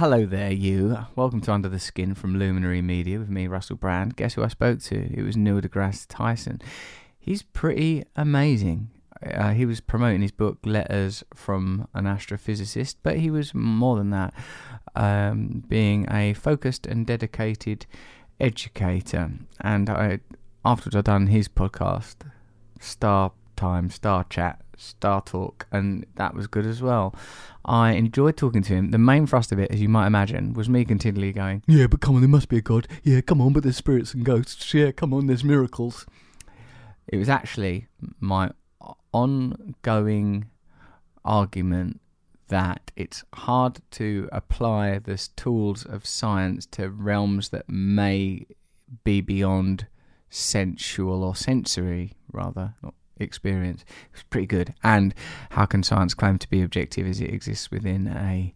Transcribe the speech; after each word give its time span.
Hello 0.00 0.26
there, 0.26 0.50
you. 0.50 0.98
Welcome 1.14 1.40
to 1.42 1.52
Under 1.52 1.68
the 1.68 1.78
Skin 1.78 2.16
from 2.16 2.36
Luminary 2.36 2.82
Media 2.82 3.16
with 3.16 3.28
me, 3.28 3.46
Russell 3.46 3.76
Brand. 3.76 4.16
Guess 4.16 4.34
who 4.34 4.42
I 4.42 4.48
spoke 4.48 4.80
to? 4.80 4.96
It 4.96 5.22
was 5.22 5.36
Neil 5.36 5.60
deGrasse 5.60 6.06
Tyson. 6.08 6.60
He's 7.16 7.42
pretty 7.44 8.02
amazing. 8.16 8.90
Uh, 9.24 9.52
he 9.52 9.64
was 9.64 9.78
promoting 9.78 10.20
his 10.20 10.32
book, 10.32 10.58
Letters 10.64 11.22
from 11.32 11.86
an 11.94 12.06
Astrophysicist, 12.06 12.96
but 13.04 13.18
he 13.18 13.30
was 13.30 13.54
more 13.54 13.96
than 13.96 14.10
that, 14.10 14.34
um, 14.96 15.62
being 15.68 16.08
a 16.10 16.32
focused 16.32 16.88
and 16.88 17.06
dedicated 17.06 17.86
educator. 18.40 19.30
And 19.60 19.88
I, 19.88 20.18
afterwards, 20.64 20.96
I'd 20.96 21.04
done 21.04 21.28
his 21.28 21.46
podcast, 21.46 22.16
Star 22.80 23.30
Time, 23.54 23.90
Star 23.90 24.24
Chat, 24.24 24.60
Star 24.76 25.20
Talk, 25.22 25.66
and 25.72 26.06
that 26.16 26.34
was 26.34 26.46
good 26.46 26.66
as 26.66 26.82
well. 26.82 27.14
I 27.64 27.92
enjoyed 27.92 28.36
talking 28.36 28.62
to 28.62 28.74
him. 28.74 28.90
The 28.90 28.98
main 28.98 29.26
thrust 29.26 29.52
of 29.52 29.58
it, 29.58 29.70
as 29.70 29.80
you 29.80 29.88
might 29.88 30.06
imagine, 30.06 30.52
was 30.52 30.68
me 30.68 30.84
continually 30.84 31.32
going, 31.32 31.62
Yeah, 31.66 31.86
but 31.86 32.00
come 32.00 32.14
on, 32.14 32.20
there 32.20 32.28
must 32.28 32.48
be 32.48 32.58
a 32.58 32.62
God. 32.62 32.86
Yeah, 33.02 33.20
come 33.20 33.40
on, 33.40 33.52
but 33.52 33.62
there's 33.62 33.76
spirits 33.76 34.14
and 34.14 34.24
ghosts. 34.24 34.72
Yeah, 34.74 34.90
come 34.92 35.14
on, 35.14 35.26
there's 35.26 35.44
miracles. 35.44 36.06
It 37.06 37.16
was 37.16 37.28
actually 37.28 37.88
my 38.20 38.50
ongoing 39.12 40.46
argument 41.24 42.00
that 42.48 42.90
it's 42.96 43.24
hard 43.34 43.80
to 43.90 44.28
apply 44.32 44.98
the 44.98 45.16
tools 45.36 45.84
of 45.84 46.06
science 46.06 46.66
to 46.66 46.90
realms 46.90 47.48
that 47.48 47.68
may 47.68 48.46
be 49.02 49.20
beyond 49.20 49.86
sensual 50.28 51.24
or 51.24 51.34
sensory, 51.34 52.12
rather, 52.32 52.74
not 52.82 52.94
experience. 53.18 53.84
It's 54.12 54.22
pretty 54.24 54.46
good. 54.46 54.74
And 54.82 55.14
how 55.50 55.66
can 55.66 55.82
science 55.82 56.14
claim 56.14 56.38
to 56.38 56.48
be 56.48 56.62
objective 56.62 57.06
as 57.06 57.20
it 57.20 57.32
exists 57.32 57.70
within 57.70 58.08
a 58.08 58.54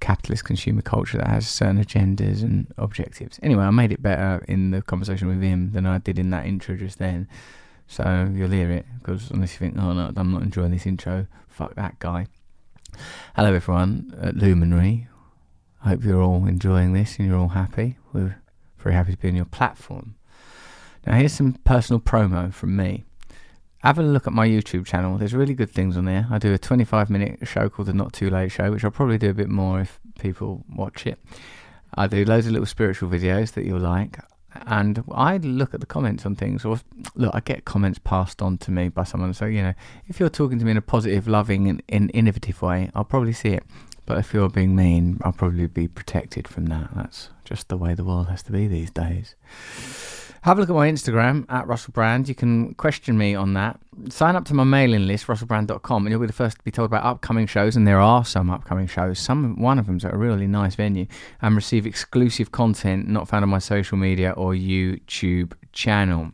capitalist 0.00 0.44
consumer 0.44 0.82
culture 0.82 1.18
that 1.18 1.28
has 1.28 1.48
certain 1.48 1.82
agendas 1.82 2.42
and 2.42 2.72
objectives? 2.78 3.38
Anyway, 3.42 3.64
I 3.64 3.70
made 3.70 3.92
it 3.92 4.02
better 4.02 4.44
in 4.48 4.70
the 4.70 4.82
conversation 4.82 5.28
with 5.28 5.42
him 5.42 5.72
than 5.72 5.86
I 5.86 5.98
did 5.98 6.18
in 6.18 6.30
that 6.30 6.46
intro 6.46 6.76
just 6.76 6.98
then. 6.98 7.28
So 7.86 8.30
you'll 8.32 8.50
hear 8.50 8.70
it 8.70 8.86
because 8.98 9.30
unless 9.30 9.52
you 9.54 9.58
think, 9.58 9.76
oh 9.78 9.92
no, 9.92 10.12
I'm 10.16 10.32
not 10.32 10.42
enjoying 10.42 10.70
this 10.70 10.86
intro, 10.86 11.26
fuck 11.48 11.74
that 11.74 11.98
guy. 11.98 12.26
Hello 13.36 13.52
everyone 13.52 14.14
at 14.20 14.36
Luminary. 14.36 15.08
I 15.84 15.90
hope 15.90 16.04
you're 16.04 16.22
all 16.22 16.46
enjoying 16.46 16.92
this 16.92 17.18
and 17.18 17.28
you're 17.28 17.38
all 17.38 17.48
happy. 17.48 17.98
We're 18.12 18.40
very 18.78 18.94
happy 18.94 19.12
to 19.12 19.18
be 19.18 19.28
on 19.28 19.36
your 19.36 19.44
platform. 19.44 20.14
Now 21.06 21.16
here's 21.16 21.32
some 21.32 21.54
personal 21.64 22.00
promo 22.00 22.52
from 22.52 22.76
me 22.76 23.04
have 23.82 23.98
a 23.98 24.02
look 24.02 24.26
at 24.26 24.32
my 24.32 24.46
YouTube 24.46 24.86
channel. 24.86 25.18
There's 25.18 25.34
really 25.34 25.54
good 25.54 25.70
things 25.70 25.96
on 25.96 26.04
there. 26.04 26.26
I 26.30 26.38
do 26.38 26.52
a 26.52 26.58
25 26.58 27.10
minute 27.10 27.46
show 27.48 27.68
called 27.68 27.88
The 27.88 27.92
Not 27.92 28.12
Too 28.12 28.30
Late 28.30 28.50
Show, 28.50 28.70
which 28.70 28.84
I'll 28.84 28.90
probably 28.90 29.18
do 29.18 29.30
a 29.30 29.34
bit 29.34 29.48
more 29.48 29.80
if 29.80 29.98
people 30.18 30.64
watch 30.68 31.06
it. 31.06 31.18
I 31.94 32.06
do 32.06 32.24
loads 32.24 32.46
of 32.46 32.52
little 32.52 32.66
spiritual 32.66 33.10
videos 33.10 33.52
that 33.52 33.64
you'll 33.64 33.80
like. 33.80 34.18
And 34.66 35.02
I 35.10 35.38
look 35.38 35.74
at 35.74 35.80
the 35.80 35.86
comments 35.86 36.26
on 36.26 36.36
things, 36.36 36.64
or 36.64 36.78
look, 37.14 37.34
I 37.34 37.40
get 37.40 37.64
comments 37.64 37.98
passed 37.98 38.42
on 38.42 38.58
to 38.58 38.70
me 38.70 38.88
by 38.88 39.04
someone. 39.04 39.32
So, 39.34 39.46
you 39.46 39.62
know, 39.62 39.74
if 40.08 40.20
you're 40.20 40.28
talking 40.28 40.58
to 40.58 40.64
me 40.64 40.72
in 40.72 40.76
a 40.76 40.82
positive, 40.82 41.26
loving, 41.26 41.68
and, 41.68 41.82
and 41.88 42.10
innovative 42.12 42.60
way, 42.60 42.90
I'll 42.94 43.04
probably 43.04 43.32
see 43.32 43.50
it. 43.50 43.64
But 44.04 44.18
if 44.18 44.34
you're 44.34 44.50
being 44.50 44.76
mean, 44.76 45.20
I'll 45.24 45.32
probably 45.32 45.66
be 45.66 45.88
protected 45.88 46.46
from 46.46 46.66
that. 46.66 46.90
That's 46.94 47.30
just 47.44 47.68
the 47.68 47.76
way 47.76 47.94
the 47.94 48.04
world 48.04 48.28
has 48.28 48.42
to 48.44 48.52
be 48.52 48.66
these 48.66 48.90
days. 48.90 49.34
Have 50.42 50.58
a 50.58 50.60
look 50.60 50.70
at 50.70 50.74
my 50.74 50.90
Instagram 50.90 51.46
at 51.48 51.68
Russell 51.68 51.92
Brand. 51.92 52.28
You 52.28 52.34
can 52.34 52.74
question 52.74 53.16
me 53.16 53.36
on 53.36 53.54
that. 53.54 53.78
Sign 54.08 54.34
up 54.34 54.44
to 54.46 54.54
my 54.54 54.64
mailing 54.64 55.06
list, 55.06 55.28
russellbrand.com, 55.28 56.04
and 56.04 56.10
you'll 56.10 56.20
be 56.20 56.26
the 56.26 56.32
first 56.32 56.58
to 56.58 56.64
be 56.64 56.72
told 56.72 56.86
about 56.86 57.04
upcoming 57.04 57.46
shows. 57.46 57.76
And 57.76 57.86
there 57.86 58.00
are 58.00 58.24
some 58.24 58.50
upcoming 58.50 58.88
shows. 58.88 59.20
Some 59.20 59.60
one 59.60 59.78
of 59.78 59.86
them's 59.86 60.04
at 60.04 60.12
a 60.12 60.16
really 60.16 60.48
nice 60.48 60.74
venue, 60.74 61.06
and 61.40 61.54
receive 61.54 61.86
exclusive 61.86 62.50
content 62.50 63.06
not 63.06 63.28
found 63.28 63.44
on 63.44 63.50
my 63.50 63.60
social 63.60 63.96
media 63.96 64.32
or 64.32 64.52
YouTube 64.52 65.52
channel. 65.70 66.32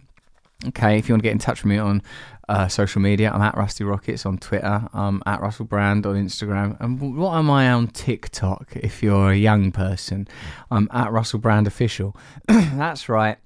Okay, 0.68 0.96
if 0.96 1.06
you 1.06 1.12
want 1.12 1.22
to 1.22 1.28
get 1.28 1.32
in 1.32 1.38
touch 1.38 1.62
with 1.62 1.68
me 1.68 1.76
on 1.76 2.02
uh, 2.48 2.66
social 2.66 3.02
media, 3.02 3.30
I'm 3.30 3.42
at 3.42 3.58
Rusty 3.58 3.84
Rockets 3.84 4.24
on 4.24 4.38
Twitter. 4.38 4.88
I'm 4.94 5.22
at 5.26 5.42
Russell 5.42 5.66
Brand 5.66 6.06
on 6.06 6.16
Instagram. 6.16 6.80
And 6.80 7.14
what 7.14 7.34
am 7.36 7.50
I 7.50 7.70
on 7.70 7.88
TikTok? 7.88 8.72
If 8.74 9.02
you're 9.02 9.32
a 9.32 9.36
young 9.36 9.70
person, 9.70 10.26
I'm 10.70 10.88
at 10.92 11.12
Russell 11.12 11.40
Brand 11.40 11.66
Official. 11.66 12.16
That's 12.46 13.10
right. 13.10 13.36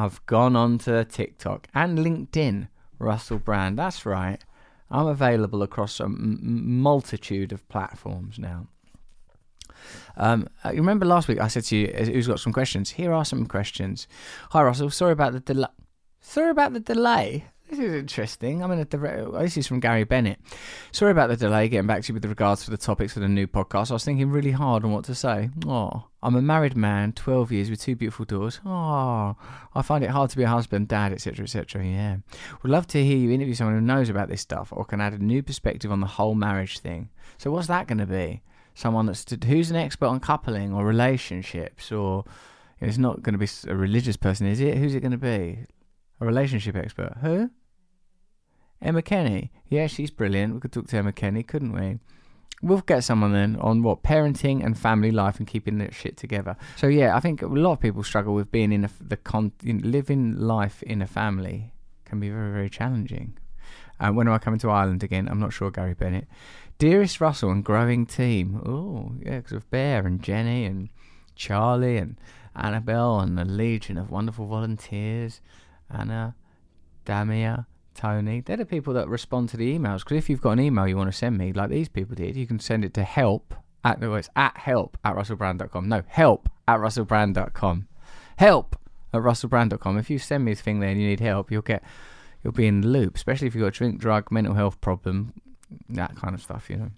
I've 0.00 0.24
gone 0.24 0.56
on 0.56 0.78
to 0.78 1.04
TikTok 1.04 1.68
and 1.74 1.98
LinkedIn, 1.98 2.68
Russell 2.98 3.38
Brand. 3.38 3.78
That's 3.78 4.06
right. 4.06 4.42
I'm 4.90 5.06
available 5.06 5.62
across 5.62 6.00
a 6.00 6.04
m- 6.04 6.38
multitude 6.80 7.52
of 7.52 7.68
platforms 7.68 8.38
now. 8.38 8.68
Um, 10.16 10.48
uh, 10.64 10.70
you 10.70 10.78
remember 10.78 11.04
last 11.04 11.28
week 11.28 11.38
I 11.38 11.48
said 11.48 11.64
to 11.64 11.76
you, 11.76 11.86
who's 11.88 12.26
got 12.26 12.40
some 12.40 12.52
questions? 12.52 12.90
Here 12.90 13.12
are 13.12 13.26
some 13.26 13.44
questions. 13.44 14.08
Hi, 14.52 14.62
Russell. 14.62 14.88
Sorry 14.88 15.12
about 15.12 15.34
the 15.34 15.40
delay. 15.40 15.68
Sorry 16.22 16.50
about 16.50 16.72
the 16.72 16.80
delay. 16.80 17.44
This 17.70 17.78
is 17.78 17.94
interesting. 17.94 18.64
I'm 18.64 18.72
in 18.72 18.80
a 18.80 19.38
this 19.42 19.56
is 19.56 19.68
from 19.68 19.78
Gary 19.78 20.02
Bennett. 20.02 20.40
Sorry 20.90 21.12
about 21.12 21.28
the 21.28 21.36
delay 21.36 21.68
getting 21.68 21.86
back 21.86 22.02
to 22.02 22.08
you 22.08 22.14
with 22.14 22.24
regards 22.24 22.64
to 22.64 22.70
the 22.72 22.76
topics 22.76 23.12
for 23.12 23.20
the 23.20 23.28
new 23.28 23.46
podcast. 23.46 23.92
I 23.92 23.94
was 23.94 24.04
thinking 24.04 24.28
really 24.28 24.50
hard 24.50 24.84
on 24.84 24.90
what 24.90 25.04
to 25.04 25.14
say. 25.14 25.50
Oh, 25.68 26.06
I'm 26.20 26.34
a 26.34 26.42
married 26.42 26.76
man, 26.76 27.12
12 27.12 27.52
years 27.52 27.70
with 27.70 27.80
two 27.80 27.94
beautiful 27.94 28.24
daughters. 28.24 28.58
Oh, 28.66 29.36
I 29.72 29.82
find 29.82 30.02
it 30.02 30.10
hard 30.10 30.30
to 30.30 30.36
be 30.36 30.42
a 30.42 30.48
husband, 30.48 30.88
dad, 30.88 31.12
etc., 31.12 31.44
etc. 31.44 31.86
Yeah, 31.86 32.16
would 32.60 32.72
love 32.72 32.88
to 32.88 33.04
hear 33.04 33.16
you 33.16 33.30
interview 33.30 33.54
someone 33.54 33.76
who 33.76 33.80
knows 33.80 34.08
about 34.08 34.28
this 34.28 34.40
stuff 34.40 34.72
or 34.72 34.84
can 34.84 35.00
add 35.00 35.12
a 35.12 35.18
new 35.22 35.40
perspective 35.40 35.92
on 35.92 36.00
the 36.00 36.08
whole 36.08 36.34
marriage 36.34 36.80
thing. 36.80 37.08
So, 37.38 37.52
what's 37.52 37.68
that 37.68 37.86
going 37.86 37.98
to 37.98 38.06
be? 38.06 38.42
Someone 38.74 39.06
that's 39.06 39.24
who's 39.44 39.70
an 39.70 39.76
expert 39.76 40.06
on 40.06 40.18
coupling 40.18 40.74
or 40.74 40.84
relationships, 40.84 41.92
or 41.92 42.24
it's 42.80 42.98
not 42.98 43.22
going 43.22 43.38
to 43.38 43.38
be 43.38 43.70
a 43.70 43.76
religious 43.76 44.16
person, 44.16 44.48
is 44.48 44.58
it? 44.58 44.76
Who's 44.76 44.96
it 44.96 45.00
going 45.02 45.12
to 45.12 45.18
be? 45.18 45.66
A 46.20 46.26
relationship 46.26 46.74
expert? 46.74 47.16
Who? 47.22 47.48
Emma 48.82 49.02
Kenny. 49.02 49.50
Yeah, 49.68 49.86
she's 49.86 50.10
brilliant. 50.10 50.54
We 50.54 50.60
could 50.60 50.72
talk 50.72 50.88
to 50.88 50.96
Emma 50.96 51.12
Kenny, 51.12 51.42
couldn't 51.42 51.72
we? 51.72 51.98
We'll 52.62 52.80
get 52.80 53.04
someone 53.04 53.32
then 53.32 53.56
on 53.56 53.82
what 53.82 54.02
parenting 54.02 54.64
and 54.64 54.78
family 54.78 55.10
life 55.10 55.38
and 55.38 55.46
keeping 55.46 55.78
that 55.78 55.94
shit 55.94 56.16
together. 56.16 56.56
So 56.76 56.88
yeah, 56.88 57.16
I 57.16 57.20
think 57.20 57.40
a 57.42 57.46
lot 57.46 57.72
of 57.72 57.80
people 57.80 58.02
struggle 58.02 58.34
with 58.34 58.52
being 58.52 58.72
in 58.72 58.84
a, 58.84 58.90
the 59.00 59.16
con 59.16 59.52
know, 59.62 59.80
living 59.82 60.38
life 60.38 60.82
in 60.82 61.00
a 61.00 61.06
family 61.06 61.72
can 62.04 62.20
be 62.20 62.28
very 62.28 62.52
very 62.52 62.68
challenging. 62.68 63.38
Uh, 63.98 64.10
when 64.10 64.28
am 64.28 64.34
I 64.34 64.38
coming 64.38 64.60
to 64.60 64.70
Ireland 64.70 65.02
again? 65.02 65.28
I'm 65.28 65.40
not 65.40 65.52
sure, 65.52 65.70
Gary 65.70 65.94
Bennett. 65.94 66.26
Dearest 66.78 67.20
Russell 67.20 67.50
and 67.50 67.64
growing 67.64 68.04
team. 68.04 68.60
Oh 68.66 69.12
yeah, 69.24 69.38
because 69.38 69.52
of 69.52 69.70
Bear 69.70 70.06
and 70.06 70.22
Jenny 70.22 70.66
and 70.66 70.90
Charlie 71.34 71.96
and 71.96 72.18
Annabelle 72.54 73.20
and 73.20 73.38
the 73.38 73.44
legion 73.44 73.96
of 73.96 74.10
wonderful 74.10 74.46
volunteers. 74.46 75.40
Anna, 75.90 76.34
Damia, 77.04 77.66
Tony. 78.00 78.40
They're 78.40 78.56
the 78.56 78.64
people 78.64 78.94
that 78.94 79.08
respond 79.08 79.50
to 79.50 79.58
the 79.58 79.78
emails. 79.78 79.98
Because 79.98 80.16
if 80.16 80.30
you've 80.30 80.40
got 80.40 80.52
an 80.52 80.60
email 80.60 80.88
you 80.88 80.96
want 80.96 81.12
to 81.12 81.16
send 81.16 81.36
me, 81.36 81.52
like 81.52 81.68
these 81.68 81.88
people 81.88 82.14
did, 82.14 82.34
you 82.34 82.46
can 82.46 82.58
send 82.58 82.84
it 82.84 82.94
to 82.94 83.02
help 83.02 83.54
at 83.84 84.00
no, 84.00 84.14
it's 84.14 84.30
at 84.36 84.56
help 84.56 84.96
at 85.04 85.14
russellbrand.com. 85.14 85.88
No, 85.88 86.02
help 86.06 86.48
at 86.66 86.78
russellbrand.com. 86.78 87.88
Help 88.36 88.76
at 89.12 89.20
russellbrand.com. 89.20 89.98
If 89.98 90.08
you 90.08 90.18
send 90.18 90.44
me 90.44 90.52
this 90.52 90.62
thing 90.62 90.80
there 90.80 90.90
and 90.90 91.00
you 91.00 91.08
need 91.08 91.20
help, 91.20 91.50
you'll 91.50 91.62
get 91.62 91.82
you'll 92.42 92.54
be 92.54 92.66
in 92.66 92.80
the 92.80 92.88
loop. 92.88 93.16
Especially 93.16 93.46
if 93.46 93.54
you've 93.54 93.62
got 93.62 93.68
a 93.68 93.78
drink, 93.78 94.00
drug, 94.00 94.30
mental 94.32 94.54
health 94.54 94.80
problem, 94.80 95.34
that 95.90 96.16
kind 96.16 96.34
of 96.34 96.42
stuff. 96.42 96.70
You 96.70 96.76
know. 96.76 96.90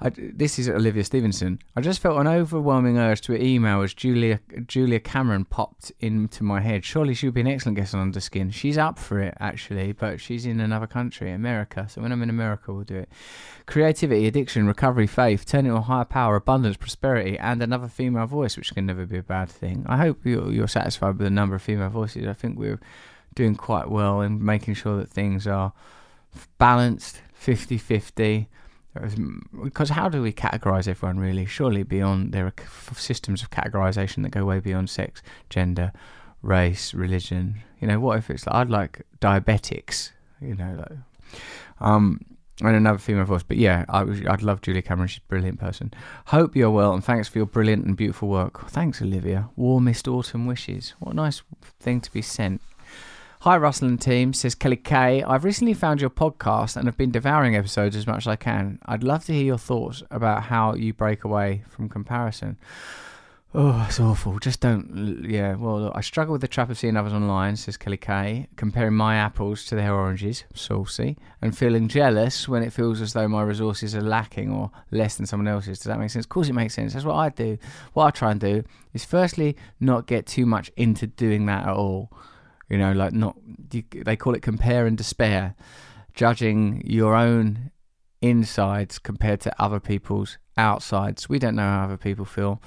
I, 0.00 0.10
this 0.16 0.58
is 0.58 0.68
Olivia 0.68 1.04
Stevenson. 1.04 1.60
I 1.76 1.80
just 1.80 2.00
felt 2.00 2.18
an 2.18 2.26
overwhelming 2.26 2.98
urge 2.98 3.20
to 3.22 3.40
email 3.40 3.82
as 3.82 3.94
Julia 3.94 4.40
Julia 4.66 4.98
Cameron 4.98 5.44
popped 5.44 5.92
into 6.00 6.42
my 6.42 6.60
head. 6.60 6.84
Surely 6.84 7.14
she 7.14 7.26
would 7.26 7.34
be 7.34 7.40
an 7.42 7.46
excellent 7.46 7.76
guest 7.76 7.94
on 7.94 8.12
Underskin. 8.12 8.52
She's 8.52 8.76
up 8.76 8.98
for 8.98 9.20
it 9.20 9.34
actually, 9.38 9.92
but 9.92 10.20
she's 10.20 10.44
in 10.44 10.60
another 10.60 10.88
country, 10.88 11.30
America. 11.30 11.86
So 11.88 12.02
when 12.02 12.10
I'm 12.10 12.22
in 12.22 12.30
America, 12.30 12.72
we'll 12.72 12.84
do 12.84 12.96
it. 12.96 13.08
Creativity, 13.66 14.26
addiction, 14.26 14.66
recovery, 14.66 15.06
faith, 15.06 15.46
turning 15.46 15.70
a 15.70 15.80
higher 15.80 16.04
power, 16.04 16.36
abundance, 16.36 16.76
prosperity, 16.76 17.38
and 17.38 17.62
another 17.62 17.88
female 17.88 18.26
voice, 18.26 18.56
which 18.56 18.74
can 18.74 18.86
never 18.86 19.06
be 19.06 19.18
a 19.18 19.22
bad 19.22 19.48
thing. 19.48 19.84
I 19.88 19.98
hope 19.98 20.24
you're, 20.24 20.50
you're 20.50 20.68
satisfied 20.68 21.18
with 21.18 21.18
the 21.18 21.30
number 21.30 21.54
of 21.54 21.62
female 21.62 21.90
voices. 21.90 22.26
I 22.26 22.32
think 22.32 22.58
we're 22.58 22.80
doing 23.34 23.54
quite 23.54 23.88
well 23.88 24.20
in 24.20 24.44
making 24.44 24.74
sure 24.74 24.96
that 24.98 25.10
things 25.10 25.46
are 25.46 25.72
balanced, 26.58 27.22
50 27.34 27.78
50 27.78 28.48
because 28.94 29.88
how 29.88 30.08
do 30.08 30.20
we 30.20 30.32
categorize 30.32 30.86
everyone 30.86 31.18
really? 31.18 31.46
Surely 31.46 31.82
beyond 31.82 32.32
there 32.32 32.46
are 32.46 32.54
systems 32.94 33.42
of 33.42 33.50
categorization 33.50 34.22
that 34.22 34.30
go 34.30 34.44
way 34.44 34.60
beyond 34.60 34.90
sex, 34.90 35.22
gender, 35.48 35.92
race, 36.42 36.92
religion. 36.92 37.62
You 37.80 37.88
know, 37.88 38.00
what 38.00 38.18
if 38.18 38.28
it's 38.28 38.46
like 38.46 38.54
I'd 38.54 38.70
like 38.70 39.02
diabetics? 39.20 40.10
You 40.40 40.56
know, 40.56 40.74
like, 40.76 40.98
um, 41.80 42.20
and 42.60 42.76
another 42.76 42.98
female 42.98 43.24
voice. 43.24 43.42
But 43.42 43.56
yeah, 43.56 43.84
I 43.88 44.02
I'd 44.28 44.42
love 44.42 44.60
Julia 44.60 44.82
Cameron. 44.82 45.08
She's 45.08 45.18
a 45.18 45.28
brilliant 45.28 45.58
person. 45.58 45.92
Hope 46.26 46.54
you're 46.54 46.70
well, 46.70 46.92
and 46.92 47.02
thanks 47.02 47.28
for 47.28 47.38
your 47.38 47.46
brilliant 47.46 47.86
and 47.86 47.96
beautiful 47.96 48.28
work. 48.28 48.68
Thanks, 48.70 49.00
Olivia. 49.00 49.48
Warmest 49.56 50.06
autumn 50.06 50.46
wishes. 50.46 50.94
What 50.98 51.12
a 51.12 51.16
nice 51.16 51.42
thing 51.80 52.00
to 52.02 52.12
be 52.12 52.22
sent. 52.22 52.60
Hi, 53.42 53.56
Russell 53.56 53.88
and 53.88 54.00
team, 54.00 54.32
says 54.32 54.54
Kelly 54.54 54.76
K. 54.76 55.24
I've 55.24 55.42
recently 55.42 55.74
found 55.74 56.00
your 56.00 56.10
podcast 56.10 56.76
and 56.76 56.86
have 56.86 56.96
been 56.96 57.10
devouring 57.10 57.56
episodes 57.56 57.96
as 57.96 58.06
much 58.06 58.18
as 58.18 58.28
I 58.28 58.36
can. 58.36 58.78
I'd 58.86 59.02
love 59.02 59.24
to 59.24 59.32
hear 59.32 59.42
your 59.42 59.58
thoughts 59.58 60.00
about 60.12 60.44
how 60.44 60.74
you 60.74 60.94
break 60.94 61.24
away 61.24 61.64
from 61.68 61.88
comparison. 61.88 62.56
Oh, 63.52 63.84
it's 63.88 63.98
awful. 63.98 64.38
Just 64.38 64.60
don't. 64.60 65.24
Yeah, 65.28 65.56
well, 65.56 65.80
look, 65.80 65.92
I 65.92 66.02
struggle 66.02 66.30
with 66.30 66.40
the 66.40 66.46
trap 66.46 66.70
of 66.70 66.78
seeing 66.78 66.96
others 66.96 67.12
online, 67.12 67.56
says 67.56 67.76
Kelly 67.76 67.96
Kay, 67.96 68.46
comparing 68.54 68.94
my 68.94 69.16
apples 69.16 69.64
to 69.64 69.74
their 69.74 69.92
oranges, 69.92 70.44
saucy, 70.54 71.16
and 71.40 71.58
feeling 71.58 71.88
jealous 71.88 72.48
when 72.48 72.62
it 72.62 72.72
feels 72.72 73.00
as 73.00 73.12
though 73.12 73.26
my 73.26 73.42
resources 73.42 73.96
are 73.96 74.02
lacking 74.02 74.52
or 74.52 74.70
less 74.92 75.16
than 75.16 75.26
someone 75.26 75.48
else's. 75.48 75.80
Does 75.80 75.86
that 75.86 75.98
make 75.98 76.10
sense? 76.10 76.26
Of 76.26 76.28
course, 76.28 76.48
it 76.48 76.52
makes 76.52 76.74
sense. 76.74 76.92
That's 76.92 77.04
what 77.04 77.16
I 77.16 77.30
do. 77.30 77.58
What 77.92 78.04
I 78.04 78.10
try 78.12 78.30
and 78.30 78.40
do 78.40 78.62
is 78.94 79.04
firstly, 79.04 79.56
not 79.80 80.06
get 80.06 80.26
too 80.26 80.46
much 80.46 80.70
into 80.76 81.08
doing 81.08 81.46
that 81.46 81.66
at 81.66 81.74
all. 81.74 82.08
You 82.72 82.78
know, 82.78 82.92
like 82.92 83.12
not, 83.12 83.36
they 83.68 84.16
call 84.16 84.34
it 84.34 84.40
compare 84.40 84.86
and 84.86 84.96
despair, 84.96 85.54
judging 86.14 86.82
your 86.86 87.14
own 87.14 87.70
insides 88.22 88.98
compared 88.98 89.40
to 89.42 89.62
other 89.62 89.78
people's 89.78 90.38
outsides. 90.56 91.28
We 91.28 91.38
don't 91.38 91.54
know 91.56 91.68
how 91.68 91.84
other 91.84 91.98
people 91.98 92.24
feel 92.24 92.62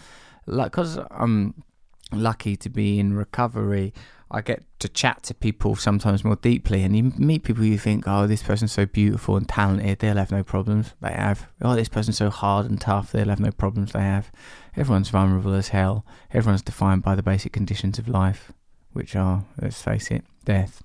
like 0.46 0.72
because 0.72 1.00
I'm 1.10 1.63
lucky 2.12 2.56
to 2.56 2.69
be 2.69 3.00
in 3.00 3.16
recovery. 3.16 3.96
I 4.30 4.42
get 4.42 4.63
to 4.78 4.88
chat 4.88 5.24
to 5.24 5.34
people 5.34 5.75
sometimes 5.75 6.24
more 6.24 6.36
deeply, 6.36 6.84
and 6.84 6.96
you 6.96 7.12
meet 7.18 7.44
people 7.44 7.63
you 7.63 7.80
think, 7.80 8.04
oh, 8.06 8.28
this 8.28 8.44
person's 8.44 8.72
so 8.72 8.86
beautiful 8.86 9.38
and 9.38 9.50
talented, 9.50 9.98
they'll 10.00 10.18
have 10.18 10.31
no 10.31 10.44
problems. 10.44 10.94
They 11.02 11.13
have. 11.13 11.48
Oh, 11.63 11.74
this 11.74 11.90
person's 11.90 12.18
so 12.18 12.30
hard 12.30 12.69
and 12.69 12.80
tough, 12.80 13.12
they'll 13.12 13.30
have 13.30 13.40
no 13.40 13.52
problems. 13.52 13.94
They 13.94 14.02
have. 14.02 14.31
Everyone's 14.75 15.10
vulnerable 15.10 15.56
as 15.56 15.69
hell. 15.69 16.06
Everyone's 16.31 16.62
defined 16.62 17.02
by 17.02 17.16
the 17.16 17.24
basic 17.24 17.54
conditions 17.54 17.98
of 17.98 18.07
life, 18.07 18.52
which 18.95 19.15
are, 19.15 19.45
let's 19.62 19.81
face 19.81 20.09
it, 20.09 20.24
death. 20.45 20.81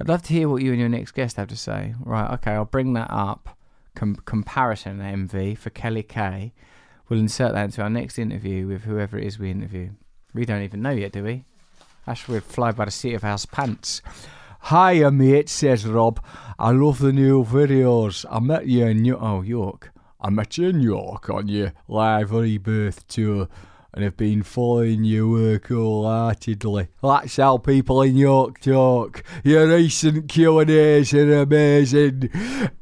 I'd 0.00 0.08
love 0.08 0.22
to 0.22 0.32
hear 0.32 0.48
what 0.48 0.62
you 0.62 0.70
and 0.70 0.80
your 0.80 0.88
next 0.88 1.12
guest 1.12 1.36
have 1.36 1.48
to 1.48 1.56
say. 1.56 1.94
Right, 2.00 2.32
okay, 2.34 2.52
I'll 2.52 2.64
bring 2.64 2.94
that 2.94 3.10
up. 3.10 3.56
Com- 3.94 4.22
comparison 4.24 5.00
MV 5.00 5.58
for 5.58 5.70
Kelly 5.70 6.04
K 6.04 6.52
We'll 7.10 7.18
insert 7.18 7.54
that 7.54 7.64
into 7.64 7.82
our 7.82 7.90
next 7.90 8.20
interview 8.20 8.68
with 8.68 8.82
whoever 8.82 9.18
it 9.18 9.26
is 9.26 9.36
we 9.36 9.50
interview. 9.50 9.90
We 10.32 10.44
don't 10.44 10.62
even 10.62 10.80
know 10.80 10.92
yet, 10.92 11.10
do 11.10 11.24
we? 11.24 11.44
Ash 12.06 12.28
would 12.28 12.44
fly 12.44 12.70
by 12.70 12.84
the 12.84 12.92
seat 12.92 13.14
of 13.14 13.24
our 13.24 13.36
pants. 13.50 14.00
Hiya, 14.70 15.10
mate, 15.10 15.48
says 15.48 15.84
Rob. 15.84 16.24
I 16.56 16.70
love 16.70 17.00
the 17.00 17.12
new 17.12 17.44
videos. 17.44 18.24
I 18.30 18.38
met 18.38 18.68
you 18.68 18.86
in 18.86 19.02
New- 19.02 19.18
oh, 19.18 19.42
York. 19.42 19.90
I 20.20 20.30
met 20.30 20.56
you 20.56 20.68
in 20.68 20.82
York 20.82 21.28
on 21.28 21.48
your 21.48 21.72
live 21.88 22.30
rebirth 22.30 23.08
tour 23.08 23.48
and 23.92 24.04
have 24.04 24.16
been 24.16 24.42
following 24.42 25.04
your 25.04 25.28
work 25.28 25.68
wholeheartedly. 25.68 26.88
That's 27.02 27.36
how 27.36 27.58
people 27.58 28.02
in 28.02 28.16
York 28.16 28.60
talk. 28.60 29.24
Your 29.42 29.68
recent 29.68 30.28
Q&As 30.28 31.12
are 31.14 31.42
amazing. 31.42 32.30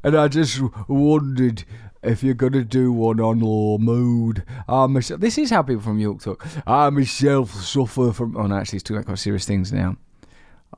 And 0.03 0.15
I 0.15 0.27
just 0.27 0.61
wondered 0.87 1.65
if 2.03 2.23
you're 2.23 2.33
gonna 2.33 2.63
do 2.63 2.91
one 2.91 3.19
on 3.19 3.39
low 3.39 3.77
mood. 3.77 4.43
I 4.67 4.87
myself, 4.87 5.19
this 5.19 5.37
is 5.37 5.49
how 5.49 5.63
people 5.63 5.81
from 5.81 5.99
York 5.99 6.21
talk. 6.21 6.45
I 6.65 6.89
myself 6.89 7.53
suffer 7.53 8.11
from. 8.13 8.37
Oh, 8.37 8.47
no, 8.47 8.55
actually, 8.55 8.77
it's 8.77 8.83
talking 8.83 9.03
quite 9.03 9.19
serious 9.19 9.45
things 9.45 9.73
now. 9.73 9.97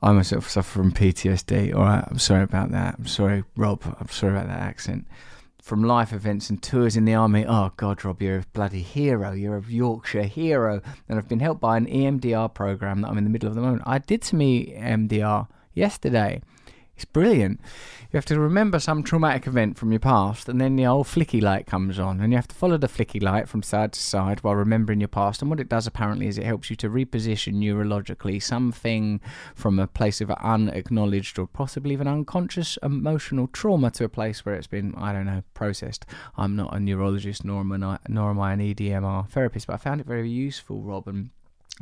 I 0.02 0.12
myself 0.12 0.48
suffer 0.48 0.78
from 0.78 0.92
PTSD. 0.92 1.74
All 1.74 1.82
right, 1.82 2.04
I'm 2.08 2.18
sorry 2.18 2.42
about 2.42 2.72
that. 2.72 2.96
I'm 2.98 3.06
sorry, 3.06 3.44
Rob. 3.56 3.82
I'm 4.00 4.08
sorry 4.08 4.32
about 4.32 4.48
that 4.48 4.60
accent. 4.60 5.06
From 5.62 5.84
life 5.84 6.12
events 6.12 6.50
and 6.50 6.60
tours 6.60 6.96
in 6.96 7.04
the 7.04 7.14
army. 7.14 7.46
Oh 7.46 7.70
God, 7.76 8.04
Rob, 8.04 8.20
you're 8.20 8.38
a 8.38 8.44
bloody 8.52 8.82
hero. 8.82 9.30
You're 9.30 9.56
a 9.56 9.62
Yorkshire 9.62 10.24
hero. 10.24 10.82
And 11.08 11.18
I've 11.18 11.28
been 11.28 11.38
helped 11.38 11.60
by 11.60 11.76
an 11.76 11.86
EMDR 11.86 12.52
program 12.52 13.00
that 13.00 13.08
I'm 13.08 13.16
in 13.16 13.24
the 13.24 13.30
middle 13.30 13.48
of 13.48 13.54
the 13.54 13.60
moment. 13.60 13.82
I 13.86 13.98
did 13.98 14.24
some 14.24 14.40
EMDR 14.40 15.46
yesterday. 15.72 16.42
It's 16.96 17.04
brilliant 17.04 17.60
you 18.12 18.18
have 18.18 18.26
to 18.26 18.38
remember 18.38 18.78
some 18.78 19.02
traumatic 19.02 19.46
event 19.46 19.78
from 19.78 19.90
your 19.90 19.98
past, 19.98 20.46
and 20.46 20.60
then 20.60 20.76
the 20.76 20.84
old 20.84 21.06
flicky 21.06 21.40
light 21.40 21.66
comes 21.66 21.98
on, 21.98 22.20
and 22.20 22.30
you 22.30 22.36
have 22.36 22.48
to 22.48 22.54
follow 22.54 22.76
the 22.76 22.86
flicky 22.86 23.22
light 23.22 23.48
from 23.48 23.62
side 23.62 23.94
to 23.94 24.00
side 24.00 24.40
while 24.40 24.54
remembering 24.54 25.00
your 25.00 25.08
past. 25.08 25.40
And 25.40 25.50
what 25.50 25.60
it 25.60 25.68
does 25.70 25.86
apparently 25.86 26.26
is 26.26 26.36
it 26.36 26.44
helps 26.44 26.68
you 26.68 26.76
to 26.76 26.90
reposition 26.90 27.54
neurologically 27.54 28.42
something 28.42 29.18
from 29.54 29.78
a 29.78 29.86
place 29.86 30.20
of 30.20 30.30
unacknowledged 30.30 31.38
or 31.38 31.46
possibly 31.46 31.94
even 31.94 32.06
unconscious 32.06 32.78
emotional 32.82 33.46
trauma 33.46 33.90
to 33.92 34.04
a 34.04 34.10
place 34.10 34.44
where 34.44 34.56
it's 34.56 34.66
been, 34.66 34.94
I 34.98 35.14
don't 35.14 35.24
know, 35.24 35.42
processed. 35.54 36.04
I'm 36.36 36.54
not 36.54 36.76
a 36.76 36.80
neurologist 36.80 37.46
nor 37.46 37.60
am 37.60 37.72
I, 37.82 37.98
nor 38.08 38.28
am 38.28 38.40
I 38.40 38.52
an 38.52 38.60
EDMR 38.60 39.30
therapist, 39.30 39.68
but 39.68 39.74
I 39.74 39.78
found 39.78 40.02
it 40.02 40.06
very 40.06 40.28
useful, 40.28 40.82
Rob, 40.82 41.08
and 41.08 41.30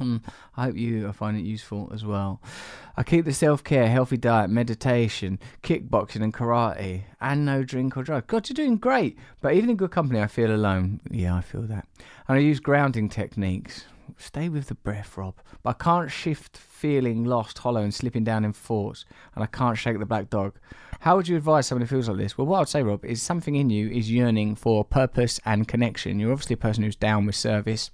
Mm, 0.00 0.22
I 0.56 0.64
hope 0.64 0.76
you 0.76 1.12
find 1.12 1.36
it 1.36 1.42
useful 1.42 1.90
as 1.92 2.04
well. 2.04 2.40
I 2.96 3.02
keep 3.02 3.26
the 3.26 3.34
self 3.34 3.62
care, 3.62 3.88
healthy 3.88 4.16
diet, 4.16 4.50
meditation, 4.50 5.38
kickboxing, 5.62 6.22
and 6.22 6.32
karate, 6.32 7.02
and 7.20 7.44
no 7.44 7.62
drink 7.62 7.96
or 7.96 8.02
drug. 8.02 8.26
God, 8.26 8.48
you're 8.48 8.54
doing 8.54 8.78
great. 8.78 9.18
But 9.40 9.54
even 9.54 9.68
in 9.68 9.76
good 9.76 9.90
company, 9.90 10.20
I 10.20 10.26
feel 10.26 10.54
alone. 10.54 11.00
Yeah, 11.10 11.36
I 11.36 11.42
feel 11.42 11.62
that. 11.62 11.86
And 12.28 12.38
I 12.38 12.40
use 12.40 12.60
grounding 12.60 13.08
techniques. 13.08 13.84
Stay 14.16 14.48
with 14.48 14.66
the 14.66 14.74
breath, 14.74 15.16
Rob. 15.16 15.34
But 15.62 15.70
I 15.70 15.84
can't 15.84 16.10
shift 16.10 16.56
feeling 16.56 17.24
lost, 17.24 17.58
hollow, 17.58 17.82
and 17.82 17.94
slipping 17.94 18.24
down 18.24 18.44
in 18.44 18.52
thoughts. 18.52 19.04
And 19.34 19.44
I 19.44 19.46
can't 19.46 19.78
shake 19.78 19.98
the 19.98 20.06
black 20.06 20.30
dog. 20.30 20.58
How 21.00 21.16
would 21.16 21.28
you 21.28 21.36
advise 21.36 21.66
someone 21.66 21.86
who 21.86 21.94
feels 21.94 22.08
like 22.08 22.18
this? 22.18 22.36
Well, 22.36 22.46
what 22.46 22.60
I'd 22.60 22.68
say, 22.68 22.82
Rob, 22.82 23.04
is 23.04 23.22
something 23.22 23.54
in 23.54 23.70
you 23.70 23.88
is 23.88 24.10
yearning 24.10 24.54
for 24.54 24.84
purpose 24.84 25.40
and 25.44 25.68
connection. 25.68 26.18
You're 26.18 26.32
obviously 26.32 26.54
a 26.54 26.58
person 26.58 26.84
who's 26.84 26.96
down 26.96 27.24
with 27.24 27.36
service 27.36 27.90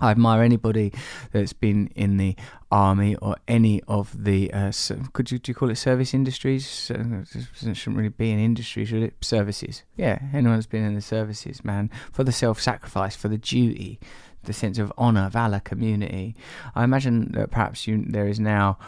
I 0.00 0.10
admire 0.10 0.42
anybody 0.42 0.92
that's 1.32 1.52
been 1.52 1.88
in 1.94 2.16
the 2.16 2.36
army 2.70 3.16
or 3.16 3.36
any 3.46 3.82
of 3.88 4.24
the 4.24 4.52
uh, 4.52 4.72
could 5.12 5.30
you 5.30 5.38
do 5.38 5.50
you 5.50 5.54
call 5.54 5.70
it 5.70 5.76
service 5.76 6.12
industries? 6.12 6.90
Uh, 6.90 7.24
it 7.34 7.76
shouldn't 7.76 7.96
really 7.96 8.08
be 8.08 8.32
an 8.32 8.38
industry, 8.38 8.84
should 8.84 9.02
it? 9.02 9.14
Services. 9.20 9.82
Yeah, 9.96 10.18
anyone 10.32 10.56
that's 10.56 10.66
been 10.66 10.84
in 10.84 10.94
the 10.94 11.00
services, 11.00 11.64
man, 11.64 11.90
for 12.12 12.24
the 12.24 12.32
self-sacrifice, 12.32 13.16
for 13.16 13.28
the 13.28 13.38
duty, 13.38 13.98
the 14.44 14.52
sense 14.52 14.78
of 14.78 14.92
honor, 14.98 15.28
valor, 15.30 15.60
community. 15.60 16.34
I 16.74 16.84
imagine 16.84 17.32
that 17.32 17.50
perhaps 17.50 17.86
you 17.86 18.04
there 18.06 18.26
is 18.26 18.40
now 18.40 18.78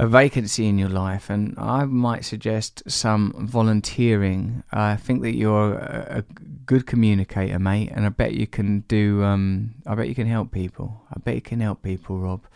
a 0.00 0.06
vacancy 0.06 0.66
in 0.66 0.78
your 0.78 0.88
life, 0.88 1.28
and 1.28 1.54
I 1.58 1.84
might 1.84 2.24
suggest 2.24 2.82
some 2.90 3.34
volunteering. 3.36 4.64
I 4.72 4.96
think 4.96 5.20
that 5.20 5.36
you're 5.36 5.74
a, 5.74 6.24
good 6.64 6.86
communicator, 6.86 7.58
mate, 7.58 7.90
and 7.92 8.06
I 8.06 8.08
bet 8.08 8.32
you 8.32 8.46
can 8.46 8.80
do. 8.88 9.22
Um, 9.24 9.74
I 9.86 9.94
bet 9.94 10.08
you 10.08 10.14
can 10.14 10.26
help 10.26 10.52
people. 10.52 11.02
I 11.10 11.18
bet 11.18 11.34
you 11.34 11.42
can 11.42 11.60
help 11.60 11.82
people, 11.82 12.18
Rob. 12.18 12.46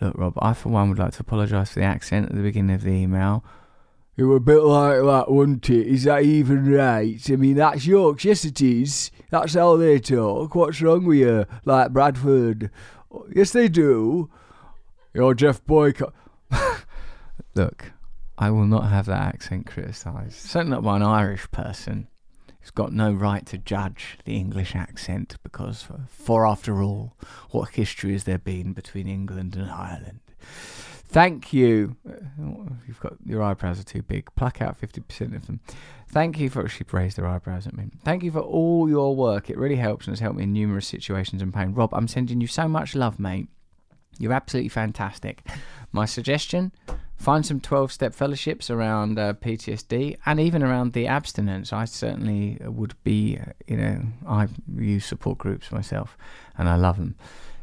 Look, 0.00 0.16
Rob, 0.16 0.34
I 0.38 0.54
for 0.54 0.70
one 0.70 0.88
would 0.88 0.98
like 0.98 1.12
to 1.14 1.20
apologise 1.20 1.72
for 1.72 1.80
the 1.80 1.84
accent 1.84 2.30
at 2.30 2.36
the 2.36 2.42
beginning 2.42 2.74
of 2.74 2.82
the 2.82 2.92
email. 2.92 3.44
It 4.16 4.22
was 4.22 4.38
a 4.38 4.40
bit 4.40 4.62
like 4.62 5.02
that, 5.02 5.30
wasn't 5.30 5.68
it? 5.68 5.86
Is 5.86 6.04
that 6.04 6.22
even 6.22 6.72
right? 6.72 7.20
I 7.28 7.36
mean, 7.36 7.56
that's 7.56 7.84
Yorkshire, 7.84 8.28
yes 8.28 8.44
it 8.46 8.62
is. 8.62 9.10
That's 9.28 9.54
how 9.54 9.76
they 9.76 9.98
talk. 9.98 10.54
What's 10.54 10.80
wrong 10.80 11.04
with 11.04 11.18
you? 11.18 11.44
Like 11.66 11.92
Bradford? 11.92 12.70
Yes, 13.34 13.50
they 13.50 13.68
do. 13.68 14.30
You're 15.12 15.34
Geoff 15.34 15.64
Boycott. 15.66 16.14
Look, 17.54 17.92
I 18.36 18.50
will 18.50 18.66
not 18.66 18.88
have 18.90 19.06
that 19.06 19.22
accent 19.22 19.66
criticised. 19.66 20.34
Certainly 20.34 20.76
not 20.76 20.82
by 20.82 20.96
an 20.96 21.02
Irish 21.02 21.50
person 21.50 22.08
who's 22.60 22.70
got 22.70 22.92
no 22.92 23.12
right 23.12 23.46
to 23.46 23.58
judge 23.58 24.18
the 24.24 24.36
English 24.36 24.74
accent 24.74 25.36
because, 25.42 25.82
for, 25.82 26.00
for 26.08 26.46
after 26.46 26.82
all, 26.82 27.16
what 27.50 27.70
history 27.70 28.12
has 28.12 28.24
there 28.24 28.38
been 28.38 28.72
between 28.72 29.06
England 29.06 29.54
and 29.54 29.70
Ireland? 29.70 30.20
Thank 31.06 31.52
you. 31.52 31.96
Uh, 32.08 32.72
you've 32.88 32.98
got 32.98 33.14
your 33.24 33.40
eyebrows 33.40 33.78
are 33.78 33.84
too 33.84 34.02
big. 34.02 34.34
Pluck 34.34 34.60
out 34.60 34.76
fifty 34.76 35.00
percent 35.00 35.36
of 35.36 35.46
them. 35.46 35.60
Thank 36.08 36.40
you 36.40 36.50
for 36.50 36.68
she 36.68 36.82
raised 36.90 37.18
her 37.18 37.26
eyebrows 37.26 37.68
at 37.68 37.76
me. 37.76 37.84
Thank 38.04 38.24
you 38.24 38.32
for 38.32 38.40
all 38.40 38.88
your 38.88 39.14
work. 39.14 39.48
It 39.48 39.56
really 39.56 39.76
helps 39.76 40.06
and 40.06 40.12
has 40.12 40.20
helped 40.20 40.38
me 40.38 40.42
in 40.42 40.52
numerous 40.52 40.88
situations 40.88 41.40
and 41.40 41.54
pain. 41.54 41.72
Rob, 41.72 41.94
I'm 41.94 42.08
sending 42.08 42.40
you 42.40 42.48
so 42.48 42.66
much 42.66 42.96
love, 42.96 43.20
mate. 43.20 43.48
You're 44.18 44.32
absolutely 44.32 44.68
fantastic. 44.68 45.46
My 45.92 46.04
suggestion 46.04 46.72
find 47.16 47.46
some 47.46 47.60
12 47.60 47.90
step 47.90 48.14
fellowships 48.14 48.68
around 48.70 49.18
uh, 49.18 49.32
PTSD 49.34 50.18
and 50.26 50.38
even 50.38 50.62
around 50.62 50.92
the 50.92 51.06
abstinence. 51.06 51.72
I 51.72 51.86
certainly 51.86 52.58
would 52.60 52.94
be, 53.02 53.38
uh, 53.38 53.52
you 53.66 53.76
know, 53.76 54.02
I 54.26 54.48
use 54.76 55.06
support 55.06 55.38
groups 55.38 55.72
myself 55.72 56.18
and 56.58 56.68
I 56.68 56.76
love 56.76 56.98
them. 56.98 57.16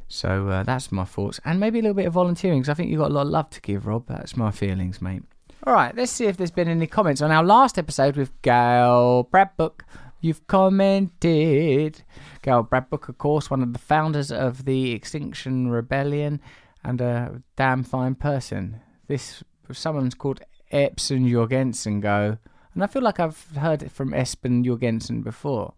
So 0.07 0.49
uh, 0.49 0.63
that's 0.63 0.91
my 0.91 1.05
thoughts. 1.05 1.39
And 1.45 1.59
maybe 1.59 1.79
a 1.79 1.81
little 1.83 1.95
bit 1.95 2.07
of 2.07 2.13
volunteering 2.13 2.59
because 2.59 2.69
I 2.69 2.73
think 2.73 2.89
you've 2.89 2.99
got 2.99 3.11
a 3.11 3.13
lot 3.13 3.27
of 3.27 3.29
love 3.29 3.49
to 3.51 3.61
give, 3.61 3.85
Rob. 3.85 4.07
That's 4.07 4.35
my 4.35 4.51
feelings, 4.51 5.01
mate. 5.01 5.23
All 5.65 5.73
right, 5.73 5.95
let's 5.95 6.11
see 6.11 6.25
if 6.25 6.37
there's 6.37 6.51
been 6.51 6.67
any 6.67 6.87
comments 6.87 7.21
on 7.21 7.29
our 7.29 7.43
last 7.43 7.77
episode 7.77 8.17
with 8.17 8.31
Gail 8.41 9.29
Bradbrook. 9.31 9.81
You've 10.21 10.47
commented. 10.47 12.03
Gail 12.41 12.63
Bradbrook, 12.63 13.09
of 13.09 13.17
course, 13.17 13.49
one 13.49 13.61
of 13.61 13.73
the 13.73 13.79
founders 13.79 14.31
of 14.31 14.65
the 14.65 14.91
Extinction 14.91 15.69
Rebellion 15.69 16.39
and 16.83 17.01
a 17.01 17.41
damn 17.55 17.83
fine 17.83 18.15
person 18.15 18.81
this 19.11 19.43
someone's 19.73 20.15
called 20.15 20.41
Espen 20.71 21.29
Jorgensen 21.29 21.99
go, 21.99 22.37
and 22.73 22.83
I 22.83 22.87
feel 22.87 23.01
like 23.01 23.19
I've 23.19 23.51
heard 23.57 23.83
it 23.83 23.91
from 23.91 24.11
Espen 24.11 24.63
Jorgensen 24.63 25.21
before. 25.21 25.73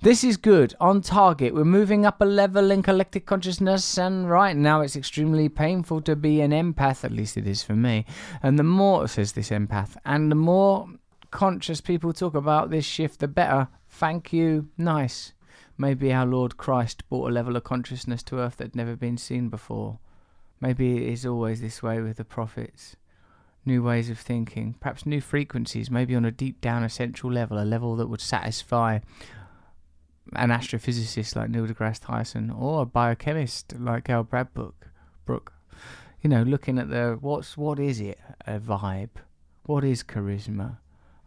This 0.00 0.22
is 0.22 0.36
good. 0.36 0.74
On 0.78 1.00
target. 1.00 1.54
We're 1.54 1.64
moving 1.64 2.06
up 2.06 2.20
a 2.20 2.24
level 2.24 2.70
in 2.70 2.82
collective 2.82 3.26
consciousness, 3.26 3.98
and 3.98 4.30
right 4.30 4.56
now 4.56 4.82
it's 4.82 4.94
extremely 4.94 5.48
painful 5.48 6.02
to 6.02 6.14
be 6.14 6.40
an 6.40 6.52
empath. 6.52 7.02
At 7.02 7.10
least 7.10 7.36
it 7.36 7.48
is 7.48 7.64
for 7.64 7.74
me. 7.74 8.04
And 8.42 8.58
the 8.58 8.62
more, 8.62 9.08
says 9.08 9.32
this 9.32 9.50
empath, 9.50 9.96
and 10.04 10.30
the 10.30 10.36
more 10.36 10.88
conscious 11.30 11.80
people 11.80 12.12
talk 12.12 12.34
about 12.34 12.70
this 12.70 12.84
shift, 12.84 13.20
the 13.20 13.28
better. 13.28 13.68
Thank 13.88 14.32
you. 14.32 14.68
Nice. 14.76 15.32
Maybe 15.76 16.12
our 16.12 16.26
Lord 16.26 16.56
Christ 16.56 17.08
brought 17.08 17.30
a 17.30 17.32
level 17.32 17.56
of 17.56 17.64
consciousness 17.64 18.22
to 18.24 18.38
earth 18.38 18.56
that 18.56 18.64
had 18.64 18.76
never 18.76 18.96
been 18.96 19.16
seen 19.16 19.48
before. 19.48 19.98
Maybe 20.60 20.96
it 20.96 21.12
is 21.12 21.24
always 21.24 21.60
this 21.60 21.82
way 21.82 22.00
with 22.00 22.16
the 22.16 22.24
prophets. 22.24 22.96
New 23.64 23.82
ways 23.82 24.10
of 24.10 24.18
thinking, 24.18 24.74
perhaps 24.80 25.06
new 25.06 25.20
frequencies, 25.20 25.90
maybe 25.90 26.14
on 26.16 26.24
a 26.24 26.32
deep 26.32 26.60
down 26.60 26.82
essential 26.82 27.30
level, 27.30 27.60
a 27.60 27.64
level 27.64 27.96
that 27.96 28.08
would 28.08 28.20
satisfy 28.20 28.98
an 30.34 30.50
astrophysicist 30.50 31.36
like 31.36 31.50
Neil 31.50 31.66
deGrasse 31.66 32.00
Tyson 32.00 32.50
or 32.50 32.82
a 32.82 32.86
biochemist 32.86 33.74
like 33.78 34.10
Al 34.10 34.24
Bradbrook. 34.24 34.74
Brooke. 35.24 35.52
You 36.22 36.30
know, 36.30 36.42
looking 36.42 36.78
at 36.78 36.90
the 36.90 37.18
what's 37.20 37.56
what 37.56 37.78
is 37.78 38.00
it? 38.00 38.18
A 38.46 38.58
vibe. 38.58 39.10
What 39.64 39.84
is 39.84 40.02
charisma? 40.02 40.78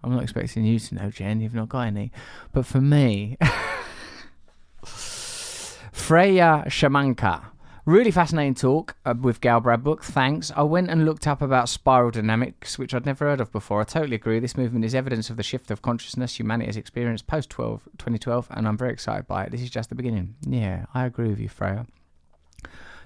I'm 0.04 0.14
not 0.14 0.24
expecting 0.24 0.66
you 0.66 0.80
to 0.80 0.96
know, 0.96 1.10
Jen. 1.10 1.42
You've 1.42 1.54
not 1.54 1.70
got 1.70 1.82
any. 1.88 2.12
But 2.52 2.66
for 2.66 2.82
me, 2.82 3.38
Freya 4.84 6.64
Shamanka. 6.68 7.46
Really 7.86 8.12
fascinating 8.12 8.54
talk 8.54 8.96
uh, 9.06 9.16
with 9.20 9.42
Gail 9.42 9.60
Bradbrook. 9.60 10.04
Thanks. 10.04 10.52
I 10.56 10.62
went 10.62 10.92
and 10.92 11.04
looked 11.04 11.26
up 11.26 11.42
about 11.42 11.68
spiral 11.68 12.12
dynamics, 12.12 12.78
which 12.78 12.94
I'd 12.94 13.08
never 13.08 13.26
heard 13.26 13.42
of 13.42 13.52
before. 13.52 13.82
I 13.82 13.86
totally 13.86 14.16
agree. 14.16 14.40
This 14.40 14.56
movement 14.56 14.86
is 14.86 14.94
evidence 14.94 15.32
of 15.32 15.38
the 15.38 15.44
shift 15.44 15.72
of 15.72 15.82
consciousness 15.82 16.38
humanity 16.40 16.68
has 16.68 16.78
experienced 16.78 17.26
post 17.26 17.50
2012, 17.50 18.48
and 18.52 18.68
I'm 18.68 18.78
very 18.78 18.94
excited 18.94 19.28
by 19.28 19.46
it. 19.46 19.52
This 19.52 19.62
is 19.62 19.72
just 19.72 19.90
the 19.90 19.96
beginning. 19.96 20.36
Yeah, 20.48 20.86
I 20.94 21.06
agree 21.06 21.30
with 21.30 21.40
you, 21.40 21.50
Freya. 21.50 21.88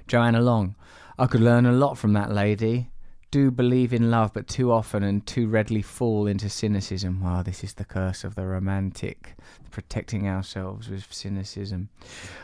Joanna 0.08 0.42
Long. 0.42 0.76
I 1.18 1.28
could 1.28 1.42
learn 1.42 1.66
a 1.66 1.72
lot 1.72 1.98
from 1.98 2.12
that 2.14 2.34
lady 2.34 2.90
do 3.36 3.52
believe 3.52 3.92
in 3.92 4.10
love, 4.10 4.32
but 4.34 4.48
too 4.48 4.72
often 4.72 5.04
and 5.04 5.28
too 5.28 5.46
readily 5.46 5.82
fall 5.82 6.26
into 6.26 6.48
cynicism. 6.48 7.22
Well, 7.22 7.44
this 7.44 7.66
is 7.66 7.74
the 7.74 7.84
curse 7.84 8.24
of 8.24 8.36
the 8.36 8.46
romantic, 8.46 9.36
protecting 9.72 10.26
ourselves 10.26 10.88
with 10.88 11.14
cynicism. 11.14 11.90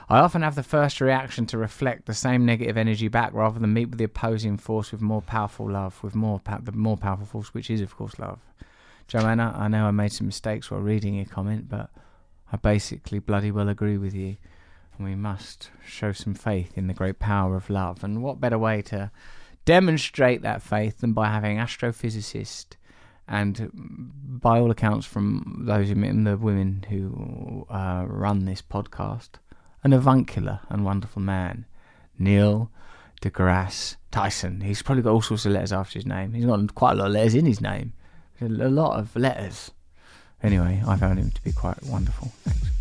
I 0.09 0.19
often 0.19 0.41
have 0.41 0.55
the 0.55 0.63
first 0.63 0.99
reaction 0.99 1.45
to 1.45 1.57
reflect 1.57 2.07
the 2.07 2.13
same 2.13 2.45
negative 2.45 2.75
energy 2.75 3.07
back 3.07 3.31
rather 3.33 3.57
than 3.57 3.71
meet 3.71 3.85
with 3.85 3.99
the 3.99 4.03
opposing 4.03 4.57
force 4.57 4.91
with 4.91 4.99
more 4.99 5.21
powerful 5.21 5.71
love, 5.71 6.03
with 6.03 6.13
more 6.13 6.41
pa- 6.41 6.59
the 6.61 6.73
more 6.73 6.97
powerful 6.97 7.25
force, 7.25 7.53
which 7.53 7.69
is, 7.69 7.79
of 7.79 7.95
course, 7.95 8.19
love. 8.19 8.39
Joanna, 9.07 9.55
I 9.57 9.69
know 9.69 9.85
I 9.85 9.91
made 9.91 10.11
some 10.11 10.27
mistakes 10.27 10.69
while 10.69 10.81
reading 10.81 11.15
your 11.15 11.25
comment, 11.25 11.69
but 11.69 11.89
I 12.51 12.57
basically 12.57 13.19
bloody 13.19 13.49
well 13.49 13.69
agree 13.69 13.97
with 13.97 14.13
you. 14.13 14.35
And 14.97 15.07
we 15.07 15.15
must 15.15 15.69
show 15.85 16.11
some 16.11 16.33
faith 16.33 16.77
in 16.77 16.87
the 16.87 16.93
great 16.93 17.17
power 17.17 17.55
of 17.55 17.69
love. 17.69 18.03
And 18.03 18.21
what 18.21 18.41
better 18.41 18.59
way 18.59 18.81
to 18.81 19.09
demonstrate 19.65 20.41
that 20.41 20.61
faith 20.61 20.99
than 20.99 21.13
by 21.13 21.27
having 21.27 21.57
astrophysicist 21.57 22.75
and 23.27 23.69
by 23.73 24.59
all 24.59 24.71
accounts 24.71 25.05
from 25.05 25.63
those 25.65 25.89
in 25.89 26.23
the 26.23 26.37
women 26.37 26.85
who 26.89 27.65
uh, 27.69 28.03
run 28.07 28.45
this 28.45 28.61
podcast, 28.61 29.29
an 29.83 29.93
avuncular 29.93 30.59
and 30.69 30.83
wonderful 30.83 31.21
man, 31.21 31.65
Neil 32.19 32.71
deGrasse 33.21 33.95
Tyson. 34.11 34.61
He's 34.61 34.81
probably 34.81 35.03
got 35.03 35.11
all 35.11 35.21
sorts 35.21 35.45
of 35.45 35.53
letters 35.53 35.71
after 35.71 35.99
his 35.99 36.05
name. 36.05 36.33
He's 36.33 36.45
got 36.45 36.75
quite 36.75 36.93
a 36.93 36.95
lot 36.95 37.07
of 37.07 37.13
letters 37.13 37.35
in 37.35 37.45
his 37.45 37.61
name. 37.61 37.93
A 38.41 38.47
lot 38.47 38.99
of 38.99 39.15
letters. 39.15 39.71
Anyway, 40.41 40.81
I 40.85 40.97
found 40.97 41.19
him 41.19 41.29
to 41.29 41.43
be 41.43 41.51
quite 41.51 41.81
wonderful. 41.83 42.29
Thanks 42.43 42.80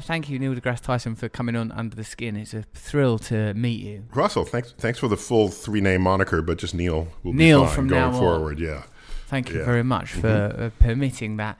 thank 0.00 0.28
you, 0.28 0.38
Neil 0.38 0.54
deGrasse 0.54 0.80
Tyson, 0.80 1.14
for 1.14 1.28
coming 1.28 1.56
on 1.56 1.72
Under 1.72 1.96
the 1.96 2.04
Skin. 2.04 2.36
It's 2.36 2.54
a 2.54 2.62
thrill 2.74 3.18
to 3.20 3.54
meet 3.54 3.80
you. 3.80 4.04
Russell, 4.14 4.44
thanks 4.44 4.74
thanks 4.78 4.98
for 4.98 5.08
the 5.08 5.16
full 5.16 5.48
three 5.48 5.80
name 5.80 6.02
moniker, 6.02 6.42
but 6.42 6.58
just 6.58 6.74
Neil 6.74 7.08
will 7.22 7.32
Neil 7.32 7.62
be 7.62 7.66
fine 7.66 7.74
from 7.74 7.88
going 7.88 8.12
now 8.12 8.18
forward. 8.18 8.58
On. 8.58 8.64
Yeah. 8.64 8.82
Thank 9.28 9.50
you 9.50 9.58
yeah. 9.58 9.64
very 9.64 9.82
much 9.82 10.12
for 10.12 10.28
mm-hmm. 10.28 10.62
uh, 10.62 10.70
permitting 10.78 11.36
that. 11.38 11.58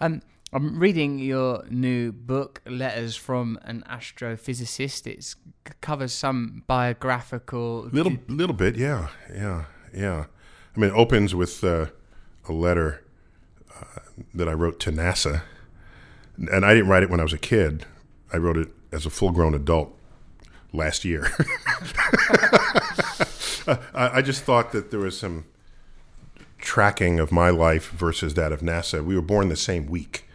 Um, 0.00 0.22
I'm 0.52 0.78
reading 0.78 1.18
your 1.18 1.64
new 1.68 2.12
book, 2.12 2.60
Letters 2.64 3.16
from 3.16 3.58
an 3.62 3.82
Astrophysicist. 3.90 5.06
It 5.06 5.34
covers 5.80 6.12
some 6.12 6.62
biographical. 6.68 7.88
Little, 7.90 8.18
little 8.28 8.54
bit, 8.54 8.76
yeah, 8.76 9.08
yeah, 9.32 9.64
yeah. 9.92 10.26
I 10.76 10.80
mean, 10.80 10.90
it 10.90 10.94
opens 10.94 11.34
with 11.34 11.64
uh, 11.64 11.86
a 12.48 12.52
letter 12.52 13.02
uh, 13.76 14.00
that 14.32 14.48
I 14.48 14.52
wrote 14.52 14.78
to 14.80 14.92
NASA 14.92 15.42
and 16.36 16.64
I 16.64 16.74
didn't 16.74 16.88
write 16.88 17.02
it 17.02 17.10
when 17.10 17.20
I 17.20 17.22
was 17.22 17.32
a 17.32 17.38
kid. 17.38 17.86
I 18.32 18.36
wrote 18.36 18.56
it 18.56 18.68
as 18.92 19.06
a 19.06 19.10
full 19.10 19.30
grown 19.30 19.54
adult 19.54 19.96
last 20.72 21.04
year. 21.04 21.30
I, 23.66 24.18
I, 24.18 24.22
just 24.22 24.42
thought 24.42 24.72
that 24.72 24.90
there 24.90 25.00
was 25.00 25.18
some 25.18 25.46
tracking 26.58 27.18
of 27.20 27.32
my 27.32 27.50
life 27.50 27.90
versus 27.90 28.34
that 28.34 28.52
of 28.52 28.60
NASA. 28.60 29.04
We 29.04 29.14
were 29.14 29.22
born 29.22 29.48
the 29.48 29.56
same 29.56 29.86
week 29.86 30.26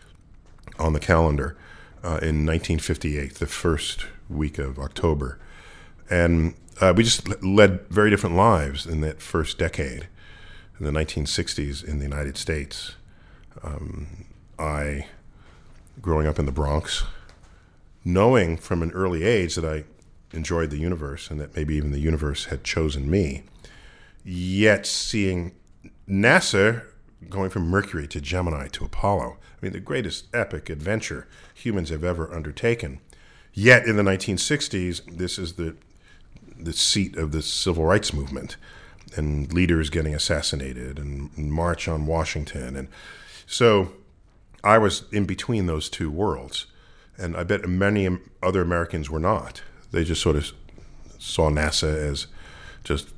on 0.77 0.93
the 0.93 0.99
calendar 0.99 1.57
uh, 2.03 2.19
in 2.21 2.45
1958, 2.45 3.35
the 3.35 3.45
first 3.45 4.05
week 4.29 4.57
of 4.57 4.79
October. 4.79 5.37
And 6.09 6.55
uh, 6.81 6.93
we 6.95 7.03
just 7.03 7.43
led 7.43 7.87
very 7.89 8.09
different 8.09 8.35
lives 8.35 8.85
in 8.85 9.01
that 9.01 9.21
first 9.21 9.57
decade, 9.57 10.07
in 10.79 10.85
the 10.85 10.91
1960s 10.91 11.83
in 11.83 11.99
the 11.99 12.05
United 12.05 12.37
States. 12.37 12.95
Um, 13.61 14.25
I 14.57 15.07
growing 16.01 16.27
up 16.27 16.39
in 16.39 16.45
the 16.45 16.51
Bronx, 16.51 17.03
knowing 18.03 18.57
from 18.57 18.81
an 18.81 18.91
early 18.91 19.23
age 19.23 19.55
that 19.55 19.65
I 19.65 19.83
enjoyed 20.35 20.69
the 20.69 20.77
universe 20.77 21.29
and 21.29 21.39
that 21.39 21.55
maybe 21.55 21.75
even 21.75 21.91
the 21.91 21.99
universe 21.99 22.45
had 22.45 22.63
chosen 22.63 23.09
me, 23.09 23.43
yet 24.23 24.85
seeing 24.85 25.53
NASA 26.07 26.83
going 27.29 27.49
from 27.49 27.67
Mercury 27.67 28.07
to 28.07 28.21
Gemini 28.21 28.67
to 28.69 28.85
Apollo. 28.85 29.37
I 29.41 29.65
mean, 29.65 29.73
the 29.73 29.79
greatest 29.79 30.27
epic 30.33 30.69
adventure 30.69 31.27
humans 31.53 31.89
have 31.89 32.03
ever 32.03 32.33
undertaken. 32.33 32.99
Yet 33.53 33.85
in 33.85 33.97
the 33.97 34.03
1960s, 34.03 35.17
this 35.17 35.37
is 35.37 35.53
the 35.53 35.75
the 36.57 36.73
seat 36.73 37.15
of 37.15 37.31
the 37.31 37.41
civil 37.41 37.85
rights 37.85 38.13
movement 38.13 38.57
and 39.15 39.51
leaders 39.53 39.89
getting 39.89 40.13
assassinated 40.13 40.99
and 40.99 41.31
march 41.37 41.87
on 41.87 42.05
Washington 42.05 42.75
and 42.75 42.89
so 43.47 43.93
I 44.63 44.77
was 44.77 45.03
in 45.11 45.25
between 45.25 45.65
those 45.65 45.89
two 45.89 46.09
worlds. 46.09 46.65
And 47.17 47.35
I 47.35 47.43
bet 47.43 47.67
many 47.67 48.07
other 48.41 48.61
Americans 48.61 49.09
were 49.09 49.19
not. 49.19 49.61
They 49.91 50.05
just 50.05 50.21
sort 50.21 50.37
of 50.37 50.51
saw 51.17 51.49
NASA 51.49 51.93
as 51.93 52.27
just 52.83 53.09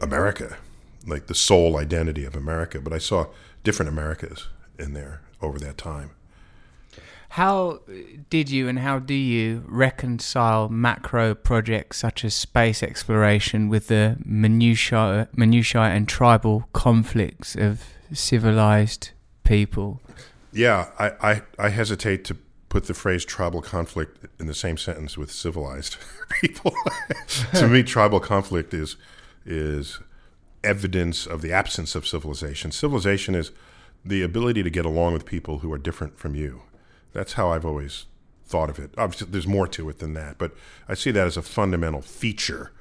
America, 0.00 0.58
like 1.06 1.26
the 1.26 1.34
sole 1.34 1.76
identity 1.76 2.24
of 2.24 2.36
America. 2.36 2.80
But 2.80 2.92
I 2.92 2.98
saw 2.98 3.26
different 3.64 3.90
Americas 3.90 4.46
in 4.78 4.92
there 4.92 5.22
over 5.40 5.58
that 5.58 5.76
time. 5.76 6.12
How 7.30 7.80
did 8.28 8.50
you 8.50 8.68
and 8.68 8.78
how 8.78 8.98
do 8.98 9.14
you 9.14 9.64
reconcile 9.66 10.68
macro 10.68 11.34
projects 11.34 11.98
such 11.98 12.26
as 12.26 12.34
space 12.34 12.82
exploration 12.82 13.70
with 13.70 13.88
the 13.88 14.18
minutiae, 14.24 15.28
minutiae 15.34 15.80
and 15.80 16.06
tribal 16.06 16.68
conflicts 16.74 17.56
of 17.56 17.84
civilized 18.12 19.10
people? 19.44 20.02
Yeah, 20.52 20.90
I, 20.98 21.12
I, 21.20 21.42
I 21.58 21.68
hesitate 21.70 22.24
to 22.26 22.36
put 22.68 22.86
the 22.86 22.94
phrase 22.94 23.24
tribal 23.24 23.60
conflict 23.60 24.26
in 24.40 24.46
the 24.46 24.54
same 24.54 24.78
sentence 24.78 25.18
with 25.18 25.30
civilized 25.30 25.96
people. 26.40 26.74
to 27.54 27.68
me, 27.68 27.82
tribal 27.82 28.20
conflict 28.20 28.72
is 28.74 28.96
is 29.44 29.98
evidence 30.62 31.26
of 31.26 31.42
the 31.42 31.52
absence 31.52 31.94
of 31.94 32.06
civilization. 32.06 32.70
Civilization 32.70 33.34
is 33.34 33.50
the 34.04 34.22
ability 34.22 34.62
to 34.62 34.70
get 34.70 34.86
along 34.86 35.12
with 35.12 35.26
people 35.26 35.58
who 35.58 35.72
are 35.72 35.78
different 35.78 36.18
from 36.18 36.34
you. 36.34 36.62
That's 37.12 37.32
how 37.34 37.50
I've 37.50 37.66
always 37.66 38.06
thought 38.46 38.70
of 38.70 38.78
it. 38.78 38.90
Obviously, 38.96 39.28
there's 39.30 39.46
more 39.46 39.66
to 39.68 39.88
it 39.88 39.98
than 39.98 40.14
that, 40.14 40.38
but 40.38 40.52
I 40.88 40.94
see 40.94 41.10
that 41.10 41.26
as 41.26 41.36
a 41.36 41.42
fundamental 41.42 42.00
feature 42.00 42.72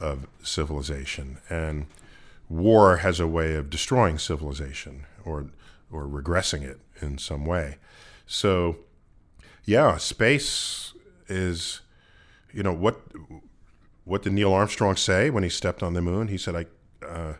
of 0.00 0.26
civilization. 0.42 1.38
And 1.48 1.86
war 2.48 2.98
has 2.98 3.20
a 3.20 3.26
way 3.26 3.54
of 3.54 3.70
destroying 3.70 4.18
civilization 4.18 5.06
or 5.24 5.46
or 5.90 6.06
regressing 6.06 6.62
it 6.62 6.80
in 7.00 7.18
some 7.18 7.44
way. 7.44 7.76
So, 8.26 8.76
yeah, 9.64 9.96
space 9.96 10.94
is, 11.28 11.80
you 12.52 12.62
know, 12.62 12.72
what 12.72 13.00
what 14.04 14.22
did 14.22 14.32
Neil 14.32 14.52
Armstrong 14.54 14.96
say 14.96 15.28
when 15.28 15.42
he 15.42 15.50
stepped 15.50 15.82
on 15.82 15.92
the 15.92 16.00
moon? 16.00 16.28
He 16.28 16.38
said, 16.38 16.56
"I 16.56 16.66
uh, 17.04 17.34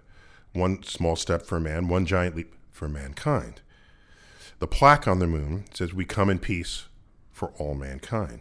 one 0.52 0.82
small 0.82 1.16
step 1.16 1.46
for 1.46 1.56
a 1.56 1.60
man, 1.60 1.88
one 1.88 2.06
giant 2.06 2.36
leap 2.36 2.54
for 2.70 2.88
mankind." 2.88 3.62
The 4.58 4.66
plaque 4.66 5.06
on 5.08 5.18
the 5.18 5.26
moon 5.26 5.64
says, 5.72 5.94
"We 5.94 6.04
come 6.04 6.30
in 6.30 6.38
peace 6.38 6.86
for 7.30 7.52
all 7.58 7.74
mankind." 7.74 8.40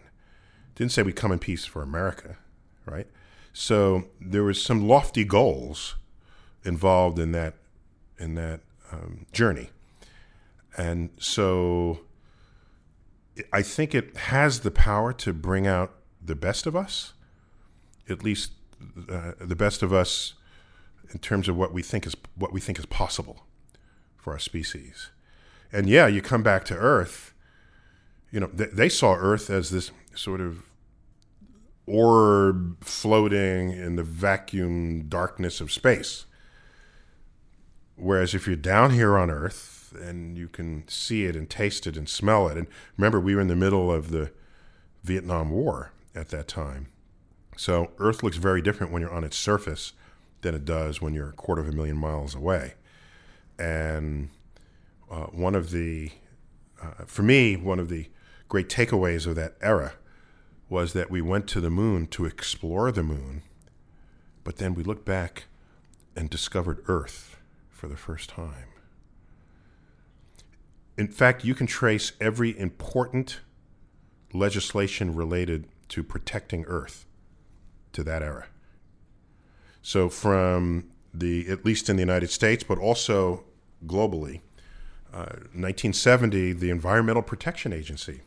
Didn't 0.76 0.92
say 0.92 1.04
we 1.04 1.14
come 1.14 1.32
in 1.32 1.40
peace 1.40 1.66
for 1.66 1.82
America, 1.82 2.38
right? 2.86 3.08
So 3.52 4.10
there 4.22 4.44
was 4.44 4.62
some 4.62 4.88
lofty 4.88 5.24
goals 5.24 5.96
involved 6.64 7.18
in 7.18 7.32
that 7.32 7.56
in 8.20 8.36
that 8.36 8.60
um, 8.92 9.26
journey, 9.32 9.70
and 10.78 11.10
so 11.20 12.00
I 13.52 13.62
think 13.62 13.94
it 13.94 14.16
has 14.18 14.62
the 14.62 14.72
power 14.72 15.12
to 15.14 15.34
bring 15.34 15.68
out 15.68 15.94
the 16.24 16.36
best 16.36 16.66
of 16.66 16.76
us, 16.76 17.14
at 18.10 18.24
least 18.24 18.52
uh, 19.10 19.32
the 19.40 19.56
best 19.56 19.82
of 19.82 19.92
us 19.92 20.34
in 21.12 21.20
terms 21.20 21.48
of 21.48 21.56
what 21.56 21.74
we 21.74 21.82
think 21.82 22.06
is 22.06 22.16
what 22.36 22.54
we 22.54 22.62
think 22.62 22.78
is 22.78 22.86
possible 22.86 23.46
for 24.18 24.34
our 24.34 24.40
species. 24.40 25.10
And 25.72 25.90
yeah, 25.90 26.08
you 26.08 26.22
come 26.22 26.44
back 26.44 26.64
to 26.66 26.76
Earth. 26.76 27.34
You 28.32 28.42
know, 28.42 28.50
they, 28.54 28.66
they 28.66 28.90
saw 28.90 29.16
Earth 29.16 29.50
as 29.50 29.70
this 29.72 29.92
sort 30.14 30.42
of 30.42 30.64
orb 31.86 32.84
floating 32.84 33.72
in 33.72 33.96
the 33.96 34.04
vacuum 34.04 35.08
darkness 35.08 35.62
of 35.62 35.72
space. 35.72 36.26
Whereas 37.96 38.34
if 38.34 38.46
you're 38.46 38.56
down 38.56 38.92
here 38.92 39.18
on 39.18 39.32
Earth 39.32 39.77
and 39.94 40.38
you 40.38 40.48
can 40.48 40.88
see 40.88 41.26
it 41.26 41.36
and 41.36 41.50
taste 41.50 41.88
it 41.88 41.98
and 41.98 42.08
smell 42.08 42.48
it, 42.48 42.58
and 42.58 42.68
remember, 42.98 43.20
we 43.20 43.36
were 43.36 43.42
in 43.42 43.48
the 43.48 43.56
middle 43.56 43.92
of 43.92 44.12
the 44.12 44.32
Vietnam 45.04 45.52
War 45.52 45.92
at 46.16 46.30
that 46.30 46.48
time. 46.48 46.88
So 47.56 47.92
Earth 47.98 48.24
looks 48.24 48.38
very 48.38 48.62
different 48.62 48.92
when 48.92 49.02
you're 49.02 49.14
on 49.14 49.24
its 49.24 49.38
surface 49.38 49.94
than 50.42 50.54
it 50.54 50.66
does 50.66 51.02
when 51.02 51.14
you're 51.14 51.30
a 51.30 51.34
quarter 51.34 51.62
of 51.62 51.70
a 51.70 51.72
million 51.72 51.98
miles 51.98 52.36
away. 52.36 52.76
And 53.58 54.30
uh, 55.10 55.26
one 55.26 55.56
of 55.56 55.72
the, 55.72 56.12
uh, 56.82 57.06
for 57.06 57.24
me, 57.24 57.56
one 57.56 57.80
of 57.80 57.90
the 57.90 58.10
great 58.48 58.70
takeaways 58.70 59.26
of 59.26 59.36
that 59.36 59.56
era 59.62 59.94
was 60.70 60.94
that 60.94 61.10
we 61.10 61.22
went 61.22 61.48
to 61.48 61.62
the 61.62 61.70
moon 61.70 62.08
to 62.08 62.26
explore 62.26 62.92
the 62.92 63.04
moon, 63.04 63.42
but 64.44 64.58
then 64.58 64.74
we 64.74 64.84
looked 64.84 65.06
back 65.06 65.46
and 66.16 66.30
discovered 66.30 66.84
Earth 66.88 67.38
for 67.70 67.88
the 67.88 67.98
first 67.98 68.30
time. 68.30 68.77
In 70.98 71.08
fact, 71.08 71.46
you 71.46 71.54
can 71.54 71.68
trace 71.68 72.14
every 72.20 72.58
important 72.58 73.42
legislation 74.34 75.14
related 75.16 75.68
to 75.90 76.04
protecting 76.04 76.66
Earth 76.66 77.06
to 77.94 78.04
that 78.04 78.24
era. 78.24 78.48
So, 79.82 80.10
from 80.10 80.90
the, 81.14 81.48
at 81.50 81.64
least 81.64 81.90
in 81.90 81.96
the 81.96 82.02
United 82.02 82.32
States, 82.32 82.64
but 82.64 82.80
also 82.80 83.46
globally, 83.86 84.42
uh, 85.14 85.38
1970, 85.54 86.54
the 86.54 86.70
Environmental 86.70 87.22
Protection 87.22 87.72
Agency 87.72 88.22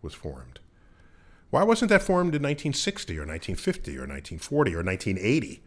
was 0.00 0.14
formed. 0.14 0.60
Why 1.50 1.64
wasn't 1.64 1.90
that 1.90 2.02
formed 2.02 2.34
in 2.34 2.42
1960 2.42 3.14
or 3.18 3.26
1950 3.26 3.90
or 3.96 4.06
1940 4.06 4.74
or 4.74 4.82
1980? 4.82 5.62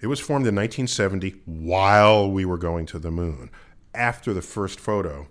It 0.00 0.06
was 0.06 0.20
formed 0.20 0.46
in 0.46 0.54
1970 0.54 1.40
while 1.46 2.30
we 2.30 2.44
were 2.44 2.58
going 2.58 2.84
to 2.86 2.98
the 2.98 3.10
moon, 3.10 3.50
after 3.94 4.34
the 4.34 4.42
first 4.42 4.78
photo 4.78 5.28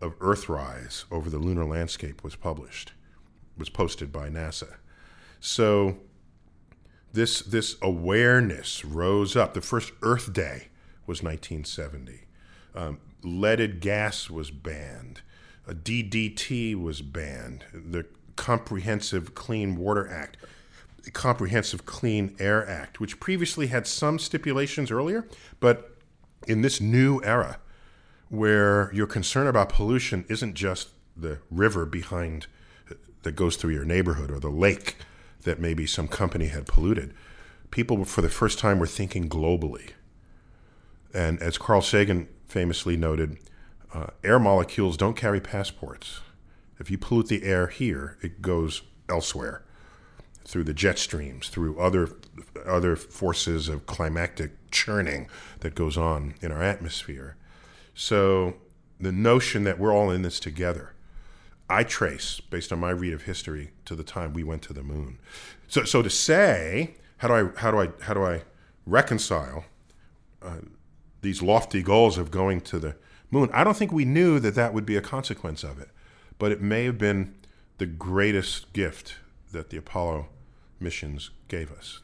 of 0.00 0.18
Earthrise 0.18 1.04
over 1.10 1.30
the 1.30 1.38
lunar 1.38 1.64
landscape 1.64 2.22
was 2.22 2.36
published, 2.36 2.92
was 3.56 3.68
posted 3.68 4.12
by 4.12 4.28
NASA. 4.28 4.76
So 5.40 5.98
this 7.12 7.40
this 7.40 7.76
awareness 7.80 8.84
rose 8.84 9.36
up. 9.36 9.54
The 9.54 9.60
first 9.60 9.92
Earth 10.02 10.32
Day 10.32 10.68
was 11.06 11.22
1970. 11.22 12.26
Um, 12.74 12.98
leaded 13.22 13.80
gas 13.80 14.28
was 14.28 14.50
banned. 14.50 15.22
A 15.66 15.74
DDT 15.74 16.80
was 16.80 17.02
banned. 17.02 17.64
The 17.72 18.06
Comprehensive 18.36 19.34
Clean 19.34 19.76
Water 19.76 20.08
Act, 20.08 20.36
Comprehensive 21.12 21.86
Clean 21.86 22.36
Air 22.38 22.68
Act, 22.68 23.00
which 23.00 23.18
previously 23.18 23.68
had 23.68 23.86
some 23.86 24.18
stipulations 24.18 24.90
earlier, 24.90 25.26
but 25.58 25.96
in 26.46 26.60
this 26.60 26.80
new 26.80 27.20
era, 27.24 27.58
where 28.28 28.92
your 28.92 29.06
concern 29.06 29.46
about 29.46 29.68
pollution 29.68 30.24
isn't 30.28 30.54
just 30.54 30.88
the 31.16 31.38
river 31.50 31.86
behind 31.86 32.46
that 33.22 33.32
goes 33.32 33.56
through 33.56 33.72
your 33.72 33.84
neighborhood 33.84 34.30
or 34.30 34.38
the 34.38 34.50
lake 34.50 34.96
that 35.42 35.60
maybe 35.60 35.86
some 35.86 36.08
company 36.08 36.46
had 36.46 36.66
polluted, 36.66 37.14
people 37.70 38.04
for 38.04 38.22
the 38.22 38.28
first 38.28 38.58
time 38.58 38.78
were 38.78 38.86
thinking 38.86 39.28
globally. 39.28 39.90
And 41.14 41.40
as 41.40 41.58
Carl 41.58 41.82
Sagan 41.82 42.28
famously 42.46 42.96
noted, 42.96 43.38
uh, 43.92 44.08
air 44.22 44.38
molecules 44.38 44.96
don't 44.96 45.16
carry 45.16 45.40
passports. 45.40 46.20
If 46.78 46.90
you 46.90 46.98
pollute 46.98 47.28
the 47.28 47.42
air 47.44 47.68
here, 47.68 48.18
it 48.22 48.42
goes 48.42 48.82
elsewhere 49.08 49.62
through 50.44 50.64
the 50.64 50.74
jet 50.74 50.98
streams, 50.98 51.48
through 51.48 51.80
other 51.80 52.10
other 52.64 52.96
forces 52.96 53.68
of 53.68 53.86
climatic 53.86 54.52
churning 54.70 55.28
that 55.60 55.74
goes 55.74 55.96
on 55.96 56.34
in 56.40 56.52
our 56.52 56.62
atmosphere. 56.62 57.36
So 57.96 58.54
the 59.00 59.10
notion 59.10 59.64
that 59.64 59.80
we're 59.80 59.92
all 59.92 60.10
in 60.10 60.22
this 60.22 60.38
together, 60.38 60.92
I 61.68 61.82
trace 61.82 62.38
based 62.38 62.72
on 62.72 62.78
my 62.78 62.90
read 62.90 63.12
of 63.12 63.22
history 63.22 63.72
to 63.86 63.96
the 63.96 64.04
time 64.04 64.32
we 64.32 64.44
went 64.44 64.62
to 64.62 64.72
the 64.72 64.84
moon. 64.84 65.18
So 65.66 65.82
so 65.82 66.02
to 66.02 66.10
say, 66.10 66.94
how 67.16 67.26
do 67.26 67.34
I 67.34 67.60
how 67.60 67.72
do 67.72 67.80
I 67.80 67.88
how 68.02 68.14
do 68.14 68.24
I 68.24 68.42
reconcile 68.86 69.64
uh, 70.40 70.58
these 71.22 71.42
lofty 71.42 71.82
goals 71.82 72.16
of 72.16 72.30
going 72.30 72.60
to 72.60 72.78
the 72.78 72.94
moon? 73.32 73.50
I 73.52 73.64
don't 73.64 73.76
think 73.76 73.90
we 73.90 74.04
knew 74.04 74.38
that 74.38 74.54
that 74.54 74.72
would 74.72 74.86
be 74.86 74.96
a 74.96 75.02
consequence 75.02 75.64
of 75.64 75.80
it 75.80 75.88
but 76.38 76.52
it 76.52 76.60
may 76.60 76.84
have 76.84 76.98
been 76.98 77.34
the 77.78 77.86
greatest 77.86 78.72
gift 78.72 79.16
that 79.52 79.70
the 79.70 79.76
Apollo 79.76 80.28
missions 80.80 81.30
gave 81.48 81.70
us. 81.70 82.00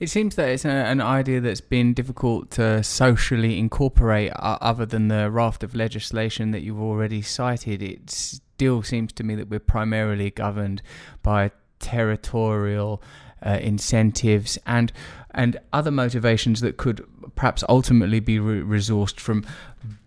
It 0.00 0.08
seems 0.08 0.36
that 0.36 0.48
it's 0.48 0.64
a, 0.64 0.68
an 0.68 1.00
idea 1.00 1.40
that's 1.40 1.60
been 1.60 1.92
difficult 1.92 2.50
to 2.52 2.82
socially 2.84 3.58
incorporate, 3.58 4.30
uh, 4.30 4.58
other 4.60 4.86
than 4.86 5.08
the 5.08 5.30
raft 5.30 5.64
of 5.64 5.74
legislation 5.74 6.52
that 6.52 6.62
you've 6.62 6.80
already 6.80 7.20
cited. 7.20 7.82
It 7.82 8.10
still 8.10 8.82
seems 8.82 9.12
to 9.14 9.24
me 9.24 9.34
that 9.34 9.48
we're 9.48 9.58
primarily 9.58 10.30
governed 10.30 10.82
by 11.22 11.50
territorial 11.80 13.02
uh, 13.44 13.58
incentives 13.60 14.58
and 14.66 14.92
and 15.30 15.58
other 15.72 15.90
motivations 15.90 16.60
that 16.60 16.76
could 16.76 17.06
perhaps 17.36 17.62
ultimately 17.68 18.18
be 18.18 18.40
re- 18.40 18.62
resourced 18.62 19.20
from 19.20 19.44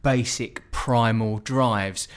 basic 0.04 0.70
primal 0.72 1.38
drives 1.40 2.10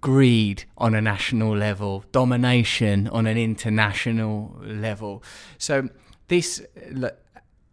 greed 0.00 0.64
on 0.78 0.94
a 0.94 1.00
national 1.00 1.56
level 1.56 2.04
domination 2.12 3.08
on 3.08 3.26
an 3.26 3.36
international 3.36 4.56
level 4.62 5.20
so 5.58 5.88
this 6.28 6.62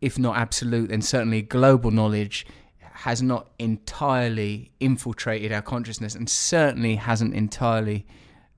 if 0.02 0.20
not 0.20 0.38
absolute 0.38 0.90
then 0.90 1.02
certainly 1.02 1.42
global 1.42 1.92
knowledge 1.92 2.46
has 2.80 3.22
not 3.22 3.50
entirely 3.58 4.72
infiltrated 4.80 5.52
our 5.52 5.62
consciousness 5.62 6.16
and 6.16 6.30
certainly 6.30 6.96
hasn't 6.96 7.34
entirely 7.34 8.06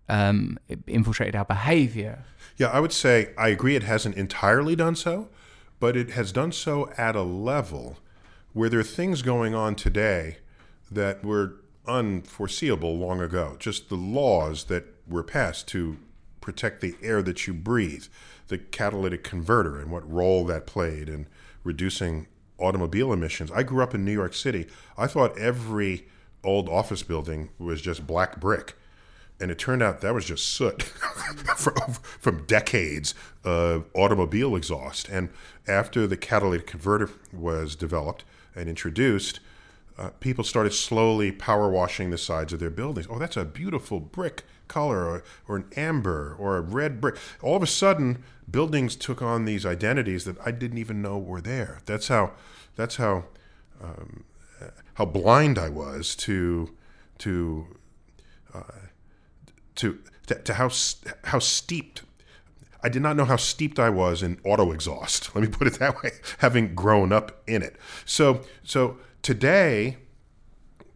um, 0.10 0.60
infiltrated 0.88 1.36
our 1.36 1.46
behavior 1.46 2.24
yeah, 2.58 2.68
I 2.68 2.80
would 2.80 2.94
say 2.94 3.34
I 3.38 3.50
agree 3.50 3.76
it 3.76 3.84
hasn't 3.84 4.16
entirely 4.16 4.76
done 4.76 4.96
so, 4.96 5.30
but 5.80 5.98
it 5.98 6.12
has 6.12 6.32
done 6.32 6.52
so 6.52 6.90
at 6.98 7.16
a 7.16 7.24
level 7.24 7.98
where 8.54 8.70
there 8.70 8.80
are 8.80 8.84
things 8.84 9.22
going 9.22 9.54
on 9.54 9.76
today 9.76 10.38
that 10.90 11.24
were 11.24 11.56
unforeseeable 11.86 12.98
long 12.98 13.20
ago. 13.20 13.58
Just 13.60 13.90
the 13.90 13.96
laws 13.96 14.66
that 14.66 14.86
were 15.08 15.24
passed 15.24 15.68
to 15.70 15.98
protect 16.40 16.80
the 16.80 16.96
air 17.02 17.22
that 17.22 17.46
you 17.46 17.54
breathe, 17.54 18.06
the 18.48 18.58
catalytic 18.58 19.24
converter, 19.24 19.80
and 19.80 19.92
what 19.92 20.10
role 20.10 20.46
that 20.46 20.66
played 20.66 21.10
in 21.10 21.28
reducing 21.64 22.28
automobile 22.58 23.12
emissions. 23.12 23.52
I 23.52 23.64
grew 23.64 23.84
up 23.84 23.94
in 23.94 24.06
New 24.06 24.14
York 24.14 24.34
City. 24.34 24.68
I 24.98 25.08
thought 25.08 25.38
every 25.38 26.08
old 26.44 26.70
office 26.70 27.04
building 27.04 27.50
was 27.58 27.82
just 27.82 28.06
black 28.06 28.40
brick 28.40 28.76
and 29.40 29.52
it 29.52 29.60
turned 29.60 29.84
out 29.84 30.02
that 30.02 30.14
was 30.14 30.26
just 30.26 30.48
soot 30.48 30.84
from, 31.58 31.76
from, 32.20 32.46
decades 32.46 33.14
of 33.44 33.86
automobile 33.94 34.56
exhaust. 34.56 35.10
And 35.10 35.30
after 35.68 36.08
the 36.08 36.18
catalytic 36.18 36.68
converter 36.68 37.10
was 37.34 37.76
developed 37.76 38.24
and 38.56 38.70
introduced, 38.70 39.40
uh, 39.98 40.10
people 40.20 40.44
started 40.44 40.74
slowly 40.74 41.32
power 41.32 41.70
washing 41.70 42.12
the 42.12 42.18
sides 42.18 42.54
of 42.54 42.60
their 42.60 42.70
buildings. 42.70 43.08
Oh, 43.10 43.20
that's 43.20 43.38
a 43.38 43.46
beautiful 43.46 44.00
brick 44.00 44.44
color, 44.68 45.06
or, 45.06 45.24
or 45.48 45.56
an 45.58 45.66
amber, 45.76 46.36
or 46.38 46.58
a 46.58 46.62
red 46.62 47.00
brick. 47.00 47.18
All 47.42 47.56
of 47.56 47.64
a 47.64 47.68
sudden, 47.68 48.24
buildings 48.50 48.96
took 48.96 49.22
on 49.22 49.46
these 49.46 49.66
identities 49.66 50.26
that 50.26 50.38
I 50.46 50.52
didn't 50.52 50.78
even 50.78 51.02
know 51.02 51.18
were 51.18 51.42
there. 51.42 51.82
That's 51.86 52.08
how. 52.08 52.34
That's 52.76 52.98
how. 52.98 53.26
Um, 53.82 54.24
how 54.96 55.06
blind 55.06 55.58
I 55.58 55.70
was 55.70 56.16
to 56.16 56.74
to 57.20 57.68
uh, 58.54 58.62
to, 59.76 60.00
to, 60.28 60.36
to 60.36 60.54
how 60.56 60.70
how 61.26 61.40
steeped. 61.40 62.04
I 62.82 62.90
did 62.90 63.02
not 63.02 63.16
know 63.16 63.26
how 63.26 63.36
steeped 63.36 63.80
I 63.80 63.90
was 63.90 64.22
in 64.22 64.40
auto 64.44 64.72
exhaust. 64.72 65.34
Let 65.36 65.44
me 65.44 65.48
put 65.48 65.68
it 65.68 65.80
that 65.80 66.02
way, 66.04 66.12
having 66.40 66.76
grown 66.76 67.12
up 67.12 67.42
in 67.48 67.62
it. 67.62 67.78
So, 68.06 68.42
so 68.64 68.98
today, 69.22 69.98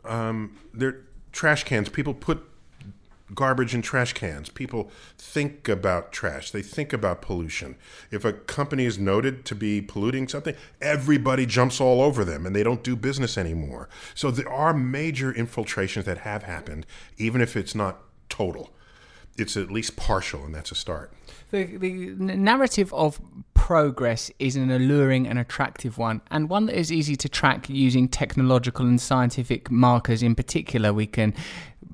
um, 0.05 0.58
there 0.73 1.01
trash 1.32 1.63
cans. 1.63 1.89
People 1.89 2.13
put 2.13 2.43
garbage 3.34 3.76
in 3.76 3.82
trash 3.82 4.13
cans. 4.13 4.50
People 4.50 4.92
think 5.18 5.68
about 5.70 6.12
trash. 6.12 6.52
They 6.52 6.62
think 6.62 6.94
about 6.94 7.22
pollution. 7.22 7.76
If 8.12 8.26
a 8.26 8.34
company 8.34 8.86
is 8.86 8.98
noted 8.98 9.46
to 9.46 9.56
be 9.56 9.82
polluting 9.82 10.28
something, 10.28 10.56
everybody 10.82 11.46
jumps 11.46 11.80
all 11.80 12.02
over 12.02 12.26
them 12.26 12.46
and 12.46 12.56
they 12.56 12.63
don't 12.63 12.84
do 12.84 12.96
business 12.96 13.38
anymore. 13.38 13.89
So 14.15 14.32
there 14.32 14.50
are 14.50 14.74
major 14.74 15.32
infiltrations 15.32 16.06
that 16.06 16.20
have 16.20 16.44
happened, 16.44 16.86
even 17.18 17.42
if 17.42 17.56
it's 17.56 17.76
not 17.76 18.02
total. 18.30 18.72
It's 19.38 19.56
at 19.56 19.72
least 19.72 19.96
partial, 19.96 20.44
and 20.44 20.54
that's 20.54 20.72
a 20.72 20.76
start. 20.76 21.13
The, 21.52 21.63
the 21.78 22.15
narrative 22.36 22.94
of 22.94 23.22
progress 23.54 24.32
is 24.39 24.56
an 24.56 24.70
alluring 24.70 25.28
and 25.28 25.39
attractive 25.39 25.98
one, 25.98 26.22
and 26.30 26.50
one 26.50 26.65
that 26.65 26.78
is 26.78 26.92
easy 26.92 27.15
to 27.15 27.30
track 27.30 27.70
using 27.70 28.08
technological 28.08 28.86
and 28.86 29.00
scientific 29.00 29.72
markers 29.72 30.22
in 30.22 30.36
particular. 30.36 30.92
We 30.92 31.08
can 31.08 31.34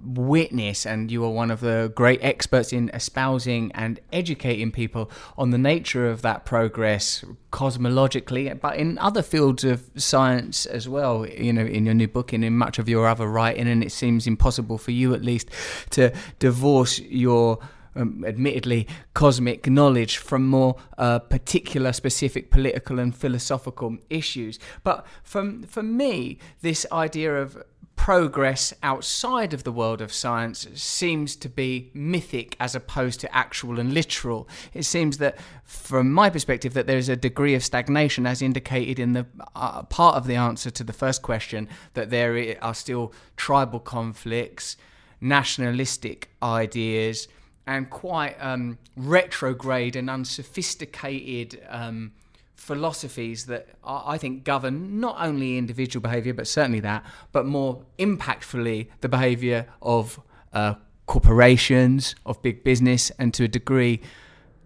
witness, 0.05 0.85
and 0.85 1.11
you 1.11 1.23
are 1.25 1.29
one 1.29 1.51
of 1.51 1.59
the 1.59 1.91
great 1.95 2.19
experts 2.23 2.71
in 2.71 2.89
espousing 2.93 3.71
and 3.73 3.99
educating 4.13 4.71
people 4.71 5.09
on 5.37 5.49
the 5.49 5.57
nature 5.57 6.07
of 6.07 6.21
that 6.21 6.45
progress 6.45 7.25
cosmologically, 7.51 8.59
but 8.59 8.75
in 8.77 8.97
other 8.99 9.21
fields 9.21 9.63
of 9.63 9.89
science 9.95 10.65
as 10.65 10.87
well. 10.87 11.25
You 11.25 11.53
know, 11.53 11.65
in 11.65 11.85
your 11.85 11.95
new 11.95 12.07
book 12.07 12.33
and 12.33 12.43
in 12.43 12.57
much 12.57 12.79
of 12.79 12.87
your 12.87 13.07
other 13.07 13.27
writing, 13.27 13.67
and 13.67 13.83
it 13.83 13.91
seems 13.91 14.27
impossible 14.27 14.77
for 14.77 14.91
you, 14.91 15.13
at 15.13 15.23
least, 15.23 15.49
to 15.91 16.13
divorce 16.39 16.99
your 16.99 17.59
um, 17.95 18.25
admittedly 18.27 18.87
cosmic 19.13 19.69
knowledge 19.69 20.17
from 20.17 20.45
more 20.47 20.75
uh, 20.97 21.19
particular, 21.19 21.93
specific 21.93 22.51
political 22.51 22.99
and 22.99 23.15
philosophical 23.15 23.97
issues. 24.09 24.59
But 24.83 25.05
for, 25.23 25.53
for 25.67 25.83
me, 25.83 26.39
this 26.61 26.85
idea 26.91 27.35
of 27.41 27.63
progress 27.95 28.73
outside 28.83 29.53
of 29.53 29.63
the 29.63 29.71
world 29.71 30.01
of 30.01 30.13
science 30.13 30.67
seems 30.73 31.35
to 31.35 31.49
be 31.49 31.89
mythic 31.93 32.55
as 32.59 32.75
opposed 32.75 33.19
to 33.21 33.35
actual 33.35 33.79
and 33.79 33.93
literal. 33.93 34.47
It 34.73 34.83
seems 34.83 35.17
that, 35.17 35.37
from 35.63 36.11
my 36.11 36.29
perspective, 36.29 36.73
that 36.73 36.87
there 36.87 36.97
is 36.97 37.09
a 37.09 37.15
degree 37.15 37.55
of 37.55 37.63
stagnation, 37.63 38.27
as 38.27 38.41
indicated 38.41 38.99
in 38.99 39.13
the 39.13 39.25
uh, 39.55 39.83
part 39.83 40.15
of 40.15 40.27
the 40.27 40.35
answer 40.35 40.69
to 40.71 40.83
the 40.83 40.93
first 40.93 41.21
question, 41.21 41.67
that 41.93 42.09
there 42.09 42.57
are 42.61 42.73
still 42.73 43.13
tribal 43.37 43.79
conflicts, 43.79 44.77
nationalistic 45.21 46.29
ideas, 46.43 47.27
and 47.65 47.89
quite 47.89 48.35
um, 48.39 48.77
retrograde 48.95 49.95
and 49.95 50.09
unsophisticated. 50.09 51.61
Um, 51.69 52.11
philosophies 52.55 53.45
that 53.45 53.67
I 53.83 54.17
think 54.17 54.43
govern 54.43 54.99
not 54.99 55.17
only 55.19 55.57
individual 55.57 56.01
behaviour, 56.01 56.33
but 56.33 56.47
certainly 56.47 56.79
that, 56.79 57.05
but 57.31 57.45
more 57.45 57.83
impactfully 57.99 58.87
the 59.01 59.09
behaviour 59.09 59.67
of 59.81 60.19
uh, 60.53 60.75
corporations, 61.05 62.15
of 62.25 62.41
big 62.41 62.63
business, 62.63 63.11
and 63.19 63.33
to 63.33 63.43
a 63.43 63.47
degree, 63.47 64.01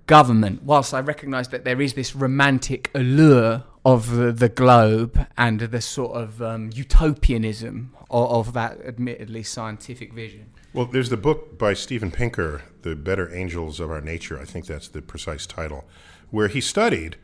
government. 0.08 0.64
Whilst 0.64 0.94
I 0.94 1.02
recognise 1.02 1.50
that 1.50 1.66
there 1.66 1.82
is 1.82 1.94
this 1.94 2.16
romantic 2.16 2.90
allure 2.96 3.64
of 3.86 4.12
the, 4.12 4.32
the 4.32 4.50
globe 4.50 5.28
and 5.38 5.60
the 5.60 5.82
sort 5.82 6.16
of 6.16 6.42
um, 6.42 6.70
utopianism 6.74 7.94
of, 8.10 8.48
of 8.48 8.54
that 8.54 8.80
admittedly 8.86 9.44
scientific 9.44 10.14
vision. 10.14 10.52
Well, 10.74 10.86
there's 10.86 11.10
the 11.10 11.18
book 11.18 11.58
by 11.58 11.74
Steven 11.74 12.12
Pinker, 12.12 12.64
The 12.84 12.96
Better 12.96 13.34
Angels 13.34 13.80
of 13.80 13.90
Our 13.90 14.02
Nature. 14.02 14.40
I 14.40 14.46
think 14.46 14.68
that's 14.68 14.88
the 14.88 15.02
precise 15.02 15.48
title, 15.48 15.86
where 16.30 16.48
he 16.48 16.62
studied 16.62 17.18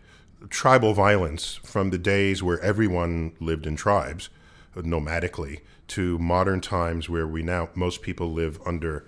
tribal 0.50 0.94
violence 0.94 1.60
from 1.64 1.90
the 1.90 1.98
days 1.98 2.44
where 2.44 2.60
everyone 2.62 3.34
lived 3.40 3.66
in 3.66 3.76
tribes 3.76 4.30
nomadically 4.76 5.62
to 5.88 6.18
modern 6.20 6.60
times 6.62 7.10
where 7.10 7.28
we 7.28 7.42
now 7.42 7.70
most 7.76 8.02
people 8.02 8.32
live 8.32 8.60
under 8.66 9.06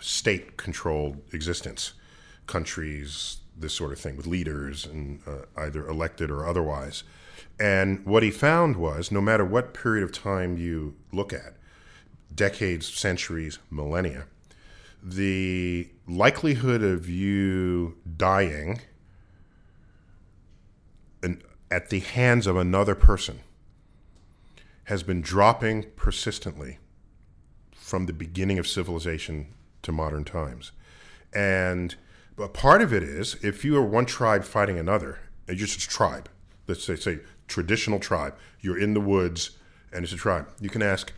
state 0.00 0.56
controlled 0.56 1.20
existence. 1.32 1.92
Countries 2.46 3.38
this 3.56 3.74
sort 3.74 3.92
of 3.92 3.98
thing 3.98 4.16
with 4.16 4.26
leaders 4.26 4.86
and 4.86 5.20
uh, 5.26 5.38
either 5.56 5.88
elected 5.88 6.30
or 6.30 6.46
otherwise. 6.46 7.02
And 7.58 8.04
what 8.06 8.22
he 8.22 8.30
found 8.30 8.76
was 8.76 9.10
no 9.10 9.20
matter 9.20 9.44
what 9.44 9.74
period 9.74 10.04
of 10.04 10.12
time 10.12 10.56
you 10.56 10.94
look 11.12 11.32
at 11.32 11.54
decades 12.32 12.86
centuries 12.86 13.58
millennia 13.68 14.26
the 15.02 15.88
likelihood 16.06 16.82
of 16.82 17.08
you 17.08 17.96
dying 18.16 18.80
an, 21.22 21.42
at 21.70 21.90
the 21.90 22.00
hands 22.00 22.46
of 22.46 22.56
another 22.56 22.94
person 22.94 23.40
has 24.84 25.02
been 25.02 25.20
dropping 25.20 25.84
persistently 25.96 26.78
from 27.72 28.06
the 28.06 28.12
beginning 28.12 28.58
of 28.58 28.66
civilization 28.66 29.54
to 29.82 29.92
modern 29.92 30.24
times. 30.24 30.72
And 31.32 31.94
but 32.36 32.54
part 32.54 32.82
of 32.82 32.92
it 32.92 33.02
is 33.02 33.36
if 33.42 33.64
you 33.64 33.76
are 33.76 33.84
one 33.84 34.06
tribe 34.06 34.44
fighting 34.44 34.78
another, 34.78 35.18
and 35.46 35.58
you're 35.58 35.66
just 35.66 35.84
a 35.84 35.88
tribe, 35.88 36.28
let's 36.68 36.84
say, 36.84 36.94
say 36.94 37.18
traditional 37.48 37.98
tribe, 37.98 38.36
you're 38.60 38.78
in 38.78 38.94
the 38.94 39.00
woods 39.00 39.58
and 39.92 40.04
it's 40.04 40.12
a 40.12 40.16
tribe, 40.16 40.48
you 40.60 40.68
can 40.68 40.82
ask, 40.82 41.12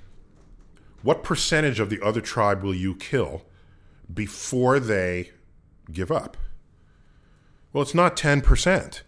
what 1.02 1.22
percentage 1.22 1.80
of 1.80 1.90
the 1.90 2.00
other 2.02 2.20
tribe 2.20 2.62
will 2.62 2.74
you 2.74 2.94
kill 2.94 3.42
before 4.12 4.80
they 4.80 5.30
give 5.92 6.10
up? 6.10 6.36
Well, 7.72 7.82
it's 7.82 7.94
not 7.94 8.16
10% 8.16 9.02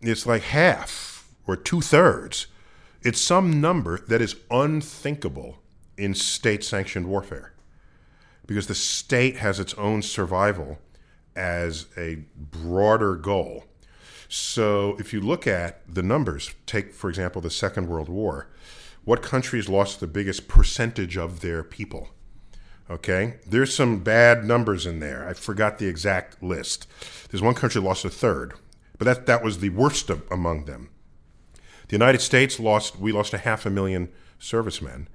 it's 0.00 0.26
like 0.26 0.42
half 0.42 1.28
or 1.46 1.56
two 1.56 1.80
thirds. 1.80 2.46
It's 3.02 3.20
some 3.20 3.60
number 3.60 4.00
that 4.08 4.20
is 4.20 4.36
unthinkable 4.50 5.58
in 5.96 6.14
state 6.14 6.64
sanctioned 6.64 7.06
warfare 7.06 7.52
because 8.46 8.66
the 8.66 8.74
state 8.74 9.36
has 9.36 9.60
its 9.60 9.74
own 9.74 10.02
survival 10.02 10.78
as 11.36 11.86
a 11.96 12.24
broader 12.36 13.14
goal. 13.14 13.64
So 14.28 14.96
if 14.98 15.12
you 15.12 15.20
look 15.20 15.46
at 15.46 15.82
the 15.92 16.02
numbers, 16.02 16.52
take, 16.66 16.92
for 16.92 17.08
example, 17.08 17.40
the 17.40 17.50
Second 17.50 17.88
World 17.88 18.08
War, 18.08 18.48
what 19.04 19.22
countries 19.22 19.68
lost 19.68 20.00
the 20.00 20.06
biggest 20.06 20.48
percentage 20.48 21.16
of 21.16 21.40
their 21.40 21.62
people? 21.62 22.08
Okay, 22.90 23.36
there's 23.46 23.74
some 23.74 24.00
bad 24.00 24.44
numbers 24.44 24.84
in 24.84 24.98
there. 24.98 25.28
I 25.28 25.34
forgot 25.34 25.78
the 25.78 25.86
exact 25.86 26.42
list. 26.42 26.88
There's 27.30 27.42
one 27.42 27.54
country 27.54 27.80
lost 27.80 28.04
a 28.04 28.10
third, 28.10 28.54
but 29.00 29.06
that 29.06 29.24
that 29.24 29.42
was 29.42 29.60
the 29.60 29.70
worst 29.70 30.10
of, 30.10 30.22
among 30.30 30.66
them. 30.66 30.90
The 31.88 31.94
United 31.94 32.20
States 32.20 32.60
lost 32.60 32.98
we 32.98 33.12
lost 33.12 33.32
a 33.32 33.38
half 33.38 33.64
a 33.64 33.70
million 33.70 34.10
servicemen 34.38 35.08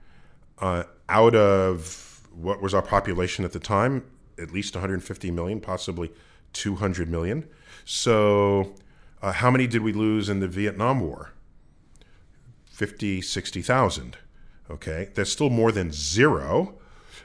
uh, 0.58 0.86
out 1.08 1.36
of 1.36 2.28
what 2.34 2.64
was 2.64 2.74
our 2.74 2.82
population 2.82 3.46
at 3.46 3.52
the 3.52 3.60
time, 3.60 4.04
at 4.40 4.52
least 4.52 4.74
150 4.74 5.30
million, 5.30 5.62
possibly 5.62 6.12
200 6.54 7.08
million. 7.08 7.48
So, 7.86 8.74
uh, 9.22 9.34
how 9.34 9.52
many 9.52 9.68
did 9.68 9.84
we 9.84 9.94
lose 9.94 10.30
in 10.30 10.40
the 10.40 10.48
Vietnam 10.48 11.00
War? 11.00 11.34
50, 12.72 13.22
60,000. 13.22 14.18
Okay, 14.72 15.10
that's 15.14 15.32
still 15.32 15.52
more 15.52 15.72
than 15.72 15.92
zero, 15.92 16.74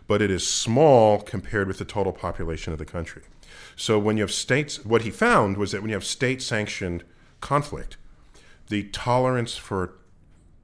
but 0.06 0.20
it 0.20 0.30
is 0.30 0.46
small 0.46 1.22
compared 1.22 1.68
with 1.68 1.78
the 1.78 1.86
total 1.86 2.12
population 2.12 2.74
of 2.74 2.78
the 2.78 2.84
country. 2.84 3.22
So 3.80 3.98
when 3.98 4.18
you 4.18 4.22
have 4.22 4.30
states, 4.30 4.84
what 4.84 5.02
he 5.02 5.10
found 5.10 5.56
was 5.56 5.72
that 5.72 5.80
when 5.80 5.88
you 5.88 5.96
have 5.96 6.04
state 6.04 6.42
sanctioned 6.42 7.02
conflict, 7.40 7.96
the 8.68 8.82
tolerance 8.90 9.56
for 9.56 9.94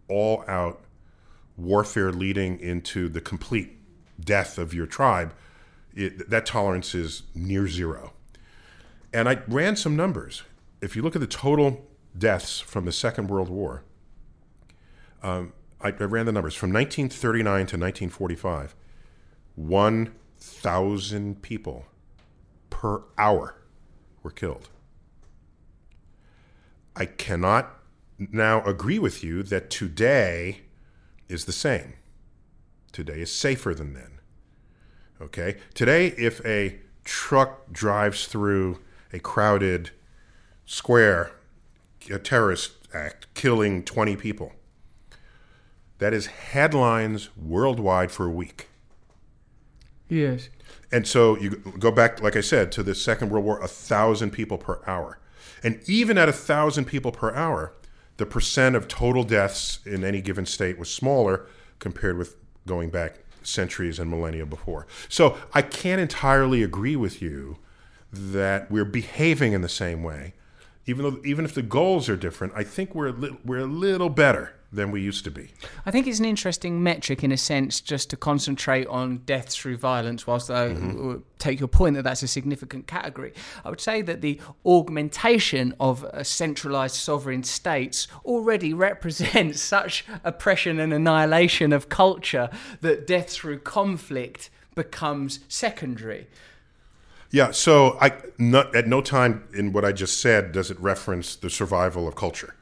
all 0.07 0.45
out 0.47 0.83
warfare 1.57 2.13
leading 2.13 2.61
into 2.61 3.09
the 3.09 3.23
complete 3.23 3.79
death 4.21 4.59
of 4.59 4.75
your 4.75 4.85
tribe, 4.85 5.33
it, 5.95 6.29
that 6.29 6.45
tolerance 6.45 6.95
is 6.95 7.23
near 7.35 7.67
zero. 7.67 8.13
And 9.15 9.31
I 9.31 9.39
ran 9.49 9.77
some 9.77 9.97
numbers. 9.97 10.43
If 10.83 10.95
you 10.95 11.01
look 11.01 11.17
at 11.17 11.23
the 11.23 11.27
total 11.27 11.87
deaths 12.19 12.61
from 12.61 12.85
the 12.85 12.93
Second 12.93 13.31
World 13.31 13.49
War, 13.49 13.83
um, 15.23 15.55
I, 15.81 15.89
I 15.89 16.05
ran 16.05 16.27
the 16.27 16.33
numbers 16.33 16.55
from 16.55 16.71
1939 16.71 17.45
to 17.45 17.61
1945, 17.61 18.75
1,000 19.55 21.41
people 21.41 21.87
per 22.77 23.01
hour 23.17 23.55
were 24.23 24.31
killed. 24.31 24.69
I 26.95 27.07
cannot 27.07 27.71
now 28.19 28.63
agree 28.65 28.99
with 28.99 29.25
you 29.25 29.43
that 29.45 29.71
today 29.71 30.61
is 31.27 31.47
the 31.47 31.55
same. 31.55 31.95
Today 32.93 33.21
is 33.21 33.35
safer 33.35 33.75
than 33.75 33.95
then. 33.95 34.21
Okay? 35.23 35.57
Today, 35.73 36.09
if 36.19 36.45
a 36.45 36.79
truck 37.03 37.73
drives 37.73 38.27
through 38.27 38.81
a 39.11 39.21
crowded 39.21 39.89
square, 40.67 41.33
a 42.11 42.19
terrorist 42.19 42.73
act, 42.93 43.27
killing 43.33 43.85
20 43.85 44.17
people, 44.17 44.53
that 45.97 46.13
is 46.13 46.27
headlines 46.27 47.31
worldwide 47.39 48.11
for 48.13 48.27
a 48.27 48.31
week. 48.31 48.69
Yes. 50.11 50.51
And 50.93 51.07
so 51.07 51.37
you 51.39 51.51
go 51.79 51.91
back, 51.91 52.23
like 52.23 52.37
I 52.37 52.41
said, 52.41 52.71
to 52.73 52.83
the 52.83 52.95
Second 52.95 53.31
World 53.31 53.45
War, 53.45 53.61
a 53.61 53.69
thousand 53.69 54.31
people 54.31 54.59
per 54.59 54.81
hour. 54.87 55.19
And 55.63 55.81
even 55.87 56.17
at 56.19 56.29
a 56.29 56.33
thousand 56.33 56.85
people 56.85 57.13
per 57.13 57.35
hour, 57.35 57.73
the 58.19 58.27
percent 58.27 58.77
of 58.77 58.89
total 58.89 59.25
deaths 59.25 59.81
in 59.85 60.05
any 60.05 60.21
given 60.21 60.47
state 60.47 60.79
was 60.79 60.93
smaller 60.93 61.47
compared 61.79 62.17
with 62.17 62.37
going 62.67 62.91
back 62.91 63.19
centuries 63.43 63.99
and 63.99 64.11
millennia 64.11 64.47
before. 64.47 64.87
So 65.09 65.37
I 65.53 65.63
can't 65.63 66.01
entirely 66.01 66.63
agree 66.63 66.97
with 66.97 67.21
you 67.23 67.59
that 68.13 68.71
we're 68.71 68.85
behaving 68.85 69.53
in 69.53 69.63
the 69.63 69.69
same 69.69 70.03
way. 70.03 70.35
Even 70.87 71.05
though, 71.05 71.21
even 71.25 71.45
if 71.45 71.55
the 71.55 71.63
goals 71.63 72.09
are 72.09 72.17
different, 72.17 72.53
I 72.55 72.63
think 72.63 72.95
we're 72.95 73.09
a 73.09 73.37
we're 73.45 73.59
a 73.59 73.67
little 73.67 74.09
better 74.09 74.55
than 74.77 74.91
we 74.91 75.01
used 75.01 75.25
to 75.25 75.31
be. 75.31 75.51
I 75.85 75.91
think 75.91 76.07
it's 76.07 76.19
an 76.19 76.25
interesting 76.25 76.83
metric 76.83 77.25
in 77.25 77.33
a 77.33 77.37
sense 77.37 77.81
just 77.81 78.11
to 78.11 78.17
concentrate 78.17 78.87
on 78.87 79.19
deaths 79.27 79.57
through 79.57 79.79
violence, 79.79 80.27
whilst 80.27 80.51
I 80.51 80.67
Mm-hmm. 80.77 81.17
take 81.39 81.59
your 81.61 81.69
point 81.69 81.97
that 81.97 82.03
that's 82.03 82.23
a 82.23 82.29
significant 82.29 82.87
category. 82.87 83.33
I 83.65 83.71
would 83.71 83.81
say 83.81 84.03
that 84.03 84.21
the 84.21 84.41
augmentation 84.65 85.75
of 85.81 86.05
uh, 86.05 86.23
centralized 86.23 86.97
sovereign 86.97 87.43
states 87.43 88.09
already 88.25 88.73
represents 88.89 89.61
such 89.61 90.05
oppression 90.25 90.79
and 90.79 90.93
annihilation 90.93 91.73
of 91.73 91.89
culture 91.89 92.51
that 92.81 93.07
death 93.07 93.31
through 93.31 93.61
conflict 93.61 94.51
becomes 94.75 95.41
secondary. 95.49 96.29
Yeah. 97.31 97.51
So 97.51 97.99
I 98.01 98.13
not, 98.39 98.75
at 98.75 98.87
no 98.87 99.01
time 99.01 99.45
in 99.53 99.73
what 99.73 99.85
I 99.85 99.93
just 99.93 100.21
said 100.21 100.53
does 100.53 100.71
it 100.71 100.79
reference 100.81 101.37
the 101.37 101.51
survival 101.51 102.07
of 102.07 102.15
culture, 102.15 102.55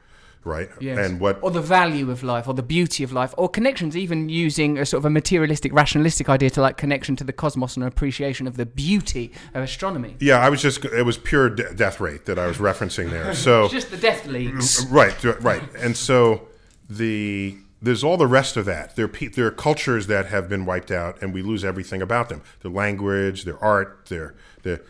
right? 0.45 0.69
Yes. 0.79 0.97
And 0.97 1.19
what 1.19 1.39
or 1.41 1.51
the 1.51 1.61
value 1.61 2.11
of 2.11 2.23
life, 2.23 2.47
or 2.47 2.53
the 2.53 2.63
beauty 2.63 3.03
of 3.03 3.11
life, 3.11 3.33
or 3.37 3.49
connections, 3.49 3.97
even 3.97 4.29
using 4.29 4.77
a 4.77 4.85
sort 4.85 4.99
of 5.01 5.05
a 5.05 5.09
materialistic, 5.09 5.73
rationalistic 5.73 6.29
idea 6.29 6.49
to 6.51 6.61
like 6.61 6.77
connection 6.77 7.15
to 7.17 7.23
the 7.23 7.33
cosmos 7.33 7.75
and 7.75 7.83
an 7.83 7.87
appreciation 7.87 8.47
of 8.47 8.55
the 8.57 8.65
beauty 8.65 9.31
of 9.53 9.63
astronomy. 9.63 10.15
Yeah, 10.19 10.37
I 10.37 10.49
was 10.49 10.61
just 10.61 10.85
it 10.85 11.03
was 11.03 11.17
pure 11.17 11.49
de- 11.49 11.73
death 11.73 11.99
rate 11.99 12.25
that 12.25 12.39
I 12.39 12.47
was 12.47 12.57
referencing 12.57 13.09
there. 13.09 13.33
So 13.33 13.67
Just 13.75 13.91
the 13.91 13.97
death 13.97 14.25
leagues. 14.25 14.85
right, 14.87 15.21
right, 15.41 15.63
and 15.77 15.97
so 15.97 16.47
the 16.89 17.57
there's 17.81 18.03
all 18.03 18.17
the 18.17 18.27
rest 18.27 18.57
of 18.57 18.65
that. 18.65 18.95
There 18.95 19.05
are 19.05 19.09
pe- 19.09 19.27
there 19.27 19.47
are 19.47 19.51
cultures 19.51 20.07
that 20.07 20.27
have 20.27 20.47
been 20.47 20.65
wiped 20.65 20.91
out, 20.91 21.21
and 21.21 21.33
we 21.33 21.41
lose 21.41 21.65
everything 21.65 22.01
about 22.01 22.29
them: 22.29 22.41
their 22.61 22.71
language, 22.71 23.43
their 23.43 23.61
art, 23.63 24.05
their 24.09 24.35
their. 24.63 24.81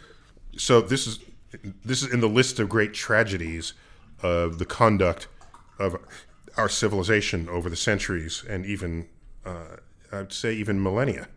So 0.57 0.81
this 0.81 1.07
is 1.07 1.19
this 1.83 2.03
is 2.03 2.13
in 2.13 2.19
the 2.19 2.29
list 2.29 2.59
of 2.59 2.69
great 2.69 2.93
tragedies 2.93 3.73
of 4.21 4.59
the 4.59 4.65
conduct 4.65 5.27
of 5.79 5.97
our 6.57 6.69
civilization 6.69 7.49
over 7.49 7.69
the 7.69 7.75
centuries, 7.75 8.43
and 8.47 8.65
even 8.65 9.07
uh, 9.45 9.77
I'd 10.11 10.33
say 10.33 10.53
even 10.53 10.81
millennia. 10.81 11.27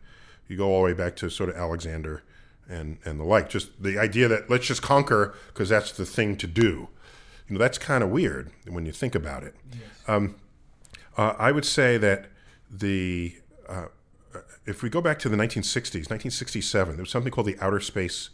You 0.47 0.57
go 0.57 0.69
all 0.69 0.81
the 0.81 0.85
way 0.87 0.93
back 0.95 1.17
to 1.17 1.29
sort 1.29 1.51
of 1.51 1.57
Alexander 1.57 2.23
and 2.69 2.99
and 3.05 3.21
the 3.21 3.25
like. 3.25 3.49
Just 3.51 3.83
the 3.83 3.99
idea 3.99 4.29
that 4.29 4.49
let's 4.49 4.67
just 4.67 4.83
conquer 4.83 5.35
because 5.49 5.69
that's 5.69 5.93
the 5.93 6.07
thing 6.07 6.37
to 6.37 6.47
do. 6.47 6.89
You 7.49 7.55
know, 7.55 7.59
that's 7.59 7.79
kind 7.79 8.03
of 8.05 8.11
weird 8.11 8.51
when 8.67 8.87
you 8.87 8.93
think 8.93 9.15
about 9.15 9.43
it. 9.43 9.55
Um, 10.07 10.37
uh, 11.17 11.35
I 11.39 11.53
would 11.53 11.65
say 11.65 11.97
that 11.99 12.27
the 12.71 13.37
uh, 13.69 13.87
if 14.67 14.83
we 14.83 14.91
go 14.91 15.01
back 15.01 15.19
to 15.21 15.29
the 15.29 15.37
1960s, 15.37 16.11
1967, 16.11 16.97
there 16.97 17.03
was 17.03 17.11
something 17.11 17.33
called 17.33 17.47
the 17.47 17.57
Outer 17.61 17.81
Space 17.81 18.31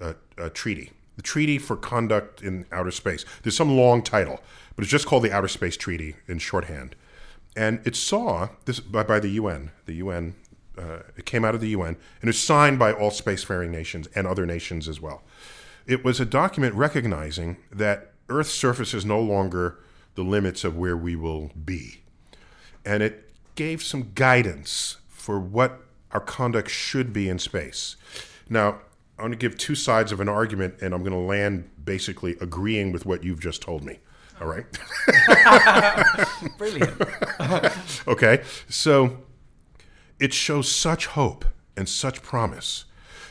uh, 0.00 0.14
uh, 0.38 0.48
Treaty, 0.52 0.92
the 1.16 1.22
Treaty 1.22 1.58
for 1.58 1.76
Conduct 1.76 2.42
in 2.42 2.66
Outer 2.72 2.90
Space. 2.90 3.24
There's 3.42 3.56
some 3.56 3.76
long 3.76 4.02
title, 4.02 4.40
but 4.74 4.82
it's 4.82 4.90
just 4.90 5.06
called 5.06 5.22
the 5.22 5.32
Outer 5.32 5.48
Space 5.48 5.76
Treaty 5.76 6.16
in 6.26 6.38
shorthand. 6.38 6.96
And 7.56 7.80
it 7.84 7.94
saw 7.94 8.48
this 8.64 8.80
by, 8.80 9.04
by 9.04 9.20
the 9.20 9.30
UN. 9.30 9.70
The 9.86 9.94
UN 9.94 10.34
uh, 10.76 11.00
it 11.16 11.24
came 11.24 11.44
out 11.44 11.54
of 11.54 11.60
the 11.60 11.68
UN 11.68 11.96
and 12.20 12.24
it 12.24 12.26
was 12.26 12.42
signed 12.42 12.78
by 12.78 12.92
all 12.92 13.10
spacefaring 13.10 13.70
nations 13.70 14.08
and 14.14 14.26
other 14.26 14.44
nations 14.44 14.88
as 14.88 15.00
well. 15.00 15.22
It 15.86 16.04
was 16.04 16.18
a 16.18 16.24
document 16.24 16.74
recognizing 16.74 17.58
that 17.70 18.12
Earth's 18.28 18.52
surface 18.52 18.92
is 18.92 19.04
no 19.04 19.20
longer 19.20 19.78
the 20.16 20.24
limits 20.24 20.64
of 20.64 20.76
where 20.76 20.96
we 20.96 21.14
will 21.14 21.52
be 21.64 22.00
and 22.84 23.02
it 23.02 23.30
gave 23.54 23.82
some 23.82 24.10
guidance 24.14 24.98
for 25.08 25.38
what 25.38 25.80
our 26.12 26.20
conduct 26.20 26.70
should 26.70 27.12
be 27.12 27.28
in 27.28 27.38
space. 27.38 27.96
Now, 28.48 28.80
I'm 29.18 29.26
going 29.26 29.32
to 29.32 29.38
give 29.38 29.56
two 29.56 29.74
sides 29.74 30.10
of 30.10 30.20
an 30.20 30.28
argument, 30.28 30.76
and 30.80 30.92
I'm 30.92 31.00
going 31.02 31.12
to 31.12 31.18
land 31.18 31.70
basically 31.84 32.36
agreeing 32.40 32.92
with 32.92 33.06
what 33.06 33.22
you've 33.22 33.40
just 33.40 33.62
told 33.62 33.84
me. 33.84 34.00
All 34.40 34.48
right. 34.48 34.66
Brilliant. 36.58 36.92
okay. 38.08 38.42
So 38.68 39.18
it 40.18 40.32
shows 40.34 40.70
such 40.70 41.06
hope 41.06 41.44
and 41.76 41.88
such 41.88 42.22
promise. 42.22 42.86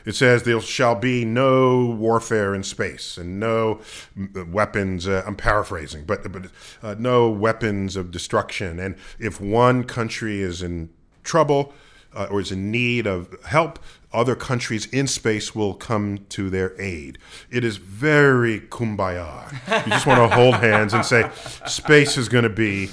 It 0.06 0.16
says 0.16 0.44
there 0.44 0.60
shall 0.60 0.96
be 0.96 1.24
no 1.24 1.86
warfare 1.86 2.54
in 2.54 2.64
space 2.64 3.18
and 3.18 3.40
no 3.40 3.80
mm, 4.18 4.52
weapons. 4.52 5.08
Uh, 5.08 5.24
I'm 5.26 5.36
paraphrasing, 5.36 6.06
but 6.06 6.30
but 6.32 6.48
uh, 6.82 6.96
no 6.98 7.30
weapons 7.30 7.96
of 7.96 8.12
destruction. 8.12 8.80
And 8.80 8.96
if 9.18 9.40
one 9.40 9.84
country 9.86 10.42
is 10.42 10.62
in 10.62 10.90
trouble 11.24 11.74
uh, 12.14 12.28
or 12.30 12.42
is 12.42 12.52
in 12.52 12.70
need 12.70 13.08
of 13.08 13.34
help, 13.46 13.80
other 14.14 14.36
countries 14.36 14.86
in 14.88 15.08
space 15.08 15.56
will 15.56 15.74
come 15.74 16.20
to 16.30 16.50
their 16.50 16.80
aid. 16.80 17.18
It 17.50 17.64
is 17.64 17.78
very 17.78 18.62
kumbaya. 18.62 19.52
You 19.86 19.92
just 19.92 20.06
want 20.06 20.30
to 20.30 20.36
hold 20.36 20.56
hands 20.56 20.94
and 20.94 21.06
say, 21.06 21.30
space 21.68 22.18
is 22.18 22.30
going 22.30 22.44
to 22.44 22.50
be. 22.50 22.90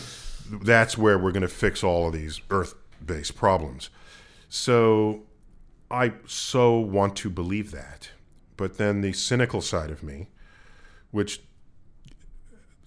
That's 0.50 0.98
where 0.98 1.18
we're 1.18 1.32
going 1.32 1.42
to 1.42 1.48
fix 1.48 1.84
all 1.84 2.08
of 2.08 2.12
these 2.12 2.40
Earth-based 2.50 3.36
problems. 3.36 3.90
So 4.48 5.22
I 5.90 6.12
so 6.26 6.78
want 6.78 7.16
to 7.16 7.30
believe 7.30 7.70
that. 7.70 8.10
But 8.56 8.78
then 8.78 9.00
the 9.00 9.12
cynical 9.12 9.60
side 9.60 9.90
of 9.90 10.02
me, 10.02 10.28
which 11.10 11.40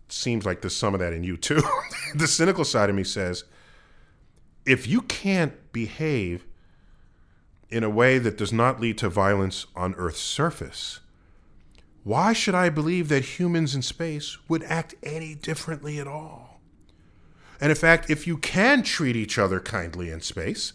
seems 0.10 0.46
like 0.46 0.62
there's 0.62 0.76
some 0.76 0.94
of 0.94 1.00
that 1.00 1.14
in 1.14 1.24
you 1.24 1.38
too, 1.38 1.62
the 2.16 2.28
cynical 2.28 2.66
side 2.66 2.90
of 2.90 2.96
me 2.96 3.04
says, 3.04 3.44
if 4.66 4.88
you 4.88 5.02
can't 5.02 5.72
behave 5.74 6.46
in 7.74 7.84
a 7.84 7.90
way 7.90 8.20
that 8.20 8.38
does 8.38 8.54
not 8.54 8.80
lead 8.80 9.00
to 9.00 9.10
violence 9.10 9.66
on 9.76 9.96
Earth's 9.96 10.22
surface, 10.22 11.00
why 12.04 12.32
should 12.32 12.54
I 12.54 12.70
believe 12.70 13.10
that 13.10 13.40
humans 13.40 13.74
in 13.74 13.82
space 13.82 14.38
would 14.48 14.64
act 14.64 14.94
any 15.02 15.34
differently 15.34 16.00
at 16.00 16.08
all? 16.08 16.62
And 17.60 17.72
in 17.72 17.76
fact, 17.76 18.10
if 18.10 18.28
you 18.28 18.38
can 18.38 18.84
treat 18.84 19.16
each 19.16 19.40
other 19.40 19.60
kindly 19.60 20.12
in 20.12 20.22
space, 20.22 20.74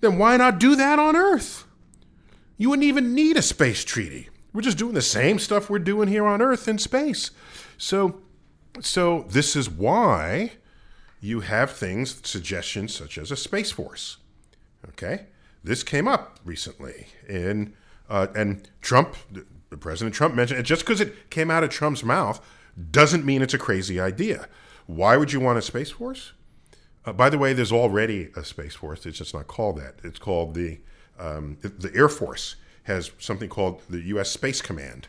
then 0.00 0.18
why 0.18 0.36
not 0.36 0.58
do 0.58 0.74
that 0.74 0.98
on 0.98 1.14
Earth? 1.14 1.64
You 2.56 2.70
wouldn't 2.70 2.86
even 2.86 3.14
need 3.14 3.36
a 3.36 3.42
space 3.42 3.84
treaty. 3.84 4.30
We're 4.52 4.62
just 4.62 4.78
doing 4.78 4.94
the 4.94 5.02
same 5.02 5.38
stuff 5.38 5.70
we're 5.70 5.78
doing 5.78 6.08
here 6.08 6.26
on 6.26 6.42
Earth 6.42 6.66
in 6.66 6.78
space. 6.78 7.30
So, 7.76 8.20
so 8.80 9.26
this 9.28 9.54
is 9.54 9.70
why 9.70 10.52
you 11.20 11.40
have 11.40 11.70
things, 11.70 12.20
suggestions 12.26 12.94
such 12.94 13.16
as 13.16 13.30
a 13.30 13.36
space 13.36 13.70
force. 13.70 14.16
Okay, 14.88 15.26
this 15.64 15.82
came 15.82 16.08
up 16.08 16.38
recently 16.44 17.08
in, 17.28 17.74
uh, 18.08 18.28
and 18.34 18.68
Trump, 18.80 19.16
President 19.80 20.14
Trump 20.14 20.34
mentioned 20.34 20.60
it. 20.60 20.64
Just 20.64 20.82
because 20.82 21.00
it 21.00 21.30
came 21.30 21.50
out 21.50 21.64
of 21.64 21.70
Trump's 21.70 22.04
mouth 22.04 22.44
doesn't 22.90 23.24
mean 23.24 23.42
it's 23.42 23.54
a 23.54 23.58
crazy 23.58 24.00
idea. 24.00 24.48
Why 24.86 25.16
would 25.16 25.32
you 25.32 25.40
want 25.40 25.58
a 25.58 25.62
space 25.62 25.90
force? 25.90 26.32
Uh, 27.04 27.12
by 27.12 27.28
the 27.28 27.38
way, 27.38 27.52
there's 27.52 27.72
already 27.72 28.30
a 28.36 28.44
space 28.44 28.74
force. 28.74 29.04
It's 29.06 29.18
just 29.18 29.34
not 29.34 29.46
called 29.46 29.78
that. 29.78 29.96
It's 30.02 30.18
called 30.18 30.54
the 30.54 30.78
um, 31.18 31.58
the 31.60 31.90
Air 31.94 32.08
Force 32.08 32.56
has 32.84 33.10
something 33.18 33.48
called 33.48 33.82
the 33.90 34.00
U.S. 34.02 34.30
Space 34.30 34.62
Command. 34.62 35.08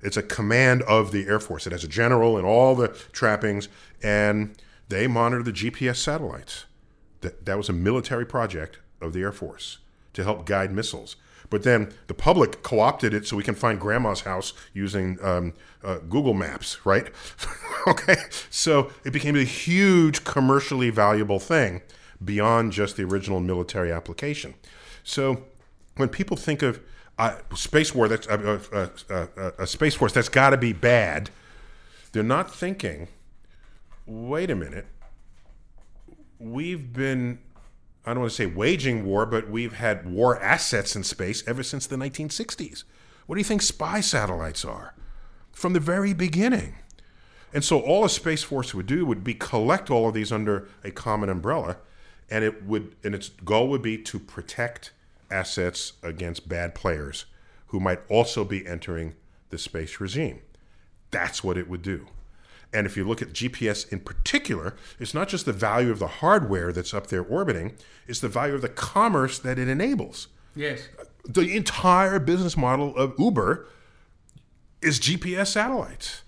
It's 0.00 0.16
a 0.16 0.22
command 0.22 0.82
of 0.82 1.10
the 1.10 1.26
Air 1.26 1.40
Force. 1.40 1.66
It 1.66 1.72
has 1.72 1.84
a 1.84 1.88
general 1.88 2.36
and 2.36 2.46
all 2.46 2.74
the 2.74 2.88
trappings, 3.12 3.68
and 4.02 4.54
they 4.88 5.06
monitor 5.06 5.42
the 5.42 5.52
GPS 5.52 5.96
satellites. 5.96 6.66
That 7.22 7.44
that 7.44 7.56
was 7.56 7.68
a 7.68 7.72
military 7.72 8.26
project 8.26 8.78
of 9.02 9.12
the 9.12 9.20
Air 9.20 9.32
Force 9.32 9.78
to 10.12 10.24
help 10.24 10.46
guide 10.46 10.72
missiles. 10.72 11.16
But 11.50 11.64
then 11.64 11.92
the 12.06 12.14
public 12.14 12.62
co-opted 12.62 13.12
it 13.12 13.26
so 13.26 13.36
we 13.36 13.42
can 13.42 13.54
find 13.54 13.78
grandma's 13.78 14.22
house 14.22 14.54
using 14.72 15.18
um, 15.22 15.52
uh, 15.84 15.98
Google 15.98 16.32
Maps, 16.32 16.78
right? 16.86 17.08
okay, 17.86 18.16
so 18.48 18.90
it 19.04 19.12
became 19.12 19.36
a 19.36 19.44
huge 19.44 20.24
commercially 20.24 20.88
valuable 20.88 21.38
thing 21.38 21.82
beyond 22.24 22.72
just 22.72 22.96
the 22.96 23.04
original 23.04 23.38
military 23.38 23.92
application. 23.92 24.54
So 25.04 25.44
when 25.96 26.08
people 26.08 26.38
think 26.38 26.62
of 26.62 26.80
uh, 27.18 27.36
space 27.54 27.94
war, 27.94 28.08
that's 28.08 28.26
uh, 28.26 28.58
uh, 28.72 29.26
uh, 29.36 29.50
a 29.58 29.66
space 29.66 29.94
force 29.94 30.12
that's 30.12 30.30
got 30.30 30.50
to 30.50 30.56
be 30.56 30.72
bad. 30.72 31.30
They're 32.12 32.22
not 32.22 32.54
thinking. 32.54 33.08
Wait 34.06 34.50
a 34.50 34.54
minute. 34.54 34.86
We've 36.38 36.92
been 36.92 37.40
I 38.04 38.10
don't 38.10 38.20
want 38.20 38.30
to 38.32 38.36
say 38.36 38.46
waging 38.46 39.04
war, 39.04 39.26
but 39.26 39.48
we've 39.48 39.74
had 39.74 40.10
war 40.10 40.40
assets 40.40 40.96
in 40.96 41.04
space 41.04 41.46
ever 41.46 41.62
since 41.62 41.86
the 41.86 41.96
1960s. 41.96 42.84
What 43.26 43.36
do 43.36 43.40
you 43.40 43.44
think 43.44 43.62
spy 43.62 44.00
satellites 44.00 44.64
are? 44.64 44.94
From 45.52 45.72
the 45.72 45.80
very 45.80 46.12
beginning. 46.12 46.74
And 47.52 47.62
so 47.64 47.80
all 47.80 48.04
a 48.04 48.08
space 48.08 48.42
force 48.42 48.74
would 48.74 48.86
do 48.86 49.04
would 49.06 49.22
be 49.22 49.34
collect 49.34 49.90
all 49.90 50.08
of 50.08 50.14
these 50.14 50.32
under 50.32 50.68
a 50.82 50.90
common 50.90 51.28
umbrella, 51.28 51.76
and 52.30 52.44
it 52.44 52.64
would 52.64 52.96
and 53.04 53.14
its 53.14 53.28
goal 53.28 53.68
would 53.68 53.82
be 53.82 53.98
to 53.98 54.18
protect 54.18 54.92
assets 55.30 55.92
against 56.02 56.48
bad 56.48 56.74
players 56.74 57.26
who 57.68 57.78
might 57.78 58.00
also 58.08 58.44
be 58.44 58.66
entering 58.66 59.14
the 59.50 59.58
space 59.58 60.00
regime. 60.00 60.40
That's 61.10 61.44
what 61.44 61.58
it 61.58 61.68
would 61.68 61.82
do. 61.82 62.06
And 62.72 62.86
if 62.86 62.96
you 62.96 63.04
look 63.04 63.20
at 63.20 63.32
GPS 63.32 63.90
in 63.92 64.00
particular, 64.00 64.74
it's 64.98 65.12
not 65.12 65.28
just 65.28 65.44
the 65.44 65.52
value 65.52 65.90
of 65.90 65.98
the 65.98 66.06
hardware 66.06 66.72
that's 66.72 66.94
up 66.94 67.08
there 67.08 67.22
orbiting, 67.22 67.74
it's 68.06 68.20
the 68.20 68.28
value 68.28 68.54
of 68.54 68.62
the 68.62 68.68
commerce 68.68 69.38
that 69.38 69.58
it 69.58 69.68
enables. 69.68 70.28
Yes. 70.56 70.88
The 71.24 71.54
entire 71.54 72.18
business 72.18 72.56
model 72.56 72.96
of 72.96 73.14
Uber 73.18 73.66
is 74.80 74.98
GPS 74.98 75.48
satellites. 75.48 76.22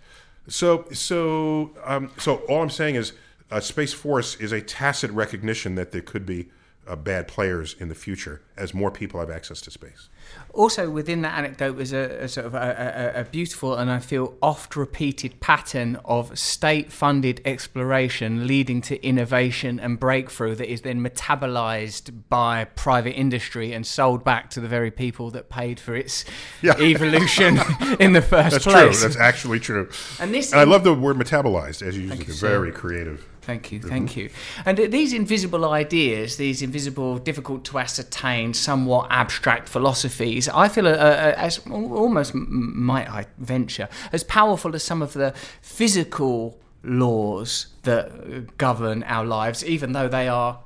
So, 0.47 0.87
so, 0.93 1.75
um, 1.85 2.11
so 2.19 2.37
all 2.49 2.63
I'm 2.63 2.71
saying 2.71 2.97
is, 2.97 3.13
uh, 3.51 3.61
Space 3.61 3.93
Force 3.93 4.37
is 4.37 4.53
a 4.53 4.61
tacit 4.61 5.11
recognition 5.11 5.75
that 5.75 5.93
there 5.93 6.01
could 6.01 6.27
be 6.27 6.51
uh, 6.87 6.97
bad 6.97 7.29
players 7.29 7.75
in 7.79 7.89
the 7.89 7.95
future 7.95 8.43
as 8.57 8.75
more 8.75 8.91
people 8.91 9.21
have 9.21 9.31
access 9.31 9.61
to 9.63 9.71
space. 9.71 10.09
Also, 10.53 10.89
within 10.89 11.23
that 11.23 11.37
anecdote 11.37 11.75
was 11.75 11.93
a, 11.93 12.23
a 12.23 12.29
sort 12.29 12.47
of 12.47 12.55
a, 12.55 13.13
a, 13.17 13.21
a 13.23 13.25
beautiful 13.25 13.75
and 13.75 13.91
I 13.91 13.99
feel 13.99 14.37
oft 14.41 14.77
repeated 14.77 15.41
pattern 15.41 15.97
of 16.05 16.39
state 16.39 16.93
funded 16.93 17.41
exploration 17.45 18.47
leading 18.47 18.81
to 18.83 19.05
innovation 19.05 19.81
and 19.81 19.99
breakthrough 19.99 20.55
that 20.55 20.71
is 20.71 20.83
then 20.83 21.01
metabolized 21.01 22.13
by 22.29 22.65
private 22.65 23.15
industry 23.19 23.73
and 23.73 23.85
sold 23.87 24.23
back 24.23 24.49
to 24.51 24.61
the 24.61 24.69
very 24.69 24.91
people 24.93 25.31
that 25.33 25.49
paid 25.51 25.81
for 25.81 25.95
its 25.97 26.25
Yeah. 26.63 26.77
evolution 26.81 27.59
in 27.99 28.13
the 28.13 28.23
first 28.23 28.53
That's 28.53 28.65
place. 28.65 28.75
That's 28.75 28.99
true. 29.01 29.09
That's 29.09 29.17
actually 29.17 29.61
true. 29.61 29.89
And 30.21 30.33
this- 30.33 30.53
I 30.53 30.65
love 30.65 30.85
the 30.85 30.95
word 30.95 31.17
metabolized, 31.17 31.83
as 31.83 31.97
you 31.97 32.05
use 32.15 32.21
it. 32.21 32.47
very 32.47 32.71
creative. 32.71 33.27
Thank 33.45 33.73
you, 33.73 33.81
thank 33.81 34.17
you. 34.17 34.31
And 34.65 34.79
these 34.79 35.13
invisible 35.13 35.67
ideas, 35.67 36.39
these 36.39 36.63
invisible, 36.63 37.19
difficult 37.19 37.65
to 37.67 37.79
ascertain, 37.79 38.55
somewhat 38.55 39.09
abstract 39.11 39.69
philosophies, 39.69 40.49
I 40.49 40.69
feel, 40.69 40.87
uh, 40.87 40.93
uh, 40.93 41.35
as 41.37 41.59
almost 41.69 42.35
might 42.35 43.09
I 43.11 43.27
venture, 43.37 43.89
as 44.13 44.25
powerful 44.25 44.75
as 44.75 44.83
some 44.83 45.03
of 45.03 45.13
the 45.13 45.35
physical 45.61 46.59
laws 46.83 47.67
that 47.83 48.07
uh, 48.07 48.51
govern 48.57 49.03
our 49.03 49.27
lives, 49.27 49.63
even 49.65 49.93
though 49.93 50.09
they 50.09 50.27
are 50.27 50.64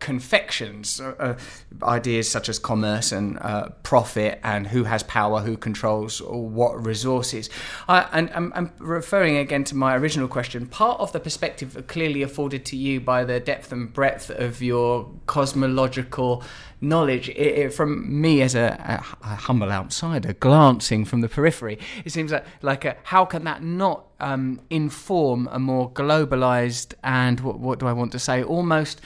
confections, 0.00 1.00
uh, 1.00 1.14
uh, 1.18 1.84
ideas 1.84 2.30
such 2.30 2.48
as 2.48 2.58
commerce 2.58 3.12
and 3.12 3.38
uh, 3.40 3.68
profit 3.82 4.38
and 4.42 4.66
who 4.66 4.84
has 4.84 5.02
power, 5.02 5.40
who 5.40 5.56
controls 5.56 6.22
what 6.22 6.84
resources. 6.84 7.50
I, 7.88 8.08
and 8.12 8.30
I'm, 8.34 8.52
I'm 8.54 8.72
referring 8.78 9.36
again 9.36 9.64
to 9.64 9.76
my 9.76 9.96
original 9.96 10.28
question. 10.28 10.66
Part 10.66 11.00
of 11.00 11.12
the 11.12 11.20
perspective 11.20 11.84
clearly 11.86 12.22
afforded 12.22 12.64
to 12.66 12.76
you 12.76 13.00
by 13.00 13.24
the 13.24 13.40
depth 13.40 13.72
and 13.72 13.92
breadth 13.92 14.30
of 14.30 14.62
your 14.62 15.10
cosmological 15.26 16.42
knowledge, 16.80 17.28
it, 17.30 17.34
it, 17.34 17.74
from 17.74 18.20
me 18.20 18.40
as 18.40 18.54
a, 18.54 19.02
a, 19.22 19.26
a 19.26 19.34
humble 19.34 19.70
outsider 19.70 20.32
glancing 20.34 21.04
from 21.04 21.20
the 21.20 21.28
periphery, 21.28 21.78
it 22.04 22.12
seems 22.12 22.30
like, 22.30 22.44
like 22.62 22.84
a, 22.84 22.96
how 23.02 23.24
can 23.24 23.44
that 23.44 23.62
not 23.62 24.06
um, 24.20 24.60
inform 24.70 25.48
a 25.50 25.58
more 25.58 25.90
globalized 25.90 26.94
and 27.02 27.40
what, 27.40 27.58
what 27.58 27.78
do 27.80 27.86
I 27.86 27.92
want 27.92 28.12
to 28.12 28.18
say, 28.18 28.42
almost 28.42 29.00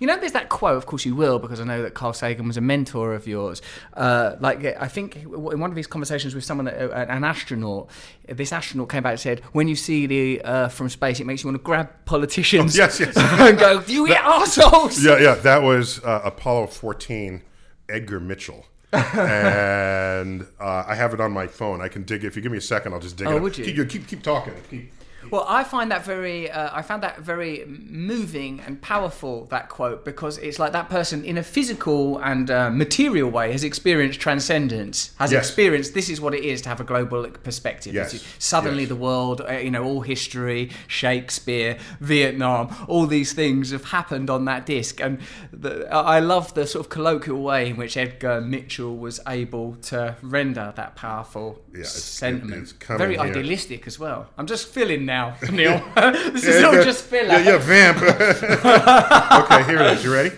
you 0.00 0.06
know, 0.08 0.18
there's 0.18 0.32
that 0.32 0.48
quote. 0.48 0.76
Of 0.76 0.86
course, 0.86 1.04
you 1.04 1.14
will, 1.14 1.38
because 1.38 1.60
I 1.60 1.64
know 1.64 1.82
that 1.82 1.94
Carl 1.94 2.12
Sagan 2.12 2.46
was 2.48 2.56
a 2.56 2.60
mentor 2.60 3.14
of 3.14 3.28
yours. 3.28 3.62
Uh, 3.94 4.34
like, 4.40 4.64
I 4.64 4.88
think 4.88 5.16
in 5.16 5.30
one 5.60 5.70
of 5.70 5.76
these 5.76 5.86
conversations 5.86 6.34
with 6.34 6.42
someone, 6.42 6.66
uh, 6.66 7.06
an 7.08 7.22
astronaut, 7.22 7.88
this 8.28 8.52
astronaut 8.52 8.88
came 8.88 9.02
back 9.04 9.12
and 9.12 9.20
said, 9.20 9.40
"When 9.52 9.68
you 9.68 9.76
see 9.76 10.06
the 10.06 10.42
Earth 10.44 10.72
from 10.74 10.88
space, 10.88 11.20
it 11.20 11.26
makes 11.26 11.42
you 11.44 11.48
want 11.48 11.58
to 11.58 11.62
grab 11.64 11.90
politicians, 12.06 12.76
Oh, 12.78 12.82
yes, 12.82 12.98
yes. 12.98 13.14
and 13.16 13.58
go, 13.58 13.82
you 13.86 14.08
assholes." 14.12 15.04
Yeah, 15.04 15.18
yeah. 15.18 15.34
That 15.36 15.62
was 15.62 16.02
uh, 16.02 16.22
Apollo 16.24 16.68
14, 16.68 17.42
Edgar 17.88 18.18
Mitchell. 18.20 18.66
and 18.92 20.46
uh, 20.58 20.84
I 20.86 20.94
have 20.96 21.14
it 21.14 21.20
on 21.20 21.30
my 21.32 21.46
phone. 21.46 21.80
I 21.80 21.88
can 21.88 22.02
dig 22.02 22.24
it. 22.24 22.26
If 22.26 22.36
you 22.36 22.42
give 22.42 22.50
me 22.52 22.58
a 22.58 22.60
second, 22.62 22.92
I'll 22.92 23.00
just 23.00 23.16
dig 23.16 23.26
Oh, 23.28 23.32
it. 23.32 23.36
up. 23.36 23.42
would 23.42 23.58
you? 23.58 23.64
Keep, 23.64 23.88
keep, 23.88 24.06
keep 24.08 24.22
talking. 24.22 24.54
Keep, 24.68 24.92
Well, 25.30 25.44
I 25.48 25.64
find 25.64 25.90
that 25.90 26.04
very, 26.04 26.50
uh, 26.50 26.70
I 26.72 26.82
found 26.82 27.02
that 27.02 27.20
very 27.20 27.64
moving 27.66 28.60
and 28.66 28.80
powerful. 28.80 29.46
That 29.46 29.68
quote 29.68 30.04
because 30.04 30.38
it's 30.38 30.58
like 30.58 30.72
that 30.72 30.88
person 30.88 31.24
in 31.24 31.36
a 31.38 31.42
physical 31.42 32.18
and 32.18 32.50
uh, 32.50 32.70
material 32.70 33.30
way 33.30 33.52
has 33.52 33.62
experienced 33.64 34.18
transcendence, 34.20 35.12
has 35.18 35.32
Yes. 35.32 35.46
experienced 35.46 35.94
this 35.94 36.08
is 36.08 36.20
what 36.20 36.34
it 36.34 36.44
is 36.44 36.62
to 36.62 36.68
have 36.68 36.80
a 36.80 36.84
global 36.84 37.28
perspective. 37.28 37.94
Yes. 37.94 38.24
Suddenly, 38.38 38.82
Yes. 38.84 38.88
the 38.88 38.96
world, 38.96 39.42
uh, 39.48 39.52
you 39.54 39.70
know, 39.70 39.84
all 39.84 40.00
history, 40.00 40.70
Shakespeare, 40.88 41.76
Vietnam, 42.00 42.74
all 42.88 43.06
these 43.06 43.32
things 43.32 43.70
have 43.72 43.84
happened 43.84 44.30
on 44.30 44.44
that 44.46 44.66
disc, 44.66 45.00
and 45.00 45.18
the, 45.52 45.86
I 45.92 46.10
I 46.20 46.20
love 46.20 46.54
the 46.54 46.66
sort 46.66 46.84
of 46.86 46.90
colloquial 46.90 47.40
way 47.42 47.68
in 47.70 47.76
which 47.76 47.96
Edgar 47.96 48.40
Mitchell 48.40 48.96
was 48.96 49.20
able 49.28 49.76
to 49.90 50.16
render 50.22 50.72
that 50.76 50.96
powerful 50.96 51.58
Yeah, 51.72 51.80
it's- 51.80 51.92
sentiment. 52.02 52.62
it's 52.62 52.72
coming 52.72 52.98
very 52.98 53.14
here. 53.14 53.22
idealistic 53.24 53.86
as 53.86 53.98
well. 53.98 54.28
I'm 54.36 54.46
just 54.46 54.66
filling 54.68 55.06
now, 55.10 55.36
Neil. 55.50 55.82
this 55.96 56.44
is 56.44 56.62
yeah, 56.62 56.84
just 56.84 57.04
filler. 57.04 57.34
Yeah, 57.34 57.40
yeah, 57.40 57.58
vamp. 57.58 57.98
okay, 59.44 59.64
here 59.64 59.82
it 59.82 59.98
is. 59.98 60.04
You 60.04 60.12
ready? 60.12 60.30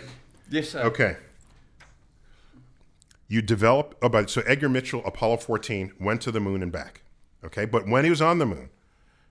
Yes, 0.51 0.71
sir. 0.71 0.81
Okay. 0.85 1.17
You 3.29 3.43
develop. 3.43 3.97
Oh, 4.01 4.09
but 4.09 4.31
so 4.31 4.41
Edgar 4.47 4.71
Mitchell, 4.71 5.03
Apollo 5.05 5.39
14, 5.39 5.93
went 6.01 6.23
to 6.23 6.31
the 6.31 6.41
moon 6.41 6.63
and 6.63 6.73
back. 6.73 7.03
Okay, 7.45 7.67
but 7.67 7.87
when 7.87 8.05
he 8.05 8.11
was 8.11 8.23
on 8.23 8.39
the 8.39 8.47
moon, 8.47 8.71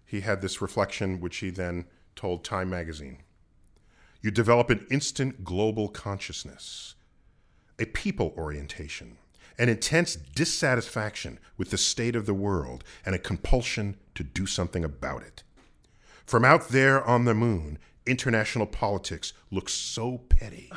he 0.05 0.21
had 0.21 0.41
this 0.41 0.61
reflection, 0.61 1.19
which 1.19 1.37
he 1.37 1.49
then 1.49 1.85
told 2.15 2.43
Time 2.43 2.69
magazine. 2.69 3.17
You 4.21 4.29
develop 4.29 4.69
an 4.69 4.85
instant 4.91 5.43
global 5.43 5.87
consciousness, 5.87 6.93
a 7.79 7.85
people 7.85 8.31
orientation, 8.37 9.17
an 9.61 9.69
intense 9.69 10.15
dissatisfaction 10.15 11.37
with 11.55 11.69
the 11.69 11.77
state 11.77 12.15
of 12.15 12.25
the 12.25 12.33
world, 12.33 12.83
and 13.05 13.13
a 13.13 13.19
compulsion 13.19 13.95
to 14.15 14.23
do 14.23 14.47
something 14.47 14.83
about 14.83 15.21
it. 15.21 15.43
From 16.25 16.43
out 16.43 16.69
there 16.69 17.05
on 17.05 17.25
the 17.25 17.35
moon, 17.35 17.77
international 18.07 18.65
politics 18.65 19.33
looks 19.51 19.73
so 19.73 20.17
petty. 20.29 20.71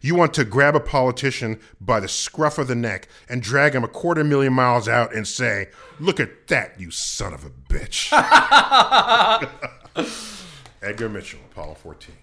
You 0.00 0.14
want 0.14 0.32
to 0.34 0.46
grab 0.46 0.74
a 0.74 0.80
politician 0.80 1.60
by 1.82 2.00
the 2.00 2.08
scruff 2.08 2.56
of 2.56 2.66
the 2.66 2.74
neck 2.74 3.08
and 3.28 3.42
drag 3.42 3.74
him 3.74 3.84
a 3.84 3.88
quarter 3.88 4.24
million 4.24 4.54
miles 4.54 4.88
out 4.88 5.14
and 5.14 5.28
say, 5.28 5.68
Look 6.00 6.18
at 6.18 6.46
that, 6.46 6.80
you 6.80 6.90
son 6.90 7.34
of 7.34 7.44
a 7.44 7.50
bitch. 7.50 8.10
Edgar 10.82 11.10
Mitchell, 11.10 11.40
Apollo 11.52 11.74
14. 11.74 12.14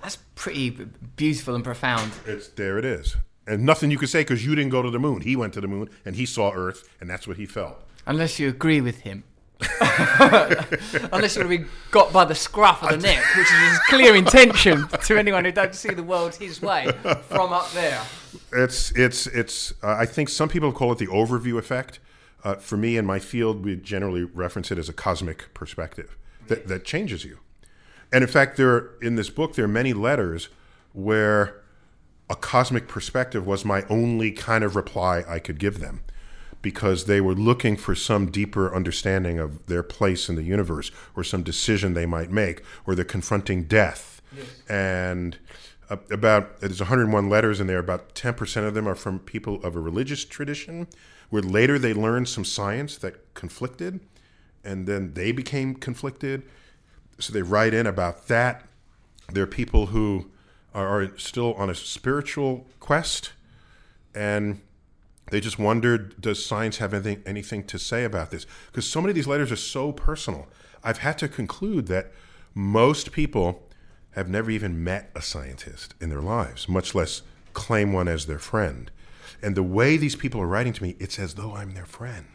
That's 0.00 0.16
pretty 0.36 0.70
beautiful 1.16 1.54
and 1.54 1.64
profound. 1.64 2.12
It's 2.24 2.48
there 2.48 2.78
it 2.78 2.86
is. 2.86 3.16
And 3.50 3.66
nothing 3.66 3.90
you 3.90 3.98
could 3.98 4.08
say 4.08 4.20
because 4.20 4.46
you 4.46 4.54
didn't 4.54 4.70
go 4.70 4.80
to 4.80 4.90
the 4.90 5.00
moon. 5.00 5.22
He 5.22 5.34
went 5.34 5.54
to 5.54 5.60
the 5.60 5.66
moon 5.66 5.90
and 6.04 6.14
he 6.14 6.24
saw 6.24 6.52
Earth, 6.54 6.88
and 7.00 7.10
that's 7.10 7.26
what 7.26 7.36
he 7.36 7.46
felt. 7.46 7.82
Unless 8.06 8.38
you 8.38 8.48
agree 8.48 8.80
with 8.80 9.00
him. 9.00 9.24
Unless 11.12 11.34
you're 11.34 11.44
going 11.44 11.58
to 11.58 11.64
be 11.64 11.70
got 11.90 12.12
by 12.12 12.24
the 12.24 12.34
scruff 12.36 12.80
of 12.84 12.90
the 12.90 12.96
neck, 12.98 13.24
which 13.36 13.50
is 13.50 13.70
his 13.70 13.78
clear 13.88 14.14
intention 14.14 14.86
to 15.04 15.18
anyone 15.18 15.44
who 15.44 15.50
don't 15.50 15.74
see 15.74 15.92
the 15.92 16.02
world 16.04 16.36
his 16.36 16.62
way 16.62 16.92
from 17.28 17.52
up 17.52 17.68
there. 17.72 18.00
It's 18.52 18.92
it's 18.92 19.26
it's. 19.26 19.72
Uh, 19.82 19.96
I 19.98 20.06
think 20.06 20.28
some 20.28 20.48
people 20.48 20.70
call 20.70 20.92
it 20.92 20.98
the 20.98 21.08
overview 21.08 21.58
effect. 21.58 21.98
Uh, 22.44 22.54
for 22.54 22.76
me, 22.76 22.96
in 22.96 23.04
my 23.04 23.18
field, 23.18 23.64
we 23.64 23.76
generally 23.76 24.22
reference 24.22 24.70
it 24.70 24.78
as 24.78 24.88
a 24.88 24.94
cosmic 24.94 25.52
perspective 25.54 26.16
that, 26.46 26.68
that 26.68 26.84
changes 26.84 27.24
you. 27.24 27.38
And 28.12 28.22
in 28.22 28.30
fact, 28.30 28.56
there 28.56 28.92
in 29.02 29.16
this 29.16 29.28
book 29.28 29.56
there 29.56 29.64
are 29.64 29.68
many 29.68 29.92
letters 29.92 30.48
where 30.92 31.59
a 32.30 32.36
cosmic 32.36 32.86
perspective 32.86 33.44
was 33.44 33.64
my 33.64 33.82
only 33.90 34.30
kind 34.30 34.62
of 34.62 34.76
reply 34.76 35.24
I 35.28 35.40
could 35.40 35.58
give 35.58 35.80
them, 35.80 36.02
because 36.62 37.06
they 37.06 37.20
were 37.20 37.34
looking 37.34 37.76
for 37.76 37.96
some 37.96 38.30
deeper 38.30 38.72
understanding 38.72 39.40
of 39.40 39.66
their 39.66 39.82
place 39.82 40.28
in 40.28 40.36
the 40.36 40.44
universe, 40.44 40.92
or 41.16 41.24
some 41.24 41.42
decision 41.42 41.92
they 41.92 42.06
might 42.06 42.30
make, 42.30 42.62
or 42.86 42.94
they're 42.94 43.04
confronting 43.04 43.64
death. 43.64 44.22
And 44.68 45.38
uh, 45.90 45.96
about 46.12 46.60
there's 46.60 46.78
101 46.78 47.28
letters 47.28 47.58
in 47.58 47.66
there. 47.66 47.80
About 47.80 48.14
10% 48.14 48.66
of 48.66 48.74
them 48.74 48.86
are 48.86 48.94
from 48.94 49.18
people 49.18 49.60
of 49.64 49.74
a 49.74 49.80
religious 49.80 50.24
tradition, 50.24 50.86
where 51.30 51.42
later 51.42 51.80
they 51.80 51.92
learned 51.92 52.28
some 52.28 52.44
science 52.44 52.96
that 52.98 53.34
conflicted, 53.34 53.98
and 54.62 54.86
then 54.86 55.14
they 55.14 55.32
became 55.32 55.74
conflicted. 55.74 56.44
So 57.18 57.32
they 57.32 57.42
write 57.42 57.74
in 57.74 57.88
about 57.88 58.28
that. 58.28 58.66
There 59.32 59.42
are 59.42 59.48
people 59.48 59.86
who 59.86 60.30
are, 60.74 61.10
still 61.18 61.54
on 61.54 61.70
a 61.70 61.74
spiritual 61.74 62.66
quest, 62.78 63.32
and 64.14 64.60
they 65.30 65.40
just 65.40 65.58
wondered, 65.58 66.20
does 66.20 66.44
science 66.44 66.78
have 66.78 66.92
anything 66.92 67.22
anything 67.24 67.64
to 67.64 67.78
say 67.78 68.04
about 68.04 68.30
this? 68.30 68.46
Because 68.66 68.88
so 68.88 69.00
many 69.00 69.10
of 69.10 69.14
these 69.14 69.26
letters 69.26 69.52
are 69.52 69.56
so 69.56 69.92
personal. 69.92 70.48
I've 70.82 70.98
had 70.98 71.18
to 71.18 71.28
conclude 71.28 71.86
that 71.86 72.12
most 72.54 73.12
people 73.12 73.62
have 74.12 74.28
never 74.28 74.50
even 74.50 74.82
met 74.82 75.10
a 75.14 75.22
scientist 75.22 75.94
in 76.00 76.10
their 76.10 76.20
lives, 76.20 76.68
much 76.68 76.94
less 76.94 77.22
claim 77.52 77.92
one 77.92 78.08
as 78.08 78.26
their 78.26 78.38
friend. 78.38 78.90
And 79.42 79.54
the 79.54 79.62
way 79.62 79.96
these 79.96 80.16
people 80.16 80.40
are 80.40 80.46
writing 80.46 80.72
to 80.72 80.82
me, 80.82 80.96
it's 80.98 81.18
as 81.18 81.34
though 81.34 81.54
I'm 81.54 81.74
their 81.74 81.86
friend. 81.86 82.26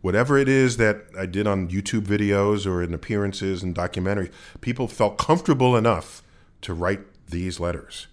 Whatever 0.00 0.38
it 0.38 0.48
is 0.48 0.78
that 0.78 1.04
I 1.18 1.26
did 1.26 1.46
on 1.46 1.68
YouTube 1.68 2.06
videos 2.06 2.66
or 2.66 2.82
in 2.82 2.94
appearances 2.94 3.62
and 3.62 3.74
documentaries, 3.74 4.32
people 4.62 4.88
felt 4.88 5.18
comfortable 5.18 5.76
enough 5.76 6.22
to 6.62 6.72
write 6.72 7.00
these 7.30 7.60
letters. 7.60 8.06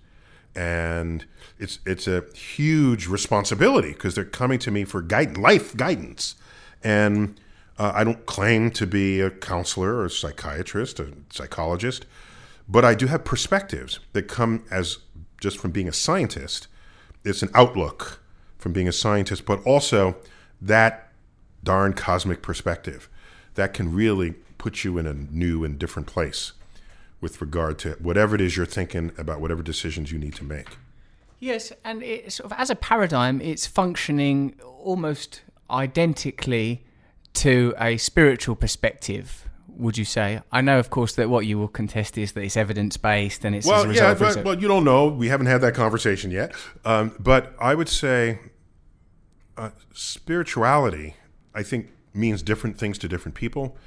and 0.55 1.25
it's 1.59 1.79
it's 1.85 2.07
a 2.07 2.23
huge 2.35 3.07
responsibility 3.07 3.93
because 3.93 4.15
they're 4.15 4.25
coming 4.25 4.59
to 4.59 4.71
me 4.71 4.83
for 4.85 5.01
life 5.03 5.77
guidance, 5.77 6.35
and 6.83 7.39
uh, 7.77 7.91
I 7.93 8.03
don't 8.03 8.25
claim 8.25 8.71
to 8.71 8.87
be 8.87 9.21
a 9.21 9.29
counselor 9.29 9.95
or 9.97 10.05
a 10.05 10.09
psychiatrist, 10.09 10.99
a 10.99 11.13
psychologist, 11.29 12.05
but 12.67 12.83
I 12.83 12.95
do 12.95 13.07
have 13.07 13.23
perspectives 13.23 13.99
that 14.13 14.23
come 14.23 14.65
as 14.71 14.97
just 15.39 15.57
from 15.59 15.71
being 15.71 15.87
a 15.87 15.93
scientist. 15.93 16.67
It's 17.23 17.43
an 17.43 17.49
outlook 17.53 18.19
from 18.57 18.73
being 18.73 18.87
a 18.87 18.91
scientist, 18.91 19.45
but 19.45 19.61
also 19.63 20.17
that 20.61 21.11
darn 21.63 21.93
cosmic 21.93 22.41
perspective 22.41 23.09
that 23.55 23.73
can 23.73 23.93
really 23.93 24.31
put 24.57 24.83
you 24.83 24.97
in 24.97 25.05
a 25.05 25.13
new 25.13 25.63
and 25.63 25.77
different 25.77 26.07
place 26.07 26.53
with 27.21 27.41
regard 27.41 27.79
to 27.79 27.91
whatever 27.93 28.35
it 28.35 28.41
is 28.41 28.55
you're 28.55 28.65
thinking 28.65 29.11
about 29.17 29.41
whatever 29.41 29.63
decisions 29.63 30.11
you 30.11 30.19
need 30.19 30.35
to 30.35 30.43
make. 30.43 30.77
Yes, 31.39 31.71
and 31.83 32.01
it 32.03 32.31
sort 32.31 32.51
of 32.51 32.57
as 32.57 32.69
a 32.69 32.75
paradigm, 32.75 33.41
it's 33.41 33.67
functioning 33.67 34.55
almost 34.63 35.41
identically 35.69 36.85
to 37.33 37.73
a 37.79 37.97
spiritual 37.97 38.55
perspective. 38.55 39.43
Would 39.67 39.95
you 39.95 40.05
say? 40.05 40.41
I 40.51 40.61
know, 40.61 40.79
of 40.79 40.89
course, 40.89 41.13
that 41.15 41.29
what 41.29 41.45
you 41.45 41.59
will 41.59 41.67
contest 41.67 42.17
is 42.17 42.31
that 42.31 42.41
it's 42.41 42.57
evidence 42.57 42.97
based 42.97 43.45
and 43.45 43.55
it's 43.55 43.67
Well, 43.67 43.93
yeah, 43.93 44.15
but, 44.15 44.43
well, 44.43 44.59
you 44.59 44.67
don't 44.67 44.83
know. 44.83 45.07
We 45.07 45.27
haven't 45.27 45.45
had 45.45 45.61
that 45.61 45.75
conversation 45.75 46.31
yet. 46.31 46.55
Um, 46.83 47.15
but 47.19 47.53
I 47.59 47.75
would 47.75 47.89
say 47.89 48.39
uh, 49.55 49.69
spirituality, 49.93 51.15
I 51.53 51.61
think, 51.61 51.89
means 52.11 52.41
different 52.41 52.79
things 52.79 52.97
to 52.99 53.07
different 53.07 53.35
people. 53.35 53.77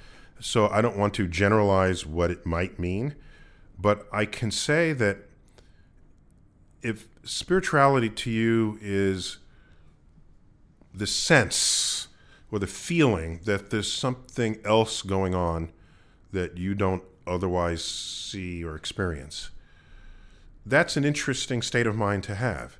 So 0.40 0.68
I 0.68 0.80
don't 0.80 0.96
want 0.96 1.14
to 1.14 1.28
generalize 1.28 2.06
what 2.06 2.30
it 2.30 2.46
might 2.46 2.78
mean, 2.78 3.14
but 3.78 4.08
I 4.10 4.24
can 4.24 4.50
say 4.50 4.92
that 4.94 5.18
if 6.82 7.08
spirituality 7.24 8.08
to 8.08 8.30
you 8.30 8.78
is 8.80 9.38
the 10.94 11.06
sense 11.06 12.08
or 12.50 12.58
the 12.58 12.66
feeling 12.66 13.40
that 13.44 13.70
there's 13.70 13.92
something 13.92 14.58
else 14.64 15.02
going 15.02 15.34
on 15.34 15.72
that 16.32 16.56
you 16.56 16.74
don't 16.74 17.02
otherwise 17.26 17.84
see 17.84 18.64
or 18.64 18.74
experience, 18.74 19.50
that's 20.64 20.96
an 20.96 21.04
interesting 21.04 21.60
state 21.60 21.86
of 21.86 21.96
mind 21.96 22.24
to 22.24 22.34
have. 22.34 22.78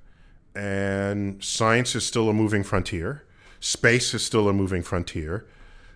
And 0.55 1.43
science 1.45 1.95
is 1.95 2.07
still 2.07 2.29
a 2.29 2.33
moving 2.33 2.63
frontier, 2.63 3.25
space 3.61 4.15
is 4.15 4.25
still 4.25 4.49
a 4.49 4.53
moving 4.53 4.83
frontier. 4.83 5.47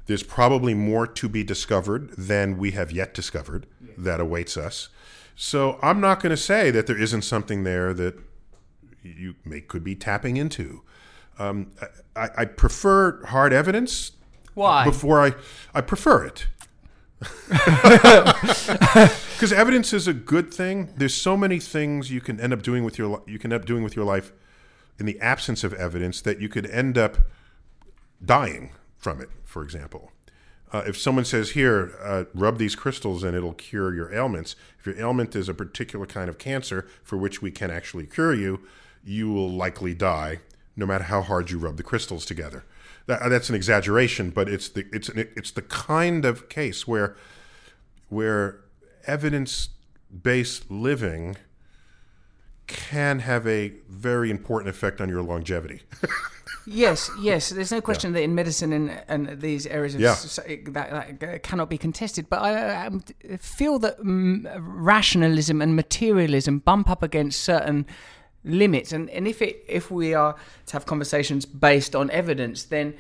There's 0.07 0.23
probably 0.23 0.75
more 0.75 1.07
to 1.07 1.29
be 1.29 1.45
discovered 1.45 2.11
than 2.17 2.59
we 2.59 2.73
have 2.73 2.93
yet 2.93 3.15
discovered 3.15 3.67
that 3.97 4.21
awaits 4.21 4.57
us. 4.57 4.89
So 5.35 5.79
I'm 5.83 6.01
not 6.01 6.21
going 6.21 6.31
to 6.31 6.37
say 6.37 6.71
that 6.71 6.87
there 6.87 6.99
isn't 6.99 7.23
something 7.23 7.65
there 7.65 7.93
that 7.95 8.19
you 9.03 9.35
may 9.45 9.61
could 9.61 9.83
be 9.83 9.95
tapping 9.95 10.37
into. 10.37 10.83
Um, 11.39 11.73
I, 12.15 12.31
I 12.39 12.45
prefer 12.45 13.25
hard 13.27 13.53
evidence. 13.53 14.13
Why? 14.55 14.85
Before 14.85 15.21
I, 15.21 15.35
I 15.75 15.81
prefer 15.81 16.25
it. 16.25 16.47
Because 19.35 19.53
evidence 19.53 19.93
is 19.93 20.07
a 20.07 20.15
good 20.15 20.55
thing. 20.55 20.91
There's 20.97 21.13
so 21.13 21.37
many 21.37 21.59
things 21.59 22.11
you 22.11 22.21
can 22.21 22.41
end 22.41 22.53
up 22.53 22.63
doing 22.63 22.85
with 22.85 22.99
your 22.99 23.23
you 23.27 23.39
can 23.39 23.53
end 23.53 23.63
up 23.63 23.67
doing 23.67 23.83
with 23.83 23.97
your 23.97 24.05
life 24.05 24.33
in 24.99 25.07
the 25.07 25.21
absence 25.21 25.65
of 25.65 25.75
evidence 25.75 26.21
that 26.21 26.41
you 26.41 26.49
could 26.49 26.67
end 26.71 26.97
up 26.97 27.19
dying 28.25 28.71
from 29.05 29.21
it. 29.21 29.29
For 29.45 29.63
example, 29.63 30.11
uh, 30.73 30.83
if 30.87 30.97
someone 30.97 31.27
says, 31.27 31.51
"Here, 31.51 31.93
uh, 32.03 32.25
rub 32.33 32.57
these 32.57 32.75
crystals 32.75 33.23
and 33.23 33.37
it'll 33.37 33.53
cure 33.53 33.95
your 33.95 34.13
ailments," 34.13 34.57
if 34.79 34.87
your 34.87 34.99
ailment 34.99 35.37
is 35.37 35.47
a 35.47 35.55
particular 35.55 36.07
kind 36.07 36.31
of 36.31 36.39
cancer 36.39 36.89
for 37.03 37.19
which 37.19 37.43
we 37.43 37.51
can 37.51 37.71
actually 37.71 38.07
cure 38.07 38.35
you, 38.35 38.61
you 39.05 39.31
will 39.31 39.53
likely 39.53 39.93
die, 39.93 40.41
no 40.75 40.87
matter 40.87 41.05
how 41.05 41.21
hard 41.21 41.51
you 41.51 41.59
rub 41.59 41.77
the 41.77 41.83
crystals 41.83 42.25
together. 42.25 42.65
That, 43.07 43.29
that's 43.29 43.51
an 43.51 43.55
exaggeration, 43.55 44.31
but 44.31 44.49
it's 44.49 44.71
the 44.71 44.87
it's 44.91 45.11
an, 45.11 45.29
it's 45.37 45.51
the 45.51 45.63
kind 45.63 46.25
of 46.25 46.49
case 46.49 46.89
where 46.89 47.15
where 48.09 48.61
evidence 49.07 49.69
based 50.23 50.71
living 50.71 51.37
can 52.67 53.19
have 53.19 53.47
a 53.47 53.75
very 53.87 54.31
important 54.31 54.71
effect 54.71 55.03
on 55.03 55.11
your 55.11 55.23
longevity. 55.23 55.83
Yes, 56.67 57.11
yes. 57.21 57.51
There's 57.51 57.73
no 57.73 57.81
question 57.81 58.13
that 58.13 58.23
in 58.23 58.35
medicine 58.35 58.73
and, 58.73 59.03
and 59.09 59.41
these 59.41 59.67
areas 59.67 59.95
of 59.95 60.01
Yeah. 60.01 60.13
soci- 60.15 60.73
that, 60.73 61.21
that 61.21 61.43
cannot 61.43 61.69
be 61.69 61.79
contested. 61.79 62.29
But 62.31 62.43
I 62.43 62.87
um, 62.87 63.05
feel 63.39 63.79
that 63.81 64.01
mm, 64.01 64.47
rationalism 64.59 65.61
and 65.61 65.77
materialism 65.77 66.61
bump 66.61 66.89
up 66.89 67.03
against 67.03 67.41
certain 67.41 67.87
limits. 68.45 68.93
And, 68.93 69.11
and 69.11 69.27
if 69.27 69.43
it 69.43 69.65
if 69.69 69.91
we 69.91 70.15
are 70.15 70.37
to 70.67 70.73
have 70.73 70.87
conversations 70.87 71.47
based 71.47 71.95
on 71.95 72.11
evidence, 72.11 72.65
then 72.65 72.95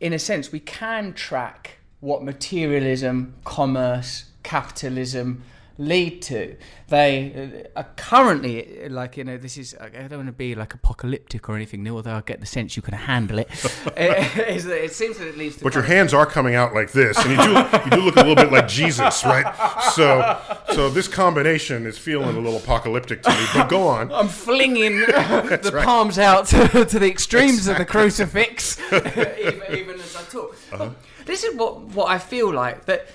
in 0.00 0.12
a 0.12 0.18
sense 0.18 0.52
we 0.52 0.60
can 0.60 1.12
track 1.12 1.78
what 2.00 2.22
materialism, 2.22 3.34
commerce, 3.44 4.26
capitalism 4.42 5.42
lead 5.78 6.20
to. 6.22 6.56
They 6.88 7.64
uh, 7.76 7.80
are 7.80 7.86
currently 7.96 8.88
like 8.88 9.16
you 9.16 9.24
know 9.24 9.38
this 9.38 9.56
is 9.56 9.74
I 9.80 9.88
don't 9.88 10.18
want 10.18 10.26
to 10.26 10.32
be 10.32 10.54
like 10.54 10.74
apocalyptic 10.74 11.48
or 11.48 11.56
anything, 11.56 11.82
Neil. 11.82 11.96
Although 11.96 12.16
I 12.16 12.20
get 12.20 12.40
the 12.40 12.46
sense 12.46 12.76
you 12.76 12.82
can 12.82 12.94
handle 12.94 13.38
it. 13.38 13.48
it, 13.96 14.48
is 14.48 14.64
that 14.64 14.84
it 14.84 14.92
seems 14.92 15.18
that 15.18 15.28
it 15.28 15.38
leads 15.38 15.56
to. 15.56 15.64
But 15.64 15.74
your 15.74 15.82
kind 15.82 15.92
of- 15.92 15.98
hands 15.98 16.14
are 16.14 16.26
coming 16.26 16.54
out 16.54 16.74
like 16.74 16.92
this, 16.92 17.16
and 17.18 17.30
you 17.30 17.36
do 17.36 17.50
you 17.84 17.90
do 17.90 18.00
look 18.04 18.16
a 18.16 18.20
little 18.20 18.34
bit 18.34 18.52
like 18.52 18.68
Jesus, 18.68 19.24
right? 19.24 19.46
So 19.92 20.40
so 20.74 20.90
this 20.90 21.08
combination 21.08 21.86
is 21.86 21.96
feeling 21.96 22.36
a 22.36 22.40
little 22.40 22.56
apocalyptic 22.56 23.22
to 23.22 23.30
me. 23.30 23.46
But 23.54 23.68
go 23.68 23.86
on. 23.86 24.12
I'm 24.18 24.28
flinging 24.28 24.98
the 25.00 25.82
palms 25.84 26.18
out 26.18 26.46
to, 26.46 26.84
to 26.84 26.98
the 26.98 27.08
extremes 27.08 27.68
of 27.68 27.78
the 27.78 27.84
crucifix, 27.84 28.80
even, 28.92 29.62
even 29.70 30.00
as 30.00 30.16
I 30.16 30.22
talk. 30.24 30.56
But 30.70 30.92
This 31.26 31.44
is 31.44 31.54
what, 31.54 31.80
what 31.82 32.10
I 32.10 32.18
feel 32.18 32.52
like 32.52 32.86
that 32.86 33.08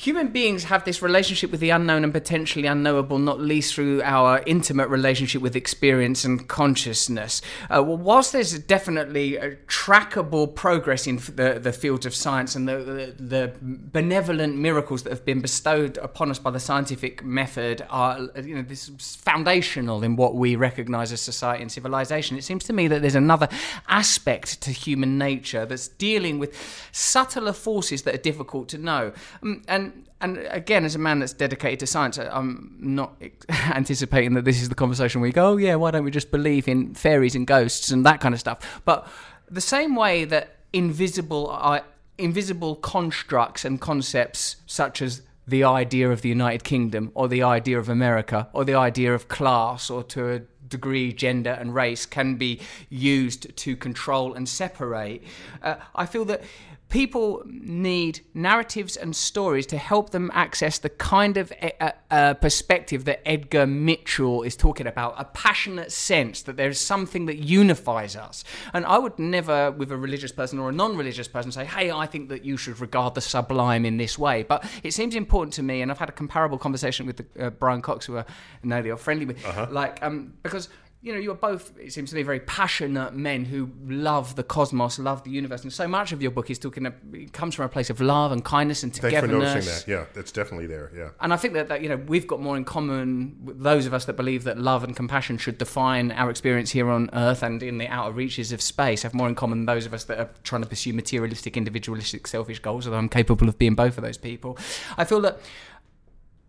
human 0.00 0.28
beings 0.28 0.64
have 0.64 0.82
this 0.84 1.02
relationship 1.02 1.50
with 1.50 1.60
the 1.60 1.68
unknown 1.68 2.04
and 2.04 2.12
potentially 2.12 2.66
unknowable, 2.66 3.18
not 3.18 3.38
least 3.38 3.74
through 3.74 4.00
our 4.02 4.42
intimate 4.46 4.88
relationship 4.88 5.42
with 5.42 5.54
experience 5.54 6.24
and 6.24 6.48
consciousness. 6.48 7.42
Uh, 7.64 7.82
well, 7.82 7.98
whilst 7.98 8.32
there's 8.32 8.58
definitely 8.60 9.36
a 9.36 9.56
trackable 9.66 10.52
progress 10.54 11.06
in 11.06 11.16
the, 11.16 11.60
the 11.62 11.72
fields 11.72 12.06
of 12.06 12.14
science 12.14 12.56
and 12.56 12.66
the, 12.66 12.78
the, 12.78 13.14
the 13.22 13.52
benevolent 13.60 14.56
miracles 14.56 15.02
that 15.02 15.10
have 15.10 15.26
been 15.26 15.42
bestowed 15.42 15.98
upon 15.98 16.30
us 16.30 16.38
by 16.38 16.50
the 16.50 16.60
scientific 16.60 17.22
method 17.22 17.84
are, 17.90 18.20
you 18.42 18.54
know, 18.54 18.62
this 18.62 18.88
is 18.88 19.16
foundational 19.16 20.02
in 20.02 20.16
what 20.16 20.34
we 20.34 20.56
recognize 20.56 21.12
as 21.12 21.20
society 21.20 21.60
and 21.60 21.70
civilization. 21.70 22.38
It 22.38 22.44
seems 22.44 22.64
to 22.64 22.72
me 22.72 22.88
that 22.88 23.02
there's 23.02 23.14
another 23.14 23.48
aspect 23.86 24.62
to 24.62 24.70
human 24.70 25.18
nature 25.18 25.66
that's 25.66 25.88
dealing 25.88 26.38
with 26.38 26.56
subtler 26.90 27.52
forces 27.52 28.02
that 28.04 28.14
are 28.14 28.22
difficult 28.22 28.70
to 28.70 28.78
know. 28.78 29.12
Um, 29.42 29.89
and 30.20 30.38
again, 30.50 30.84
as 30.84 30.94
a 30.94 30.98
man 30.98 31.20
that's 31.20 31.32
dedicated 31.32 31.80
to 31.80 31.86
science, 31.86 32.18
I'm 32.18 32.76
not 32.78 33.20
anticipating 33.48 34.34
that 34.34 34.44
this 34.44 34.60
is 34.60 34.68
the 34.68 34.74
conversation 34.74 35.20
where 35.20 35.28
you 35.28 35.32
go, 35.32 35.52
oh 35.52 35.56
yeah, 35.56 35.76
why 35.76 35.90
don't 35.90 36.04
we 36.04 36.10
just 36.10 36.30
believe 36.30 36.68
in 36.68 36.94
fairies 36.94 37.34
and 37.34 37.46
ghosts 37.46 37.90
and 37.90 38.04
that 38.04 38.20
kind 38.20 38.34
of 38.34 38.40
stuff? 38.40 38.82
But 38.84 39.08
the 39.50 39.60
same 39.60 39.96
way 39.96 40.24
that 40.26 40.56
invisible 40.72 41.50
uh, 41.50 41.80
invisible 42.18 42.76
constructs 42.76 43.64
and 43.64 43.80
concepts 43.80 44.56
such 44.66 45.00
as 45.00 45.22
the 45.48 45.64
idea 45.64 46.10
of 46.10 46.22
the 46.22 46.28
United 46.28 46.64
Kingdom 46.64 47.10
or 47.14 47.26
the 47.26 47.42
idea 47.42 47.78
of 47.78 47.88
America 47.88 48.48
or 48.52 48.64
the 48.64 48.74
idea 48.74 49.14
of 49.14 49.28
class 49.28 49.90
or 49.90 50.04
to 50.04 50.30
a 50.30 50.40
degree 50.68 51.12
gender 51.12 51.50
and 51.50 51.74
race 51.74 52.06
can 52.06 52.36
be 52.36 52.60
used 52.88 53.54
to 53.56 53.74
control 53.74 54.34
and 54.34 54.48
separate. 54.48 55.24
Uh, 55.62 55.74
I 55.94 56.06
feel 56.06 56.24
that 56.26 56.42
people 56.90 57.42
need 57.46 58.20
narratives 58.34 58.96
and 58.96 59.14
stories 59.14 59.64
to 59.66 59.78
help 59.78 60.10
them 60.10 60.30
access 60.34 60.78
the 60.78 60.88
kind 60.88 61.36
of 61.36 61.52
uh, 61.80 61.92
uh, 62.10 62.34
perspective 62.34 63.04
that 63.04 63.26
Edgar 63.26 63.66
Mitchell 63.66 64.42
is 64.42 64.56
talking 64.56 64.86
about 64.86 65.14
a 65.16 65.24
passionate 65.24 65.92
sense 65.92 66.42
that 66.42 66.56
there's 66.56 66.80
something 66.80 67.26
that 67.26 67.38
unifies 67.38 68.16
us. 68.16 68.44
And 68.74 68.84
I 68.84 68.98
would 68.98 69.18
never, 69.18 69.70
with 69.70 69.92
a 69.92 69.96
religious 69.96 70.32
person 70.32 70.58
or 70.58 70.68
a 70.68 70.72
non 70.72 70.96
religious 70.96 71.28
person, 71.28 71.52
say, 71.52 71.64
hey, 71.64 71.90
I 71.92 72.06
think 72.06 72.28
that 72.28 72.44
you 72.44 72.56
should 72.56 72.80
regard 72.80 73.14
the 73.14 73.20
sublime 73.20 73.86
in 73.86 73.96
this 73.96 74.18
way. 74.18 74.42
But 74.42 74.68
it 74.82 74.92
seems 74.92 75.14
important 75.14 75.54
to 75.54 75.62
me, 75.62 75.82
and 75.82 75.90
I've 75.90 75.98
had 75.98 76.08
a 76.08 76.12
comparable 76.12 76.58
conversation 76.58 77.06
with 77.06 77.18
the, 77.18 77.46
uh, 77.46 77.50
Brian 77.50 77.82
Cox, 77.82 78.06
who 78.06 78.18
I 78.18 78.24
know 78.64 78.80
you're 78.80 78.96
friendly 78.96 79.26
with, 79.26 79.38
like, 79.70 80.02
um, 80.02 80.34
because 80.42 80.68
you 81.02 81.14
know, 81.14 81.18
you're 81.18 81.34
both, 81.34 81.72
it 81.78 81.94
seems 81.94 82.10
to 82.10 82.16
me, 82.16 82.22
very 82.22 82.40
passionate 82.40 83.14
men 83.14 83.46
who 83.46 83.70
love 83.86 84.36
the 84.36 84.42
cosmos, 84.42 84.98
love 84.98 85.24
the 85.24 85.30
universe. 85.30 85.62
And 85.62 85.72
so 85.72 85.88
much 85.88 86.12
of 86.12 86.20
your 86.20 86.30
book 86.30 86.50
is 86.50 86.58
talking, 86.58 86.84
it 86.84 87.32
comes 87.32 87.54
from 87.54 87.64
a 87.64 87.70
place 87.70 87.88
of 87.88 88.02
love 88.02 88.32
and 88.32 88.44
kindness 88.44 88.82
and 88.82 88.92
Thanks 88.92 89.14
for 89.14 89.22
togetherness. 89.22 89.54
noticing 89.54 89.94
that. 89.94 90.00
Yeah, 90.00 90.04
that's 90.12 90.30
definitely 90.30 90.66
there. 90.66 90.92
Yeah. 90.94 91.08
And 91.18 91.32
I 91.32 91.38
think 91.38 91.54
that, 91.54 91.68
that, 91.68 91.82
you 91.82 91.88
know, 91.88 91.96
we've 91.96 92.26
got 92.26 92.42
more 92.42 92.54
in 92.54 92.66
common 92.66 93.38
with 93.42 93.60
those 93.62 93.86
of 93.86 93.94
us 93.94 94.04
that 94.04 94.12
believe 94.12 94.44
that 94.44 94.58
love 94.58 94.84
and 94.84 94.94
compassion 94.94 95.38
should 95.38 95.56
define 95.56 96.12
our 96.12 96.28
experience 96.28 96.70
here 96.70 96.90
on 96.90 97.08
Earth 97.14 97.42
and 97.42 97.62
in 97.62 97.78
the 97.78 97.88
outer 97.88 98.12
reaches 98.12 98.52
of 98.52 98.60
space, 98.60 99.02
have 99.02 99.14
more 99.14 99.28
in 99.28 99.34
common 99.34 99.60
than 99.60 99.66
those 99.66 99.86
of 99.86 99.94
us 99.94 100.04
that 100.04 100.18
are 100.18 100.28
trying 100.42 100.62
to 100.62 100.68
pursue 100.68 100.92
materialistic, 100.92 101.56
individualistic, 101.56 102.26
selfish 102.26 102.58
goals, 102.58 102.86
although 102.86 102.98
I'm 102.98 103.08
capable 103.08 103.48
of 103.48 103.58
being 103.58 103.74
both 103.74 103.96
of 103.96 104.04
those 104.04 104.18
people. 104.18 104.58
I 104.98 105.04
feel 105.04 105.22
that 105.22 105.40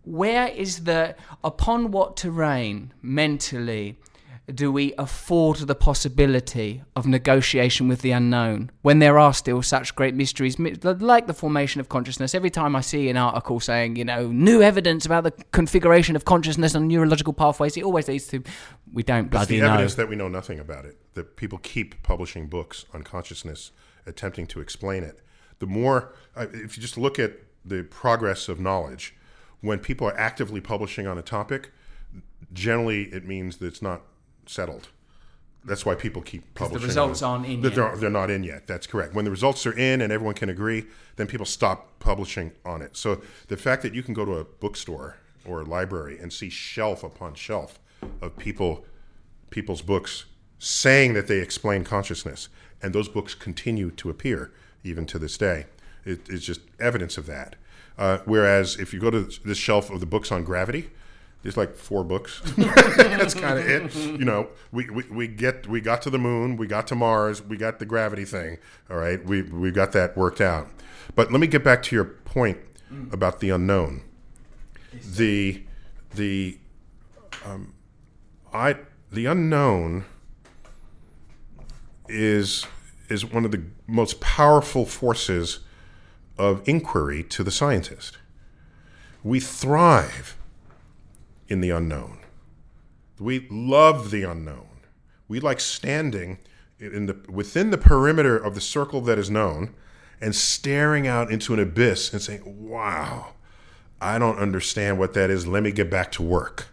where 0.03 0.49
is 0.49 0.83
the 0.83 1.15
upon 1.41 1.91
what 1.91 2.17
terrain 2.17 2.91
mentally 3.01 3.97
do 4.55 4.71
we 4.71 4.93
afford 4.97 5.57
the 5.57 5.75
possibility 5.75 6.83
of 6.95 7.07
negotiation 7.07 7.87
with 7.87 8.01
the 8.01 8.11
unknown 8.11 8.71
when 8.81 8.99
there 8.99 9.17
are 9.17 9.33
still 9.33 9.61
such 9.61 9.95
great 9.95 10.13
mysteries, 10.15 10.59
like 10.59 11.27
the 11.27 11.33
formation 11.33 11.81
of 11.81 11.89
consciousness? 11.89 12.35
Every 12.35 12.49
time 12.49 12.75
I 12.75 12.81
see 12.81 13.09
an 13.09 13.17
article 13.17 13.59
saying, 13.59 13.95
you 13.95 14.05
know, 14.05 14.27
new 14.27 14.61
evidence 14.61 15.05
about 15.05 15.23
the 15.23 15.31
configuration 15.51 16.15
of 16.15 16.25
consciousness 16.25 16.75
and 16.75 16.87
neurological 16.87 17.33
pathways, 17.33 17.77
it 17.77 17.83
always 17.83 18.07
leads 18.07 18.27
to 18.27 18.43
we 18.93 19.03
don't 19.03 19.25
It's 19.25 19.31
bloody 19.31 19.59
the 19.59 19.65
know. 19.65 19.73
evidence 19.73 19.95
that 19.95 20.09
we 20.09 20.15
know 20.15 20.27
nothing 20.27 20.59
about 20.59 20.85
it. 20.85 20.97
That 21.13 21.35
people 21.35 21.57
keep 21.57 22.01
publishing 22.03 22.47
books 22.47 22.85
on 22.93 23.03
consciousness, 23.03 23.71
attempting 24.05 24.47
to 24.47 24.59
explain 24.59 25.03
it. 25.03 25.19
The 25.59 25.67
more, 25.67 26.13
if 26.35 26.75
you 26.75 26.81
just 26.81 26.97
look 26.97 27.19
at 27.19 27.33
the 27.63 27.83
progress 27.83 28.49
of 28.49 28.59
knowledge, 28.59 29.15
when 29.61 29.79
people 29.79 30.07
are 30.07 30.17
actively 30.17 30.59
publishing 30.59 31.05
on 31.05 31.17
a 31.17 31.21
topic, 31.21 31.71
generally 32.51 33.03
it 33.13 33.25
means 33.25 33.57
that 33.57 33.67
it's 33.67 33.81
not 33.81 34.01
settled. 34.45 34.89
That's 35.63 35.85
why 35.85 35.93
people 35.93 36.21
keep 36.23 36.55
publishing. 36.55 36.81
The 36.81 36.87
results 36.87 37.21
on 37.21 37.41
aren't 37.41 37.45
in. 37.45 37.61
They're, 37.61 37.95
they're 37.95 38.09
not 38.09 38.31
in 38.31 38.43
yet. 38.43 38.65
That's 38.65 38.87
correct. 38.87 39.13
When 39.13 39.25
the 39.25 39.31
results 39.31 39.65
are 39.67 39.77
in 39.77 40.01
and 40.01 40.11
everyone 40.11 40.33
can 40.33 40.49
agree, 40.49 40.85
then 41.17 41.27
people 41.27 41.45
stop 41.45 41.99
publishing 41.99 42.51
on 42.65 42.81
it. 42.81 42.97
So 42.97 43.21
the 43.47 43.57
fact 43.57 43.83
that 43.83 43.93
you 43.93 44.01
can 44.01 44.15
go 44.15 44.25
to 44.25 44.33
a 44.37 44.43
bookstore 44.43 45.17
or 45.45 45.61
a 45.61 45.65
library 45.65 46.17
and 46.19 46.33
see 46.33 46.49
shelf 46.49 47.03
upon 47.03 47.35
shelf 47.35 47.79
of 48.21 48.37
people 48.37 48.85
people's 49.51 49.81
books 49.81 50.25
saying 50.57 51.13
that 51.13 51.27
they 51.27 51.39
explain 51.39 51.83
consciousness, 51.83 52.49
and 52.81 52.93
those 52.93 53.09
books 53.09 53.35
continue 53.35 53.91
to 53.91 54.09
appear 54.09 54.51
even 54.83 55.05
to 55.05 55.19
this 55.19 55.37
day. 55.37 55.65
It, 56.05 56.27
it's 56.29 56.45
just 56.45 56.61
evidence 56.79 57.17
of 57.17 57.25
that. 57.27 57.55
Uh, 57.97 58.19
whereas 58.25 58.77
if 58.77 58.93
you 58.93 58.99
go 58.99 59.11
to 59.11 59.29
this 59.45 59.57
shelf 59.57 59.89
of 59.89 59.99
the 59.99 60.05
books 60.05 60.31
on 60.31 60.43
gravity, 60.43 60.89
there's 61.43 61.57
like 61.57 61.73
four 61.75 62.03
books. 62.03 62.41
That's 62.57 63.33
kind 63.33 63.57
of 63.57 63.67
it. 63.67 63.95
You 63.95 64.25
know, 64.25 64.49
we, 64.71 64.89
we, 64.89 65.03
we 65.03 65.27
get 65.27 65.67
we 65.67 65.81
got 65.81 66.01
to 66.03 66.09
the 66.09 66.19
moon, 66.19 66.55
we 66.55 66.67
got 66.67 66.87
to 66.87 66.95
Mars, 66.95 67.41
we 67.41 67.57
got 67.57 67.79
the 67.79 67.85
gravity 67.85 68.25
thing. 68.25 68.59
All 68.89 68.97
right, 68.97 69.23
we 69.25 69.41
we 69.41 69.71
got 69.71 69.91
that 69.93 70.15
worked 70.15 70.41
out. 70.41 70.67
But 71.15 71.31
let 71.31 71.41
me 71.41 71.47
get 71.47 71.63
back 71.63 71.81
to 71.83 71.95
your 71.95 72.05
point 72.05 72.59
about 73.11 73.39
the 73.39 73.49
unknown. 73.49 74.03
The 74.93 75.63
the 76.13 76.59
um, 77.45 77.73
I 78.53 78.77
the 79.11 79.25
unknown 79.25 80.05
is 82.07 82.67
is 83.09 83.25
one 83.25 83.45
of 83.45 83.51
the 83.51 83.63
most 83.87 84.21
powerful 84.21 84.85
forces 84.85 85.59
of 86.37 86.67
inquiry 86.67 87.23
to 87.23 87.43
the 87.43 87.51
scientist. 87.51 88.17
We 89.23 89.39
thrive 89.39 90.37
in 91.51 91.59
the 91.59 91.69
unknown. 91.69 92.17
We 93.19 93.45
love 93.51 94.09
the 94.09 94.23
unknown. 94.23 94.69
We 95.27 95.41
like 95.41 95.59
standing 95.59 96.39
in 96.79 97.07
the 97.07 97.17
within 97.29 97.71
the 97.71 97.77
perimeter 97.77 98.37
of 98.37 98.55
the 98.55 98.61
circle 98.61 99.01
that 99.01 99.19
is 99.19 99.29
known 99.29 99.75
and 100.21 100.33
staring 100.33 101.07
out 101.07 101.29
into 101.29 101.53
an 101.53 101.59
abyss 101.59 102.13
and 102.13 102.21
saying, 102.21 102.41
"Wow, 102.45 103.33
I 103.99 104.17
don't 104.17 104.39
understand 104.39 104.97
what 104.97 105.13
that 105.13 105.29
is. 105.29 105.45
Let 105.45 105.61
me 105.61 105.71
get 105.71 105.91
back 105.91 106.11
to 106.13 106.23
work." 106.23 106.67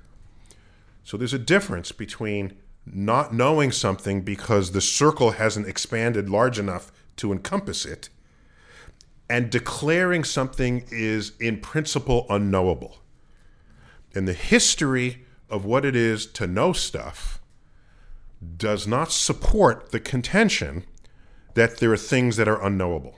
So 1.02 1.16
there's 1.16 1.34
a 1.34 1.40
difference 1.40 1.90
between 1.90 2.54
not 2.86 3.34
knowing 3.34 3.72
something 3.72 4.22
because 4.22 4.70
the 4.70 4.80
circle 4.80 5.32
hasn't 5.32 5.66
expanded 5.66 6.30
large 6.30 6.58
enough 6.58 6.92
to 7.16 7.32
encompass 7.32 7.84
it 7.84 8.10
and 9.28 9.50
declaring 9.50 10.22
something 10.22 10.84
is 10.90 11.32
in 11.40 11.60
principle 11.60 12.26
unknowable. 12.30 12.98
And 14.14 14.26
the 14.26 14.32
history 14.34 15.24
of 15.50 15.64
what 15.64 15.84
it 15.84 15.94
is 15.96 16.26
to 16.26 16.46
know 16.46 16.72
stuff 16.72 17.40
does 18.56 18.86
not 18.86 19.10
support 19.10 19.90
the 19.90 20.00
contention 20.00 20.84
that 21.54 21.78
there 21.78 21.92
are 21.92 21.96
things 21.96 22.36
that 22.36 22.48
are 22.48 22.62
unknowable. 22.64 23.16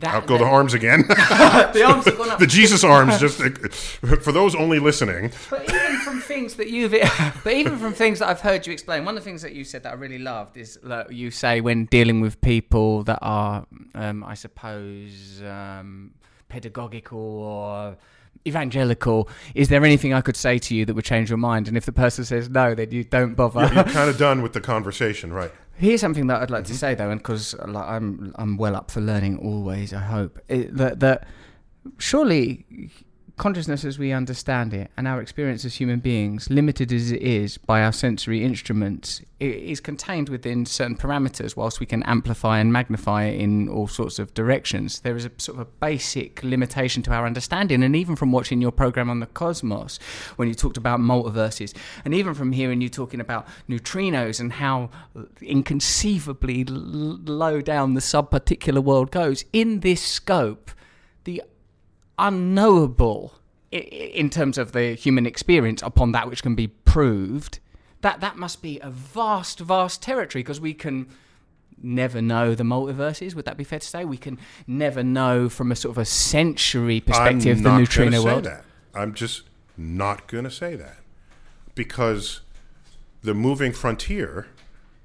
That- 0.00 0.14
Out 0.14 0.26
go 0.26 0.36
the 0.36 0.44
arms 0.44 0.74
again. 0.74 1.04
the 1.08 1.82
arms 1.86 2.04
have 2.04 2.18
gone 2.18 2.30
up. 2.30 2.38
the 2.38 2.46
Jesus 2.46 2.84
arms, 2.84 3.18
just 3.18 3.38
for 3.38 4.30
those 4.30 4.54
only 4.54 4.78
listening. 4.78 5.32
But 5.48 5.62
even 5.72 5.98
from 6.00 6.20
things 6.20 6.56
that 6.56 6.68
you've, 6.68 6.90
but 7.44 7.52
even 7.54 7.78
from 7.78 7.94
things 7.94 8.18
that 8.18 8.28
I've 8.28 8.42
heard 8.42 8.66
you 8.66 8.74
explain, 8.74 9.06
one 9.06 9.16
of 9.16 9.24
the 9.24 9.28
things 9.30 9.40
that 9.40 9.54
you 9.54 9.64
said 9.64 9.84
that 9.84 9.92
I 9.92 9.94
really 9.94 10.18
loved 10.18 10.58
is 10.58 10.78
that 10.82 11.12
you 11.14 11.30
say 11.30 11.62
when 11.62 11.86
dealing 11.86 12.20
with 12.20 12.38
people 12.42 13.04
that 13.04 13.20
are, 13.22 13.64
um, 13.94 14.22
I 14.22 14.34
suppose, 14.34 15.40
um, 15.42 16.12
pedagogical 16.48 17.18
or 17.18 17.96
evangelical, 18.46 19.28
is 19.54 19.68
there 19.68 19.84
anything 19.84 20.14
I 20.14 20.20
could 20.20 20.36
say 20.36 20.58
to 20.58 20.74
you 20.74 20.84
that 20.84 20.94
would 20.94 21.04
change 21.04 21.30
your 21.30 21.38
mind? 21.38 21.68
And 21.68 21.76
if 21.76 21.84
the 21.84 21.92
person 21.92 22.24
says 22.24 22.48
no, 22.48 22.74
then 22.74 22.90
you 22.92 23.02
don't 23.04 23.34
bother. 23.34 23.70
You're 23.74 23.84
kind 23.84 24.08
of 24.10 24.18
done 24.18 24.42
with 24.42 24.52
the 24.52 24.60
conversation, 24.60 25.32
right? 25.32 25.50
Here's 25.78 26.00
something 26.00 26.26
that 26.28 26.42
I'd 26.42 26.50
like 26.50 26.64
Mm-hmm. 26.64 26.72
to 26.72 26.78
say 26.78 26.94
though, 26.94 27.10
and 27.10 27.20
because 27.20 27.54
like, 27.66 27.86
I'm 27.88 28.32
I'm 28.36 28.56
well 28.56 28.76
up 28.76 28.90
for 28.90 29.00
learning 29.00 29.38
always. 29.38 29.92
I 29.92 30.00
hope 30.00 30.38
it, 30.48 30.74
that 30.76 31.00
that 31.00 31.26
surely 31.98 32.64
consciousness 33.36 33.84
as 33.84 33.98
we 33.98 34.12
understand 34.12 34.72
it 34.72 34.90
and 34.96 35.06
our 35.06 35.20
experience 35.20 35.64
as 35.64 35.74
human 35.74 36.00
beings, 36.00 36.48
limited 36.48 36.90
as 36.90 37.10
it 37.10 37.20
is 37.20 37.58
by 37.58 37.82
our 37.82 37.92
sensory 37.92 38.42
instruments, 38.42 39.20
is 39.38 39.78
contained 39.78 40.30
within 40.30 40.64
certain 40.64 40.96
parameters. 40.96 41.54
Whilst 41.54 41.78
we 41.78 41.84
can 41.84 42.02
amplify 42.04 42.58
and 42.58 42.72
magnify 42.72 43.24
it 43.24 43.38
in 43.38 43.68
all 43.68 43.88
sorts 43.88 44.18
of 44.18 44.32
directions, 44.32 45.00
there 45.00 45.16
is 45.16 45.26
a 45.26 45.30
sort 45.36 45.58
of 45.58 45.66
a 45.66 45.70
basic 45.80 46.42
limitation 46.42 47.02
to 47.02 47.12
our 47.12 47.26
understanding. 47.26 47.82
And 47.82 47.94
even 47.94 48.16
from 48.16 48.32
watching 48.32 48.62
your 48.62 48.72
program 48.72 49.10
on 49.10 49.20
the 49.20 49.26
cosmos, 49.26 49.98
when 50.36 50.48
you 50.48 50.54
talked 50.54 50.78
about 50.78 51.00
multiverses, 51.00 51.76
and 52.06 52.14
even 52.14 52.32
from 52.32 52.52
hearing 52.52 52.80
you 52.80 52.88
talking 52.88 53.20
about 53.20 53.46
neutrinos 53.68 54.40
and 54.40 54.54
how 54.54 54.88
inconceivably 55.42 56.64
l- 56.66 56.74
low 56.74 57.60
down 57.60 57.92
the 57.92 58.00
subparticular 58.00 58.82
world 58.82 59.10
goes, 59.10 59.44
in 59.52 59.80
this 59.80 60.00
scope, 60.00 60.70
the 61.24 61.42
unknowable. 62.18 63.34
I- 63.72 63.76
i- 63.78 63.80
in 64.14 64.30
terms 64.30 64.58
of 64.58 64.72
the 64.72 64.94
human 64.94 65.26
experience 65.26 65.82
upon 65.82 66.12
that 66.12 66.28
which 66.28 66.40
can 66.42 66.54
be 66.54 66.68
proved 66.68 67.58
that 68.02 68.20
that 68.20 68.36
must 68.36 68.62
be 68.62 68.78
a 68.80 68.90
vast 68.90 69.58
vast 69.58 70.00
territory 70.02 70.42
because 70.42 70.60
we 70.60 70.72
can 70.72 71.08
never 71.82 72.22
know 72.22 72.54
the 72.54 72.62
multiverses 72.62 73.34
would 73.34 73.44
that 73.44 73.56
be 73.56 73.64
fair 73.64 73.80
to 73.80 73.86
say? 73.86 74.04
We 74.04 74.16
can 74.18 74.38
never 74.66 75.02
know 75.02 75.48
from 75.48 75.72
a 75.72 75.76
sort 75.76 75.94
of 75.96 75.98
a 75.98 76.04
century 76.04 77.00
perspective 77.00 77.56
I'm 77.58 77.62
the 77.64 77.68
not 77.70 77.78
neutrino 77.78 78.10
gonna 78.12 78.22
say 78.22 78.24
world. 78.24 78.44
that. 78.44 78.64
I'm 78.94 79.12
just 79.14 79.42
not 79.76 80.26
going 80.28 80.44
to 80.44 80.50
say 80.50 80.76
that. 80.76 80.98
Because 81.74 82.40
the 83.22 83.34
moving 83.34 83.72
frontier 83.72 84.46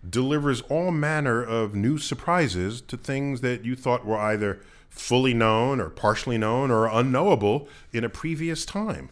delivers 0.08 0.62
all 0.62 0.92
manner 0.92 1.44
of 1.44 1.76
new 1.76 1.98
surprises 1.98 2.82
to 2.82 2.98
things 2.98 3.42
that 3.42 3.64
you 3.64 3.76
thought 3.76 4.06
were 4.06 4.18
either 4.18 4.60
fully 4.90 5.34
known 5.34 5.80
or 5.80 5.90
partially 5.90 6.38
known 6.38 6.70
or 6.72 6.88
unknowable 6.88 7.68
in 7.94 8.04
a 8.04 8.10
previous 8.10 8.66
time. 8.66 9.10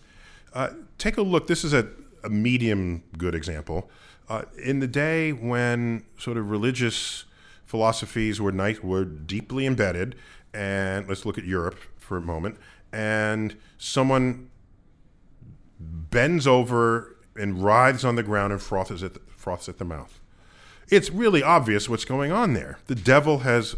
Uh, 0.54 0.70
take 0.98 1.18
a 1.18 1.22
look. 1.22 1.48
This 1.48 1.64
is 1.64 1.74
a, 1.74 1.88
a 2.24 2.30
medium 2.30 3.04
good 3.18 3.36
example. 3.36 3.90
Uh, 4.28 4.44
in 4.64 4.80
the 4.80 4.88
day 4.88 5.32
when 5.32 6.04
sort 6.18 6.38
of 6.38 6.50
religious 6.50 7.26
philosophies 7.66 8.42
were 8.42 8.52
nice, 8.52 8.82
were 8.82 9.06
deeply 9.06 9.66
embedded, 9.66 10.16
and 10.54 11.08
let's 11.08 11.26
look 11.26 11.38
at 11.38 11.46
Europe 11.46 11.80
for 11.98 12.18
a 12.18 12.22
moment, 12.22 12.58
and 12.92 13.56
someone 13.78 14.50
bends 15.80 16.46
over 16.46 17.16
and 17.36 17.64
writhes 17.64 18.04
on 18.04 18.16
the 18.16 18.24
ground 18.24 18.52
and 18.52 18.62
froths 18.62 19.04
at 19.04 19.14
the, 19.14 19.20
froths 19.36 19.70
at 19.70 19.78
the 19.78 19.86
mouth. 19.86 20.19
It's 20.90 21.10
really 21.10 21.44
obvious 21.44 21.88
what's 21.88 22.06
going 22.06 22.32
on 22.32 22.54
there. 22.54 22.80
The 22.88 22.96
devil 22.96 23.40
has 23.40 23.76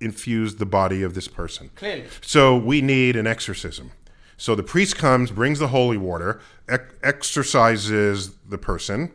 infused 0.00 0.58
the 0.58 0.66
body 0.66 1.02
of 1.02 1.14
this 1.14 1.28
person. 1.28 1.70
Clearly. 1.74 2.04
So 2.20 2.56
we 2.56 2.80
need 2.80 3.16
an 3.16 3.26
exorcism. 3.26 3.92
So 4.36 4.54
the 4.54 4.62
priest 4.62 4.96
comes, 4.96 5.30
brings 5.30 5.60
the 5.60 5.68
holy 5.68 5.96
water, 5.96 6.40
exorcises 6.68 8.34
the 8.48 8.58
person, 8.58 9.12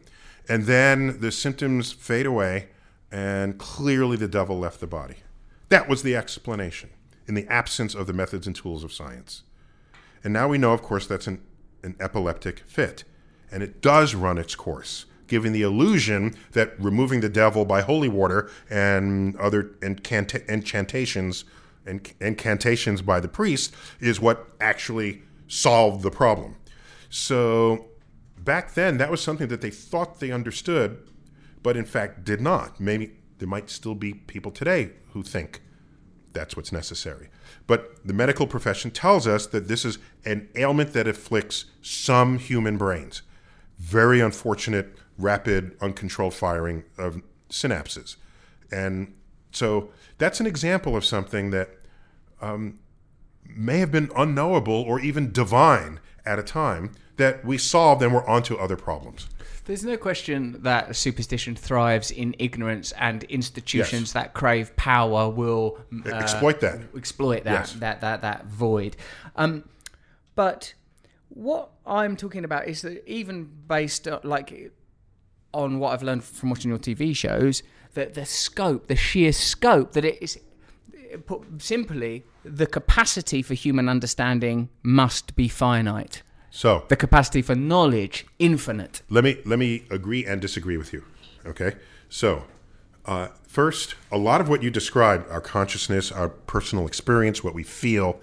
and 0.48 0.64
then 0.64 1.20
the 1.20 1.32
symptoms 1.32 1.92
fade 1.92 2.26
away, 2.26 2.70
and 3.12 3.58
clearly 3.58 4.16
the 4.16 4.28
devil 4.28 4.58
left 4.58 4.80
the 4.80 4.88
body. 4.88 5.16
That 5.70 5.90
was 5.90 6.04
the 6.04 6.16
explanation 6.16 6.92
in 7.28 7.36
the 7.36 7.46
absence 7.48 7.94
of 7.94 8.08
the 8.08 8.14
methods 8.14 8.48
and 8.48 8.56
tools 8.56 8.86
of 8.86 8.94
science. 8.94 9.44
And 10.24 10.32
now 10.32 10.48
we 10.48 10.58
know, 10.58 10.72
of 10.72 10.82
course, 10.82 11.08
that's 11.08 11.28
an, 11.28 11.42
an 11.84 11.98
epileptic 12.00 12.60
fit. 12.60 13.04
And 13.52 13.62
it 13.62 13.82
does 13.82 14.16
run 14.16 14.38
its 14.38 14.56
course, 14.56 15.06
giving 15.28 15.52
the 15.52 15.62
illusion 15.62 16.36
that 16.52 16.74
removing 16.80 17.22
the 17.22 17.30
devil 17.30 17.66
by 17.66 17.82
holy 17.82 18.10
water 18.10 18.50
and 18.70 19.36
other 19.38 19.64
incanta- 19.82 20.46
incantations 20.48 21.46
and 21.86 22.14
incantations 22.20 23.02
by 23.02 23.20
the 23.20 23.28
priest 23.28 23.74
is 24.00 24.20
what 24.20 24.48
actually 24.60 25.22
solved 25.48 26.04
the 26.04 26.12
problem. 26.12 26.56
So 27.10 27.88
back 28.38 28.74
then, 28.74 28.98
that 28.98 29.10
was 29.10 29.22
something 29.22 29.48
that 29.48 29.62
they 29.62 29.70
thought 29.72 30.20
they 30.20 30.32
understood, 30.32 30.98
but 31.64 31.78
in 31.78 31.86
fact 31.86 32.24
did 32.24 32.42
not. 32.42 32.80
Maybe 32.80 33.14
there 33.40 33.48
might 33.48 33.70
still 33.70 33.96
be 33.96 34.14
people 34.14 34.52
today 34.52 34.92
who 35.12 35.24
think 35.24 35.62
that's 36.34 36.56
what's 36.56 36.72
necessary. 36.72 37.30
But 37.66 38.06
the 38.06 38.14
medical 38.14 38.48
profession 38.48 38.92
tells 38.92 39.28
us 39.28 39.48
that 39.48 39.68
this 39.68 39.84
is 39.84 39.98
an 40.26 40.50
ailment 40.56 40.94
that 40.94 41.08
afflicts 41.08 41.66
some 41.82 42.38
human 42.38 42.78
brains. 42.78 43.22
Very 43.80 44.20
unfortunate, 44.20 44.97
rapid, 45.18 45.76
uncontrolled 45.82 46.34
firing 46.34 46.84
of 46.98 47.22
synapses. 47.50 48.16
And 48.72 49.14
so 49.52 49.90
that's 50.18 50.40
an 50.40 50.46
example 50.48 50.96
of 50.96 51.06
something 51.06 51.52
that 51.52 51.70
um, 52.42 52.80
may 53.46 53.80
have 53.80 53.92
been 53.92 54.12
unknowable 54.16 54.74
or 54.82 55.00
even 55.00 55.32
divine 55.32 56.00
at 56.26 56.38
a 56.38 56.44
time 56.44 56.92
that 57.16 57.44
we 57.44 57.58
solved 57.58 58.02
and 58.04 58.14
we're 58.14 58.28
onto 58.28 58.56
other 58.56 58.76
problems. 58.76 59.28
There's 59.66 59.84
no 59.84 59.98
question 59.98 60.62
that 60.64 60.96
superstition 60.96 61.56
thrives 61.56 62.10
in 62.12 62.36
ignorance, 62.40 62.94
and 62.94 63.24
institutions 63.24 64.02
Yes. 64.10 64.12
that 64.14 64.34
crave 64.34 64.74
power 64.78 65.30
will 65.30 65.80
uh, 66.06 66.10
Exploit 66.10 66.62
that. 66.62 66.80
exploit 66.96 67.44
that 67.44 67.52
Yes. 67.52 67.74
that 67.74 68.00
that 68.02 68.22
that 68.22 68.46
void. 68.46 68.96
Um, 69.36 69.64
but 70.36 70.74
what 71.30 71.72
I'm 71.86 72.16
talking 72.16 72.46
about 72.46 72.68
is 72.70 72.82
that 72.84 73.06
even 73.10 73.50
based 73.68 74.08
on, 74.08 74.22
like 74.24 74.72
on 75.54 75.80
what 75.80 75.94
I've 75.94 76.04
learned 76.04 76.24
from 76.24 76.50
watching 76.50 76.70
your 76.70 76.80
TV 76.80 77.16
shows, 77.16 77.64
that 77.94 78.14
the 78.14 78.26
scope, 78.26 78.88
the 78.88 78.96
sheer 78.96 79.32
scope, 79.32 79.94
that 79.94 80.06
it 80.06 80.22
is 80.22 80.40
put 81.26 81.42
simply 81.62 82.26
the 82.44 82.68
capacity 82.68 83.42
for 83.42 83.54
human 83.54 83.88
understanding 83.90 84.70
must 84.84 85.36
be 85.36 85.48
finite. 85.48 86.22
So 86.52 86.86
The 86.88 86.96
capacity 86.96 87.42
for 87.42 87.56
knowledge 87.56 88.26
infinite. 88.40 89.02
let 89.10 89.24
me 89.24 89.38
let 89.46 89.60
me 89.60 89.84
agree 89.90 90.26
and 90.26 90.42
disagree 90.42 90.78
with 90.78 90.94
you. 90.94 91.04
Okay, 91.46 91.76
so 92.10 92.44
uh, 93.06 93.30
first, 93.48 93.96
a 94.12 94.18
lot 94.18 94.42
of 94.42 94.50
what 94.50 94.62
you 94.62 94.70
described, 94.70 95.30
our 95.30 95.40
consciousness, 95.42 96.12
our 96.12 96.28
personal 96.30 96.86
experience, 96.86 97.44
what 97.44 97.54
we 97.54 97.64
feel, 97.64 98.20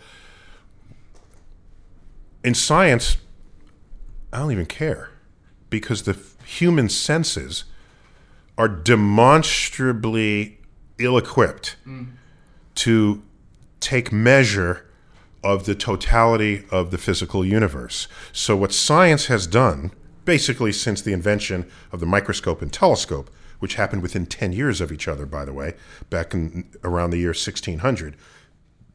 in 2.43 2.55
science, 2.55 3.17
I 4.33 4.39
don't 4.41 4.53
even 4.53 4.67
care 4.67 5.11
because 5.71 6.03
the 6.03 6.13
human 6.45 6.89
senses 6.89 7.65
are 8.57 8.69
demonstrably 8.69 10.59
ill-equipped 10.99 11.77
mm. 11.87 12.07
to 12.77 13.23
take 13.81 14.13
measure 14.13 14.87
of 15.43 15.67
the 15.67 15.75
totality 15.75 16.65
of 16.71 16.91
the 16.91 16.99
physical 16.99 17.45
universe. 17.45 18.09
So, 18.33 18.57
what 18.57 18.73
science 18.73 19.27
has 19.27 19.47
done, 19.47 19.93
basically 20.25 20.73
since 20.73 21.03
the 21.03 21.13
invention 21.13 21.67
of 21.93 22.01
the 22.01 22.07
microscope 22.07 22.63
and 22.63 22.73
telescope, 22.73 23.31
which 23.59 23.75
happened 23.75 24.03
within 24.03 24.27
10 24.27 24.53
years 24.53 24.81
of 24.81 24.91
each 24.91 25.07
other, 25.07 25.27
by 25.27 25.45
the 25.45 25.53
way, 25.53 25.75
back 26.11 26.33
in 26.33 26.65
around 26.83 27.11
the 27.11 27.19
year 27.19 27.29
1600, 27.29 28.17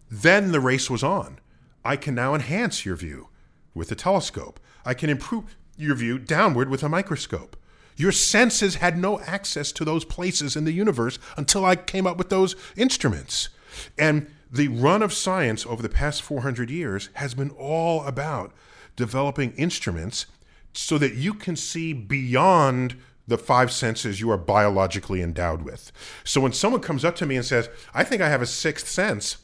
then 0.09 0.51
the 0.51 0.59
race 0.59 0.89
was 0.89 1.03
on. 1.03 1.39
I 1.85 1.95
can 1.95 2.15
now 2.15 2.33
enhance 2.33 2.85
your 2.85 2.95
view 2.95 3.29
with 3.73 3.91
a 3.91 3.95
telescope. 3.95 4.59
I 4.85 4.93
can 4.93 5.09
improve 5.09 5.55
your 5.79 5.95
view 5.95 6.19
downward 6.19 6.69
with 6.69 6.83
a 6.83 6.89
microscope. 6.89 7.55
Your 7.95 8.11
senses 8.11 8.75
had 8.75 8.97
no 8.97 9.19
access 9.21 9.71
to 9.73 9.83
those 9.85 10.05
places 10.05 10.55
in 10.55 10.65
the 10.65 10.71
universe 10.71 11.19
until 11.35 11.65
I 11.65 11.75
came 11.75 12.07
up 12.07 12.17
with 12.17 12.29
those 12.29 12.55
instruments. 12.77 13.49
And 13.97 14.27
the 14.51 14.67
run 14.67 15.01
of 15.01 15.13
science 15.13 15.65
over 15.65 15.81
the 15.81 15.89
past 15.89 16.21
400 16.21 16.69
years 16.69 17.09
has 17.13 17.33
been 17.33 17.51
all 17.51 18.03
about 18.03 18.53
developing 18.95 19.53
instruments 19.53 20.25
so 20.73 20.97
that 20.97 21.15
you 21.15 21.33
can 21.33 21.55
see 21.55 21.93
beyond 21.93 22.95
the 23.27 23.37
five 23.37 23.71
senses 23.71 24.19
you 24.19 24.31
are 24.31 24.37
biologically 24.37 25.21
endowed 25.21 25.61
with. 25.61 25.91
So 26.23 26.41
when 26.41 26.53
someone 26.53 26.81
comes 26.81 27.05
up 27.05 27.15
to 27.17 27.25
me 27.25 27.35
and 27.35 27.45
says, 27.45 27.69
I 27.93 28.03
think 28.03 28.21
I 28.21 28.29
have 28.29 28.41
a 28.41 28.47
sixth 28.47 28.87
sense, 28.87 29.37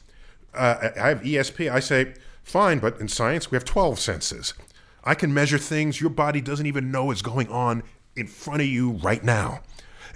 uh, 0.54 0.90
I 1.00 1.08
have 1.08 1.20
ESP, 1.20 1.70
I 1.70 1.80
say, 1.80 2.14
fine, 2.42 2.78
but 2.78 3.00
in 3.00 3.08
science 3.08 3.50
we 3.50 3.56
have 3.56 3.64
12 3.64 3.98
senses. 4.00 4.54
I 5.06 5.14
can 5.14 5.32
measure 5.32 5.56
things 5.56 6.00
your 6.00 6.10
body 6.10 6.40
doesn't 6.40 6.66
even 6.66 6.90
know 6.90 7.12
is 7.12 7.22
going 7.22 7.48
on 7.48 7.84
in 8.16 8.26
front 8.26 8.60
of 8.60 8.66
you 8.66 8.90
right 8.90 9.22
now. 9.22 9.60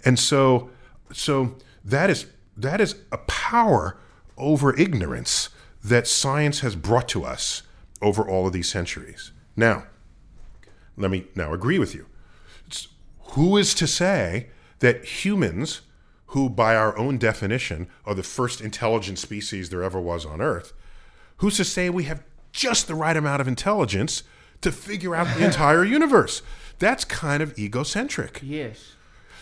And 0.05 0.19
so 0.19 0.71
so 1.13 1.57
that 1.85 2.11
is 2.11 2.27
that 2.57 2.81
is 2.81 2.97
a 3.13 3.19
power 3.19 3.97
over 4.37 4.77
ignorance 4.77 5.51
that 5.83 6.07
science 6.07 6.61
has 6.61 6.75
brought 6.75 7.09
to 7.09 7.25
us 7.25 7.63
over 8.03 8.29
all 8.29 8.47
of 8.47 8.53
these 8.53 8.69
centuries. 8.69 9.33
Now, 9.57 9.85
let 10.97 11.11
me 11.11 11.27
now 11.35 11.53
agree 11.53 11.79
with 11.79 11.95
you. 11.95 12.07
It's- 12.67 12.89
who 13.35 13.57
is 13.57 13.75
to 13.75 13.87
say 13.87 14.49
that 14.81 15.05
humans, 15.05 15.83
who 16.27 16.51
by 16.51 16.75
our 16.75 16.97
own 16.99 17.19
definition 17.19 17.89
are 18.05 18.15
the 18.15 18.23
first 18.23 18.61
intelligent 18.61 19.19
species 19.19 19.71
there 19.71 19.83
ever 19.83 20.01
was 20.01 20.27
on 20.27 20.41
Earth, 20.41 20.73
who's 21.39 21.57
to 21.57 21.65
say 21.65 21.89
we 21.89 22.05
have 22.05 22.25
just 22.53 22.89
the 22.89 22.95
right 22.95 23.17
amount 23.17 23.41
of 23.41 23.49
intelligence 23.49 24.23
to 24.61 24.73
figure 24.73 25.15
out 25.15 25.37
the 25.37 25.45
entire 25.45 25.85
universe? 25.85 26.43
That's 26.79 27.05
kind 27.05 27.43
of 27.43 27.59
egocentric 27.59 28.41
Yes. 28.43 28.95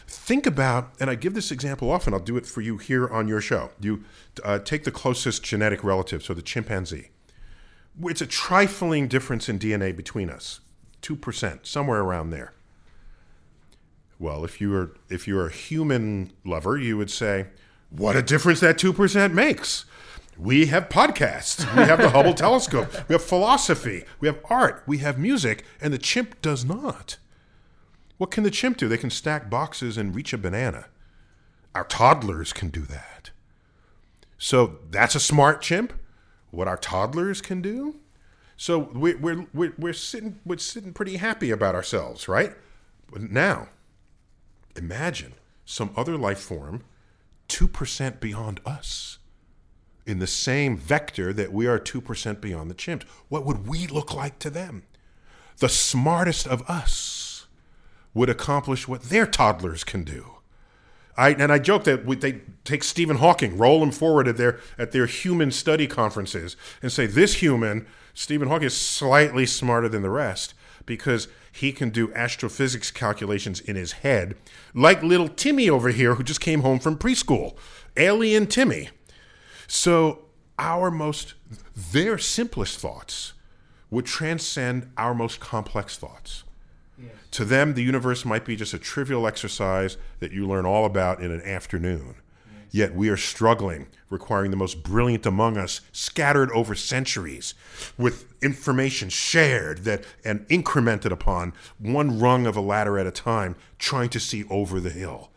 think 0.07 0.47
about, 0.47 0.93
and 0.99 1.09
I 1.11 1.15
give 1.15 1.35
this 1.35 1.51
example 1.53 1.91
often, 1.91 2.13
I'll 2.15 2.21
do 2.21 2.37
it 2.37 2.47
for 2.47 2.61
you 2.61 2.79
here 2.79 3.07
on 3.09 3.29
your 3.29 3.41
show. 3.41 3.71
You 3.81 4.05
uh, 4.43 4.59
take 4.59 4.85
the 4.85 4.91
closest 4.91 5.43
genetic 5.43 5.85
relative, 5.85 6.23
so 6.25 6.35
the 6.35 6.43
chimpanzee. 6.43 7.11
It's 8.03 8.21
a 8.21 8.27
trifling 8.27 9.09
difference 9.09 9.49
in 9.49 9.59
DNA 9.59 9.95
between 9.97 10.31
us, 10.31 10.61
2%, 11.03 11.67
somewhere 11.67 12.01
around 12.01 12.31
there. 12.31 12.53
Well, 14.19 14.45
if 14.45 14.61
you 14.61 14.71
were 14.71 14.97
if 15.09 15.29
you're 15.29 15.47
a 15.47 15.53
human 15.53 16.33
lover, 16.45 16.77
you 16.77 16.97
would 16.97 17.11
say, 17.11 17.47
"What 17.91 18.17
a 18.17 18.23
difference 18.23 18.59
that 18.61 18.77
2% 18.79 19.33
makes." 19.33 19.85
We 20.39 20.67
have 20.67 20.89
podcasts. 20.89 21.61
We 21.77 21.83
have 21.83 21.99
the 21.99 22.11
Hubble 22.11 22.33
telescope. 22.33 22.93
We 23.09 23.15
have 23.15 23.25
philosophy. 23.25 24.05
We 24.21 24.29
have 24.29 24.39
art. 24.49 24.85
We 24.87 24.99
have 24.99 25.19
music, 25.19 25.65
and 25.81 25.93
the 25.93 25.99
chimp 25.99 26.41
does 26.41 26.65
not. 26.65 27.19
What 28.19 28.31
can 28.31 28.45
the 28.45 28.51
chimp 28.51 28.77
do? 28.77 28.89
They 28.89 28.99
can 28.99 29.11
stack 29.11 29.51
boxes 29.51 29.99
and 29.99 30.15
reach 30.15 30.33
a 30.33 30.39
banana. 30.39 30.87
Our 31.75 31.85
toddlers 31.85 32.53
can 32.53 32.69
do 32.69 32.83
that. 32.83 33.31
So 34.39 34.79
that's 34.91 35.17
a 35.17 35.21
smart 35.21 35.61
chimp. 35.61 35.93
What 36.53 36.69
our 36.69 36.77
toddlers 36.77 37.41
can 37.41 37.61
do. 37.61 37.97
So 38.57 38.79
we're, 38.79 39.19
we're, 39.19 39.47
we're, 39.53 39.75
we're, 39.77 39.93
sitting, 39.93 40.39
we're 40.45 40.59
sitting 40.59 40.93
pretty 40.93 41.17
happy 41.17 41.51
about 41.51 41.75
ourselves, 41.75 42.29
right? 42.29 42.55
But 43.11 43.23
now, 43.23 43.69
imagine 44.77 45.35
some 45.65 45.91
other 45.97 46.17
life 46.17 46.41
form 46.41 46.85
2% 47.49 48.21
beyond 48.21 48.61
us 48.65 49.18
in 50.09 50.19
the 50.19 50.27
same 50.27 50.77
vector 50.77 51.33
that 51.35 51.53
we 51.53 51.67
are 51.67 51.79
2% 51.79 52.41
beyond 52.41 52.71
the 52.71 52.75
chimps. 52.75 53.03
What 53.29 53.45
would 53.45 53.69
we 53.69 53.87
look 53.87 54.15
like 54.15 54.39
to 54.41 54.51
them? 54.51 54.85
The 55.59 55.69
smartest 55.69 56.47
of 56.47 56.63
us 56.69 57.47
would 58.15 58.31
accomplish 58.31 58.89
what 58.89 59.03
their 59.05 59.27
toddlers 59.27 59.85
can 59.85 60.05
do. 60.05 60.33
I, 61.17 61.31
and 61.31 61.53
I 61.53 61.59
joke 61.59 61.85
that 61.85 62.07
we, 62.07 62.17
they 62.17 62.41
take 62.65 62.85
Stephen 62.85 63.17
Hawking, 63.17 63.59
roll 63.59 63.83
him 63.83 63.91
forward 63.91 64.29
at 64.29 64.37
their 64.37 64.61
at 64.79 64.93
their 64.93 65.07
human 65.07 65.51
study 65.51 65.89
conferences, 65.89 66.57
and 66.81 66.93
say 66.93 67.07
this 67.07 67.35
human, 67.35 67.87
Stephen 68.15 68.49
Hawking, 68.49 68.69
is 68.69 68.77
slightly 68.77 69.45
smarter 69.45 69.89
than 69.89 70.03
the 70.03 70.11
rest 70.11 70.55
because 70.87 71.27
he 71.51 71.73
can 71.73 71.91
do 71.91 72.15
astrophysics 72.15 72.93
calculations 72.93 73.61
in 73.61 73.75
his 73.75 73.93
head, 73.93 74.37
like 74.75 75.03
little 75.03 75.29
Timmy 75.29 75.69
over 75.69 75.89
here 75.89 76.15
who 76.15 76.23
just 76.23 76.41
came 76.41 76.61
home 76.61 76.79
from 76.79 76.97
preschool, 76.97 77.57
alien 77.97 78.47
Timmy. 78.47 78.91
So 79.69 80.25
our 80.59 80.91
most, 80.91 81.35
their 81.93 82.19
simplest 82.19 82.81
thoughts 82.81 83.35
would 83.91 84.07
transcend 84.07 84.91
our 84.97 85.15
most 85.15 85.39
complex 85.39 85.97
thoughts. 85.97 86.43
To 87.33 87.45
them, 87.45 87.75
the 87.75 87.83
universe 87.83 88.25
might 88.25 88.45
be 88.45 88.57
just 88.57 88.75
a 88.75 88.79
trivial 88.79 89.27
exercise 89.27 89.99
that 90.19 90.33
you 90.33 90.49
learn 90.49 90.67
all 90.67 90.85
about 90.85 91.23
in 91.23 91.31
an 91.31 91.43
afternoon. 91.43 92.17
Yet 92.71 92.95
we 92.95 93.09
are 93.09 93.17
struggling, 93.17 93.87
requiring 94.11 94.51
the 94.51 94.57
most 94.57 94.83
brilliant 94.83 95.25
among 95.25 95.57
us, 95.57 95.81
scattered 95.93 96.51
over 96.53 96.75
centuries, 96.75 97.55
with 97.97 98.35
information 98.43 99.09
shared 99.09 99.85
that 99.85 100.05
and 100.25 100.47
incremented 100.49 101.11
upon, 101.11 101.53
one 101.79 102.19
rung 102.19 102.47
of 102.47 102.57
a 102.57 102.61
ladder 102.61 102.99
at 102.99 103.07
a 103.07 103.11
time, 103.11 103.57
trying 103.79 104.09
to 104.11 104.21
see 104.21 104.45
over 104.51 104.81
the 104.81 104.91
hill. 104.91 105.31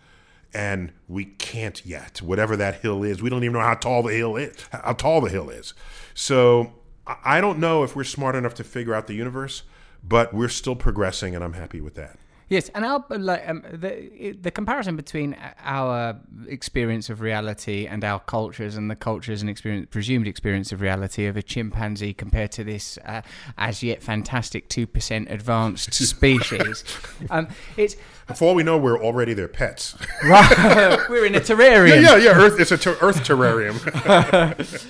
And 0.53 0.91
we 1.07 1.25
can't 1.25 1.85
yet. 1.85 2.21
Whatever 2.21 2.57
that 2.57 2.81
hill 2.81 3.03
is, 3.03 3.21
we 3.21 3.29
don't 3.29 3.43
even 3.43 3.53
know 3.53 3.61
how 3.61 3.75
tall 3.75 4.03
the 4.03 4.13
hill 4.13 4.35
is. 4.35 4.55
How 4.71 4.93
tall 4.93 5.21
the 5.21 5.29
hill 5.29 5.49
is. 5.49 5.73
So 6.13 6.73
I 7.07 7.39
don't 7.39 7.59
know 7.59 7.83
if 7.83 7.95
we're 7.95 8.03
smart 8.03 8.35
enough 8.35 8.53
to 8.55 8.63
figure 8.63 8.93
out 8.93 9.07
the 9.07 9.13
universe, 9.13 9.63
but 10.03 10.33
we're 10.33 10.49
still 10.49 10.75
progressing, 10.75 11.35
and 11.35 11.43
I'm 11.43 11.53
happy 11.53 11.79
with 11.81 11.95
that. 11.95 12.17
Yes, 12.51 12.67
and 12.75 12.83
our 12.83 13.01
like 13.09 13.47
um, 13.47 13.63
the 13.71 14.35
the 14.41 14.51
comparison 14.51 14.97
between 14.97 15.37
our 15.63 16.19
experience 16.49 17.09
of 17.09 17.21
reality 17.21 17.87
and 17.87 18.03
our 18.03 18.19
cultures, 18.19 18.75
and 18.75 18.91
the 18.91 18.95
cultures 18.97 19.39
and 19.39 19.49
experience, 19.49 19.87
presumed 19.89 20.27
experience 20.27 20.73
of 20.73 20.81
reality 20.81 21.27
of 21.27 21.37
a 21.37 21.41
chimpanzee 21.41 22.13
compared 22.13 22.51
to 22.51 22.65
this 22.65 22.97
uh, 23.05 23.21
as 23.57 23.81
yet 23.83 24.03
fantastic 24.03 24.67
two 24.67 24.85
percent 24.85 25.31
advanced 25.31 25.93
species, 26.13 26.83
um, 27.29 27.47
it's 27.77 27.95
For 28.35 28.49
all 28.49 28.55
we 28.55 28.63
know, 28.63 28.77
we're 28.77 29.01
already 29.01 29.33
their 29.33 29.47
pets. 29.47 29.95
right. 30.25 31.05
We're 31.09 31.25
in 31.27 31.35
a 31.35 31.37
yeah, 31.37 31.43
terrarium. 31.45 32.03
yeah, 32.03 32.17
yeah. 32.17 32.31
Earth. 32.35 32.59
It's 32.59 32.73
a 32.73 32.77
ter- 32.77 32.97
Earth 32.99 33.23
terrarium. 33.23 33.77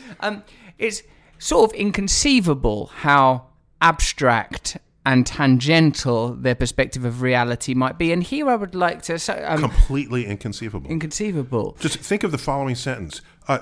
Um, 0.24 0.44
it's 0.80 1.04
sort 1.38 1.72
of 1.72 1.76
inconceivable 1.80 2.88
how 2.88 3.48
abstract 3.82 4.78
and 5.06 5.26
tangential 5.26 6.36
their 6.36 6.56
perspective 6.56 7.06
of 7.06 7.22
reality 7.22 7.74
might 7.74 7.98
be. 7.98 8.12
And 8.12 8.22
here 8.22 8.50
I 8.50 8.56
would 8.56 8.76
like 8.76 9.02
to 9.04 9.18
say, 9.18 9.44
um, 9.44 9.60
Completely 9.60 10.26
inconceivable. 10.26 10.90
inconceivable. 10.90 11.78
Just 11.80 11.98
think 11.98 12.24
of 12.24 12.32
the 12.32 12.38
following 12.38 12.76
sentence. 12.76 13.22
Uh, 13.48 13.60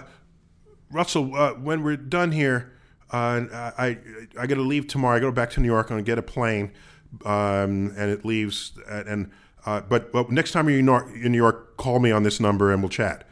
Russell, 0.92 1.36
uh, 1.36 1.54
when 1.54 1.84
we're 1.84 1.98
done 1.98 2.32
here, 2.32 2.74
uh, 3.12 3.46
I 3.78 3.98
I 4.38 4.48
got 4.48 4.56
to 4.56 4.62
leave 4.62 4.88
tomorrow. 4.88 5.18
I 5.18 5.20
go 5.20 5.32
back 5.32 5.50
to 5.52 5.62
New 5.62 5.68
York. 5.68 5.88
I'm 5.88 5.96
going 5.96 6.06
to 6.06 6.10
get 6.12 6.18
a 6.18 6.24
plane, 6.24 6.72
um, 7.26 7.94
and 7.98 8.12
it 8.12 8.26
leaves. 8.26 8.74
And 8.88 9.32
uh, 9.66 9.82
but, 9.82 10.12
but 10.12 10.32
next 10.32 10.52
time 10.52 10.70
you're 10.70 10.80
in 10.80 10.86
New, 10.86 10.92
York, 10.92 11.08
in 11.16 11.32
New 11.32 11.38
York, 11.38 11.78
call 11.78 12.00
me 12.00 12.12
on 12.12 12.24
this 12.24 12.40
number 12.40 12.72
and 12.72 12.82
we'll 12.82 12.90
chat. 12.90 13.28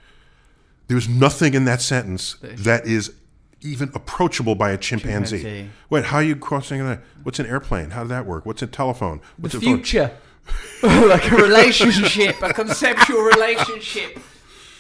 There's 0.88 1.08
nothing 1.08 1.54
in 1.54 1.66
that 1.66 1.82
sentence 1.82 2.36
that 2.42 2.86
is 2.86 3.14
even 3.62 3.90
approachable 3.94 4.56
by 4.56 4.72
a 4.72 4.78
chimpanzee. 4.78 5.42
Chimpanzee. 5.42 5.70
Wait, 5.90 6.06
how 6.06 6.18
are 6.18 6.24
you 6.24 6.36
crossing 6.36 6.86
that? 6.86 7.02
What's 7.24 7.40
an 7.40 7.46
airplane? 7.46 7.92
How 7.92 8.04
did 8.04 8.10
that 8.10 8.26
work? 8.26 8.46
What's 8.46 8.62
a 8.62 8.68
telephone? 8.68 9.22
What's 9.38 9.54
the 9.54 9.60
a 9.60 9.62
future, 9.62 10.12
like 10.84 11.32
a 11.32 11.36
relationship, 11.36 12.42
a 12.42 12.54
conceptual 12.54 13.22
relationship. 13.22 14.20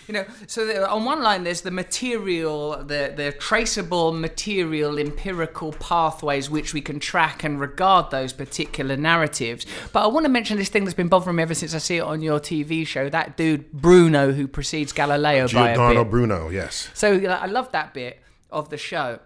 You 0.07 0.13
know, 0.13 0.25
so 0.45 0.65
there, 0.65 0.88
on 0.88 1.03
one 1.03 1.21
line 1.21 1.43
there's 1.43 1.61
the 1.61 1.71
material, 1.71 2.78
the 2.78 3.11
the 3.13 3.34
traceable 3.34 4.13
material, 4.13 4.97
empirical 4.97 5.73
pathways 5.73 6.49
which 6.49 6.73
we 6.73 6.80
can 6.80 7.01
track 7.01 7.43
and 7.43 7.59
regard 7.59 8.09
those 8.09 8.32
particular 8.32 8.95
narratives. 8.95 9.65
But 9.91 10.05
I 10.05 10.07
want 10.07 10.25
to 10.25 10.32
mention 10.32 10.55
this 10.55 10.69
thing 10.69 10.86
that's 10.86 10.93
been 10.93 11.09
bothering 11.09 11.36
me 11.36 11.43
ever 11.43 11.53
since 11.53 11.75
I 11.75 11.80
see 11.80 11.97
it 11.97 12.03
on 12.03 12.21
your 12.21 12.39
TV 12.39 12.88
show. 12.88 13.09
That 13.09 13.36
dude 13.36 13.69
Bruno 13.73 14.32
who 14.32 14.47
precedes 14.47 14.93
Galileo 14.93 15.49
by 15.49 15.71
a 15.71 15.75
Giordano 15.75 16.05
bit. 16.05 16.11
Bruno, 16.11 16.49
yes. 16.49 16.89
So 16.93 17.13
I 17.25 17.47
love 17.47 17.73
that 17.73 17.93
bit 17.93 18.21
of 18.50 18.70
the 18.70 18.78
show, 18.78 19.20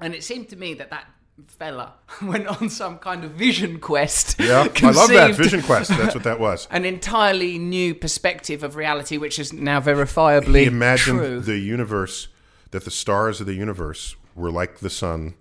and 0.00 0.14
it 0.14 0.22
seemed 0.24 0.48
to 0.50 0.56
me 0.56 0.74
that 0.74 0.90
that 0.90 1.06
fella 1.46 1.94
went 2.22 2.46
on 2.46 2.68
some 2.68 2.98
kind 2.98 3.24
of 3.24 3.32
vision 3.32 3.78
quest. 3.78 4.38
Yeah, 4.40 4.66
I 4.82 4.90
love 4.90 5.08
that 5.10 5.34
Vision 5.34 5.62
Quest. 5.62 5.90
That's 5.90 6.14
what 6.14 6.24
that 6.24 6.40
was. 6.40 6.66
An 6.70 6.84
entirely 6.84 7.58
new 7.58 7.94
perspective 7.94 8.62
of 8.62 8.76
reality, 8.76 9.16
which 9.18 9.38
is 9.38 9.52
now 9.52 9.80
verifiably 9.80 10.60
He 10.60 10.66
imagined 10.66 11.18
true. 11.18 11.40
the 11.40 11.58
universe 11.58 12.28
that 12.70 12.84
the 12.84 12.90
stars 12.90 13.40
of 13.40 13.46
the 13.46 13.54
universe 13.54 14.16
were 14.34 14.50
like 14.50 14.78
the 14.78 14.90
sun, 14.90 15.34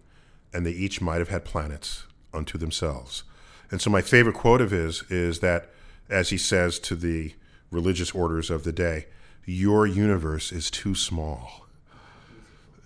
and 0.53 0.65
they 0.65 0.72
each 0.72 1.01
might 1.01 1.20
have 1.20 1.30
had 1.30 1.45
planets 1.45 2.05
unto 2.34 2.57
themselves. 2.57 3.24
And 3.70 3.82
so, 3.82 3.89
my 3.89 4.01
favorite 4.01 4.36
quote 4.36 4.61
of 4.61 4.72
his 4.72 5.03
is 5.09 5.39
that, 5.39 5.70
as 6.09 6.30
he 6.30 6.38
says 6.38 6.80
to 6.80 6.95
the 6.95 7.34
religious 7.70 8.11
orders 8.11 8.49
of 8.49 8.63
the 8.63 8.72
day, 8.72 9.07
"Your 9.45 9.86
universe 9.86 10.51
is 10.51 10.72
too 10.72 10.95
small." 10.95 11.66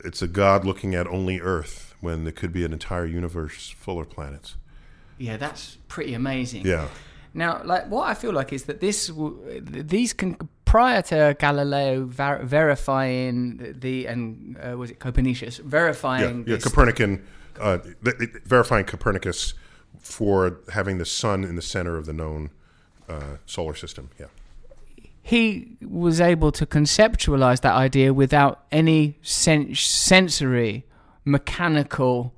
It's 0.03 0.21
a 0.21 0.27
god 0.27 0.65
looking 0.65 0.95
at 0.95 1.07
only 1.07 1.39
Earth 1.39 1.95
when 2.01 2.23
there 2.23 2.33
could 2.33 2.51
be 2.53 2.65
an 2.65 2.73
entire 2.73 3.05
universe 3.05 3.69
full 3.69 3.99
of 3.99 4.09
planets. 4.09 4.55
yeah, 5.17 5.37
that's 5.37 5.77
pretty 5.87 6.13
amazing. 6.15 6.65
Yeah. 6.65 6.87
Now, 7.33 7.61
like 7.63 7.87
what 7.89 8.09
I 8.09 8.13
feel 8.13 8.33
like 8.33 8.51
is 8.51 8.63
that 8.63 8.79
this, 8.81 9.11
these 9.61 10.13
can 10.13 10.37
prior 10.65 11.01
to 11.03 11.35
Galileo 11.39 12.05
ver- 12.05 12.43
verifying 12.43 13.75
the 13.79 14.05
and 14.07 14.57
uh, 14.57 14.77
was 14.77 14.91
it 14.91 14.99
Copernicus 14.99 15.59
Yeah, 15.59 15.65
verifying 15.65 16.43
yeah 16.47 16.55
this 16.55 16.63
Copernican, 16.63 17.23
uh, 17.59 17.77
verifying 18.45 18.85
Copernicus 18.85 19.53
for 19.99 20.59
having 20.73 20.97
the 20.97 21.05
sun 21.05 21.43
in 21.43 21.55
the 21.55 21.61
center 21.61 21.97
of 21.97 22.05
the 22.05 22.13
known 22.13 22.49
uh, 23.07 23.37
solar 23.45 23.75
system. 23.75 24.09
Yeah, 24.19 24.27
he 25.23 25.77
was 25.81 26.19
able 26.19 26.51
to 26.53 26.65
conceptualize 26.65 27.61
that 27.61 27.73
idea 27.75 28.13
without 28.13 28.63
any 28.71 29.17
sen- 29.21 29.75
sensory, 29.75 30.85
mechanical, 31.25 32.33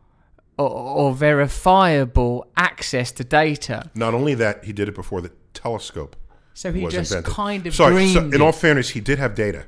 or, 0.57 0.69
or 0.69 1.13
verifiable 1.13 2.47
access 2.57 3.11
to 3.13 3.23
data. 3.23 3.89
not 3.95 4.13
only 4.13 4.33
that, 4.35 4.63
he 4.65 4.73
did 4.73 4.87
it 4.87 4.95
before 4.95 5.21
the 5.21 5.31
telescope 5.53 6.15
So 6.53 6.71
he 6.71 6.83
was 6.83 6.93
just 6.93 7.11
invented. 7.11 7.33
kind 7.33 7.67
of 7.67 7.73
Sorry, 7.75 7.93
dreamed. 7.93 8.13
so 8.13 8.19
in 8.35 8.41
all 8.41 8.51
fairness, 8.51 8.89
he 8.89 8.99
did 9.01 9.17
have 9.19 9.33
data, 9.35 9.65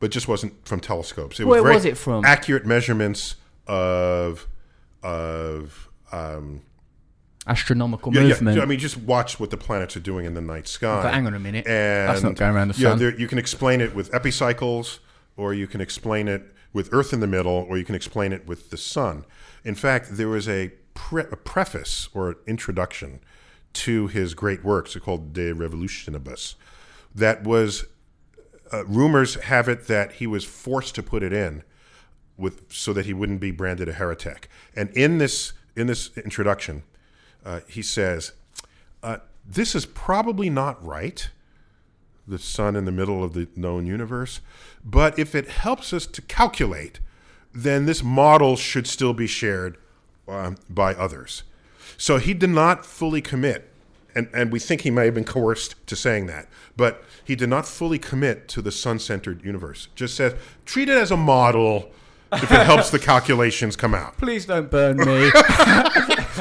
but 0.00 0.10
just 0.10 0.28
wasn't 0.28 0.52
from 0.66 0.80
telescopes. 0.80 1.38
It 1.40 1.46
Where 1.46 1.62
very 1.62 1.74
was 1.74 1.84
it 1.84 1.96
from? 1.96 2.24
Accurate 2.24 2.66
measurements 2.66 3.36
of 3.66 4.46
of 5.02 5.88
um, 6.12 6.62
astronomical 7.48 8.14
Yeah, 8.14 8.22
movement. 8.22 8.56
yeah. 8.56 8.62
I 8.62 8.66
mean, 8.66 8.78
just 8.78 8.96
watch 8.96 9.40
what 9.40 9.50
the 9.50 9.56
planets 9.56 9.96
are 9.96 10.00
doing 10.00 10.26
in 10.26 10.34
the 10.34 10.40
night 10.40 10.68
sky. 10.68 11.02
But 11.02 11.14
hang 11.14 11.26
on 11.26 11.34
a 11.34 11.38
minute. 11.38 11.66
And, 11.66 12.08
That's 12.08 12.22
not 12.22 12.36
going 12.36 12.54
around 12.54 12.68
the 12.74 12.80
yeah, 12.80 12.90
sun. 12.90 12.98
there- 12.98 13.18
you 13.18 13.26
can 13.28 13.38
explain 13.38 13.80
it 13.80 13.94
with 13.94 14.12
epicycles, 14.14 15.00
or 15.36 15.54
you 15.54 15.66
can 15.66 15.80
explain 15.80 16.28
it 16.28 16.54
with 16.72 16.90
Earth 16.92 17.12
in 17.12 17.20
the 17.20 17.26
middle, 17.26 17.66
or 17.68 17.78
you 17.78 17.84
can 17.84 17.94
explain 17.94 18.32
it 18.32 18.46
with 18.46 18.70
the 18.70 18.76
sun. 18.76 19.24
In 19.64 19.74
fact, 19.74 20.16
there 20.16 20.28
was 20.28 20.48
a, 20.48 20.72
pre- 20.94 21.22
a 21.32 21.36
preface 21.36 22.08
or 22.12 22.36
introduction 22.46 23.20
to 23.74 24.06
his 24.08 24.34
great 24.34 24.64
works 24.64 24.96
called 24.96 25.32
De 25.32 25.52
Revolutionibus 25.52 26.54
that 27.14 27.44
was 27.44 27.84
uh, 28.72 28.84
rumors 28.84 29.34
have 29.36 29.68
it 29.68 29.86
that 29.86 30.12
he 30.12 30.26
was 30.26 30.44
forced 30.44 30.94
to 30.94 31.02
put 31.02 31.22
it 31.22 31.32
in 31.32 31.62
with 32.36 32.70
so 32.72 32.92
that 32.92 33.06
he 33.06 33.12
wouldn't 33.14 33.40
be 33.40 33.50
branded 33.50 33.88
a 33.88 33.92
heretic. 33.94 34.48
And 34.76 34.90
in 34.90 35.18
this 35.18 35.52
in 35.76 35.86
this 35.86 36.10
introduction, 36.18 36.82
uh, 37.48 37.60
he 37.66 37.80
says, 37.80 38.32
uh, 39.02 39.18
"This 39.46 39.74
is 39.74 39.86
probably 39.86 40.50
not 40.50 40.84
right, 40.84 41.30
the 42.26 42.38
sun 42.38 42.76
in 42.76 42.84
the 42.84 42.92
middle 42.92 43.24
of 43.24 43.32
the 43.32 43.48
known 43.56 43.86
universe, 43.86 44.40
but 44.84 45.18
if 45.18 45.34
it 45.34 45.48
helps 45.48 45.92
us 45.92 46.06
to 46.06 46.20
calculate, 46.22 47.00
then 47.54 47.86
this 47.86 48.02
model 48.02 48.54
should 48.54 48.86
still 48.86 49.14
be 49.14 49.26
shared 49.26 49.78
um, 50.28 50.58
by 50.68 50.94
others." 50.94 51.42
So 51.96 52.18
he 52.18 52.34
did 52.34 52.50
not 52.50 52.84
fully 52.84 53.22
commit, 53.22 53.72
and, 54.14 54.28
and 54.34 54.52
we 54.52 54.58
think 54.58 54.82
he 54.82 54.90
may 54.90 55.06
have 55.06 55.14
been 55.14 55.24
coerced 55.24 55.74
to 55.86 55.96
saying 55.96 56.26
that, 56.26 56.48
but 56.76 57.02
he 57.24 57.34
did 57.34 57.48
not 57.48 57.66
fully 57.66 57.98
commit 57.98 58.46
to 58.48 58.60
the 58.60 58.70
sun 58.70 58.98
centered 58.98 59.42
universe. 59.42 59.88
Just 59.94 60.14
said, 60.14 60.36
treat 60.66 60.88
it 60.88 60.98
as 60.98 61.10
a 61.10 61.16
model 61.16 61.90
if 62.32 62.50
it 62.50 62.66
helps 62.66 62.90
the 62.90 62.98
calculations 62.98 63.76
come 63.76 63.94
out. 63.94 64.16
Please 64.18 64.46
don't 64.46 64.70
burn 64.70 64.98
me. 64.98 65.30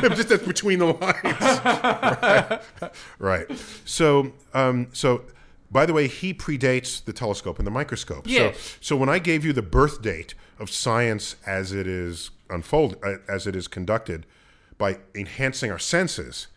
Just 0.02 0.30
that's 0.30 0.46
between 0.46 0.80
the 0.80 0.94
lines. 0.94 2.62
right. 3.20 3.48
right. 3.50 3.60
So, 3.86 4.34
um, 4.54 4.88
so, 4.94 5.24
by 5.72 5.86
the 5.86 5.94
way, 5.94 6.08
he 6.08 6.34
predates 6.34 7.04
the 7.04 7.14
telescope 7.14 7.58
and 7.58 7.66
the 7.66 7.72
microscope. 7.72 8.26
Yes. 8.28 8.60
So, 8.60 8.78
so 8.82 8.96
when 8.98 9.10
I 9.10 9.20
gave 9.20 9.44
you 9.44 9.54
the 9.54 9.62
birth 9.62 10.02
date 10.02 10.34
of 10.60 10.70
science 10.70 11.36
as 11.46 11.72
it 11.72 11.88
is 11.88 12.32
unfolded, 12.50 13.00
uh, 13.04 13.18
as 13.28 13.48
it 13.48 13.56
is 13.56 13.68
conducted 13.68 14.26
by 14.78 15.00
enhancing 15.16 15.72
our 15.72 15.80
senses, 15.80 16.48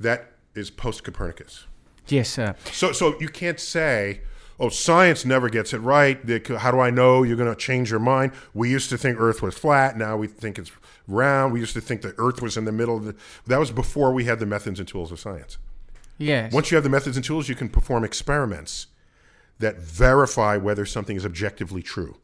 that 0.00 0.32
is 0.54 0.70
post 0.70 1.04
Copernicus. 1.04 1.66
yes, 2.08 2.30
sir. 2.30 2.54
So, 2.72 2.92
so 2.92 3.18
you 3.20 3.28
can't 3.28 3.60
say, 3.60 4.22
"Oh, 4.58 4.68
science 4.68 5.24
never 5.24 5.48
gets 5.48 5.72
it 5.72 5.78
right." 5.78 6.18
How 6.58 6.70
do 6.70 6.80
I 6.80 6.90
know 6.90 7.22
you're 7.22 7.36
going 7.36 7.48
to 7.48 7.56
change 7.56 7.90
your 7.90 8.00
mind? 8.00 8.32
We 8.54 8.70
used 8.70 8.90
to 8.90 8.98
think 8.98 9.20
Earth 9.20 9.42
was 9.42 9.56
flat. 9.56 9.96
Now 9.96 10.16
we 10.16 10.26
think 10.26 10.58
it's 10.58 10.72
round. 11.06 11.52
We 11.52 11.60
used 11.60 11.74
to 11.74 11.80
think 11.80 12.02
the 12.02 12.14
Earth 12.18 12.42
was 12.42 12.56
in 12.56 12.64
the 12.64 12.72
middle. 12.72 12.96
Of 12.96 13.04
the, 13.04 13.16
that 13.46 13.58
was 13.58 13.70
before 13.70 14.12
we 14.12 14.24
had 14.24 14.38
the 14.38 14.46
methods 14.46 14.78
and 14.78 14.88
tools 14.88 15.12
of 15.12 15.20
science. 15.20 15.58
Yes. 16.18 16.52
Once 16.52 16.70
you 16.70 16.76
have 16.76 16.84
the 16.84 16.90
methods 16.90 17.16
and 17.16 17.24
tools, 17.24 17.48
you 17.48 17.54
can 17.54 17.68
perform 17.68 18.04
experiments 18.04 18.86
that 19.58 19.78
verify 19.78 20.56
whether 20.56 20.84
something 20.86 21.16
is 21.16 21.24
objectively 21.24 21.82
true, 21.82 22.16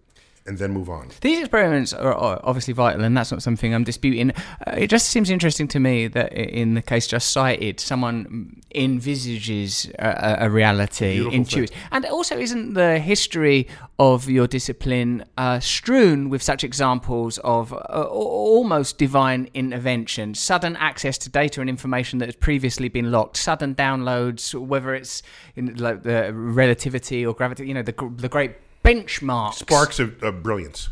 and 0.47 0.59
then 0.59 0.73
move 0.73 0.91
on. 0.91 1.09
These 1.21 1.39
experiments 1.41 1.93
are 1.93 2.15
obviously 2.43 2.75
vital, 2.75 3.05
and 3.05 3.17
that's 3.17 3.31
not 3.31 3.43
something 3.43 3.75
I'm 3.75 3.85
disputing. 3.85 4.31
Uh, 4.67 4.75
it 4.77 4.89
just 4.89 5.09
seems 5.09 5.31
interesting 5.31 5.69
to 5.69 5.81
me 5.81 6.09
that 6.09 6.33
in 6.33 6.75
the 6.75 6.83
case 6.83 7.07
just 7.07 7.31
cited, 7.31 7.79
someone 7.81 8.61
envisages 8.75 9.91
a, 9.99 10.37
a- 10.41 10.51
reality, 10.51 11.21
intuits, 11.21 11.71
and 11.91 12.05
also 12.07 12.37
isn't 12.37 12.75
the 12.75 12.99
history 12.99 13.69
of 13.99 14.29
your 14.29 14.47
discipline 14.47 15.25
uh, 15.37 15.61
strewn 15.61 16.29
with 16.29 16.43
such 16.43 16.65
examples 16.65 17.39
of 17.39 17.73
uh, 17.73 17.77
almost 18.11 18.99
divine 18.99 19.49
intervention, 19.55 20.35
sudden 20.35 20.77
access 20.77 21.17
to 21.19 21.31
data 21.31 21.61
and 21.61 21.71
information 21.71 22.19
that 22.19 22.27
has 22.27 22.37
previously 22.37 22.89
been 22.89 23.11
locked, 23.13 23.37
sudden 23.37 23.75
downloads, 23.75 24.55
whether 24.55 24.95
it's 24.95 25.23
in 25.55 25.75
like 25.77 26.03
the 26.03 26.33
relativity 26.35 27.25
or 27.25 27.35
gravity, 27.35 27.67
you 27.67 27.75
know, 27.75 27.83
the 27.83 27.95
the 28.17 28.29
great 28.29 28.53
benchmarks 28.85 29.55
Sparks 29.55 29.99
of, 29.99 30.23
of 30.23 30.43
brilliance. 30.43 30.91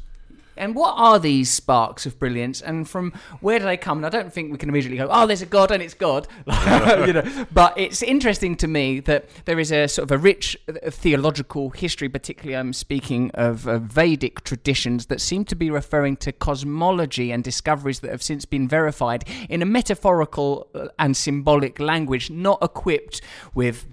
And 0.61 0.75
what 0.75 0.95
are 0.99 1.19
these 1.19 1.51
sparks 1.51 2.05
of 2.05 2.19
brilliance, 2.19 2.61
and 2.61 2.87
from 2.87 3.15
where 3.41 3.59
do 3.59 3.65
they 3.65 3.79
come? 3.79 3.97
And 3.97 4.07
I 4.07 4.11
don't 4.11 4.31
think 4.31 4.53
we 4.53 4.59
can 4.59 4.69
immediately 4.69 4.99
go, 4.99 5.09
"Oh, 5.11 5.27
there's 5.27 5.41
a 5.41 5.47
god, 5.47 5.71
and 5.71 5.83
it's 5.83 5.95
God," 5.95 6.29
you 6.47 7.15
know. 7.15 7.47
But 7.51 7.79
it's 7.79 8.03
interesting 8.03 8.57
to 8.57 8.69
me 8.69 9.01
that 9.01 9.27
there 9.47 9.59
is 9.59 9.73
a 9.73 9.89
sort 9.89 10.05
of 10.05 10.13
a 10.13 10.19
rich 10.19 10.59
uh, 10.69 10.91
theological 10.91 11.71
history. 11.71 12.11
Particularly, 12.11 12.59
I'm 12.59 12.75
speaking 12.75 13.31
of 13.33 13.67
uh, 13.67 13.79
Vedic 13.79 14.45
traditions 14.45 15.07
that 15.07 15.23
seem 15.23 15.47
to 15.47 15.55
be 15.55 15.71
referring 15.71 16.19
to 16.19 16.31
cosmology 16.31 17.33
and 17.33 17.43
discoveries 17.43 18.01
that 18.01 18.11
have 18.11 18.23
since 18.23 18.45
been 18.45 18.69
verified 18.69 19.25
in 19.49 19.63
a 19.63 19.67
metaphorical 19.67 20.69
uh, 20.75 20.89
and 20.99 21.17
symbolic 21.17 21.81
language, 21.81 22.29
not 22.29 22.59
equipped 22.63 23.23
with 23.55 23.87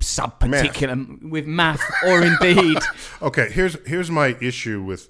sub 0.00 0.38
particular 0.38 0.96
with 1.22 1.46
math 1.46 1.82
or 2.06 2.22
indeed 2.22 2.78
Okay, 3.22 3.50
here's 3.50 3.76
here's 3.86 4.10
my 4.10 4.36
issue 4.40 4.82
with 4.82 5.08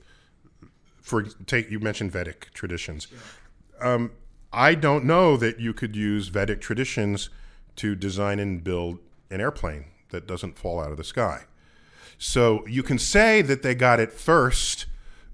for 1.00 1.22
take 1.22 1.70
you 1.70 1.80
mentioned 1.80 2.12
Vedic 2.12 2.52
traditions. 2.54 3.08
Um, 3.80 4.12
I 4.52 4.74
don't 4.74 5.04
know 5.04 5.36
that 5.36 5.60
you 5.60 5.72
could 5.72 5.96
use 5.96 6.28
Vedic 6.28 6.60
traditions 6.60 7.30
to 7.76 7.94
design 7.94 8.38
and 8.38 8.62
build 8.62 8.98
an 9.30 9.40
airplane 9.40 9.86
that 10.10 10.26
doesn't 10.26 10.58
fall 10.58 10.78
out 10.78 10.90
of 10.90 10.98
the 10.98 11.04
sky. 11.04 11.44
So 12.18 12.66
you 12.66 12.82
can 12.82 12.98
say 12.98 13.42
that 13.42 13.62
they 13.62 13.74
got 13.74 13.98
it 13.98 14.12
first 14.12 14.86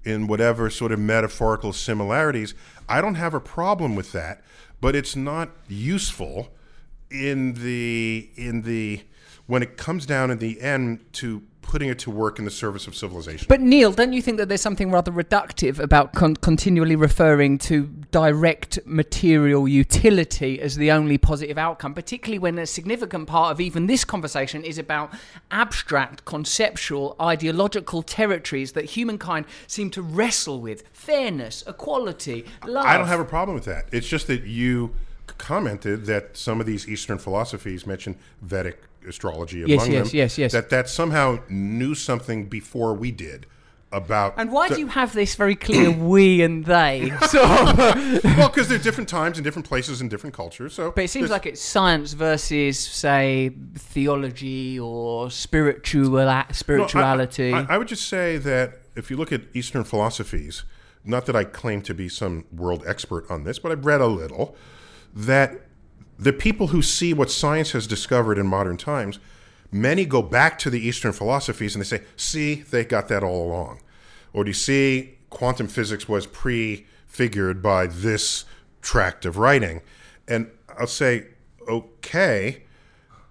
in 0.03 0.27
whatever 0.27 0.69
sort 0.69 0.91
of 0.91 0.99
metaphorical 0.99 1.73
similarities. 1.73 2.55
I 2.87 3.01
don't 3.01 3.15
have 3.15 3.33
a 3.33 3.39
problem 3.39 3.95
with 3.95 4.11
that, 4.13 4.41
but 4.81 4.95
it's 4.95 5.15
not 5.15 5.49
useful 5.67 6.49
in 7.11 7.53
the 7.53 8.29
in 8.35 8.61
the 8.63 9.03
when 9.49 9.63
it 9.63 9.77
comes 9.77 10.05
down 10.05 10.29
in 10.29 10.37
the 10.37 10.61
end 10.61 11.03
to 11.11 11.41
putting 11.63 11.89
it 11.89 11.97
to 11.97 12.11
work 12.11 12.37
in 12.37 12.45
the 12.45 12.51
service 12.51 12.85
of 12.85 12.95
civilization. 12.95 13.47
But 13.49 13.61
Neil, 13.61 13.91
don't 13.91 14.13
you 14.13 14.21
think 14.21 14.37
that 14.37 14.47
there's 14.47 14.61
something 14.61 14.91
rather 14.91 15.11
reductive 15.11 15.79
about 15.79 16.13
con- 16.13 16.35
continually 16.35 16.95
referring 16.95 17.57
to 17.59 17.87
direct 18.11 18.77
material 18.85 19.67
utility 19.67 20.61
as 20.61 20.75
the 20.75 20.91
only 20.91 21.17
positive 21.17 21.57
outcome, 21.57 21.95
particularly 21.95 22.37
when 22.37 22.59
a 22.59 22.67
significant 22.67 23.27
part 23.27 23.51
of 23.51 23.59
even 23.59 23.87
this 23.87 24.05
conversation 24.05 24.63
is 24.63 24.77
about 24.77 25.11
abstract, 25.49 26.25
conceptual, 26.25 27.15
ideological 27.19 28.03
territories 28.03 28.73
that 28.73 28.85
humankind 28.85 29.47
seem 29.65 29.89
to 29.89 30.03
wrestle 30.03 30.61
with 30.61 30.83
fairness, 30.93 31.63
equality, 31.65 32.45
love. 32.67 32.85
I 32.85 32.97
don't 32.97 33.07
have 33.07 33.19
a 33.19 33.25
problem 33.25 33.55
with 33.55 33.65
that. 33.65 33.85
It's 33.91 34.07
just 34.07 34.27
that 34.27 34.43
you 34.43 34.93
commented 35.37 36.05
that 36.05 36.37
some 36.37 36.59
of 36.59 36.67
these 36.67 36.87
Eastern 36.87 37.17
philosophies 37.17 37.87
mention 37.87 38.15
Vedic 38.41 38.88
astrology 39.07 39.63
among 39.63 39.69
Yes, 39.71 39.87
yes, 39.89 40.07
them. 40.11 40.17
yes, 40.17 40.37
yes. 40.37 40.51
That 40.51 40.69
that 40.69 40.89
somehow 40.89 41.39
knew 41.49 41.95
something 41.95 42.45
before 42.47 42.93
we 42.93 43.11
did 43.11 43.45
about. 43.91 44.35
And 44.37 44.51
why 44.51 44.69
the- 44.69 44.75
do 44.75 44.81
you 44.81 44.87
have 44.87 45.13
this 45.13 45.33
very 45.35 45.55
clear 45.55 45.89
we 46.13 46.41
and 46.41 46.63
they? 46.65 47.11
So, 47.29 47.41
well, 47.43 48.21
because 48.49 48.67
they're 48.67 48.77
different 48.77 49.09
times 49.09 49.37
and 49.37 49.43
different 49.43 49.67
places 49.67 49.99
and 50.01 50.09
different 50.09 50.35
cultures. 50.35 50.73
So, 50.73 50.91
but 50.91 51.03
it 51.05 51.09
seems 51.09 51.29
like 51.31 51.45
it's 51.47 51.61
science 51.61 52.13
versus, 52.13 52.77
say, 52.79 53.51
theology 53.75 54.79
or 54.79 55.31
spiritual 55.31 56.17
uh, 56.17 56.25
No, 56.25 56.29
I- 56.29 56.45
spirituality. 56.51 57.53
I, 57.53 57.65
I 57.75 57.77
would 57.77 57.87
just 57.87 58.07
say 58.07 58.37
that 58.37 58.79
if 58.95 59.09
you 59.09 59.17
look 59.17 59.31
at 59.31 59.41
Eastern 59.53 59.83
philosophies, 59.83 60.63
not 61.03 61.25
that 61.25 61.35
I 61.35 61.43
claim 61.45 61.81
to 61.83 61.93
be 61.93 62.09
some 62.09 62.45
world 62.51 62.83
expert 62.85 63.25
on 63.29 63.43
this, 63.43 63.57
but 63.59 63.71
I've 63.71 63.85
read 63.85 64.01
a 64.01 64.07
little, 64.07 64.55
that 65.15 65.61
the 66.19 66.33
people 66.33 66.67
who 66.67 66.81
see 66.81 67.13
what 67.13 67.31
science 67.31 67.71
has 67.71 67.87
discovered 67.87 68.37
in 68.37 68.45
modern 68.45 68.75
times, 68.75 69.19
many 69.71 70.03
go 70.05 70.21
back 70.21 70.59
to 70.59 70.69
the 70.69 70.85
Eastern 70.85 71.13
philosophies 71.13 71.73
and 71.73 71.83
they 71.83 71.87
say, 71.87 72.03
see, 72.17 72.55
they 72.55 72.83
got 72.83 73.07
that 73.07 73.23
all 73.23 73.47
along. 73.47 73.79
Or 74.33 74.43
do 74.43 74.49
you 74.49 74.53
see 74.53 75.17
quantum 75.29 75.67
physics 75.67 76.09
was 76.09 76.27
prefigured 76.27 77.63
by 77.63 77.87
this 77.87 78.43
tract 78.81 79.25
of 79.25 79.37
writing? 79.37 79.81
And 80.27 80.51
I'll 80.77 80.87
say, 80.87 81.27
okay, 81.67 82.63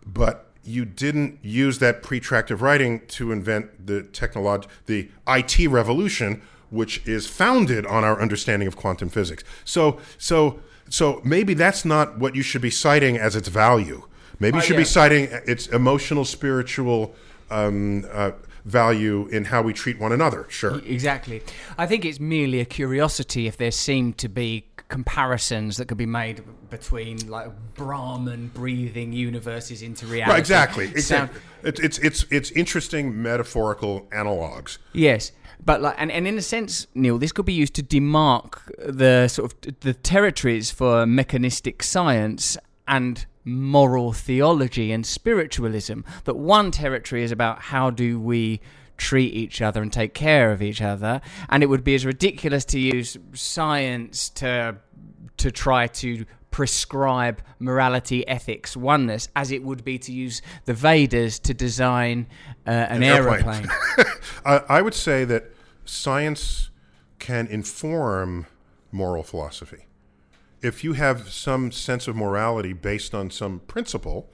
but 0.07 0.47
you 0.65 0.87
didn't 0.87 1.39
use 1.43 1.79
that 1.81 2.03
pre-tractive 2.03 2.63
writing 2.63 3.03
to 3.09 3.33
invent 3.33 3.87
the 3.87 4.03
technolog- 4.13 4.67
the 4.87 5.11
IT 5.27 5.69
revolution, 5.69 6.41
which 6.71 7.07
is 7.07 7.27
founded 7.27 7.85
on 7.85 8.03
our 8.05 8.21
understanding 8.21 8.67
of 8.67 8.77
quantum 8.77 9.11
physics. 9.11 9.45
So, 9.65 9.99
so, 10.17 10.61
so 10.89 11.21
maybe 11.25 11.55
that's 11.55 11.85
not 11.85 12.19
what 12.19 12.35
you 12.35 12.43
should 12.43 12.63
be 12.63 12.71
citing 12.71 13.17
as 13.17 13.37
its 13.37 13.49
value. 13.49 14.03
Maybe 14.41 14.59
you 14.59 14.63
should 14.63 14.77
be 14.77 14.85
citing 14.85 15.29
its 15.47 15.67
emotional, 15.67 16.25
spiritual 16.25 17.15
um, 17.51 18.07
uh, 18.13 18.33
value 18.65 19.27
in 19.29 19.47
how 19.47 19.63
we 19.63 19.73
treat 19.73 19.99
one 19.99 20.13
another. 20.13 20.47
Sure. 20.49 20.79
Exactly. 20.87 21.43
I 21.77 21.87
think 21.87 22.05
it's 22.05 22.21
merely 22.21 22.61
a 22.61 22.65
curiosity 22.65 23.47
if 23.47 23.57
there 23.57 23.71
seem 23.73 24.13
to 24.15 24.29
be 24.29 24.67
comparisons 24.89 25.77
that 25.77 25.87
could 25.87 25.99
be 25.99 26.07
made 26.07 26.43
between 26.71 27.29
like 27.29 27.51
Brahman 27.75 28.49
breathing 28.55 29.13
universes 29.13 29.83
into 29.83 30.07
reality. 30.07 30.31
Right, 30.33 30.39
exactly. 30.39 30.87
Sound- 31.01 31.31
Exactly. 31.31 31.41
It's, 31.65 31.81
it's 31.81 31.99
it's 31.99 32.25
it's 32.31 32.51
interesting 32.53 33.21
metaphorical 33.21 34.07
analogs. 34.13 34.79
Yes. 34.93 35.33
But 35.65 35.83
like, 35.83 35.97
and, 35.99 36.11
and 36.11 36.27
in 36.27 36.39
a 36.39 36.43
sense, 36.43 36.87
Neil, 36.95 37.19
this 37.19 37.33
could 37.33 37.47
be 37.47 37.53
used 37.53 37.75
to 37.75 37.83
demark 37.83 38.61
the 38.79 39.29
sort 39.29 39.53
of 39.53 39.81
the 39.81 39.95
territories 39.95 40.71
for 40.71 41.07
mechanistic 41.07 41.83
science 41.83 42.57
and 42.87 43.27
moral 43.45 44.13
theology 44.13 44.93
and 44.93 45.05
spiritualism. 45.05 46.01
That 46.25 46.37
one 46.37 46.71
territory 46.71 47.23
is 47.23 47.33
about 47.33 47.61
how 47.61 47.91
do 47.91 48.21
we 48.21 48.61
treat 48.97 49.33
each 49.33 49.63
other 49.63 49.81
and 49.81 49.93
take 49.93 50.13
care 50.13 50.51
of 50.53 50.61
each 50.61 50.83
other, 50.83 51.21
and 51.49 51.63
it 51.63 51.67
would 51.67 51.85
be 51.85 51.95
as 51.95 52.05
ridiculous 52.05 52.65
to 52.67 52.79
use 52.79 53.17
science 53.33 54.29
to 54.31 54.77
to 55.37 55.53
try 55.53 55.87
to 55.87 56.25
prescribe 56.51 57.43
morality, 57.59 58.27
ethics, 58.27 58.77
oneness, 58.77 59.29
as 59.37 59.53
it 59.53 59.63
would 59.63 59.85
be 59.85 59.99
to 59.99 60.13
use 60.13 60.43
the 60.65 60.75
Vedas 60.75 61.39
to 61.41 61.55
design 61.55 62.27
uh, 62.67 62.71
an, 62.71 63.03
airplane. 63.03 63.45
aeroplane. 63.45 63.67
I, 64.45 64.63
I 64.69 64.83
would 64.83 64.95
say 64.95 65.25
that 65.25 65.53
science 65.85 66.71
can 67.19 67.47
inform 67.47 68.47
moral 68.93 69.23
philosophy. 69.23 69.87
If 70.61 70.83
you 70.83 70.95
have 70.95 71.29
some 71.29 71.71
sense 71.71 72.09
of 72.09 72.17
morality 72.17 72.73
based 72.73 73.15
on 73.15 73.31
some 73.31 73.61
principle, 73.61 74.29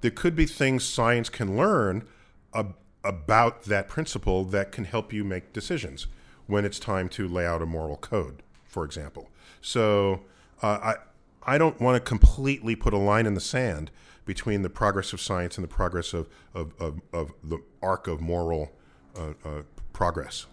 there 0.00 0.10
could 0.10 0.34
be 0.34 0.46
things 0.46 0.84
science 0.84 1.28
can 1.28 1.56
learn 1.56 2.06
ab- 2.54 2.76
about 3.04 3.64
that 3.64 3.88
principle 3.88 4.44
that 4.44 4.72
can 4.72 4.84
help 4.84 5.12
you 5.12 5.24
make 5.24 5.52
decisions 5.52 6.06
when 6.46 6.64
it's 6.64 6.78
time 6.78 7.08
to 7.10 7.28
lay 7.28 7.46
out 7.46 7.62
a 7.62 7.66
moral 7.66 7.96
code, 7.96 8.42
for 8.64 8.84
example. 8.84 9.30
So 9.60 10.22
uh, 10.62 10.78
I 10.82 10.94
I 11.42 11.58
don't 11.58 11.80
want 11.80 11.96
to 11.96 12.00
completely 12.00 12.76
put 12.76 12.92
a 12.92 12.98
line 12.98 13.26
in 13.26 13.34
the 13.34 13.40
sand 13.40 13.90
between 14.24 14.62
the 14.62 14.70
progress 14.70 15.12
of 15.12 15.20
science 15.20 15.56
and 15.56 15.64
the 15.64 15.68
progress 15.68 16.12
of 16.12 16.28
of, 16.54 16.72
of, 16.78 17.00
of 17.12 17.32
the 17.42 17.58
arc 17.82 18.06
of 18.06 18.20
moral 18.20 18.72
uh, 19.16 19.32
uh, 19.44 19.62
progress. 19.92 20.46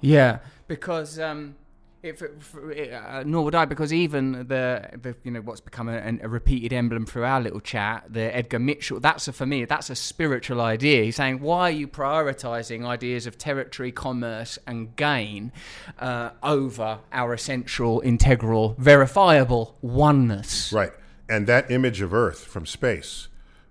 Yeah, 0.00 0.38
because 0.66 1.18
um, 1.18 1.56
uh, 2.04 3.22
nor 3.26 3.44
would 3.44 3.54
I, 3.56 3.64
because 3.64 3.92
even 3.92 4.32
the, 4.46 4.88
the 5.02 5.16
you 5.24 5.32
know 5.32 5.40
what's 5.40 5.60
become 5.60 5.88
a, 5.88 6.18
a 6.22 6.28
repeated 6.28 6.72
emblem 6.72 7.06
through 7.06 7.24
our 7.24 7.40
little 7.40 7.60
chat, 7.60 8.04
the 8.08 8.34
Edgar 8.34 8.60
Mitchell. 8.60 9.00
That's 9.00 9.26
a, 9.26 9.32
for 9.32 9.46
me, 9.46 9.64
that's 9.64 9.90
a 9.90 9.96
spiritual 9.96 10.60
idea. 10.60 11.02
He's 11.02 11.16
saying, 11.16 11.40
why 11.40 11.68
are 11.68 11.72
you 11.72 11.88
prioritizing 11.88 12.86
ideas 12.86 13.26
of 13.26 13.36
territory, 13.36 13.90
commerce, 13.90 14.58
and 14.66 14.94
gain 14.94 15.50
uh, 15.98 16.30
over 16.42 17.00
our 17.12 17.34
essential, 17.34 18.00
integral, 18.00 18.76
verifiable 18.78 19.76
oneness? 19.82 20.72
Right. 20.72 20.92
And 21.28 21.46
that 21.48 21.68
image 21.70 22.00
of 22.00 22.14
Earth 22.14 22.44
from 22.44 22.64
space 22.64 23.26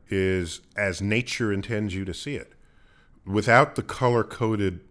is 0.10 0.62
as 0.76 1.02
nature 1.02 1.54
intends 1.54 1.96
you 1.96 2.04
to 2.04 2.14
see 2.14 2.36
it. 2.36 2.54
Without 3.26 3.76
the 3.76 3.84
color 3.84 4.24
coded 4.24 4.82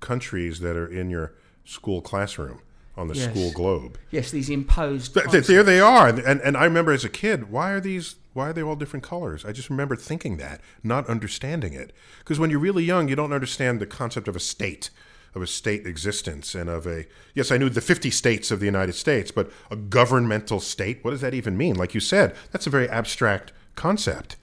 countries 0.00 0.60
that 0.60 0.76
are 0.76 0.86
in 0.86 1.10
your 1.10 1.34
school 1.64 2.00
classroom 2.00 2.60
on 2.96 3.08
the 3.08 3.14
Yes. 3.14 3.30
school 3.30 3.50
globe. 3.52 3.98
Yes, 4.10 4.30
these 4.30 4.50
imposed. 4.50 5.14
Th- 5.14 5.30
th- 5.30 5.46
there 5.46 5.62
they 5.62 5.80
are. 5.80 6.08
And, 6.08 6.40
and 6.40 6.56
I 6.56 6.64
remember 6.64 6.92
as 6.92 7.04
a 7.04 7.08
kid, 7.08 7.50
why 7.50 7.70
are 7.70 7.80
these, 7.80 8.16
why 8.34 8.50
are 8.50 8.52
they 8.52 8.62
all 8.62 8.76
different 8.76 9.02
colors? 9.04 9.44
I 9.44 9.52
just 9.52 9.70
remember 9.70 9.96
thinking 9.96 10.36
that, 10.38 10.60
not 10.82 11.06
understanding 11.08 11.72
it. 11.72 11.92
Because 12.18 12.38
when 12.38 12.50
you're 12.50 12.58
really 12.58 12.84
young, 12.84 13.08
you 13.08 13.16
don't 13.16 13.32
understand 13.32 13.80
the 13.80 13.86
concept 13.86 14.28
of 14.28 14.36
a 14.36 14.40
state, 14.40 14.90
of 15.34 15.40
a 15.40 15.46
state 15.46 15.86
existence, 15.86 16.54
and 16.54 16.68
of 16.68 16.86
a, 16.86 17.06
yes, 17.34 17.50
I 17.50 17.56
knew 17.56 17.70
the 17.70 17.80
50 17.80 18.10
states 18.10 18.50
of 18.50 18.60
the 18.60 18.66
United 18.66 18.94
States, 18.94 19.30
but 19.30 19.50
a 19.70 19.76
governmental 19.76 20.60
state, 20.60 21.02
what 21.02 21.12
does 21.12 21.22
that 21.22 21.32
even 21.34 21.56
mean? 21.56 21.76
Like 21.76 21.94
you 21.94 22.00
said, 22.00 22.34
that's 22.50 22.66
a 22.66 22.70
very 22.70 22.88
abstract 22.90 23.52
concept. 23.74 24.36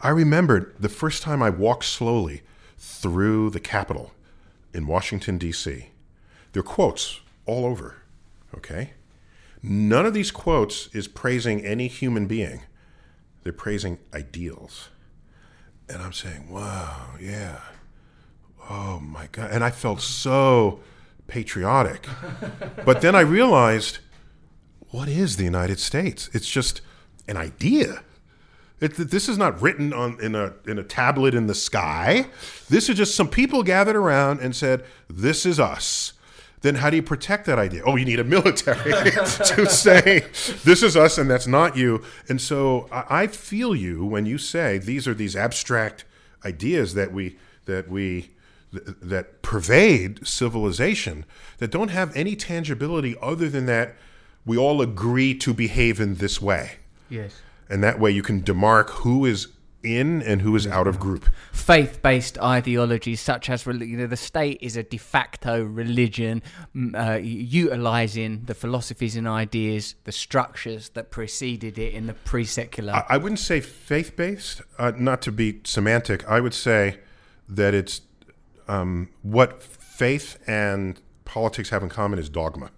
I 0.00 0.10
remembered 0.10 0.74
the 0.78 0.88
first 0.88 1.22
time 1.24 1.42
I 1.42 1.50
walked 1.50 1.86
slowly 1.86 2.42
through 2.78 3.50
the 3.50 3.58
Capitol 3.60 4.12
in 4.72 4.86
Washington, 4.86 5.38
D.C. 5.38 5.88
There 6.52 6.60
are 6.60 6.62
quotes 6.62 7.20
all 7.46 7.64
over, 7.64 7.96
okay? 8.54 8.90
None 9.62 10.06
of 10.06 10.14
these 10.14 10.30
quotes 10.30 10.88
is 10.94 11.08
praising 11.08 11.64
any 11.64 11.88
human 11.88 12.26
being. 12.26 12.62
They're 13.42 13.52
praising 13.52 13.98
ideals. 14.12 14.88
And 15.88 16.02
I'm 16.02 16.12
saying, 16.12 16.50
wow, 16.50 17.14
yeah. 17.20 17.60
Oh 18.68 19.00
my 19.00 19.28
God. 19.32 19.50
And 19.50 19.62
I 19.62 19.70
felt 19.70 20.00
so 20.00 20.80
patriotic. 21.26 22.06
but 22.84 23.00
then 23.00 23.14
I 23.14 23.20
realized, 23.20 23.98
what 24.90 25.08
is 25.08 25.36
the 25.36 25.44
United 25.44 25.78
States? 25.78 26.28
It's 26.32 26.48
just 26.48 26.80
an 27.28 27.36
idea. 27.36 28.02
It, 28.80 28.96
this 28.96 29.28
is 29.28 29.38
not 29.38 29.60
written 29.62 29.92
on 29.92 30.18
in 30.20 30.34
a 30.34 30.52
in 30.66 30.78
a 30.78 30.82
tablet 30.82 31.34
in 31.34 31.46
the 31.46 31.54
sky. 31.54 32.26
This 32.68 32.90
is 32.90 32.96
just 32.96 33.14
some 33.14 33.28
people 33.28 33.62
gathered 33.62 33.96
around 33.96 34.40
and 34.40 34.54
said, 34.54 34.84
"This 35.08 35.46
is 35.46 35.58
us." 35.58 36.12
Then 36.66 36.74
how 36.74 36.90
do 36.90 36.96
you 36.96 37.02
protect 37.02 37.46
that 37.46 37.60
idea? 37.60 37.82
Oh, 37.86 37.94
you 37.94 38.04
need 38.04 38.18
a 38.18 38.24
military 38.24 38.92
to 39.12 39.66
say 39.66 40.24
this 40.64 40.82
is 40.82 40.96
us 40.96 41.16
and 41.16 41.30
that's 41.30 41.46
not 41.46 41.76
you. 41.76 42.02
And 42.28 42.40
so 42.40 42.88
I, 42.90 43.22
I 43.22 43.26
feel 43.28 43.72
you 43.72 44.04
when 44.04 44.26
you 44.26 44.36
say 44.36 44.78
these 44.78 45.06
are 45.06 45.14
these 45.14 45.36
abstract 45.36 46.04
ideas 46.44 46.94
that 46.94 47.12
we 47.12 47.38
that 47.66 47.88
we 47.88 48.30
th- 48.72 48.96
that 49.00 49.42
pervade 49.42 50.26
civilization 50.26 51.24
that 51.58 51.70
don't 51.70 51.90
have 51.90 52.14
any 52.16 52.34
tangibility 52.34 53.14
other 53.22 53.48
than 53.48 53.66
that 53.66 53.94
we 54.44 54.56
all 54.56 54.82
agree 54.82 55.36
to 55.36 55.54
behave 55.54 56.00
in 56.00 56.16
this 56.16 56.42
way. 56.42 56.78
Yes. 57.08 57.42
And 57.70 57.80
that 57.84 58.00
way 58.00 58.10
you 58.10 58.24
can 58.24 58.42
demark 58.42 58.90
who 58.90 59.24
is 59.24 59.46
in 59.86 60.22
and 60.22 60.42
who 60.42 60.54
is 60.56 60.66
out 60.66 60.86
of 60.86 60.98
group. 60.98 61.26
faith-based 61.52 62.38
ideologies 62.38 63.20
such 63.20 63.48
as 63.50 63.66
you 63.66 63.96
know, 63.96 64.06
the 64.06 64.16
state 64.16 64.58
is 64.60 64.76
a 64.76 64.82
de 64.82 64.96
facto 64.98 65.62
religion 65.62 66.42
uh, 66.94 67.18
utilizing 67.22 68.44
the 68.44 68.54
philosophies 68.54 69.16
and 69.16 69.26
ideas 69.28 69.94
the 70.04 70.12
structures 70.12 70.90
that 70.90 71.10
preceded 71.10 71.78
it 71.78 71.94
in 71.94 72.06
the 72.06 72.14
pre-secular 72.14 72.92
I, 72.92 73.04
I 73.10 73.16
wouldn't 73.16 73.40
say 73.40 73.60
faith 73.60 74.16
based, 74.16 74.62
uh, 74.78 74.92
not 74.96 75.22
to 75.22 75.32
be 75.32 75.60
semantic. 75.64 76.26
I 76.28 76.40
would 76.40 76.54
say 76.54 76.98
that 77.48 77.74
it's 77.74 78.00
um, 78.68 79.08
what 79.22 79.62
faith 79.62 80.38
and 80.46 81.00
politics 81.24 81.70
have 81.70 81.82
in 81.82 81.88
common 81.88 82.18
is 82.18 82.28
dogma. 82.28 82.70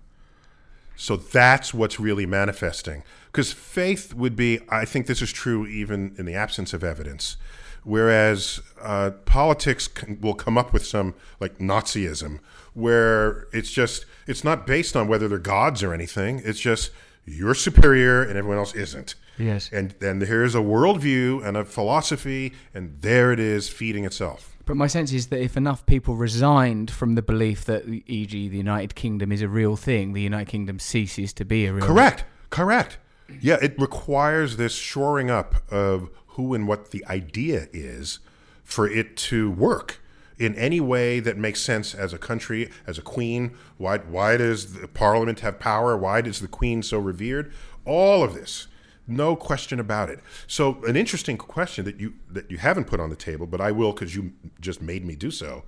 So 1.01 1.16
that's 1.16 1.72
what's 1.72 2.01
really 2.01 2.26
manifesting. 2.26 3.05
Because 3.26 3.53
faith 3.53 4.14
would 4.14 4.34
be, 4.34 4.59
I 4.68 4.84
think 4.84 5.07
this 5.07 5.22
is 5.22 5.32
true 5.32 5.64
even 5.64 6.12
in 6.18 6.26
the 6.26 6.34
absence 6.34 6.72
of 6.72 6.82
evidence. 6.82 7.36
Whereas 7.84 8.61
uh, 8.82 9.12
politics 9.24 9.86
can, 9.86 10.20
will 10.20 10.34
come 10.34 10.59
up 10.59 10.72
with 10.72 10.84
some 10.84 11.14
like 11.38 11.59
Nazism, 11.59 12.40
where 12.74 13.46
it's 13.53 13.70
just, 13.70 14.07
it's 14.26 14.42
not 14.42 14.66
based 14.66 14.96
on 14.96 15.07
whether 15.07 15.28
they're 15.28 15.38
gods 15.38 15.84
or 15.84 15.94
anything. 15.94 16.42
It's 16.44 16.59
just 16.59 16.90
you're 17.24 17.55
superior 17.55 18.20
and 18.22 18.36
everyone 18.36 18.59
else 18.59 18.74
isn't. 18.74 19.14
Yes. 19.38 19.70
And 19.72 19.94
then 20.01 20.20
here's 20.20 20.57
a 20.57 20.61
worldview 20.61 21.46
and 21.46 21.57
a 21.57 21.64
philosophy, 21.64 22.55
and 22.74 23.01
there 23.03 23.30
it 23.30 23.38
is 23.38 23.68
feeding 23.68 24.05
itself. 24.05 24.57
But 24.68 24.76
my 24.76 24.86
sense 24.86 25.14
is 25.14 25.28
that 25.28 25.40
if 25.40 25.56
enough 25.56 25.86
people 25.86 26.14
resigned 26.14 26.90
from 26.90 27.14
the 27.14 27.22
belief 27.22 27.64
that, 27.64 27.88
e.g., 27.88 28.48
the 28.48 28.56
United 28.58 28.94
Kingdom 28.94 29.32
is 29.32 29.40
a 29.40 29.48
real 29.48 29.76
thing, 29.76 30.12
the 30.12 30.20
United 30.20 30.48
Kingdom 30.48 30.78
ceases 30.78 31.32
to 31.32 31.46
be 31.46 31.64
a 31.64 31.72
real 31.72 31.80
thing. 31.80 31.94
Correct. 31.94 32.24
Correct. 32.50 32.98
Yeah, 33.40 33.56
it 33.62 33.78
requires 33.78 34.58
this 34.58 34.74
shoring 34.74 35.30
up 35.30 35.62
of 35.72 36.10
who 36.26 36.52
and 36.52 36.68
what 36.68 36.90
the 36.90 37.02
idea 37.06 37.68
is 37.72 38.18
for 38.62 38.86
it 38.86 39.16
to 39.16 39.50
work 39.50 40.02
in 40.38 40.54
any 40.56 40.80
way 40.80 41.18
that 41.18 41.38
makes 41.38 41.62
sense 41.62 41.94
as 41.94 42.12
a 42.12 42.18
country, 42.18 42.70
as 42.86 42.98
a 42.98 43.02
queen. 43.02 43.56
Why, 43.78 43.96
why 43.96 44.36
does 44.36 44.74
the 44.74 44.86
parliament 44.86 45.40
have 45.40 45.58
power? 45.58 45.96
Why 45.96 46.20
is 46.20 46.40
the 46.40 46.46
queen 46.46 46.82
so 46.82 46.98
revered? 46.98 47.54
All 47.86 48.22
of 48.22 48.34
this. 48.34 48.66
No 49.09 49.34
question 49.34 49.80
about 49.80 50.11
it. 50.11 50.20
So, 50.46 50.84
an 50.84 50.94
interesting 50.94 51.38
question 51.38 51.84
that 51.86 51.98
you 51.98 52.14
that 52.30 52.50
you 52.50 52.59
haven't 52.59 52.84
put 52.84 53.00
on 53.00 53.09
the 53.09 53.16
table, 53.16 53.46
but 53.46 53.61
I 53.61 53.72
will 53.72 53.92
because 53.92 54.14
you 54.14 54.32
just 54.61 54.82
made 54.82 55.04
me 55.04 55.16
do 55.16 55.30
so, 55.30 55.64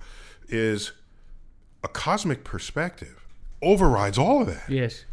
is 0.47 0.91
a 1.83 1.87
cosmic 1.87 2.43
perspective 2.43 3.25
overrides 3.61 4.17
all 4.17 4.41
of 4.41 4.47
that. 4.47 4.69
Yes. 4.69 5.05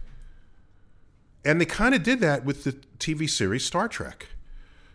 And 1.45 1.61
they 1.61 1.65
kind 1.65 1.95
of 1.95 2.03
did 2.03 2.21
that 2.21 2.45
with 2.45 2.65
the 2.65 2.73
TV 2.99 3.29
series 3.29 3.65
Star 3.65 3.89
Trek. 3.89 4.29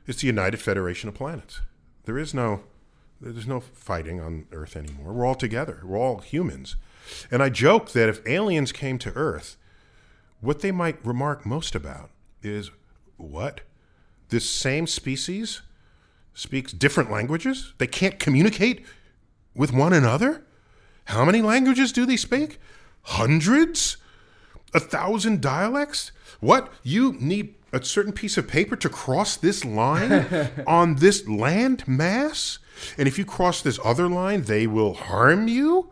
It's 0.05 0.21
the 0.21 0.27
United 0.27 0.57
Federation 0.57 1.09
of 1.09 1.15
Planets. 1.15 1.61
There 2.05 2.17
is 2.17 2.33
no 2.33 2.63
there's 3.19 3.47
no 3.47 3.61
fighting 3.61 4.19
on 4.19 4.47
Earth 4.51 4.75
anymore. 4.75 5.13
We're 5.13 5.25
all 5.25 5.35
together. 5.35 5.79
We're 5.83 5.97
all 5.97 6.19
humans. 6.19 6.75
And 7.31 7.41
I 7.41 7.49
joke 7.49 7.91
that 7.91 8.09
if 8.09 8.25
aliens 8.27 8.71
came 8.71 8.99
to 8.99 9.11
Earth, 9.13 9.55
what 10.41 10.59
they 10.59 10.71
might 10.71 11.03
remark 11.05 11.45
most 11.45 11.73
about 11.73 12.09
is 12.41 12.69
what? 13.17 13.61
This 14.29 14.49
same 14.49 14.87
species 14.87 15.61
speaks 16.33 16.71
different 16.71 17.11
languages? 17.11 17.73
They 17.77 17.87
can't 17.87 18.19
communicate 18.19 18.85
with 19.55 19.71
one 19.71 19.93
another? 19.93 20.45
How 21.05 21.25
many 21.25 21.41
languages 21.41 21.91
do 21.91 22.05
they 22.05 22.17
speak? 22.17 22.59
Hundreds? 23.03 23.97
A 24.73 24.79
thousand 24.79 25.41
dialects? 25.41 26.11
What? 26.39 26.71
You 26.81 27.13
need 27.19 27.55
a 27.71 27.83
certain 27.83 28.13
piece 28.13 28.37
of 28.37 28.47
paper 28.47 28.75
to 28.75 28.89
cross 28.89 29.35
this 29.35 29.65
line 29.65 30.49
on 30.67 30.95
this 30.95 31.27
land 31.27 31.87
mass? 31.87 32.59
And 32.97 33.07
if 33.07 33.17
you 33.17 33.25
cross 33.25 33.61
this 33.61 33.79
other 33.83 34.07
line, 34.07 34.43
they 34.43 34.65
will 34.67 34.93
harm 34.93 35.47
you? 35.47 35.91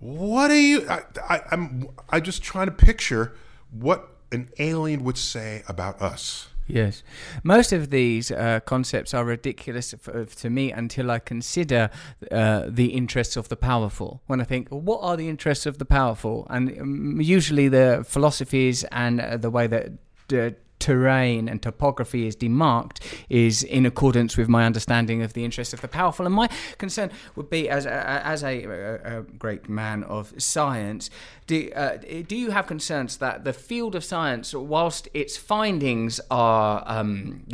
What 0.00 0.50
are 0.50 0.60
you? 0.60 0.86
I, 0.88 1.02
I, 1.28 1.40
I'm, 1.50 1.88
I'm 2.10 2.22
just 2.22 2.42
trying 2.42 2.66
to 2.66 2.72
picture 2.72 3.34
what 3.70 4.13
an 4.34 4.50
alien 4.58 5.04
would 5.04 5.18
say 5.18 5.62
about 5.68 6.02
us. 6.02 6.48
Yes. 6.66 7.02
Most 7.42 7.72
of 7.72 7.90
these 7.90 8.30
uh, 8.30 8.60
concepts 8.64 9.12
are 9.12 9.24
ridiculous 9.24 9.94
f- 9.94 10.34
to 10.36 10.50
me 10.50 10.72
until 10.72 11.10
I 11.10 11.18
consider 11.18 11.90
uh, 12.32 12.64
the 12.68 12.86
interests 12.86 13.36
of 13.36 13.48
the 13.48 13.56
powerful. 13.56 14.22
When 14.26 14.40
I 14.40 14.44
think, 14.44 14.68
what 14.70 15.00
are 15.02 15.16
the 15.16 15.28
interests 15.28 15.66
of 15.66 15.76
the 15.76 15.84
powerful? 15.84 16.46
And 16.48 16.80
um, 16.80 17.20
usually 17.20 17.68
the 17.68 18.04
philosophies 18.06 18.84
and 18.84 19.20
uh, 19.20 19.36
the 19.36 19.50
way 19.50 19.66
that 19.66 19.92
uh, 20.32 20.50
terrain 20.84 21.48
and 21.48 21.62
topography 21.62 22.26
is 22.26 22.36
demarked 22.36 22.98
is 23.30 23.62
in 23.62 23.86
accordance 23.86 24.36
with 24.36 24.48
my 24.48 24.66
understanding 24.66 25.22
of 25.22 25.32
the 25.32 25.42
interests 25.42 25.72
of 25.72 25.80
the 25.80 25.88
powerful. 25.88 26.26
And 26.26 26.34
my 26.34 26.48
concern 26.76 27.10
would 27.36 27.48
be, 27.48 27.70
as 27.70 27.86
a, 27.86 28.26
as 28.34 28.44
a, 28.44 28.64
a, 28.64 29.18
a 29.18 29.22
great 29.22 29.66
man 29.66 30.04
of 30.04 30.34
science, 30.36 31.08
do, 31.46 31.70
uh, 31.74 31.98
do 32.26 32.36
you 32.36 32.50
have 32.50 32.66
concerns 32.66 33.18
that 33.18 33.44
the 33.44 33.52
field 33.52 33.94
of 33.94 34.04
science, 34.04 34.54
whilst 34.54 35.08
its 35.12 35.36
findings 35.36 36.20
are 36.30 36.82
um, 36.86 37.44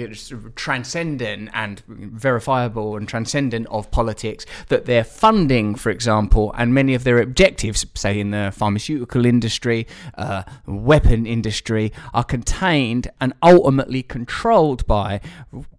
transcendent 0.55 1.51
and 1.53 1.83
verifiable 1.87 2.97
and 2.97 3.09
transcendent 3.09 3.67
of 3.69 3.91
politics, 3.91 4.47
that 4.69 4.87
their 4.87 5.05
funding, 5.05 5.75
for 5.75 5.91
example, 5.91 6.53
and 6.57 6.73
many 6.73 6.95
of 6.95 7.03
their 7.05 7.19
objectives, 7.19 7.85
say 7.95 8.19
in 8.19 8.31
the 8.31 8.53
pharmaceutical 8.55 9.27
industry, 9.27 9.87
uh, 10.17 10.43
weapon 10.67 11.27
industry, 11.27 11.93
are 12.15 12.25
contained 12.25 13.11
and 13.21 13.33
ultimately 13.43 14.03
controlled 14.03 14.87
by 14.87 15.21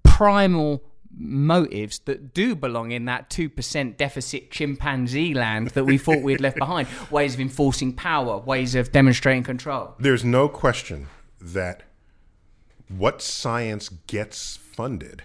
primal 0.04 0.84
motives 1.18 2.00
that 2.00 2.34
do 2.34 2.56
belong 2.56 2.92
in 2.92 3.06
that 3.06 3.30
2% 3.30 3.98
deficit 3.98 4.52
chimpanzee 4.52 5.34
land 5.34 5.70
that 5.70 5.84
we 5.84 5.98
thought 5.98 6.22
we 6.22 6.32
had 6.32 6.42
left 6.42 6.58
behind. 6.58 6.88
Ways 7.12 7.34
of 7.34 7.40
enforcing 7.40 7.94
power, 7.94 8.38
ways 8.38 8.76
of 8.76 8.92
demonstrating 8.92 9.44
control. 9.44 9.96
There's 10.00 10.24
no 10.24 10.48
question 10.48 11.08
that 11.40 11.84
what 12.88 13.22
science 13.22 13.90
gets 14.08 14.58
funded 14.58 15.24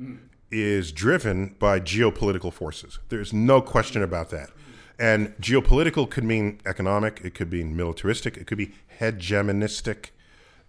mm. 0.00 0.18
is 0.50 0.92
driven 0.92 1.56
by 1.58 1.80
geopolitical 1.80 2.52
forces. 2.52 2.98
There's 3.08 3.32
no 3.32 3.60
question 3.60 4.02
about 4.02 4.30
that. 4.30 4.50
And 4.98 5.36
geopolitical 5.36 6.08
could 6.08 6.24
mean 6.24 6.60
economic, 6.64 7.20
it 7.22 7.34
could 7.34 7.52
mean 7.52 7.76
militaristic, 7.76 8.36
it 8.36 8.46
could 8.46 8.58
be 8.58 8.72
hegemonistic, 8.98 10.10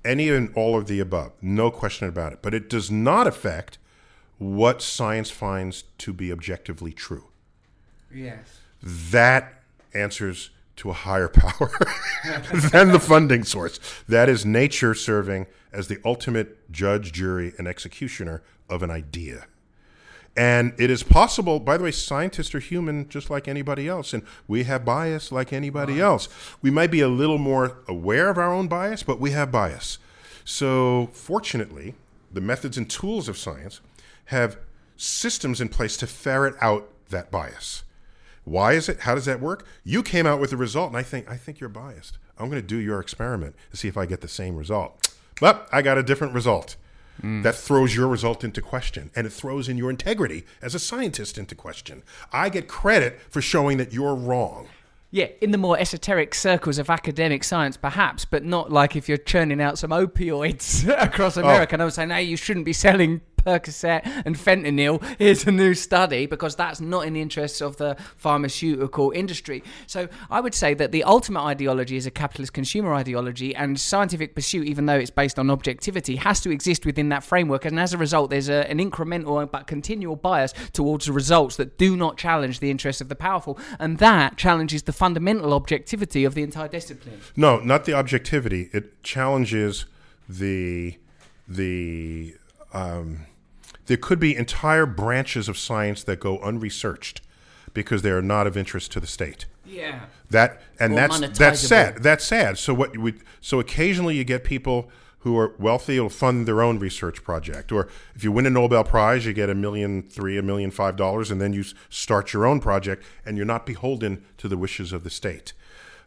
any 0.08 0.30
and 0.30 0.52
all 0.56 0.78
of 0.78 0.88
the 0.88 1.00
above. 1.00 1.34
No 1.42 1.70
question 1.70 2.08
about 2.08 2.34
it. 2.34 2.40
But 2.42 2.54
it 2.54 2.70
does 2.70 2.90
not 2.90 3.28
affect 3.28 3.78
what 4.38 4.82
science 4.82 5.30
finds 5.30 5.84
to 6.00 6.14
be 6.14 6.32
objectively 6.32 6.94
true. 6.94 7.26
Yes. 8.14 8.60
That 8.82 9.62
answers 9.94 10.52
to 10.78 10.90
a 10.90 10.94
higher 10.94 11.28
power 11.28 11.72
than 12.72 12.92
the 12.92 13.00
funding 13.00 13.44
source. 13.44 13.80
That 14.08 14.30
is 14.30 14.46
nature 14.46 14.94
serving 14.94 15.48
as 15.72 15.88
the 15.88 16.00
ultimate 16.06 16.72
judge, 16.72 17.12
jury, 17.12 17.54
and 17.58 17.68
executioner 17.68 18.44
of 18.70 18.84
an 18.84 18.92
idea. 18.92 19.48
And 20.38 20.74
it 20.78 20.92
is 20.92 21.02
possible, 21.02 21.60
by 21.60 21.78
the 21.78 21.84
way, 21.84 21.92
scientists 21.92 22.54
are 22.54 22.60
human 22.60 23.10
just 23.10 23.32
like 23.32 23.48
anybody 23.48 23.88
else, 23.88 24.14
and 24.14 24.22
we 24.48 24.66
have 24.66 24.86
bias 24.86 25.32
like 25.32 25.52
anybody 25.52 26.00
else. 26.00 26.30
We 26.62 26.70
might 26.70 26.92
be 26.92 27.02
a 27.02 27.08
little 27.08 27.40
more 27.40 27.80
aware 27.88 28.30
of 28.30 28.38
our 28.38 28.54
own 28.54 28.68
bias, 28.68 29.02
but 29.02 29.20
we 29.20 29.32
have 29.32 29.52
bias. 29.52 29.98
So, 30.46 31.10
fortunately, 31.12 31.96
the 32.32 32.40
methods 32.40 32.78
and 32.78 32.88
tools 32.88 33.28
of 33.28 33.36
science 33.36 33.82
have 34.26 34.60
systems 34.96 35.60
in 35.60 35.70
place 35.70 35.98
to 35.98 36.08
ferret 36.08 36.54
out 36.62 36.88
that 37.10 37.32
bias. 37.32 37.84
Why 38.44 38.74
is 38.74 38.88
it? 38.88 39.02
How 39.02 39.16
does 39.16 39.26
that 39.26 39.42
work? 39.42 39.66
You 39.84 40.04
came 40.04 40.28
out 40.28 40.40
with 40.40 40.54
a 40.54 40.58
result, 40.58 40.90
and 40.90 40.98
I 40.98 41.04
think 41.04 41.30
I 41.30 41.36
think 41.36 41.60
you're 41.60 41.68
biased. 41.68 42.20
I'm 42.38 42.50
going 42.50 42.62
to 42.62 42.68
do 42.68 42.78
your 42.78 43.00
experiment 43.00 43.56
to 43.72 43.78
see 43.78 43.88
if 43.88 43.98
I 43.98 44.06
get 44.06 44.22
the 44.22 44.28
same 44.28 44.56
result. 44.56 45.10
But 45.42 45.68
I 45.72 45.82
got 45.82 45.98
a 45.98 46.04
different 46.04 46.36
result. 46.36 46.76
Mm. 47.22 47.44
That 47.44 47.56
throws 47.56 47.96
your 47.96 48.08
result 48.08 48.44
into 48.44 48.62
question, 48.62 49.12
and 49.16 49.26
it 49.26 49.32
throws 49.32 49.68
in 49.68 49.78
your 49.78 49.90
integrity 49.90 50.46
as 50.62 50.76
a 50.76 50.80
scientist 50.80 51.38
into 51.38 51.56
question. 51.56 52.04
I 52.32 52.50
get 52.50 52.68
credit 52.68 53.20
for 53.30 53.42
showing 53.42 53.78
that 53.78 53.94
you're 53.94 54.16
wrong. 54.16 54.68
Yeah, 55.10 55.28
in 55.40 55.52
the 55.52 55.58
more 55.58 55.80
esoteric 55.80 56.36
circles 56.36 56.78
of 56.78 56.90
academic 56.90 57.44
science, 57.44 57.78
perhaps, 57.78 58.26
but 58.26 58.44
not 58.44 58.72
like 58.72 58.96
if 58.96 59.08
you're 59.08 59.18
churning 59.18 59.62
out 59.62 59.78
some 59.78 59.92
opioids 59.92 60.88
across 61.02 61.38
oh. 61.38 61.42
America. 61.42 61.76
And 61.76 61.82
I 61.82 61.86
was 61.86 61.96
saying, 61.96 62.10
hey, 62.10 62.24
you 62.24 62.36
shouldn't 62.36 62.66
be 62.66 62.74
selling 62.74 63.22
Percocet 63.48 64.02
and 64.26 64.36
fentanyl. 64.36 65.02
Here's 65.18 65.48
a 65.48 65.52
new 65.52 65.74
study 65.74 66.26
because 66.26 66.58
that's 66.58 66.82
not 66.82 67.06
in 67.06 67.14
the 67.14 67.22
interests 67.22 67.62
of 67.62 67.78
the 67.78 67.96
pharmaceutical 68.18 69.12
industry. 69.12 69.64
So 69.86 70.10
I 70.30 70.42
would 70.42 70.54
say 70.54 70.74
that 70.74 70.92
the 70.92 71.06
ultimate 71.06 71.44
ideology 71.44 71.96
is 71.96 72.06
a 72.06 72.12
capitalist 72.12 72.52
consumer 72.52 72.94
ideology, 72.94 73.56
and 73.56 73.80
scientific 73.80 74.36
pursuit, 74.36 74.68
even 74.68 74.86
though 74.86 74.98
it's 74.98 75.12
based 75.12 75.40
on 75.40 75.50
objectivity, 75.50 76.18
has 76.18 76.42
to 76.42 76.52
exist 76.52 76.86
within 76.86 77.08
that 77.10 77.24
framework. 77.24 77.64
And 77.64 77.80
as 77.80 77.94
a 77.94 77.98
result, 77.98 78.30
there's 78.32 78.50
a, 78.50 78.70
an 78.70 78.80
incremental 78.80 79.50
but 79.50 79.66
continual 79.66 80.18
bias 80.18 80.54
towards 80.74 81.06
the 81.06 81.14
results 81.14 81.56
that 81.56 81.78
do 81.78 81.96
not 81.96 82.18
challenge 82.18 82.60
the 82.60 82.70
interests 82.70 83.02
of 83.02 83.08
the 83.08 83.16
powerful, 83.16 83.58
and 83.80 83.98
that 84.00 84.36
challenges 84.36 84.84
the 84.84 84.94
fundamental 84.94 85.54
objectivity 85.54 86.26
of 86.26 86.36
the 86.36 86.44
entire 86.44 86.68
discipline. 86.68 87.22
No, 87.38 87.60
not 87.60 87.86
the 87.86 87.94
objectivity. 87.94 88.70
It 88.74 89.02
challenges 89.04 89.86
the 90.28 90.98
the. 91.48 92.36
Um, 92.74 93.26
there 93.88 93.98
could 93.98 94.20
be 94.20 94.36
entire 94.36 94.86
branches 94.86 95.50
of 95.50 95.58
science 95.58 96.04
that 96.04 96.20
go 96.20 96.40
unresearched 96.40 97.22
because 97.74 98.02
they 98.02 98.12
are 98.12 98.22
not 98.22 98.48
of 98.48 98.56
interest 98.56 98.92
to 98.94 99.00
the 99.00 99.08
state. 99.08 99.46
Yeah. 99.66 100.06
That 100.30 100.62
and 100.80 100.94
Or 100.94 100.96
that's 100.96 101.38
that's 101.38 101.60
sad. 101.60 102.04
That's 102.04 102.24
sad. 102.26 102.58
So 102.58 102.74
what 102.74 102.98
we 102.98 103.16
so 103.42 103.60
occasionally 103.60 104.16
you 104.16 104.24
get 104.24 104.44
people 104.44 104.90
who 105.20 105.38
are 105.38 105.54
wealthy 105.58 106.00
will 106.00 106.10
fund 106.10 106.48
their 106.48 106.62
own 106.62 106.80
research 106.80 107.24
project, 107.24 107.72
or 107.72 107.90
if 108.16 108.24
you 108.24 108.32
win 108.32 108.46
a 108.46 108.50
Nobel 108.50 108.84
Prize, 108.84 109.26
you 109.26 109.34
get 109.34 109.50
a 109.50 109.56
million 109.56 110.04
three, 110.04 110.38
a 110.38 110.42
million 110.42 110.72
five 110.72 110.96
dollars, 110.96 111.32
and 111.32 111.42
then 111.42 111.54
you 111.54 111.64
start 111.90 112.32
your 112.34 112.46
own 112.46 112.60
project, 112.60 113.04
and 113.26 113.36
you're 113.36 113.46
not 113.46 113.66
beholden 113.66 114.24
to 114.38 114.48
the 114.48 114.58
wishes 114.58 114.94
of 114.94 115.04
the 115.04 115.10
state. 115.10 115.54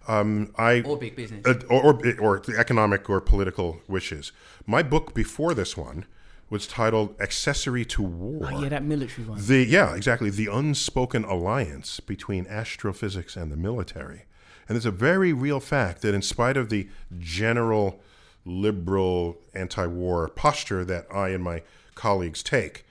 Um, 0.08 0.52
I 0.56 0.80
Or 0.80 0.96
big 0.96 1.16
business. 1.16 1.46
uh, 1.46 1.60
or, 1.68 1.94
or 1.94 2.20
or 2.20 2.40
the 2.40 2.56
economic 2.58 3.10
or 3.10 3.20
political 3.20 3.80
wishes. 3.88 4.32
My 4.66 4.82
book 4.82 5.12
before 5.14 5.52
this 5.54 5.76
one 5.76 6.06
was 6.50 6.66
titled 6.66 7.18
"Accessory 7.20 7.84
to 7.86 8.02
War." 8.02 8.50
Oh, 8.52 8.62
yeah, 8.62 8.68
that 8.68 8.84
military 8.84 9.26
one. 9.26 9.38
The 9.40 9.64
yeah, 9.64 9.94
exactly. 9.94 10.28
The 10.28 10.48
unspoken 10.48 11.24
alliance 11.24 12.00
between 12.00 12.46
astrophysics 12.46 13.36
and 13.36 13.50
the 13.50 13.56
military. 13.56 14.24
And 14.68 14.76
it's 14.76 14.86
a 14.86 14.90
very 14.90 15.32
real 15.32 15.58
fact 15.60 16.02
that 16.02 16.14
in 16.14 16.22
spite 16.22 16.56
of 16.56 16.68
the 16.68 16.88
general 17.18 18.00
liberal 18.44 19.38
anti-war 19.54 20.28
posture 20.28 20.84
that 20.84 21.06
I 21.12 21.30
and 21.30 21.42
my 21.42 21.62
colleagues 21.94 22.42
take, 22.42 22.84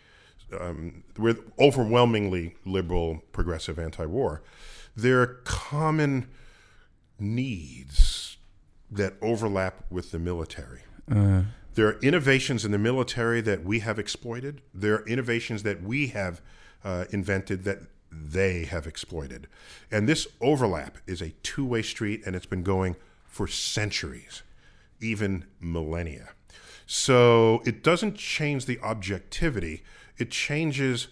um, 0.60 1.04
we're 1.18 1.38
overwhelmingly 1.58 2.56
liberal, 2.66 3.24
progressive 3.32 3.80
anti-war. 3.80 4.42
There 4.96 5.22
are 5.22 5.40
common 5.46 6.28
needs 7.18 8.38
that 8.92 9.14
overlap 9.22 9.86
with 9.90 10.12
the 10.12 10.20
military. 10.20 10.82
There 11.76 11.88
are 11.88 12.00
innovations 12.00 12.66
in 12.66 12.72
the 12.72 12.78
military 12.78 13.42
that 13.42 13.64
we 13.64 13.80
have 13.80 14.00
exploited. 14.00 14.62
There 14.74 14.96
are 14.96 15.08
innovations 15.08 15.64
that 15.64 15.82
we 15.82 16.08
have 16.08 16.42
uh, 16.84 17.06
invented 17.12 17.64
that 17.64 17.80
they 18.12 18.66
have 18.66 18.88
exploited. 18.88 19.48
And 19.92 20.08
this 20.08 20.28
overlap 20.42 20.98
is 21.06 21.22
a 21.22 21.30
two 21.44 21.66
way 21.66 21.82
street, 21.82 22.24
and 22.26 22.36
it's 22.36 22.46
been 22.46 22.64
going 22.64 22.96
for 23.26 23.48
centuries, 23.48 24.42
even 25.00 25.46
millennia. 25.60 26.30
So 26.86 27.62
it 27.66 27.84
doesn't 27.84 28.16
change 28.16 28.66
the 28.66 28.80
objectivity, 28.80 29.84
it 30.18 30.32
changes 30.32 31.08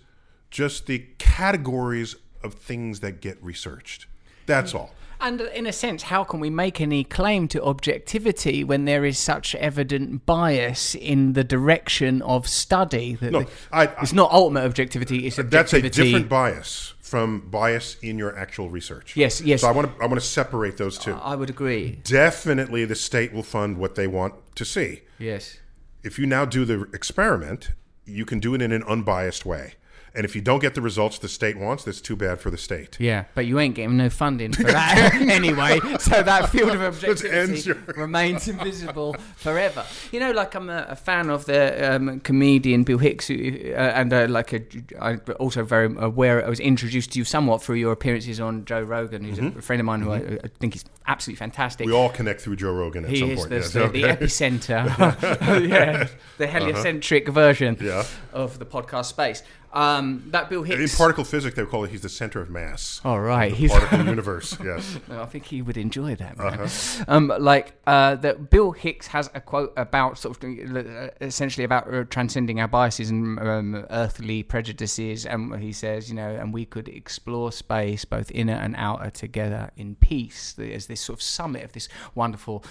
just 0.50 0.88
the 0.88 1.06
categories 1.20 2.16
of 2.44 2.56
things 2.56 3.02
that 3.02 3.22
get 3.22 3.42
researched. 3.44 4.08
That's 4.48 4.74
all. 4.74 4.92
And 5.20 5.42
in 5.42 5.66
a 5.66 5.74
sense, 5.74 6.04
how 6.04 6.24
can 6.24 6.40
we 6.40 6.50
make 6.52 6.80
any 6.80 7.04
claim 7.04 7.48
to 7.50 7.64
objectivity 7.64 8.64
when 8.64 8.86
there 8.86 9.04
is 9.04 9.18
such 9.18 9.56
evident 9.56 10.28
bias 10.28 10.94
in 10.94 11.34
the 11.34 11.44
direction 11.44 12.22
of 12.22 12.48
study? 12.48 13.16
That 13.16 13.32
No, 13.32 13.42
the- 13.44 13.50
I- 13.72 13.88
I- 13.88 14.02
it's 14.04 14.14
not 14.14 14.32
ultimate 14.32 14.64
objectivity; 14.64 15.26
it's 15.26 15.40
uh, 15.40 15.44
That's 15.44 15.74
a 15.74 15.78
objectivity. 15.78 16.12
different 16.12 16.30
bias 16.30 16.94
from 17.02 17.50
bias 17.50 17.98
in 18.04 18.20
your 18.20 18.38
actual 18.38 18.70
research. 18.70 19.16
Yes, 19.18 19.42
yes. 19.42 19.62
So 19.62 19.68
I 19.68 19.72
want 19.72 19.96
to 19.98 20.04
I 20.04 20.06
want 20.06 20.20
to 20.22 20.26
separate 20.28 20.78
those 20.78 21.00
two. 21.00 21.14
I 21.14 21.34
would 21.36 21.50
agree. 21.50 22.00
Definitely, 22.04 22.86
the 22.86 22.96
state 22.96 23.34
will 23.34 23.44
fund 23.44 23.78
what 23.78 23.96
they 23.96 24.06
want 24.08 24.36
to 24.56 24.66
see. 24.66 25.02
Yes. 25.18 25.58
If 26.04 26.20
you 26.20 26.28
now 26.28 26.46
do 26.46 26.64
the 26.64 26.88
experiment, 26.94 27.72
you 28.06 28.24
can 28.24 28.40
do 28.40 28.54
it 28.54 28.62
in 28.62 28.72
an 28.72 28.84
unbiased 28.84 29.48
way. 29.48 29.74
And 30.18 30.26
if 30.26 30.36
you 30.36 30.42
don't 30.42 30.58
get 30.60 30.74
the 30.74 30.82
results 30.82 31.20
the 31.20 31.28
state 31.30 31.58
wants, 31.60 31.84
that's 31.84 32.02
too 32.02 32.16
bad 32.16 32.40
for 32.42 32.50
the 32.50 32.58
state. 32.58 32.98
Yeah, 33.00 33.26
but 33.36 33.46
you 33.46 33.60
ain't 33.60 33.76
getting 33.76 33.98
no 33.98 34.10
funding 34.10 34.52
for 34.52 34.64
that 34.78 35.14
anyway. 35.22 35.80
So 36.00 36.24
that 36.24 36.50
field 36.50 36.72
of 36.72 36.82
objectivity 36.82 37.62
your- 37.62 37.78
remains 37.96 38.48
invisible 38.48 39.16
forever. 39.36 39.86
You 40.12 40.20
know, 40.20 40.32
like 40.32 40.56
I'm 40.56 40.70
a, 40.72 40.88
a 40.90 40.96
fan 40.96 41.30
of 41.30 41.46
the 41.46 41.94
um, 41.96 42.20
comedian 42.22 42.84
Bill 42.84 42.98
Hicks, 42.98 43.28
who, 43.28 43.36
uh, 43.36 43.78
and 43.78 44.12
uh, 44.12 44.26
like 44.28 44.54
a, 44.54 44.62
I'm 45.00 45.22
also 45.40 45.64
very 45.64 45.94
aware. 45.96 46.44
I 46.44 46.50
was 46.50 46.60
introduced 46.60 47.12
to 47.14 47.20
you 47.20 47.24
somewhat 47.26 47.62
through 47.62 47.76
your 47.76 47.92
appearances 47.92 48.40
on 48.40 48.66
Joe 48.66 48.82
Rogan, 48.82 49.24
who's 49.24 49.38
a 49.38 49.62
friend 49.62 49.80
of 49.80 49.86
mine 49.86 50.02
who 50.02 50.12
I, 50.14 50.18
I 50.44 50.48
think 50.60 50.76
is 50.76 50.84
absolutely 51.06 51.38
fantastic. 51.38 51.86
Mm-hmm. 51.86 51.94
We 51.96 52.02
all 52.02 52.10
connect 52.10 52.42
through 52.42 52.56
Joe 52.56 52.74
Rogan 52.74 53.06
at 53.06 53.12
He 53.12 53.20
some 53.20 53.30
is 53.30 53.40
point. 53.40 53.50
the, 53.52 53.56
yes, 53.58 53.72
the, 53.72 53.88
the 53.90 54.02
epicenter, 54.02 55.68
yeah, 55.70 56.08
the 56.40 56.48
heliocentric 56.48 57.28
version 57.28 57.76
Uh-huh. 57.76 57.86
Yeah. 57.86 58.04
of 58.34 58.58
the 58.58 58.66
podcast 58.66 59.06
space. 59.06 59.44
Um, 59.78 60.24
that 60.32 60.50
Bill 60.50 60.64
Hicks. 60.64 60.92
In 60.92 60.98
particle 60.98 61.24
physics, 61.24 61.56
they 61.56 61.62
would 61.62 61.70
call 61.70 61.84
it 61.84 61.92
he's 61.92 62.02
the 62.02 62.10
center 62.10 62.42
of 62.42 62.50
mass. 62.50 63.00
All 63.06 63.22
right, 63.22 63.52
The 63.52 63.58
he's 63.58 63.72
particle 63.72 64.06
universe. 64.06 64.58
Yes. 64.64 64.98
No, 65.08 65.22
I 65.22 65.26
think 65.26 65.46
he 65.46 65.62
would 65.62 65.78
enjoy 65.78 66.16
that. 66.16 66.40
Uh-huh. 66.40 67.06
Um, 67.08 67.32
like 67.40 67.74
uh, 67.86 68.16
that, 68.16 68.50
Bill 68.50 68.72
Hicks 68.72 69.08
has 69.08 69.30
a 69.36 69.40
quote 69.40 69.72
about 69.78 70.18
sort 70.18 70.44
of 70.44 70.76
uh, 70.76 71.10
essentially 71.22 71.64
about 71.64 71.94
uh, 71.94 72.04
transcending 72.06 72.60
our 72.60 72.68
biases 72.68 73.10
and 73.12 73.40
um, 73.40 73.86
earthly 73.92 74.42
prejudices, 74.44 75.26
and 75.26 75.56
he 75.62 75.72
says, 75.72 76.10
you 76.10 76.16
know, 76.16 76.30
and 76.30 76.54
we 76.54 76.66
could 76.66 76.90
explore 76.90 77.52
space, 77.52 78.04
both 78.04 78.32
inner 78.32 78.54
and 78.54 78.76
outer, 78.78 79.12
together 79.12 79.70
in 79.78 79.96
peace. 79.96 80.54
There's 80.54 80.88
this 80.88 81.02
sort 81.02 81.20
of 81.20 81.24
summit 81.24 81.64
of 81.64 81.74
this 81.74 81.88
wonderful 82.16 82.66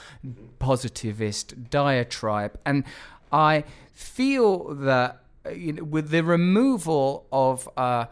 positivist 0.59 1.71
diatribe, 1.71 2.59
and 2.67 2.85
I 3.33 3.65
feel 3.95 4.75
that 4.75 5.23
you 5.55 5.73
know, 5.73 5.85
with 5.85 6.11
the 6.11 6.23
removal 6.23 7.27
of 7.31 7.69
uh, 7.77 8.07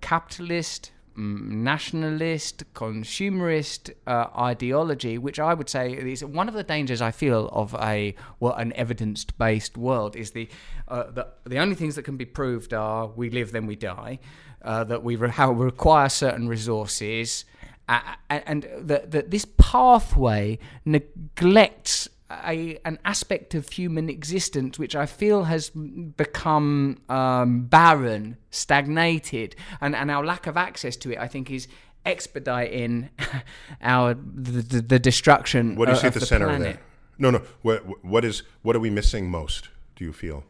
capitalist, 0.00 0.92
mm, 1.16 1.40
nationalist, 1.48 2.64
consumerist 2.74 3.92
uh, 4.06 4.26
ideology, 4.38 5.18
which 5.18 5.38
I 5.38 5.54
would 5.54 5.68
say 5.68 5.92
is 5.92 6.24
one 6.24 6.48
of 6.48 6.54
the 6.54 6.62
dangers 6.62 7.00
I 7.00 7.10
feel 7.10 7.48
of 7.52 7.74
a 7.74 8.14
well, 8.40 8.54
an 8.54 8.72
evidence-based 8.74 9.76
world, 9.76 10.16
is 10.16 10.32
the 10.32 10.48
uh, 10.88 11.10
the 11.10 11.28
the 11.44 11.58
only 11.58 11.74
things 11.74 11.94
that 11.96 12.04
can 12.04 12.16
be 12.16 12.26
proved 12.26 12.72
are 12.74 13.06
we 13.08 13.30
live, 13.30 13.52
then 13.52 13.66
we 13.66 13.76
die, 13.76 14.18
uh, 14.62 14.84
that 14.84 15.02
we 15.02 15.16
re- 15.16 15.30
how 15.30 15.52
require 15.52 16.08
certain 16.08 16.48
resources. 16.48 17.44
And 17.86 18.66
that 18.78 19.10
that 19.10 19.30
this 19.30 19.44
pathway 19.58 20.58
neglects 20.86 22.08
a, 22.30 22.78
an 22.84 22.98
aspect 23.04 23.54
of 23.54 23.68
human 23.68 24.08
existence 24.08 24.78
which 24.78 24.96
I 24.96 25.06
feel 25.06 25.44
has 25.44 25.70
become 25.70 27.00
um, 27.08 27.66
barren, 27.66 28.36
stagnated, 28.50 29.56
and, 29.80 29.94
and 29.94 30.10
our 30.10 30.24
lack 30.24 30.46
of 30.46 30.56
access 30.56 30.96
to 30.96 31.12
it, 31.12 31.18
I 31.18 31.28
think, 31.28 31.50
is 31.50 31.68
expediting 32.06 33.10
our 33.82 34.14
the, 34.14 34.62
the, 34.62 34.80
the 34.80 34.98
destruction. 34.98 35.76
What 35.76 35.86
do 35.86 35.92
you 35.92 35.96
of, 35.96 36.00
see 36.00 36.06
at 36.08 36.16
of 36.16 36.20
the, 36.20 36.26
center 36.26 36.46
planet. 36.46 36.68
of 36.68 36.74
that? 36.74 36.82
No, 37.18 37.30
no. 37.30 37.42
What, 37.62 38.04
what 38.04 38.24
is 38.24 38.42
what 38.62 38.74
are 38.74 38.80
we 38.80 38.90
missing 38.90 39.30
most? 39.30 39.68
Do 39.96 40.04
you 40.04 40.12
feel? 40.12 40.44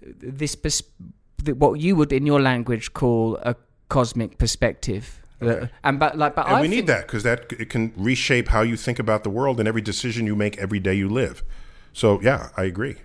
This 0.00 0.56
pers- 0.56 0.82
what 1.44 1.80
you 1.80 1.96
would 1.96 2.12
in 2.12 2.26
your 2.26 2.40
language 2.40 2.92
call 2.92 3.36
a 3.36 3.56
cosmic 3.88 4.38
perspective. 4.38 5.21
Okay. 5.42 5.70
And 5.84 5.98
but 5.98 6.16
like, 6.18 6.34
but 6.34 6.46
And 6.46 6.56
I 6.56 6.60
we 6.60 6.68
think, 6.68 6.80
need 6.82 6.86
that 6.88 7.06
because 7.06 7.22
that 7.22 7.52
it 7.52 7.68
can 7.70 7.92
reshape 7.96 8.48
how 8.48 8.62
you 8.62 8.76
think 8.76 8.98
about 8.98 9.24
the 9.24 9.30
world 9.30 9.58
and 9.58 9.68
every 9.68 9.82
decision 9.82 10.26
you 10.26 10.36
make 10.36 10.56
every 10.58 10.80
day 10.80 10.94
you 10.94 11.08
live. 11.08 11.42
So 11.92 12.20
yeah, 12.22 12.48
I 12.56 12.64
agree. 12.64 12.96